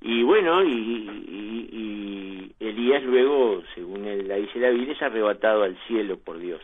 Y 0.00 0.22
bueno, 0.22 0.62
y, 0.64 0.70
y- 0.70 1.68
y 1.72 2.54
Elías 2.60 3.02
luego, 3.02 3.62
según 3.74 4.04
él, 4.06 4.28
la 4.28 4.36
dice 4.36 4.58
la 4.58 4.70
Biblia, 4.70 4.92
es 4.94 5.02
arrebatado 5.02 5.62
al 5.64 5.76
cielo 5.86 6.18
por 6.18 6.38
Dios. 6.38 6.62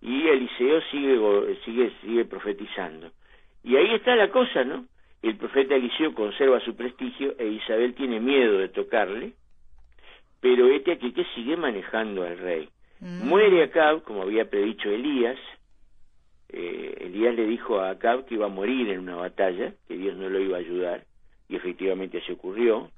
Y 0.00 0.28
Eliseo 0.28 0.80
sigue 0.90 1.18
sigue 1.64 1.92
sigue 2.02 2.24
profetizando. 2.24 3.10
Y 3.64 3.76
ahí 3.76 3.94
está 3.94 4.14
la 4.16 4.30
cosa, 4.30 4.64
¿no? 4.64 4.84
El 5.22 5.36
profeta 5.36 5.74
Eliseo 5.74 6.14
conserva 6.14 6.60
su 6.60 6.76
prestigio 6.76 7.34
e 7.38 7.48
Isabel 7.48 7.94
tiene 7.94 8.20
miedo 8.20 8.58
de 8.58 8.68
tocarle, 8.68 9.32
pero 10.40 10.68
este 10.68 10.92
aquí 10.92 11.12
que 11.12 11.24
sigue 11.34 11.56
manejando 11.56 12.22
al 12.22 12.38
rey. 12.38 12.68
Muere 13.00 13.62
Acab, 13.64 14.02
como 14.02 14.22
había 14.22 14.48
predicho 14.50 14.90
Elías. 14.90 15.38
Eh, 16.50 16.94
Elías 17.00 17.34
le 17.34 17.46
dijo 17.46 17.80
a 17.80 17.90
Acab 17.90 18.24
que 18.26 18.34
iba 18.34 18.46
a 18.46 18.50
morir 18.50 18.88
en 18.88 19.00
una 19.00 19.16
batalla, 19.16 19.72
que 19.86 19.96
Dios 19.96 20.16
no 20.16 20.28
lo 20.28 20.38
iba 20.40 20.56
a 20.56 20.60
ayudar, 20.60 21.04
y 21.48 21.56
efectivamente 21.56 22.18
así 22.18 22.32
ocurrió. 22.32 22.90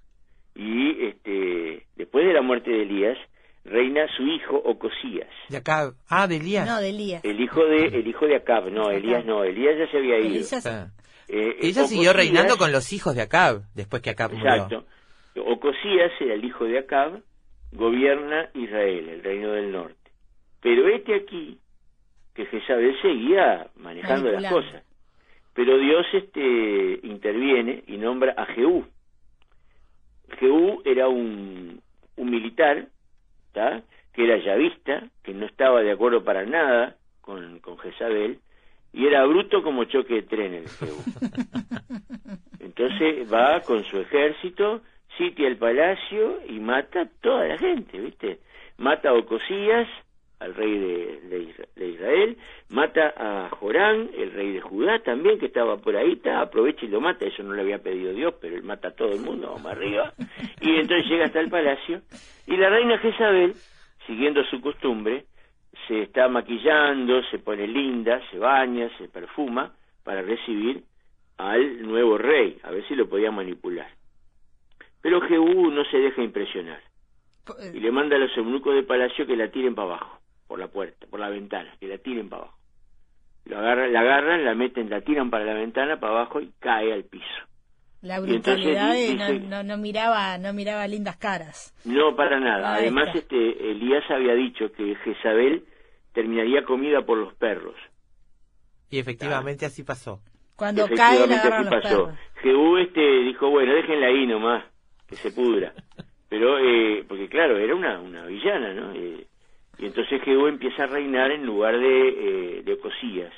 Y 0.54 1.04
este, 1.06 1.86
después 1.96 2.26
de 2.26 2.32
la 2.32 2.42
muerte 2.42 2.70
de 2.70 2.82
Elías, 2.82 3.16
reina 3.64 4.06
su 4.16 4.22
hijo 4.26 4.56
Ocosías, 4.56 5.28
De 5.48 5.58
acá. 5.58 5.92
Ah, 6.08 6.26
de 6.26 6.36
Elías. 6.36 6.66
No, 6.66 6.78
de 6.80 6.90
Elías. 6.90 7.24
el 7.24 7.40
hijo 7.40 7.64
de 7.64 7.86
el 7.86 8.06
hijo 8.06 8.26
de 8.26 8.36
Acab, 8.36 8.70
no, 8.70 8.90
Elías 8.90 9.24
no, 9.24 9.44
Elías 9.44 9.76
ya 9.78 9.90
se 9.90 9.98
había 9.98 10.18
ido. 10.18 10.26
Elías- 10.28 10.66
Ah. 10.66 10.90
Eh, 11.28 11.56
Ella 11.60 11.84
siguió 11.84 12.12
reinando 12.12 12.56
con 12.56 12.72
los 12.72 12.92
hijos 12.92 13.14
de 13.14 13.22
Acab, 13.22 13.62
después 13.74 14.02
que 14.02 14.10
Acab 14.10 14.32
murió. 14.32 14.52
Exacto. 14.52 14.84
Ocosías 15.36 16.10
era 16.20 16.34
el 16.34 16.44
hijo 16.44 16.64
de 16.64 16.78
Acab, 16.80 17.22
gobierna 17.72 18.50
Israel, 18.54 19.08
el 19.08 19.22
reino 19.22 19.52
del 19.52 19.70
norte. 19.70 19.94
Pero 20.60 20.88
este 20.88 21.14
aquí, 21.14 21.58
que 22.34 22.46
Jezabel 22.46 23.00
seguía 23.00 23.68
manejando 23.76 24.30
las 24.32 24.52
cosas. 24.52 24.82
Pero 25.54 25.78
Dios 25.78 26.06
este 26.12 27.00
interviene 27.02 27.82
y 27.86 27.96
nombra 27.96 28.34
a 28.36 28.46
Jehú. 28.46 28.86
Jehú 30.38 30.82
era 30.84 31.08
un, 31.08 31.80
un 32.16 32.30
militar, 32.30 32.86
¿tá? 33.52 33.82
que 34.12 34.24
era 34.24 34.38
yavista, 34.38 35.08
que 35.22 35.34
no 35.34 35.46
estaba 35.46 35.80
de 35.82 35.92
acuerdo 35.92 36.24
para 36.24 36.44
nada 36.44 36.96
con, 37.20 37.58
con 37.60 37.78
Jezabel, 37.78 38.38
y 38.92 39.06
era 39.06 39.24
bruto 39.24 39.62
como 39.62 39.84
choque 39.84 40.14
de 40.14 40.22
tren 40.22 40.54
el 40.54 40.68
Jehú. 40.68 40.96
Entonces 42.60 43.32
va 43.32 43.60
con 43.60 43.84
su 43.84 43.98
ejército, 43.98 44.82
sitia 45.16 45.48
el 45.48 45.56
palacio 45.56 46.40
y 46.48 46.58
mata 46.60 47.02
a 47.02 47.08
toda 47.20 47.46
la 47.46 47.58
gente, 47.58 47.98
¿viste? 47.98 48.40
Mata 48.78 49.10
a 49.10 49.14
Ocosías, 49.14 49.88
al 50.40 50.54
rey 50.54 50.78
de, 50.78 51.20
de 51.28 51.38
Isra- 51.42 51.68
de 51.76 51.88
Israel, 51.88 52.36
mata 52.70 53.14
a 53.16 53.50
Jorán, 53.50 54.10
el 54.16 54.32
rey 54.32 54.52
de 54.52 54.60
Judá 54.60 54.98
también, 55.00 55.38
que 55.38 55.46
estaba 55.46 55.76
por 55.76 55.96
ahí, 55.96 56.16
ta, 56.16 56.40
aprovecha 56.40 56.84
y 56.86 56.88
lo 56.88 57.00
mata, 57.00 57.24
eso 57.26 57.42
no 57.42 57.52
le 57.54 57.62
había 57.62 57.78
pedido 57.82 58.12
Dios, 58.12 58.34
pero 58.40 58.56
él 58.56 58.62
mata 58.62 58.88
a 58.88 58.94
todo 58.94 59.12
el 59.12 59.20
mundo, 59.20 59.52
vamos 59.54 59.70
arriba, 59.70 60.12
y 60.60 60.76
entonces 60.76 61.06
llega 61.08 61.26
hasta 61.26 61.40
el 61.40 61.48
palacio, 61.50 62.02
y 62.46 62.56
la 62.56 62.68
reina 62.70 62.98
Jezabel, 62.98 63.54
siguiendo 64.06 64.42
su 64.44 64.60
costumbre, 64.60 65.26
se 65.86 66.02
está 66.02 66.26
maquillando, 66.28 67.22
se 67.30 67.38
pone 67.38 67.66
linda, 67.66 68.20
se 68.30 68.38
baña, 68.38 68.90
se 68.98 69.08
perfuma, 69.08 69.74
para 70.02 70.22
recibir 70.22 70.82
al 71.36 71.82
nuevo 71.82 72.18
rey, 72.18 72.58
a 72.64 72.70
ver 72.70 72.86
si 72.88 72.94
lo 72.94 73.08
podía 73.08 73.30
manipular. 73.30 73.88
Pero 75.02 75.20
Jehú 75.20 75.70
no 75.70 75.84
se 75.84 75.98
deja 75.98 76.22
impresionar. 76.22 76.80
Eh, 77.58 77.72
y 77.74 77.80
le 77.80 77.90
manda 77.90 78.16
a 78.16 78.18
los 78.18 78.36
eunucos 78.36 78.74
de 78.74 78.82
palacio 78.82 79.26
que 79.26 79.36
la 79.36 79.50
tiren 79.50 79.74
para 79.74 79.88
abajo, 79.88 80.19
por 80.50 80.58
la 80.58 80.66
puerta, 80.66 81.06
por 81.08 81.20
la 81.20 81.28
ventana, 81.28 81.72
que 81.78 81.86
la 81.86 81.96
tiren 81.98 82.28
para 82.28 82.42
abajo. 82.42 82.58
Lo 83.44 83.58
agarran, 83.60 83.92
la 83.92 84.00
agarran, 84.00 84.44
la 84.44 84.54
meten, 84.56 84.90
la 84.90 85.00
tiran 85.00 85.30
para 85.30 85.44
la 85.44 85.54
ventana, 85.54 86.00
para 86.00 86.12
abajo 86.12 86.40
y 86.40 86.50
cae 86.58 86.92
al 86.92 87.04
piso. 87.04 87.24
La 88.02 88.16
entonces 88.16 88.42
brutalidad 88.42 88.92
de 88.94 89.14
no, 89.14 89.26
dice- 89.32 89.46
no, 89.46 89.62
no 89.62 89.76
miraba 89.78 90.38
no 90.38 90.52
miraba 90.52 90.88
lindas 90.88 91.16
caras. 91.18 91.72
No, 91.84 92.16
para 92.16 92.40
nada. 92.40 92.74
Además, 92.74 93.14
este 93.14 93.70
Elías 93.70 94.02
había 94.10 94.34
dicho 94.34 94.72
que 94.72 94.96
Jezabel 95.04 95.64
terminaría 96.12 96.64
comida 96.64 97.02
por 97.02 97.16
los 97.18 97.32
perros. 97.34 97.76
Y 98.90 98.98
efectivamente 98.98 99.66
así 99.66 99.84
pasó. 99.84 100.20
Cuando 100.56 100.88
cae 100.88 101.28
la 101.28 101.36
así 101.36 101.48
los 101.64 101.68
pasó. 101.70 102.06
perros. 102.06 102.18
Jehú 102.42 102.76
este, 102.78 103.00
dijo, 103.20 103.50
bueno, 103.50 103.72
déjenla 103.72 104.06
ahí 104.08 104.26
nomás, 104.26 104.64
que 105.06 105.14
se 105.14 105.30
pudra. 105.30 105.72
Pero, 106.28 106.58
eh, 106.58 107.04
porque 107.06 107.28
claro, 107.28 107.56
era 107.56 107.74
una, 107.76 108.00
una 108.00 108.26
villana, 108.26 108.74
¿no? 108.74 108.92
Eh, 108.94 109.26
y 109.80 109.86
entonces 109.86 110.20
Jehú 110.22 110.46
empieza 110.46 110.84
a 110.84 110.86
reinar 110.86 111.30
en 111.30 111.46
lugar 111.46 111.78
de, 111.78 112.08
eh, 112.58 112.62
de 112.62 112.72
Ocosías. 112.74 113.32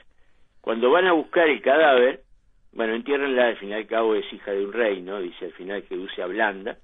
Cuando 0.61 0.91
van 0.91 1.07
a 1.07 1.13
buscar 1.13 1.49
el 1.49 1.61
cadáver, 1.63 2.23
bueno, 2.73 2.95
entiérrenla, 2.95 3.47
al 3.49 3.57
fin 3.59 3.71
y 3.71 3.75
al 3.75 3.87
cabo 3.87 4.15
es 4.15 4.25
hija 4.33 4.51
de 4.53 4.65
un 4.65 4.73
rey, 4.73 5.01
¿no? 5.03 5.21
Dice 5.21 5.47
al 5.47 5.53
final 5.53 5.83
Jehú 5.89 6.09
se 6.15 6.23
ablanda, 6.23 6.77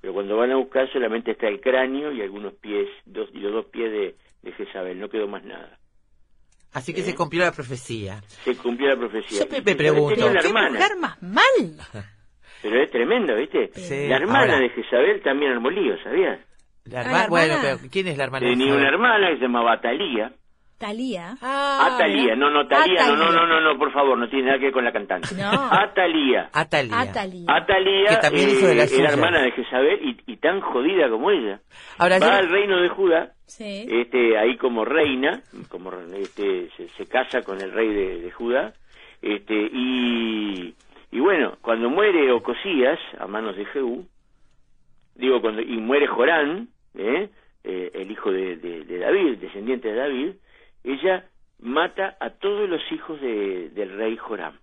pero 0.00 0.12
cuando 0.12 0.36
van 0.36 0.50
a 0.52 0.56
buscar 0.56 0.90
solamente 0.92 1.32
está 1.32 1.48
el 1.48 1.60
cráneo 1.60 2.12
y 2.12 2.20
algunos 2.22 2.54
pies, 2.54 2.88
dos, 3.04 3.28
y 3.32 3.38
los 3.38 3.52
dos 3.52 3.66
pies 3.66 3.90
de, 3.90 4.14
de 4.42 4.52
Jezabel, 4.52 4.98
no 5.00 5.08
quedó 5.08 5.26
más 5.28 5.44
nada. 5.44 5.78
Así 6.72 6.92
que 6.92 7.00
¿Eh? 7.00 7.04
se 7.04 7.14
cumplió 7.14 7.44
la 7.44 7.52
profecía. 7.52 8.20
Se 8.44 8.54
cumplió 8.56 8.88
la 8.88 8.96
profecía. 8.96 9.46
Yo 9.46 9.62
me- 9.64 9.74
pregunto. 9.76 10.14
¿Qué 10.42 10.48
mujer 10.52 10.96
más 11.00 11.22
mal? 11.22 12.04
Pero 12.62 12.82
es 12.82 12.90
tremendo, 12.90 13.34
¿viste? 13.36 13.70
Sí. 13.74 14.08
La 14.08 14.16
hermana 14.16 14.40
Ahora- 14.54 14.58
de 14.60 14.70
Jezabel 14.70 15.22
también 15.22 15.52
armó 15.52 15.70
lío, 15.70 15.96
¿sabías? 16.02 16.38
La 16.90 17.00
Ah, 17.00 17.04
herma- 17.04 17.18
la 17.22 17.28
Bueno, 17.28 17.54
hermana. 17.54 17.76
pero 17.80 17.90
¿quién 17.90 18.08
es 18.08 18.16
la 18.18 18.24
hermana? 18.24 18.46
de 18.46 18.52
Tenía 18.52 18.74
una 18.74 18.88
hermana 18.88 19.28
que 19.28 19.34
se 19.36 19.42
llamaba 19.42 19.72
Atalía. 19.72 20.32
Talía. 20.78 21.34
Ah, 21.40 21.88
Atalía, 21.94 22.36
no, 22.36 22.50
no, 22.50 22.66
Talía, 22.68 23.06
no, 23.06 23.16
no, 23.16 23.22
Atalía. 23.24 23.40
no, 23.40 23.46
no, 23.46 23.60
no, 23.62 23.78
por 23.78 23.90
favor, 23.94 24.18
no 24.18 24.28
tiene 24.28 24.44
nada 24.48 24.58
que 24.58 24.64
ver 24.66 24.74
con 24.74 24.84
la 24.84 24.92
cantante. 24.92 25.34
No. 25.34 25.48
Atalía. 25.72 26.50
Atalía. 26.52 27.00
Atalía. 27.00 27.46
Atalía 27.48 28.08
Que 28.10 28.16
también 28.16 28.48
eh, 28.50 28.52
hizo 28.52 28.66
de 28.66 28.74
las 28.74 28.92
era 28.92 28.96
suyas. 29.08 29.12
hermana 29.14 29.40
de 29.40 29.52
Jezabel 29.52 29.98
y, 30.06 30.32
y 30.32 30.36
tan 30.36 30.60
jodida 30.60 31.08
como 31.08 31.30
ella. 31.30 31.60
Ahora 31.96 32.18
Va 32.18 32.26
yo- 32.26 32.32
al 32.34 32.48
reino 32.50 32.76
de 32.82 32.88
Judá, 32.90 33.32
Sí. 33.46 33.86
este, 33.88 34.36
ahí 34.36 34.58
como 34.58 34.84
reina, 34.84 35.40
como 35.70 35.92
este, 36.14 36.68
se, 36.76 36.88
se 36.90 37.06
casa 37.06 37.40
con 37.42 37.58
el 37.62 37.72
rey 37.72 37.88
de, 37.88 38.20
de 38.20 38.30
Judá, 38.32 38.74
este, 39.22 39.54
y, 39.72 40.74
y 41.10 41.20
bueno, 41.20 41.56
cuando 41.62 41.88
muere 41.88 42.30
Ocosías 42.32 42.98
a 43.18 43.26
manos 43.26 43.56
de 43.56 43.64
Jehú, 43.64 44.06
digo, 45.14 45.40
cuando, 45.40 45.62
y 45.62 45.78
muere 45.78 46.06
Jorán, 46.06 46.68
¿eh? 46.96 47.30
Eh, 47.64 47.90
el 47.94 48.10
hijo 48.10 48.30
de, 48.30 48.56
de- 48.56 48.84
de 48.84 48.98
David, 48.98 49.38
descendiente 49.38 49.88
de 49.88 49.94
David, 49.94 50.32
ella 50.84 51.28
mata 51.58 52.16
a 52.20 52.30
todos 52.30 52.68
los 52.68 52.80
hijos 52.92 53.20
de- 53.20 53.70
del 53.70 53.96
rey 53.96 54.16
Joram. 54.16 54.58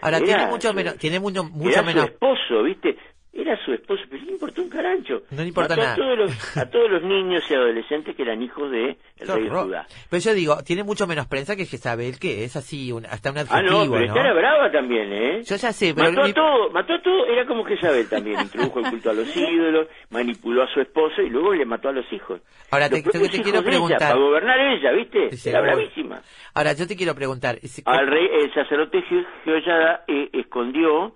Ahora 0.00 0.18
Era 0.18 0.26
tiene 0.26 0.46
mucho 0.46 0.72
menos, 0.74 0.98
tiene 0.98 1.20
mucho, 1.20 1.44
mucho 1.44 1.70
Era 1.70 1.82
menos. 1.82 2.04
esposo, 2.06 2.62
¿viste? 2.62 2.96
Era 3.38 3.54
su 3.64 3.72
esposo, 3.74 4.02
pero 4.08 4.22
no 4.22 4.26
le 4.28 4.32
importó 4.32 4.62
un 4.62 4.70
carancho. 4.70 5.22
No 5.30 5.42
le 5.42 5.48
importa 5.48 5.76
Mató 5.76 5.82
nada. 5.82 5.92
A 5.92 5.96
todos, 5.96 6.18
los, 6.18 6.56
a 6.56 6.70
todos 6.70 6.90
los 6.90 7.02
niños 7.02 7.42
y 7.50 7.54
adolescentes 7.54 8.16
que 8.16 8.22
eran 8.22 8.40
hijos 8.42 8.70
de 8.70 8.96
el 9.18 9.28
rey. 9.28 9.48
Judá. 9.48 9.86
Pero 10.08 10.22
yo 10.22 10.34
digo, 10.34 10.56
tiene 10.64 10.84
mucho 10.84 11.06
menos 11.06 11.26
prensa 11.26 11.54
que 11.54 11.66
Jezabel, 11.66 12.18
que 12.18 12.44
es 12.44 12.56
así, 12.56 12.92
un- 12.92 13.04
hasta 13.04 13.30
un 13.30 13.38
Ah, 13.38 13.40
adjetivo, 13.42 13.84
no, 13.84 13.92
pero 13.92 14.04
esta 14.06 14.20
era 14.20 14.32
brava 14.32 14.72
también, 14.72 15.12
¿eh? 15.12 15.42
Yo 15.44 15.56
ya 15.56 15.72
sé, 15.72 15.92
pero 15.94 16.10
mató 16.12 16.22
mi- 16.24 16.30
a 16.30 16.34
todo, 16.34 16.70
mató 16.70 16.94
a 16.94 17.02
todo, 17.02 17.26
era 17.26 17.46
como 17.46 17.64
Jezabel 17.64 18.08
también, 18.08 18.40
introdujo 18.40 18.80
el 18.80 18.90
culto 18.90 19.10
a 19.10 19.12
los 19.12 19.28
ídolos, 19.36 19.86
manipuló 20.10 20.62
a 20.62 20.68
su 20.72 20.80
esposo 20.80 21.20
y 21.22 21.28
luego 21.28 21.52
le 21.52 21.66
mató 21.66 21.90
a 21.90 21.92
los 21.92 22.10
hijos. 22.12 22.40
Ahora 22.70 22.88
Los 22.88 23.02
te, 23.02 23.10
quiero 23.10 23.58
ella, 23.58 23.62
preguntar. 23.62 23.98
para 23.98 24.14
gobernar 24.16 24.58
ella, 24.60 24.92
¿viste? 24.92 25.36
Sí, 25.36 25.50
era 25.50 25.60
bravísima. 25.60 26.22
Ahora 26.54 26.72
yo 26.72 26.86
te 26.86 26.96
quiero 26.96 27.14
preguntar. 27.14 27.58
Al 27.84 28.06
rey, 28.06 28.26
el 28.40 28.54
sacerdote 28.54 28.98
Je- 29.10 29.26
Jehoiada 29.44 30.04
eh, 30.08 30.30
escondió 30.32 31.14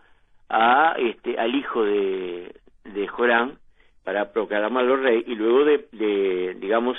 a 0.50 0.94
este 0.98 1.38
al 1.38 1.54
hijo 1.54 1.84
de, 1.84 2.54
de 2.84 3.06
Jorán 3.08 3.58
para 4.04 4.32
proclamarlo 4.32 4.96
rey 4.96 5.22
y 5.26 5.34
luego 5.36 5.64
de, 5.64 5.88
de, 5.92 6.56
digamos 6.60 6.96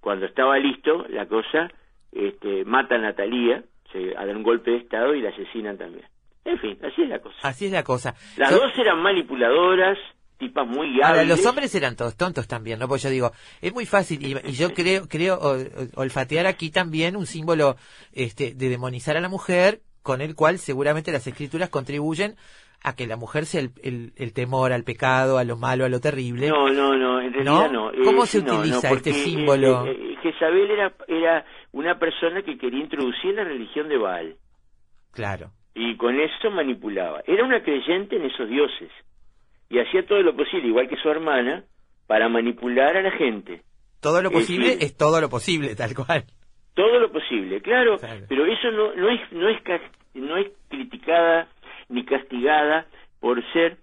cuando 0.00 0.26
estaba 0.26 0.58
listo 0.58 1.06
la 1.08 1.26
cosa 1.26 1.70
este 2.12 2.64
matan 2.64 3.04
a 3.04 3.14
Talía 3.14 3.62
se 3.92 4.10
dan 4.14 4.36
un 4.36 4.42
golpe 4.42 4.72
de 4.72 4.76
estado 4.78 5.14
y 5.14 5.20
la 5.22 5.28
asesinan 5.30 5.78
también 5.78 6.04
en 6.44 6.58
fin 6.58 6.78
así 6.84 7.02
es 7.02 7.08
la 7.08 7.20
cosa 7.20 7.36
Así 7.42 7.66
es 7.66 7.72
la 7.72 7.84
cosa. 7.84 8.14
las 8.36 8.50
Yo- 8.50 8.58
dos 8.58 8.76
eran 8.78 9.00
manipuladoras 9.00 9.96
tipas 10.38 10.66
muy 10.66 11.00
Ahora, 11.02 11.24
los 11.24 11.44
hombres 11.46 11.74
eran 11.74 11.96
todos 11.96 12.16
tontos 12.16 12.46
también, 12.46 12.78
¿no? 12.78 12.86
Porque 12.86 13.02
yo 13.02 13.10
digo, 13.10 13.32
es 13.60 13.74
muy 13.74 13.86
fácil, 13.86 14.24
y, 14.24 14.36
y 14.48 14.52
yo 14.52 14.70
creo, 14.74 15.08
creo 15.08 15.34
o- 15.36 15.56
o- 15.56 16.00
olfatear 16.00 16.46
aquí 16.46 16.70
también 16.70 17.16
un 17.16 17.26
símbolo 17.26 17.74
este, 18.12 18.54
de 18.54 18.68
demonizar 18.68 19.16
a 19.16 19.20
la 19.20 19.28
mujer, 19.28 19.80
con 20.02 20.20
el 20.20 20.36
cual 20.36 20.58
seguramente 20.58 21.10
las 21.10 21.26
escrituras 21.26 21.70
contribuyen 21.70 22.36
a 22.82 22.94
que 22.94 23.06
la 23.06 23.16
mujer 23.16 23.44
sea 23.44 23.60
el, 23.60 23.70
el- 23.82 24.12
el 24.16 24.32
temor 24.32 24.72
al 24.72 24.84
pecado, 24.84 25.38
a 25.38 25.44
lo 25.44 25.56
malo, 25.56 25.84
a 25.84 25.88
lo 25.88 26.00
terrible. 26.00 26.48
No, 26.48 26.68
no, 26.70 26.96
no, 26.96 27.20
en 27.20 27.32
realidad 27.32 27.70
no. 27.72 27.90
¿No? 27.92 28.04
¿Cómo 28.04 28.24
Eh, 28.24 28.26
se 28.26 28.42
no, 28.42 28.54
utiliza 28.58 28.90
este 28.90 29.12
símbolo? 29.12 29.84
eh, 29.86 29.90
eh, 29.98 30.16
Jezabel 30.22 30.70
era, 30.70 30.92
era 31.08 31.44
una 31.72 31.98
persona 31.98 32.42
que 32.42 32.56
quería 32.56 32.80
introducir 32.80 33.34
la 33.34 33.44
religión 33.44 33.88
de 33.88 33.98
Baal 33.98 34.36
Claro. 35.12 35.50
y 35.74 35.96
con 35.96 36.18
eso 36.20 36.50
manipulaba. 36.50 37.22
Era 37.26 37.44
una 37.44 37.62
creyente 37.62 38.16
en 38.16 38.24
esos 38.26 38.48
dioses, 38.48 38.90
y 39.70 39.78
hacía 39.80 40.06
todo 40.06 40.22
lo 40.22 40.34
posible, 40.36 40.68
igual 40.68 40.88
que 40.88 40.96
su 40.96 41.08
hermana, 41.08 41.64
para 42.06 42.28
manipular 42.28 42.96
a 42.96 43.02
la 43.02 43.10
gente. 43.10 43.62
Todo 44.00 44.22
lo 44.22 44.30
posible 44.30 44.76
es 44.80 44.96
todo 44.96 45.20
lo 45.20 45.28
posible, 45.28 45.74
tal 45.74 45.94
cual. 45.94 46.24
Todo 46.74 47.00
lo 47.00 47.10
posible, 47.10 47.60
claro, 47.60 47.96
Claro. 47.98 48.24
pero 48.28 48.46
eso 48.46 48.70
no, 48.70 48.94
no 48.94 49.08
es 49.10 49.20
no 49.32 49.48
es 49.48 49.60
no 50.14 50.36
es 50.36 50.46
criticada 50.68 51.48
ni 51.88 52.04
castigada 52.04 52.86
por 53.20 53.42
ser 53.52 53.78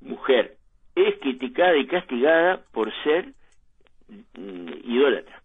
mujer, 0.00 0.56
es 0.94 1.14
criticada 1.20 1.76
y 1.76 1.86
castigada 1.86 2.62
por 2.72 2.92
ser 3.04 3.32
mm, 4.08 4.68
idólatra. 4.84 5.38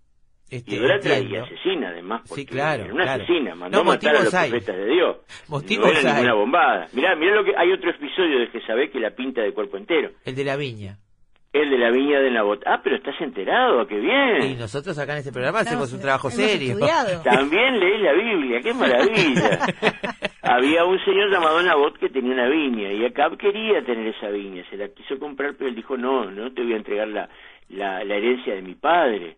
Este, 0.50 0.76
idólatra 0.76 1.20
y 1.20 1.36
asesina 1.36 1.90
además 1.90 2.22
porque 2.28 2.44
Sí, 2.44 2.48
claro, 2.48 2.86
era 2.86 2.94
una 2.94 3.04
claro. 3.04 3.24
asesina 3.24 3.54
mandó 3.56 3.80
No, 3.80 3.84
matar 3.84 4.16
a 4.16 4.24
los 4.24 4.34
hay. 4.34 4.50
profetas 4.50 4.78
de 4.78 4.86
Dios 4.86 5.18
Motivos 5.50 5.92
no 5.92 6.00
era 6.00 6.10
hay. 6.10 6.16
ninguna 6.16 6.34
bombada 6.36 6.88
mirá, 6.94 7.16
mirá 7.18 7.36
lo 7.36 7.44
que 7.44 7.52
hay 7.58 7.70
otro 7.74 7.90
episodio 7.90 8.40
de 8.40 8.48
Jezabel 8.48 8.90
que 8.90 9.00
la 9.02 9.12
pinta 9.12 9.42
de 9.42 9.54
cuerpo 9.54 9.76
entero 9.76 10.12
El 10.24 10.36
de 10.36 10.44
la 10.46 10.56
viña. 10.56 11.00
El 11.62 11.70
de 11.70 11.78
la 11.78 11.92
viña 11.92 12.20
de 12.20 12.32
Nabot 12.32 12.62
ah 12.66 12.80
pero 12.84 12.96
estás 12.98 13.20
enterado 13.22 13.86
qué 13.88 13.96
Y 13.98 14.02
bien 14.02 14.60
nosotros 14.60 14.98
acá 15.00 15.14
en 15.14 15.20
este 15.20 15.32
programa 15.32 15.60
hacemos 15.60 15.92
un 15.94 16.00
trabajo 16.02 16.30
serio. 16.30 16.74
estudiado. 16.74 17.22
también 17.24 17.80
leí 17.80 17.98
la 18.02 18.14
Biblia 18.14 18.62
qué 18.62 18.74
maravilla 18.74 19.60
había 20.42 20.86
un 20.86 21.00
señor 21.06 21.30
llamado 21.32 21.62
Nabot 21.62 21.98
que 21.98 22.10
tenía 22.10 22.34
una 22.34 22.48
viña 22.48 22.92
y 22.92 23.06
Acab 23.06 23.38
quería 23.38 23.84
tener 23.84 24.08
esa 24.16 24.30
viña 24.30 24.64
se 24.70 24.78
la 24.78 24.88
quiso 24.90 25.18
comprar 25.20 25.56
pero 25.58 25.70
él 25.70 25.76
dijo 25.76 25.98
no 25.98 26.30
no 26.32 26.52
te 26.54 26.64
voy 26.64 26.74
a 26.74 26.78
entregar 26.78 27.08
la 27.08 27.30
la, 27.70 28.04
la 28.04 28.16
herencia 28.16 28.56
de 28.56 28.62
mi 28.62 28.76
padre 28.76 29.38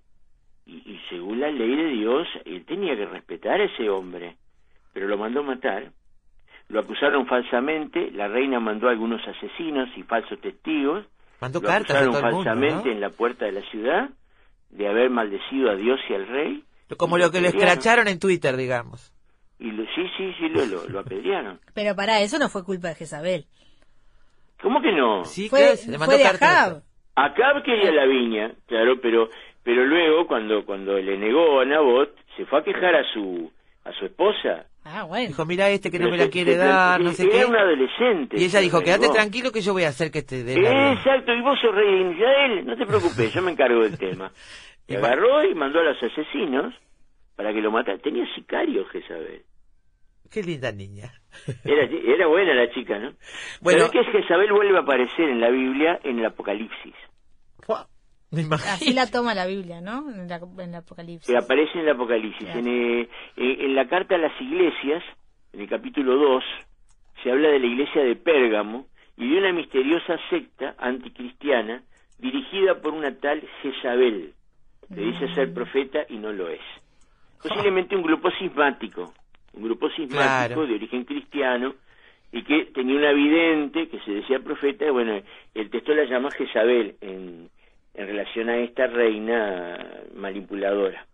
y, 0.65 0.73
y 0.85 1.01
según 1.09 1.39
la 1.39 1.49
ley 1.49 1.75
de 1.75 1.87
Dios, 1.87 2.27
él 2.45 2.63
tenía 2.65 2.95
que 2.95 3.07
respetar 3.07 3.59
a 3.59 3.63
ese 3.63 3.89
hombre, 3.89 4.35
pero 4.93 5.07
lo 5.07 5.17
mandó 5.17 5.41
matar. 5.41 5.89
Lo 6.67 6.81
acusaron 6.81 7.25
falsamente, 7.25 8.11
la 8.11 8.27
reina 8.27 8.59
mandó 8.59 8.87
a 8.87 8.91
algunos 8.91 9.19
asesinos 9.27 9.89
y 9.97 10.03
falsos 10.03 10.39
testigos, 10.41 11.03
Mandó 11.41 11.61
lo 11.61 11.67
cartas 11.67 11.95
a 11.95 12.05
todo 12.05 12.19
el 12.19 12.33
mundo, 12.33 12.43
falsamente 12.43 12.89
¿no? 12.89 12.91
en 12.91 13.01
la 13.01 13.09
puerta 13.09 13.45
de 13.45 13.53
la 13.53 13.61
ciudad 13.69 14.09
de 14.69 14.87
haber 14.87 15.09
maldecido 15.09 15.69
a 15.71 15.75
Dios 15.75 15.99
y 16.09 16.13
al 16.13 16.27
rey. 16.27 16.63
Como 16.97 17.17
y 17.17 17.21
lo 17.21 17.31
que 17.31 17.41
lo 17.41 17.47
escracharon 17.47 18.07
en 18.07 18.19
Twitter, 18.19 18.55
digamos. 18.57 19.13
Y 19.59 19.71
lo, 19.71 19.83
sí, 19.85 20.03
sí, 20.17 20.33
sí, 20.39 20.49
lo, 20.49 20.65
lo, 20.65 20.87
lo 20.87 20.99
apedrearon. 20.99 21.59
Pero 21.73 21.95
para 21.95 22.21
eso 22.21 22.39
no 22.39 22.49
fue 22.49 22.63
culpa 22.63 22.89
de 22.89 22.95
Jezabel. 22.95 23.45
¿Cómo 24.61 24.81
que 24.81 24.91
no? 24.91 25.23
Sí, 25.23 25.49
Fue, 25.49 25.77
se 25.77 25.89
le 25.89 25.97
mandó 25.97 26.15
fue 26.15 26.23
de 26.23 26.29
cartas. 26.29 26.49
Ahab. 26.49 26.83
Acab 27.15 27.63
quería 27.63 27.91
la 27.91 28.05
viña, 28.05 28.53
claro, 28.67 28.99
pero 29.01 29.29
pero 29.63 29.85
luego 29.85 30.25
cuando 30.27 30.65
cuando 30.65 30.97
le 30.97 31.17
negó 31.17 31.59
a 31.59 31.65
Nabot, 31.65 32.15
se 32.37 32.45
fue 32.45 32.59
a 32.59 32.63
quejar 32.63 32.95
a 32.95 33.03
su 33.13 33.51
a 33.83 33.91
su 33.93 34.05
esposa. 34.05 34.65
Ah, 34.91 35.03
bueno. 35.03 35.27
Dijo, 35.27 35.45
mira 35.45 35.69
este 35.69 35.91
que 35.91 35.99
no 35.99 36.05
Pero 36.05 36.17
me 36.17 36.23
la 36.25 36.29
quiere 36.31 36.55
dar, 36.57 36.99
no 36.99 37.11
sé 37.11 37.23
era 37.25 37.31
qué. 37.39 37.45
un 37.45 37.55
adolescente. 37.55 38.37
Y 38.39 38.45
ella 38.45 38.59
dijo, 38.59 38.81
quédate 38.81 39.09
tranquilo 39.09 39.51
que 39.51 39.61
yo 39.61 39.73
voy 39.73 39.83
a 39.83 39.89
hacer 39.89 40.09
que 40.09 40.23
te 40.23 40.43
la 40.43 40.53
viña". 40.55 40.93
Exacto, 40.93 41.31
y 41.33 41.41
vos 41.41 41.59
sos 41.61 41.75
rey 41.75 42.03
de 42.05 42.11
Israel, 42.13 42.65
no 42.65 42.75
te 42.75 42.85
preocupes, 42.87 43.31
yo 43.33 43.41
me 43.43 43.51
encargo 43.51 43.81
del 43.83 43.97
tema. 43.97 44.31
Y 44.87 44.93
Y 44.93 44.95
agarró 44.95 45.43
y 45.45 45.53
mandó 45.53 45.79
a 45.79 45.83
los 45.83 46.01
asesinos 46.01 46.73
para 47.35 47.53
que 47.53 47.61
lo 47.61 47.69
mataran. 47.69 47.99
Tenía 48.01 48.25
sicarios, 48.33 48.89
Jezabel. 48.89 49.43
Qué 50.31 50.41
linda 50.41 50.71
niña. 50.71 51.13
Era, 51.63 51.83
era 51.85 52.25
buena 52.27 52.55
la 52.55 52.71
chica, 52.71 52.97
¿no? 52.97 53.11
Bueno. 53.61 53.87
Bueno, 53.87 53.91
que 53.91 54.03
Jezabel 54.03 54.51
vuelve 54.51 54.75
a 54.77 54.81
aparecer 54.81 55.29
en 55.29 55.39
la 55.41 55.51
Biblia 55.51 55.99
en 56.03 56.17
el 56.17 56.25
Apocalipsis. 56.25 56.95
Fua, 57.59 57.87
Me 58.31 58.41
imagino. 58.41 58.71
Así 58.73 58.93
la 58.93 59.07
toma 59.07 59.33
la 59.33 59.45
Biblia, 59.47 59.81
¿no? 59.81 60.09
En, 60.11 60.27
la, 60.27 60.35
en 60.37 60.69
el 60.69 60.75
Apocalipsis. 60.75 61.27
que 61.27 61.37
aparece 61.37 61.71
en 61.75 61.79
el 61.81 61.89
Apocalipsis. 61.89 62.43
Claro. 62.45 62.59
En, 62.59 62.67
eh, 62.67 63.01
eh, 63.37 63.57
en 63.61 63.75
la 63.75 63.87
carta 63.87 64.15
a 64.15 64.19
las 64.19 64.39
iglesias, 64.39 65.03
en 65.53 65.61
el 65.61 65.69
capítulo 65.69 66.15
2, 66.15 66.43
se 67.23 67.31
habla 67.31 67.49
de 67.49 67.59
la 67.59 67.65
iglesia 67.65 68.03
de 68.03 68.15
Pérgamo 68.15 68.85
y 69.17 69.29
de 69.29 69.37
una 69.39 69.51
misteriosa 69.51 70.17
secta 70.29 70.75
anticristiana 70.77 71.83
dirigida 72.19 72.81
por 72.81 72.93
una 72.93 73.15
tal 73.19 73.41
Jezabel, 73.61 74.33
que 74.93 75.01
dice 75.01 75.25
Mm. 75.27 75.35
ser 75.35 75.53
profeta 75.53 75.99
y 76.09 76.17
no 76.17 76.31
lo 76.31 76.49
es. 76.49 76.61
Posiblemente 77.41 77.95
un 77.95 78.03
grupo 78.03 78.29
sismático, 78.31 79.13
un 79.53 79.63
grupo 79.63 79.89
sismático 79.89 80.55
Claro. 80.55 80.67
de 80.67 80.75
origen 80.75 81.05
cristiano 81.05 81.73
y 82.31 82.43
que 82.43 82.65
tenía 82.73 82.95
una 82.97 83.11
vidente 83.13 83.87
que 83.89 83.99
se 84.01 84.11
decía 84.11 84.39
profeta, 84.39 84.85
y 84.85 84.89
bueno, 84.91 85.19
el 85.55 85.69
texto 85.69 85.93
la 85.93 86.03
llama 86.05 86.29
Jezabel 86.31 86.95
en, 87.01 87.49
en 87.99 88.07
relación 88.07 88.49
a 88.49 88.57
esta 88.57 88.87
reina 88.87 89.77
manipuladora. 90.15 91.05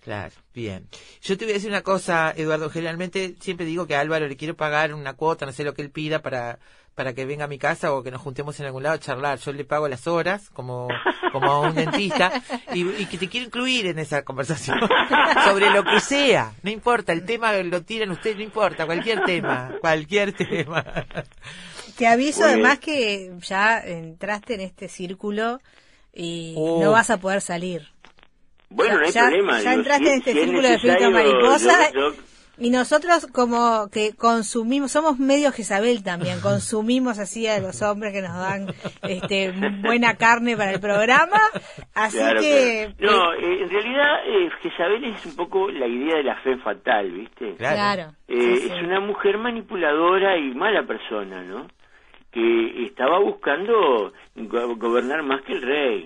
Claro, 0.00 0.34
bien. 0.54 0.88
Yo 1.20 1.36
te 1.36 1.44
voy 1.44 1.52
a 1.52 1.54
decir 1.54 1.68
una 1.68 1.82
cosa, 1.82 2.32
Eduardo. 2.34 2.70
Generalmente 2.70 3.34
siempre 3.40 3.66
digo 3.66 3.86
que 3.86 3.94
a 3.94 4.00
Álvaro 4.00 4.26
le 4.26 4.36
quiero 4.36 4.54
pagar 4.54 4.94
una 4.94 5.14
cuota, 5.14 5.44
no 5.44 5.52
sé 5.52 5.64
lo 5.64 5.74
que 5.74 5.82
él 5.82 5.90
pida 5.90 6.20
para 6.20 6.58
para 6.94 7.12
que 7.12 7.26
venga 7.26 7.46
a 7.46 7.48
mi 7.48 7.58
casa 7.58 7.92
o 7.92 8.04
que 8.04 8.12
nos 8.12 8.22
juntemos 8.22 8.58
en 8.60 8.66
algún 8.66 8.84
lado 8.84 8.94
a 8.94 9.00
charlar. 9.00 9.38
Yo 9.38 9.52
le 9.52 9.64
pago 9.64 9.88
las 9.88 10.06
horas 10.06 10.48
como 10.50 10.88
como 11.32 11.50
a 11.50 11.60
un 11.60 11.74
dentista 11.74 12.32
y, 12.72 12.88
y 12.88 13.06
que 13.06 13.18
te 13.18 13.28
quiero 13.28 13.46
incluir 13.46 13.86
en 13.86 13.98
esa 13.98 14.22
conversación 14.22 14.78
sobre 15.44 15.70
lo 15.70 15.84
que 15.84 16.00
sea. 16.00 16.52
No 16.62 16.70
importa, 16.70 17.12
el 17.12 17.26
tema 17.26 17.52
lo 17.54 17.82
tiran 17.82 18.10
ustedes, 18.12 18.36
no 18.36 18.42
importa, 18.42 18.86
cualquier 18.86 19.24
tema, 19.24 19.72
cualquier 19.80 20.32
tema. 20.32 20.84
Te 21.98 22.06
aviso 22.06 22.44
además 22.44 22.78
que 22.78 23.32
ya 23.40 23.78
entraste 23.80 24.54
en 24.54 24.60
este 24.60 24.88
círculo 24.88 25.60
y 26.14 26.54
Oh. 26.56 26.80
no 26.82 26.90
vas 26.92 27.10
a 27.10 27.18
poder 27.18 27.40
salir. 27.40 27.82
Bueno, 28.70 28.94
Ya- 28.94 28.98
no 29.00 29.06
hay 29.06 29.12
ya- 29.12 29.20
problema. 29.22 29.52
ya 29.60 29.70
digo, 29.70 29.72
entraste 29.82 30.04
si- 30.04 30.10
en 30.10 30.18
este 30.18 30.32
si 30.32 30.38
es 30.38 30.44
círculo 30.44 30.68
de 30.68 30.78
filtro 30.78 31.10
necesario, 31.10 31.10
mariposa. 31.40 31.92
yo- 31.92 32.10
yo- 32.12 32.14
Y 32.56 32.70
nosotros 32.70 33.26
como 33.32 33.88
que 33.90 34.12
consumimos, 34.14 34.92
somos 34.92 35.18
medio 35.18 35.50
Jezabel 35.50 36.04
también, 36.04 36.38
consumimos 36.40 37.18
así 37.18 37.48
a 37.48 37.58
los 37.58 37.82
hombres 37.82 38.12
que 38.12 38.22
nos 38.22 38.32
dan 38.36 38.72
este, 39.02 39.52
buena 39.82 40.14
carne 40.14 40.56
para 40.56 40.70
el 40.70 40.78
programa, 40.80 41.40
así 41.94 42.16
claro, 42.16 42.40
que... 42.40 42.94
claro. 42.96 43.16
No, 43.16 43.32
eh, 43.34 43.62
en 43.64 43.70
realidad 43.70 44.14
eh, 44.26 44.50
Jezabel 44.62 45.04
es 45.04 45.26
un 45.26 45.34
poco 45.34 45.68
la 45.68 45.88
idea 45.88 46.16
de 46.18 46.22
la 46.22 46.36
fe 46.42 46.56
fatal, 46.58 47.10
¿viste? 47.10 47.56
Claro. 47.56 47.74
Claro. 47.76 48.12
Eh, 48.28 48.56
sí, 48.56 48.68
sí. 48.68 48.72
Es 48.72 48.82
una 48.84 49.00
mujer 49.00 49.36
manipuladora 49.38 50.38
y 50.38 50.54
mala 50.54 50.84
persona, 50.84 51.42
¿no? 51.42 51.66
Que 52.34 52.84
estaba 52.86 53.20
buscando 53.20 54.12
go- 54.34 54.76
gobernar 54.76 55.22
más 55.22 55.40
que 55.42 55.52
el 55.52 55.62
rey. 55.62 56.04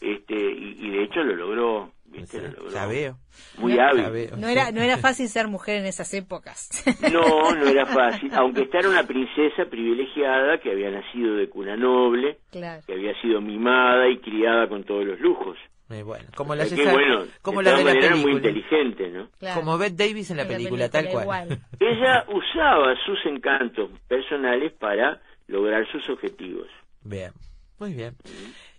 Este, 0.00 0.34
y, 0.34 0.78
y 0.80 0.90
de 0.90 1.04
hecho 1.04 1.22
lo 1.22 1.36
logró, 1.36 1.92
¿viste? 2.06 2.40
Lo 2.40 2.48
logró. 2.48 2.70
Ya 2.70 2.86
veo. 2.86 3.18
Muy 3.58 3.78
hábil. 3.78 4.10
veo. 4.10 4.36
No 4.36 4.48
era, 4.48 4.72
no 4.72 4.80
era 4.80 4.96
fácil 4.98 5.28
ser 5.28 5.46
mujer 5.48 5.76
en 5.76 5.86
esas 5.86 6.12
épocas. 6.14 6.70
No, 7.12 7.52
no 7.54 7.66
era 7.66 7.86
fácil, 7.86 8.30
aunque 8.34 8.62
esta 8.62 8.78
era 8.78 8.88
una 8.88 9.04
princesa 9.06 9.66
privilegiada 9.70 10.58
que 10.58 10.70
había 10.72 10.90
nacido 10.90 11.36
de 11.36 11.48
cuna 11.48 11.76
noble, 11.76 12.38
claro. 12.50 12.82
que 12.86 12.94
había 12.94 13.12
sido 13.20 13.40
mimada 13.40 14.08
y 14.08 14.18
criada 14.18 14.68
con 14.68 14.82
todos 14.84 15.04
los 15.04 15.20
lujos. 15.20 15.56
Eh, 15.90 16.02
bueno, 16.02 16.24
como 16.34 16.54
la 16.54 16.64
que, 16.64 16.70
César- 16.70 16.94
bueno, 16.94 17.24
como 17.42 17.62
de 17.62 17.70
la 17.70 17.76
de 17.78 18.00
la 18.10 18.16
muy 18.16 18.32
inteligente, 18.32 19.10
¿no? 19.10 19.28
claro. 19.38 19.60
Como 19.60 19.76
Bette 19.76 19.96
Davis 19.96 20.30
en 20.30 20.38
la 20.38 20.44
En 20.44 20.48
película, 20.48 20.88
tal 20.88 21.06
cual. 21.10 21.22
igual. 21.24 21.58
Ella 21.78 22.24
usaba 22.28 22.94
sus 23.04 23.18
encantos 23.26 23.90
personales 24.08 24.72
para 24.72 25.20
lograr 25.52 25.86
sus 25.92 26.08
objetivos. 26.08 26.68
Bien, 27.02 27.32
muy 27.78 27.92
bien. 27.92 28.16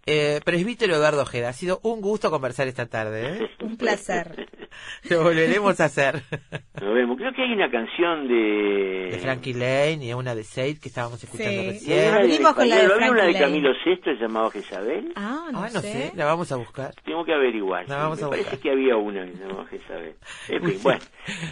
Eh, 0.06 0.42
presbítero 0.44 0.96
Eduardo 0.96 1.22
Ojeda, 1.22 1.48
ha 1.48 1.54
sido 1.54 1.80
un 1.84 2.02
gusto 2.02 2.30
conversar 2.30 2.68
esta 2.68 2.88
tarde. 2.88 3.38
¿eh? 3.38 3.50
Un 3.62 3.78
placer. 3.78 4.50
Lo 5.10 5.24
volveremos 5.24 5.80
a 5.80 5.86
hacer. 5.86 6.24
Nos 6.82 6.94
vemos. 6.94 7.18
Creo 7.18 7.32
que 7.32 7.44
hay 7.44 7.54
una 7.54 7.72
canción 7.72 8.28
de... 8.28 9.10
De 9.12 9.20
Frankie 9.20 9.54
Lane 9.54 10.06
y 10.06 10.14
una 10.14 10.36
de 10.36 10.44
Said 10.44 10.80
que 10.80 10.90
estábamos 10.90 11.24
escuchando 11.24 11.54
Sí. 11.54 11.66
¿No 11.66 11.72
recién. 11.72 12.14
Abrimos 12.14 12.54
con 12.54 12.70
la 12.70 12.76
de 12.76 12.82
había 12.82 13.12
una 13.12 13.24
de 13.24 13.32
Frankie. 13.32 13.40
Camilo 13.40 13.70
VI 13.86 14.20
llamado 14.20 14.50
Jezabel? 14.50 15.14
Ah, 15.16 15.48
no, 15.52 15.64
ah, 15.64 15.70
no 15.74 15.80
sé. 15.80 15.92
sé, 15.94 16.12
la 16.16 16.26
vamos 16.26 16.52
a 16.52 16.58
buscar. 16.58 16.94
Tengo 17.06 17.24
que 17.24 17.34
averiguar. 17.34 17.88
La 17.88 17.96
sí, 17.96 18.02
vamos 18.02 18.20
me 18.20 18.26
a 18.26 18.30
parece 18.30 18.60
que 18.60 18.72
había 18.72 18.98
una 18.98 19.26
que 19.26 19.32
se 19.32 19.38
llamaba 19.38 19.66
Jezabel. 19.68 20.16
En 20.50 20.64
fin, 20.64 20.80
bueno, 20.84 21.02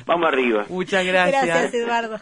vamos 0.05 0.27
arriba. 0.27 0.65
Muchas 0.67 1.05
gracias. 1.05 1.45
Gracias, 1.45 1.73
Eduardo. 1.75 2.19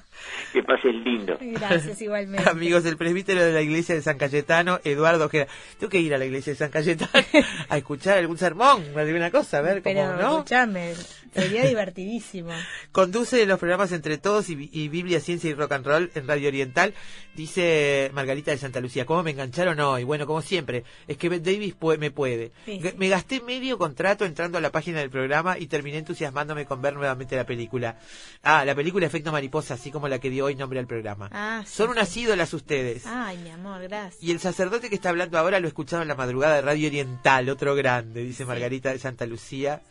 Que 0.54 0.62
pases 0.62 0.94
lindo. 0.94 1.38
Gracias, 1.40 2.02
igualmente. 2.02 2.48
Amigos, 2.48 2.86
el 2.86 2.98
presbítero 2.98 3.44
de 3.44 3.52
la 3.52 3.62
iglesia 3.62 3.96
de 3.96 4.02
San 4.02 4.18
Cayetano, 4.18 4.80
Eduardo 4.84 5.26
Ojeda. 5.26 5.48
Tengo 5.80 5.90
que 5.90 6.00
ir 6.00 6.14
a 6.14 6.19
la 6.20 6.26
iglesia 6.26 6.54
de 6.54 6.58
San 6.58 6.70
Cayetano 6.70 7.12
a 7.70 7.78
escuchar 7.78 8.18
algún 8.18 8.38
sermón, 8.38 8.84
alguna 8.96 9.32
cosa, 9.32 9.58
a 9.60 9.62
ver 9.62 9.82
cómo, 9.82 9.96
Pero 9.96 10.16
¿no? 10.18 10.32
escuchame, 10.38 10.94
sería 11.34 11.66
divertidísimo. 11.66 12.52
Conduce 12.92 13.46
los 13.46 13.60
programas 13.60 13.92
Entre 13.92 14.18
Todos 14.18 14.50
y, 14.50 14.70
y 14.72 14.88
Biblia, 14.90 15.20
Ciencia 15.20 15.50
y 15.50 15.54
Rock 15.54 15.72
and 15.74 15.86
Roll 15.86 16.12
en 16.16 16.28
Radio 16.28 16.48
Oriental. 16.50 16.94
Dice 17.36 18.12
Margarita 18.14 18.52
de 18.52 18.58
Santa 18.58 18.82
Lucía, 18.82 19.06
¿cómo 19.06 19.24
me 19.24 19.32
engancharon 19.32 19.80
hoy? 19.80 20.04
Bueno, 20.04 20.26
como 20.28 20.42
siempre, 20.42 20.84
es 21.08 21.16
que 21.18 21.30
Bette 21.30 21.46
Davis 21.54 21.74
pue- 21.80 21.98
me 21.98 22.12
puede. 22.12 22.52
Sí, 22.66 22.80
G- 22.82 22.92
sí. 22.92 22.96
Me 22.98 23.08
gasté 23.08 23.40
medio 23.42 23.78
contrato 23.78 24.26
entrando 24.26 24.58
a 24.58 24.62
la 24.62 24.72
página 24.72 25.00
del 25.00 25.10
programa 25.10 25.58
y 25.58 25.68
terminé 25.68 26.00
entusiasmándome 26.00 26.66
con 26.66 26.82
ver 26.82 26.96
nuevamente 26.96 27.36
la 27.38 27.46
película. 27.46 27.98
Ah, 28.44 28.66
la 28.66 28.76
película 28.76 29.06
Efecto 29.06 29.32
Mariposa, 29.32 29.76
así 29.76 29.90
como 29.92 30.08
la 30.10 30.20
que 30.20 30.30
dio 30.30 30.46
hoy 30.46 30.56
nombre 30.56 30.80
al 30.80 30.88
programa. 30.88 31.30
Ah, 31.32 31.64
sí, 31.66 31.74
Son 31.76 31.90
unas 31.90 32.16
ídolas 32.18 32.54
ustedes. 32.54 33.04
Ay, 33.06 33.38
mi 33.38 33.50
amor, 33.52 33.82
gracias. 33.84 34.22
Y 34.22 34.32
el 34.32 34.40
sacerdote 34.40 34.90
que 34.90 34.96
está 34.96 35.10
hablando 35.10 35.38
ahora 35.38 35.60
lo 35.62 35.68
he 35.68 35.70
escuchado 35.70 36.02
en 36.02 36.08
la 36.10 36.16
madrugada 36.16 36.56
de 36.56 36.62
Radio 36.62 36.88
Oriental, 36.88 37.50
otro 37.50 37.74
grande, 37.76 38.24
dice 38.24 38.44
Margarita 38.46 38.92
de 38.92 39.00
Santa 39.00 39.26
Lucía 39.26 39.82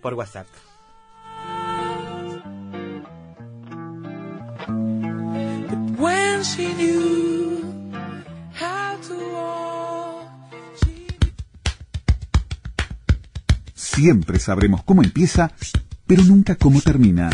por 0.00 0.14
WhatsApp. 0.14 0.46
Siempre 13.74 14.38
sabremos 14.38 14.82
cómo 14.82 15.02
empieza, 15.02 15.52
pero 16.06 16.22
nunca 16.24 16.56
cómo 16.56 16.80
termina. 16.80 17.30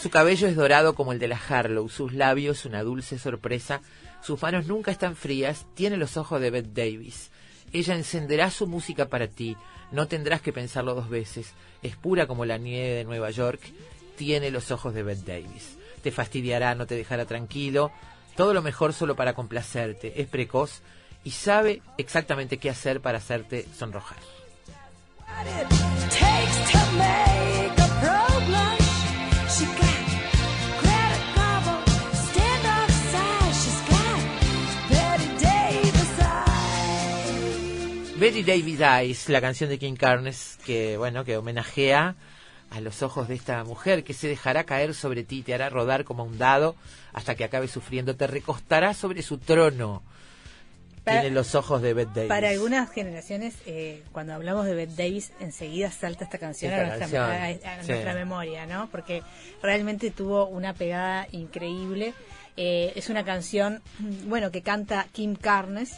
Su 0.00 0.10
cabello 0.10 0.48
es 0.48 0.56
dorado 0.56 0.94
como 0.94 1.12
el 1.12 1.18
de 1.18 1.28
la 1.28 1.38
Harlow, 1.48 1.88
sus 1.88 2.14
labios 2.14 2.64
una 2.64 2.82
dulce 2.82 3.18
sorpresa, 3.18 3.82
sus 4.22 4.40
manos 4.40 4.66
nunca 4.66 4.90
están 4.90 5.16
frías, 5.16 5.66
tiene 5.74 5.98
los 5.98 6.16
ojos 6.16 6.40
de 6.40 6.50
Bette 6.50 6.72
Davis. 6.72 7.30
Ella 7.72 7.94
encenderá 7.94 8.50
su 8.50 8.66
música 8.66 9.08
para 9.08 9.26
ti, 9.26 9.56
no 9.92 10.08
tendrás 10.08 10.40
que 10.40 10.52
pensarlo 10.52 10.94
dos 10.94 11.08
veces, 11.08 11.52
es 11.82 11.96
pura 11.96 12.26
como 12.26 12.44
la 12.44 12.58
nieve 12.58 12.96
de 12.96 13.04
Nueva 13.04 13.30
York, 13.30 13.60
tiene 14.16 14.50
los 14.50 14.70
ojos 14.70 14.94
de 14.94 15.02
Bette 15.02 15.24
Davis. 15.24 15.78
Te 16.02 16.10
fastidiará, 16.10 16.74
no 16.74 16.86
te 16.86 16.94
dejará 16.94 17.24
tranquilo, 17.24 17.90
todo 18.36 18.54
lo 18.54 18.62
mejor 18.62 18.92
solo 18.92 19.16
para 19.16 19.34
complacerte, 19.34 20.20
es 20.20 20.28
precoz 20.28 20.82
y 21.24 21.32
sabe 21.32 21.82
exactamente 21.96 22.58
qué 22.58 22.70
hacer 22.70 23.00
para 23.00 23.18
hacerte 23.18 23.66
sonrojar. 23.76 24.18
Betty 38.30 38.42
Davis 38.42 38.80
Eyes, 38.80 39.28
la 39.28 39.40
canción 39.40 39.70
de 39.70 39.78
King 39.78 39.94
Carnes, 39.96 40.58
que 40.66 40.96
bueno, 40.98 41.24
que 41.24 41.36
homenajea 41.36 42.14
a 42.70 42.80
los 42.80 43.02
ojos 43.02 43.26
de 43.28 43.34
esta 43.34 43.64
mujer 43.64 44.04
que 44.04 44.12
se 44.12 44.28
dejará 44.28 44.64
caer 44.64 44.94
sobre 44.94 45.24
ti, 45.24 45.42
te 45.42 45.54
hará 45.54 45.70
rodar 45.70 46.04
como 46.04 46.24
un 46.24 46.36
dado 46.36 46.76
hasta 47.14 47.34
que 47.34 47.44
acabe 47.44 47.68
sufriendo, 47.68 48.16
te 48.16 48.26
recostará 48.26 48.92
sobre 48.92 49.22
su 49.22 49.38
trono. 49.38 50.02
Para- 51.04 51.22
Tiene 51.22 51.34
los 51.34 51.54
ojos 51.54 51.80
de 51.80 51.94
Bette 51.94 52.10
Davis. 52.14 52.28
Para 52.28 52.50
algunas 52.50 52.90
generaciones, 52.90 53.54
eh, 53.64 54.02
cuando 54.12 54.34
hablamos 54.34 54.66
de 54.66 54.74
Bette 54.74 54.94
Davis, 54.94 55.32
enseguida 55.40 55.90
salta 55.90 56.24
esta 56.24 56.36
canción, 56.36 56.70
Esta 56.72 56.82
a, 56.84 56.86
nuestra, 56.98 57.18
canción, 57.22 57.64
a- 57.66 57.78
a 57.78 57.82
sí. 57.82 57.88
nuestra 57.92 58.12
memoria, 58.14 58.66
¿no? 58.66 58.90
Porque 58.90 59.22
realmente 59.62 60.10
tuvo 60.10 60.44
una 60.46 60.74
pegada 60.74 61.26
increíble. 61.32 62.12
Eh, 62.58 62.92
es 62.94 63.08
una 63.08 63.24
canción, 63.24 63.80
bueno, 64.26 64.50
que 64.50 64.60
canta 64.60 65.06
Kim 65.12 65.34
Carnes, 65.34 65.92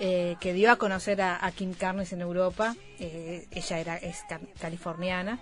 eh, 0.00 0.36
que 0.40 0.52
dio 0.52 0.70
a 0.70 0.76
conocer 0.76 1.20
a, 1.22 1.44
a 1.44 1.50
Kim 1.52 1.72
Carnes 1.74 2.12
en 2.12 2.20
Europa. 2.20 2.74
Eh, 2.98 3.46
ella 3.50 3.78
era 3.78 3.96
es 3.96 4.18
ca- 4.28 4.40
californiana. 4.60 5.38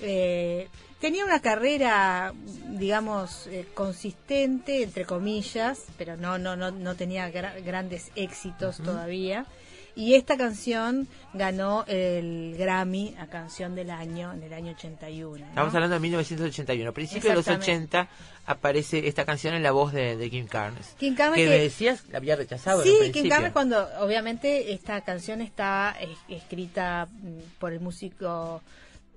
Eh, 0.00 0.68
tenía 1.00 1.24
una 1.24 1.40
carrera, 1.40 2.32
digamos, 2.68 3.46
eh, 3.46 3.66
consistente, 3.74 4.82
entre 4.82 5.04
comillas, 5.06 5.84
pero 5.96 6.16
no, 6.16 6.38
no, 6.38 6.54
no, 6.56 6.70
no 6.70 6.94
tenía 6.96 7.30
gra- 7.32 7.62
grandes 7.64 8.10
éxitos 8.14 8.78
todavía. 8.78 9.46
Y 9.96 10.14
esta 10.14 10.36
canción 10.36 11.08
ganó 11.32 11.86
el 11.88 12.54
Grammy 12.58 13.14
a 13.18 13.28
canción 13.28 13.74
del 13.74 13.88
año 13.90 14.30
en 14.30 14.42
el 14.42 14.52
año 14.52 14.72
81. 14.72 15.38
¿no? 15.38 15.48
Estamos 15.48 15.74
hablando 15.74 15.94
de 15.94 16.00
1981. 16.00 16.90
A 16.90 16.92
principios 16.92 17.24
de 17.24 17.34
los 17.34 17.48
Exactamente. 17.48 17.96
80 17.96 18.08
aparece 18.44 19.08
esta 19.08 19.24
canción 19.24 19.54
en 19.54 19.62
la 19.62 19.72
voz 19.72 19.94
de, 19.94 20.18
de 20.18 20.28
Kim 20.28 20.48
Carnes. 20.48 20.94
Kim 20.98 21.14
Carnes 21.14 21.38
que, 21.38 21.48
decías 21.48 22.04
la 22.10 22.18
había 22.18 22.36
rechazado 22.36 22.82
Sí, 22.82 23.10
Kim. 23.10 23.26
Carnes 23.30 23.52
cuando 23.52 23.88
obviamente 24.00 24.74
esta 24.74 25.00
canción 25.00 25.40
está 25.40 25.96
escrita 26.28 27.08
mm, 27.10 27.58
por 27.58 27.72
el 27.72 27.80
músico 27.80 28.60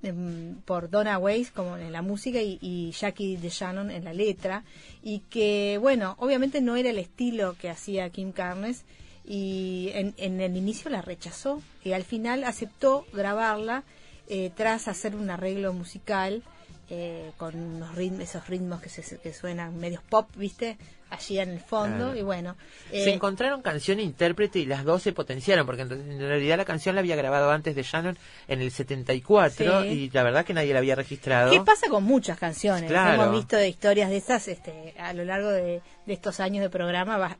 em, 0.01 0.56
por 0.64 0.89
Donna 0.89 1.18
Weiss 1.18 1.51
como 1.51 1.76
en 1.76 1.91
la 1.91 2.01
música 2.01 2.41
y, 2.41 2.57
y 2.61 2.91
Jackie 2.91 3.35
DeShannon 3.35 3.91
en 3.91 4.06
la 4.06 4.14
letra 4.14 4.64
y 5.03 5.19
que 5.30 5.77
bueno 5.81 6.15
obviamente 6.19 6.61
no 6.61 6.77
era 6.77 6.89
el 6.89 6.99
estilo 6.99 7.57
que 7.60 7.69
hacía 7.69 8.10
Kim 8.11 8.31
Carnes 8.31 8.85
y 9.30 9.91
en, 9.93 10.15
en 10.18 10.41
el 10.41 10.57
inicio 10.57 10.89
la 10.89 11.03
rechazó 11.03 11.61
y 11.84 11.93
al 11.93 12.03
final 12.03 12.43
aceptó 12.43 13.06
grabarla 13.14 13.84
eh, 14.27 14.51
tras 14.56 14.88
hacer 14.88 15.15
un 15.15 15.30
arreglo 15.30 15.72
musical 15.72 16.41
eh, 16.89 17.31
con 17.38 17.56
unos 17.56 17.93
ritmos, 17.93 18.22
esos 18.22 18.47
ritmos 18.47 18.81
que, 18.81 18.89
se, 18.89 19.19
que 19.19 19.31
suenan 19.31 19.77
medios 19.77 20.01
pop, 20.01 20.27
¿viste? 20.35 20.77
Allí 21.11 21.40
en 21.40 21.49
el 21.49 21.60
fondo 21.60 22.06
Claro. 22.06 22.15
y 22.19 22.22
bueno. 22.22 22.56
Se 22.91 23.10
eh, 23.10 23.14
encontraron 23.14 23.61
canción 23.64 23.98
e 23.99 24.03
intérprete 24.03 24.60
y 24.60 24.65
las 24.65 24.84
dos 24.84 25.02
se 25.02 25.11
potenciaron, 25.11 25.65
porque 25.65 25.81
en, 25.81 25.91
en 25.91 26.19
realidad 26.19 26.57
la 26.57 26.65
canción 26.65 26.94
la 26.94 27.02
había 27.02 27.15
grabado 27.15 27.49
antes 27.52 27.76
de 27.76 27.81
Shannon 27.81 28.15
en 28.48 28.61
el 28.61 28.69
74 28.72 29.81
Sí. 29.84 29.88
y 29.90 30.10
la 30.11 30.22
verdad 30.23 30.45
que 30.45 30.53
nadie 30.53 30.72
la 30.73 30.80
había 30.80 30.95
registrado. 30.95 31.52
¿Qué 31.52 31.61
pasa 31.61 31.90
con 31.90 32.03
muchas 32.03 32.38
canciones? 32.38 32.90
Claro. 32.90 33.23
Hemos 33.23 33.36
visto 33.36 33.56
de 33.57 33.68
historias 33.69 34.10
de 34.11 34.18
esas 34.18 34.48
este, 34.48 34.94
a 34.99 35.14
lo 35.14 35.26
largo 35.26 35.49
de, 35.49 35.81
de 36.06 36.14
estos 36.14 36.40
años 36.40 36.61
de 36.61 36.69
programa 36.69 37.18
va- 37.18 37.38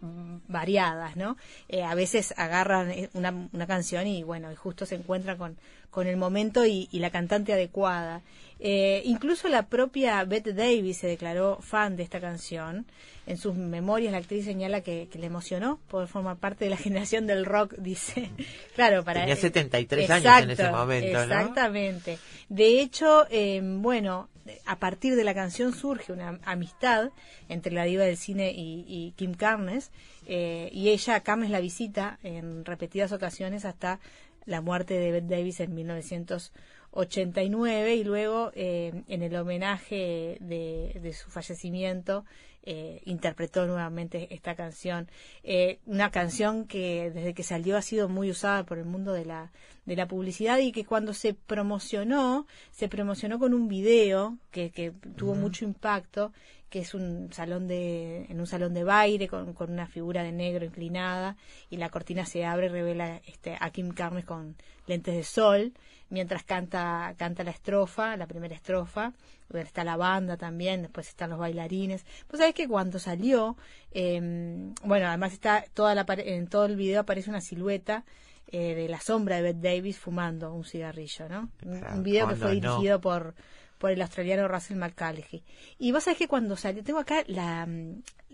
variadas, 0.48 1.16
¿no? 1.16 1.38
Eh, 1.68 1.84
a 1.84 1.94
veces 1.96 2.34
agarran 2.38 2.90
eh, 2.92 3.10
una, 3.14 3.50
una 3.52 3.68
canción 3.68 4.08
y 4.08 4.24
bueno, 4.24 4.52
y 4.52 4.56
justo 4.56 4.86
se 4.86 4.96
encuentran 4.96 5.38
con, 5.38 5.58
con 5.92 6.08
el 6.08 6.18
momento 6.18 6.66
y, 6.66 6.88
y 6.92 7.00
la 7.00 7.10
cantante 7.12 7.54
adecuada. 7.54 8.22
Eh, 8.62 9.02
incluso 9.06 9.48
la 9.48 9.68
propia 9.68 10.22
Bette 10.26 10.54
Davis 10.54 10.98
se 10.98 11.08
declaró 11.08 11.60
fan 11.62 11.96
de 11.96 12.04
esta 12.04 12.20
canción. 12.20 12.86
En 13.30 13.38
sus 13.38 13.56
memorias 13.56 14.12
la 14.12 14.18
actriz 14.18 14.44
señala 14.44 14.82
que, 14.82 15.08
que 15.08 15.20
le 15.20 15.28
emocionó 15.28 15.80
poder 15.88 16.08
formar 16.08 16.38
parte 16.38 16.66
de 16.66 16.72
la 16.72 16.78
generación 16.78 17.28
del 17.28 17.46
rock, 17.46 17.76
dice. 17.78 18.32
claro, 18.76 19.06
para 19.06 19.22
Tenía 19.22 19.36
eh, 19.36 19.38
73 19.38 20.10
años 20.10 20.44
en 20.44 20.50
ese 20.50 20.72
momento, 20.72 21.14
¿no? 21.14 21.22
Exactamente. 21.22 22.18
De 22.50 22.82
hecho, 22.82 23.28
eh, 23.30 23.62
bueno, 23.64 24.30
a 24.66 24.80
partir 24.80 25.16
de 25.16 25.24
la 25.24 25.36
canción 25.36 25.76
surge 25.76 26.12
una 26.12 26.40
amistad 26.44 27.12
entre 27.50 27.72
la 27.72 27.84
diva 27.84 28.04
del 28.04 28.18
cine 28.18 28.52
y, 28.52 28.84
y 28.88 29.14
Kim 29.16 29.36
Carnes, 29.36 29.92
eh, 30.26 30.70
y 30.72 30.90
ella, 30.90 31.20
Carnes 31.22 31.52
la 31.52 31.60
visita 31.60 32.18
en 32.24 32.66
repetidas 32.66 33.12
ocasiones 33.12 33.64
hasta 33.64 34.00
la 34.46 34.62
muerte 34.62 34.96
de 34.96 35.12
Bette 35.12 35.28
Davis 35.28 35.60
en 35.60 35.76
1989 35.76 37.96
y 37.96 38.04
luego 38.04 38.52
eh, 38.56 39.04
en 39.08 39.22
el 39.22 39.36
homenaje 39.36 40.38
de, 40.40 40.98
de 41.00 41.14
su 41.14 41.30
fallecimiento 41.30 42.26
eh, 42.72 43.02
interpretó 43.06 43.66
nuevamente 43.66 44.32
esta 44.32 44.54
canción. 44.54 45.10
Eh, 45.44 45.80
una 45.88 46.12
canción 46.12 46.68
que 46.68 47.10
desde 47.10 47.34
que 47.34 47.42
salió 47.42 47.76
ha 47.76 47.82
sido 47.82 48.10
muy 48.10 48.30
usada 48.30 48.64
por 48.64 48.78
el 48.78 48.86
mundo 48.86 49.12
de 49.12 49.26
la, 49.26 49.52
de 49.88 49.96
la 49.96 50.08
publicidad 50.08 50.60
y 50.60 50.72
que 50.72 50.86
cuando 50.86 51.16
se 51.16 51.34
promocionó, 51.34 52.46
se 52.70 52.88
promocionó 52.88 53.40
con 53.40 53.56
un 53.56 53.70
video 53.70 54.38
que, 54.52 54.70
que 54.70 54.92
tuvo 55.18 55.34
mucho 55.34 55.66
impacto, 55.66 56.32
que 56.70 56.82
es 56.82 56.94
un 56.94 57.34
salón 57.34 57.68
de, 57.68 58.26
en 58.30 58.40
un 58.40 58.46
salón 58.46 58.76
de 58.76 58.84
baile 58.84 59.28
con, 59.28 59.54
con 59.54 59.72
una 59.72 59.88
figura 59.88 60.22
de 60.22 60.32
negro 60.32 60.64
inclinada 60.64 61.38
y 61.72 61.78
la 61.78 61.90
cortina 61.90 62.28
se 62.28 62.46
abre 62.46 62.68
y 62.68 62.70
revela 62.70 63.20
este, 63.26 63.58
a 63.60 63.72
Kim 63.72 63.90
Carnes 63.94 64.26
con 64.26 64.56
lentes 64.86 65.16
de 65.16 65.24
sol 65.24 65.74
mientras 66.10 66.44
canta, 66.44 67.14
canta 67.18 67.44
la 67.44 67.52
estrofa, 67.52 68.18
la 68.18 68.28
primera 68.28 68.56
estrofa, 68.56 69.14
donde 69.50 69.66
está 69.66 69.84
la 69.84 69.96
banda 69.98 70.38
también, 70.38 70.82
después 70.84 71.08
están 71.08 71.30
los 71.32 71.40
bailarines. 71.40 72.06
Pues 72.28 72.40
sabes 72.40 72.54
que 72.56 72.68
cuando 72.68 73.00
salió, 73.00 73.58
eh, 73.92 74.72
bueno, 74.84 75.08
además 75.08 75.34
está 75.34 75.66
toda 75.74 75.96
la 75.96 76.06
en 76.18 76.48
todo 76.48 76.66
el 76.66 76.76
video 76.76 77.02
aparece 77.02 77.30
una 77.30 77.42
silueta 77.42 78.06
eh, 78.52 78.74
de 78.76 78.90
la 78.90 79.00
sombra 79.00 79.36
de 79.38 79.42
Bette 79.44 79.62
Davis 79.62 80.00
fumando 80.00 80.54
un 80.54 80.64
cigarrillo, 80.66 81.30
¿no? 81.30 81.50
Un- 81.64 82.04
video 82.04 82.28
que 82.28 82.36
fue 82.36 82.56
no. 82.56 82.72
dirigido 82.74 83.00
por 83.02 83.36
por 83.78 83.92
el 83.92 84.02
australiano 84.02 84.46
Russell 84.50 84.76
McCallaghy. 84.78 85.42
Y 85.78 85.94
vos 85.94 86.04
sabés 86.04 86.18
que 86.18 86.28
cuando 86.28 86.58
salió, 86.58 86.84
tengo 86.84 87.00
acá 87.00 87.24
la, 87.28 87.66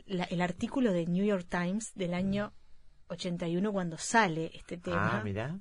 la- 0.08 0.24
el 0.24 0.42
artículo 0.42 0.92
de 0.92 1.06
New 1.06 1.24
York 1.24 1.46
Times 1.48 1.94
del 1.94 2.16
año 2.16 2.52
81 3.10 3.72
cuando 3.72 3.98
sale 4.00 4.50
este 4.56 4.78
tema. 4.78 5.20
Ah, 5.20 5.22
mira. 5.24 5.60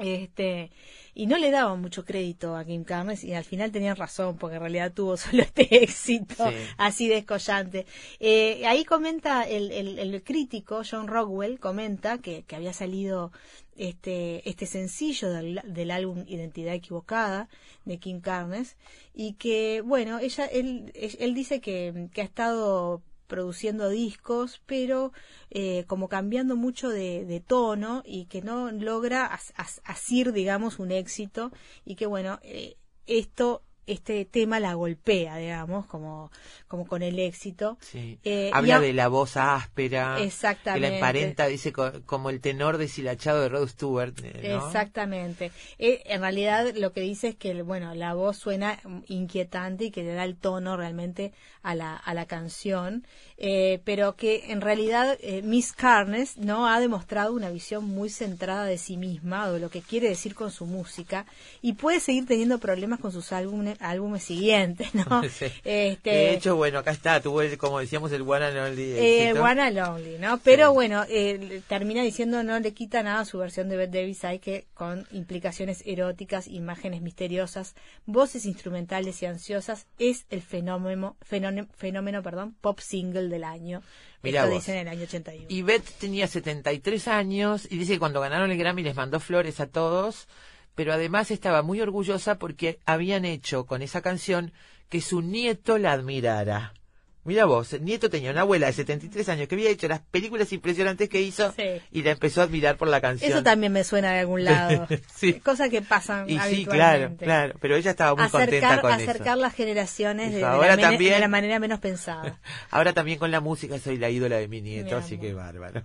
Este, 0.00 0.70
y 1.14 1.26
no 1.26 1.36
le 1.38 1.50
daban 1.50 1.80
mucho 1.80 2.04
crédito 2.04 2.56
a 2.56 2.64
Kim 2.64 2.84
Carnes 2.84 3.22
y 3.24 3.34
al 3.34 3.44
final 3.44 3.70
tenían 3.72 3.96
razón 3.96 4.36
porque 4.38 4.56
en 4.56 4.62
realidad 4.62 4.92
tuvo 4.92 5.16
solo 5.16 5.42
este 5.42 5.82
éxito 5.82 6.48
Sí. 6.48 6.54
así 6.78 7.08
descollante. 7.08 7.86
Eh, 8.18 8.66
ahí 8.66 8.84
comenta 8.84 9.42
el, 9.42 9.70
el- 9.72 9.98
el 9.98 10.22
crítico 10.22 10.82
John 10.88 11.06
Rockwell, 11.08 11.58
comenta 11.60 12.18
que, 12.18 12.42
que 12.44 12.56
había 12.56 12.72
salido 12.72 13.32
este, 13.76 14.48
este 14.48 14.66
sencillo 14.66 15.30
del, 15.30 15.60
del 15.64 15.90
álbum 15.90 16.24
Identidad 16.26 16.74
Equivocada 16.74 17.48
de 17.84 17.98
Kim 17.98 18.20
Carnes 18.20 18.76
y 19.14 19.34
que, 19.34 19.80
bueno, 19.84 20.18
ella, 20.18 20.46
él, 20.46 20.92
él 20.94 21.34
dice 21.34 21.60
que, 21.60 22.08
que 22.12 22.20
ha 22.20 22.24
estado 22.24 23.02
produciendo 23.30 23.88
discos, 23.88 24.60
pero 24.66 25.12
eh, 25.50 25.84
como 25.86 26.08
cambiando 26.10 26.56
mucho 26.56 26.90
de, 26.90 27.24
de 27.24 27.40
tono 27.40 28.02
y 28.04 28.26
que 28.26 28.42
no 28.42 28.70
logra 28.72 29.26
as- 29.26 29.54
as- 29.56 29.80
asir, 29.84 30.32
digamos, 30.32 30.78
un 30.78 30.90
éxito 30.92 31.52
y 31.86 31.94
que 31.96 32.06
bueno, 32.06 32.40
eh, 32.42 32.76
esto 33.06 33.62
este 33.86 34.24
tema 34.24 34.60
la 34.60 34.74
golpea, 34.74 35.36
digamos, 35.38 35.86
como, 35.86 36.30
como 36.68 36.86
con 36.86 37.02
el 37.02 37.18
éxito. 37.18 37.76
Sí. 37.80 38.18
Eh, 38.24 38.50
Habla 38.52 38.76
a- 38.76 38.80
de 38.80 38.92
la 38.92 39.08
voz 39.08 39.36
áspera. 39.36 40.14
Que 40.18 40.24
Exactamente. 40.24 40.88
la 40.88 40.94
emparenta, 40.94 41.46
dice, 41.46 41.72
co- 41.72 41.92
como 42.06 42.30
el 42.30 42.40
tenor 42.40 42.78
deshilachado 42.78 43.40
de 43.42 43.48
Rod 43.48 43.68
Stewart. 43.68 44.14
eh, 44.22 44.48
¿no? 44.50 44.66
Exactamente. 44.66 45.50
Eh, 45.78 46.02
en 46.06 46.20
realidad 46.20 46.72
lo 46.76 46.92
que 46.92 47.00
dice 47.00 47.28
es 47.28 47.36
que 47.36 47.60
bueno, 47.62 47.94
la 47.94 48.14
voz 48.14 48.36
suena 48.36 48.78
inquietante 49.08 49.84
y 49.86 49.90
que 49.90 50.02
le 50.02 50.14
da 50.14 50.24
el 50.24 50.36
tono 50.36 50.76
realmente 50.76 51.32
a 51.62 51.74
la, 51.74 51.96
a 51.96 52.14
la 52.14 52.26
canción, 52.26 53.04
eh, 53.36 53.80
pero 53.84 54.16
que 54.16 54.50
en 54.52 54.60
realidad 54.60 55.18
Miss 55.42 55.72
Carnes 55.72 56.38
no 56.38 56.66
ha 56.66 56.80
demostrado 56.80 57.32
una 57.34 57.50
visión 57.50 57.84
muy 57.84 58.08
centrada 58.08 58.64
de 58.64 58.78
sí 58.78 58.96
misma 58.96 59.48
o 59.48 59.52
de 59.52 59.60
lo 59.60 59.68
que 59.68 59.82
quiere 59.82 60.08
decir 60.08 60.34
con 60.34 60.50
su 60.50 60.64
música 60.66 61.26
y 61.60 61.74
puede 61.74 62.00
seguir 62.00 62.26
teniendo 62.26 62.58
problemas 62.58 63.00
con 63.00 63.12
sus 63.12 63.32
álbumes, 63.32 63.76
álbumes 63.80 64.22
siguientes, 64.22 64.94
¿no? 64.94 65.22
Sí. 65.30 65.46
Este, 65.64 66.10
De 66.10 66.34
hecho, 66.34 66.56
bueno, 66.56 66.78
acá 66.78 66.90
está, 66.90 67.20
tuvo, 67.20 67.42
el, 67.42 67.56
como 67.58 67.80
decíamos, 67.80 68.12
el 68.12 68.22
One 68.22 68.44
and 68.44 68.56
Only. 68.58 68.82
eh, 68.92 69.28
éxito. 69.30 69.42
One 69.44 69.60
and 69.62 69.78
Only, 69.78 70.18
¿no? 70.18 70.38
Pero 70.44 70.72
bueno, 70.72 71.04
eh, 71.08 71.62
termina 71.68 72.02
diciendo 72.02 72.42
no 72.42 72.58
le 72.60 72.72
quita 72.72 73.02
nada 73.02 73.20
a 73.20 73.24
su 73.24 73.38
versión 73.38 73.68
de 73.68 73.76
Bette 73.76 73.98
Davis, 73.98 74.24
hay 74.24 74.38
que 74.38 74.66
con 74.74 75.06
implicaciones 75.10 75.82
eróticas, 75.86 76.46
imágenes 76.48 77.00
misteriosas, 77.02 77.74
voces 78.06 78.44
instrumentales 78.46 79.22
y 79.22 79.26
ansiosas, 79.26 79.86
es 79.98 80.26
el 80.30 80.42
fenómeno, 80.42 81.16
fenómeno, 81.22 81.68
fenómeno 81.76 82.22
perdón, 82.22 82.54
pop 82.60 82.78
single 82.80 83.28
del 83.28 83.44
año. 83.44 83.82
Mirá 84.22 84.40
Esto 84.40 84.52
vos. 84.54 84.60
dice 84.66 84.72
en 84.72 84.86
el 84.86 84.88
año 84.88 85.02
81. 85.04 85.46
Y 85.48 85.62
Beth 85.62 85.84
tenía 85.98 86.26
73 86.26 87.08
años 87.08 87.66
y 87.70 87.78
dice 87.78 87.94
que 87.94 87.98
cuando 87.98 88.20
ganaron 88.20 88.50
el 88.50 88.58
Grammy 88.58 88.82
les 88.82 88.94
mandó 88.94 89.18
flores 89.18 89.60
a 89.60 89.66
todos, 89.66 90.28
pero 90.74 90.92
además 90.92 91.30
estaba 91.30 91.62
muy 91.62 91.80
orgullosa 91.80 92.38
porque 92.38 92.78
habían 92.86 93.24
hecho 93.24 93.66
con 93.66 93.82
esa 93.82 94.00
canción 94.02 94.52
que 94.88 95.00
su 95.00 95.22
nieto 95.22 95.78
la 95.78 95.92
admirara. 95.92 96.74
Mira 97.22 97.44
vos, 97.44 97.74
el 97.74 97.84
nieto 97.84 98.08
tenía 98.08 98.30
una 98.30 98.40
abuela 98.40 98.66
de 98.68 98.72
73 98.72 99.28
años 99.28 99.46
que 99.46 99.54
había 99.54 99.68
hecho 99.68 99.86
las 99.88 100.00
películas 100.00 100.54
impresionantes 100.54 101.10
que 101.10 101.20
hizo 101.20 101.52
Sí. 101.52 101.64
y 101.92 102.02
la 102.02 102.12
empezó 102.12 102.40
a 102.40 102.44
admirar 102.44 102.78
por 102.78 102.88
la 102.88 103.02
canción. 103.02 103.30
Eso 103.30 103.42
también 103.42 103.74
me 103.74 103.84
suena 103.84 104.10
de 104.12 104.20
algún 104.20 104.42
lado. 104.44 104.88
Sí. 105.14 105.34
Cosas 105.34 105.68
que 105.68 105.82
pasan 105.82 106.28
Y 106.30 106.38
sí, 106.40 106.64
claro, 106.64 107.14
claro, 107.18 107.54
pero 107.60 107.76
ella 107.76 107.90
estaba 107.90 108.14
muy 108.14 108.30
contenta 108.30 108.56
acercar, 108.56 108.80
con 108.80 108.92
acercar 108.92 109.34
eso. 109.34 109.42
las 109.42 109.54
generaciones 109.54 110.30
de, 110.30 110.38
Dijo, 110.38 110.48
de 110.48 110.54
"Ahora 110.56 110.76
la, 110.76 110.82
también". 110.82 111.12
de 111.12 111.20
la 111.20 111.28
manera 111.28 111.58
menos 111.60 111.78
pensada. 111.78 112.40
Ahora 112.70 112.94
también 112.94 113.18
con 113.18 113.30
la 113.30 113.40
música 113.40 113.78
soy 113.78 113.98
la 113.98 114.08
ídola 114.08 114.38
de 114.38 114.48
mi 114.48 114.62
nieto, 114.62 114.96
Mi 114.96 115.02
así 115.02 115.18
que 115.18 115.34
bárbaro. 115.34 115.82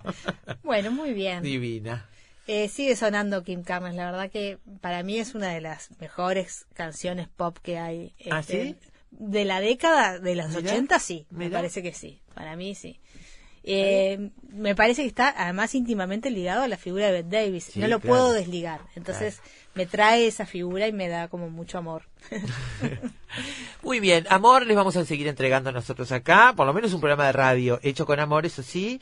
Bueno, 0.64 0.90
muy 0.90 1.12
bien. 1.12 1.42
Divina. 1.42 2.08
Eh, 2.48 2.68
sigue 2.68 2.94
sonando 2.94 3.42
Kim 3.42 3.62
Carnes, 3.62 3.94
la 3.94 4.10
verdad 4.10 4.30
que 4.30 4.58
para 4.80 5.02
mí 5.02 5.18
es 5.18 5.34
una 5.34 5.48
de 5.48 5.60
las 5.60 5.90
mejores 6.00 6.66
canciones 6.74 7.28
pop 7.28 7.58
que 7.60 7.78
hay. 7.78 8.14
¿Ah, 8.30 8.40
este, 8.40 8.62
sí? 8.62 8.76
De 9.10 9.44
la 9.44 9.60
década 9.60 10.18
de 10.18 10.36
los 10.36 10.48
Mirá, 10.48 10.70
80, 10.72 10.98
sí, 11.00 11.26
me 11.30 11.50
parece 11.50 11.82
que 11.82 11.92
sí, 11.92 12.20
para 12.34 12.54
mí 12.54 12.74
sí. 12.74 13.00
Eh, 13.68 14.30
me 14.50 14.76
parece 14.76 15.02
que 15.02 15.08
está 15.08 15.34
además 15.36 15.74
íntimamente 15.74 16.30
ligado 16.30 16.62
a 16.62 16.68
la 16.68 16.76
figura 16.76 17.06
de 17.06 17.12
Bette 17.12 17.30
Davis, 17.30 17.64
Sí, 17.72 17.80
no 17.80 17.88
lo 17.88 17.98
claro. 17.98 18.14
puedo 18.16 18.32
desligar, 18.32 18.80
entonces 18.94 19.40
me 19.74 19.86
trae 19.86 20.28
esa 20.28 20.46
figura 20.46 20.86
y 20.86 20.92
me 20.92 21.08
da 21.08 21.26
como 21.26 21.50
mucho 21.50 21.78
amor. 21.78 22.04
Muy 23.82 23.98
bien, 23.98 24.24
amor 24.30 24.64
les 24.66 24.76
vamos 24.76 24.96
a 24.96 25.04
seguir 25.04 25.26
entregando 25.26 25.72
nosotros 25.72 26.12
acá, 26.12 26.52
por 26.56 26.64
lo 26.64 26.72
menos 26.72 26.92
un 26.94 27.00
programa 27.00 27.26
de 27.26 27.32
radio 27.32 27.80
hecho 27.82 28.06
con 28.06 28.20
amor, 28.20 28.46
eso 28.46 28.62
sí. 28.62 29.00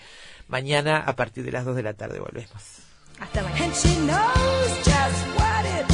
Mañana 0.48 0.98
a 0.98 1.14
partir 1.14 1.44
de 1.44 1.52
las 1.52 1.66
2 1.66 1.76
de 1.76 1.82
la 1.82 1.92
tarde 1.92 2.20
volvemos. 2.20 2.83
And 3.20 3.74
she 3.74 3.96
knows 4.06 4.84
just 4.84 5.26
what 5.36 5.64
it 5.66 5.93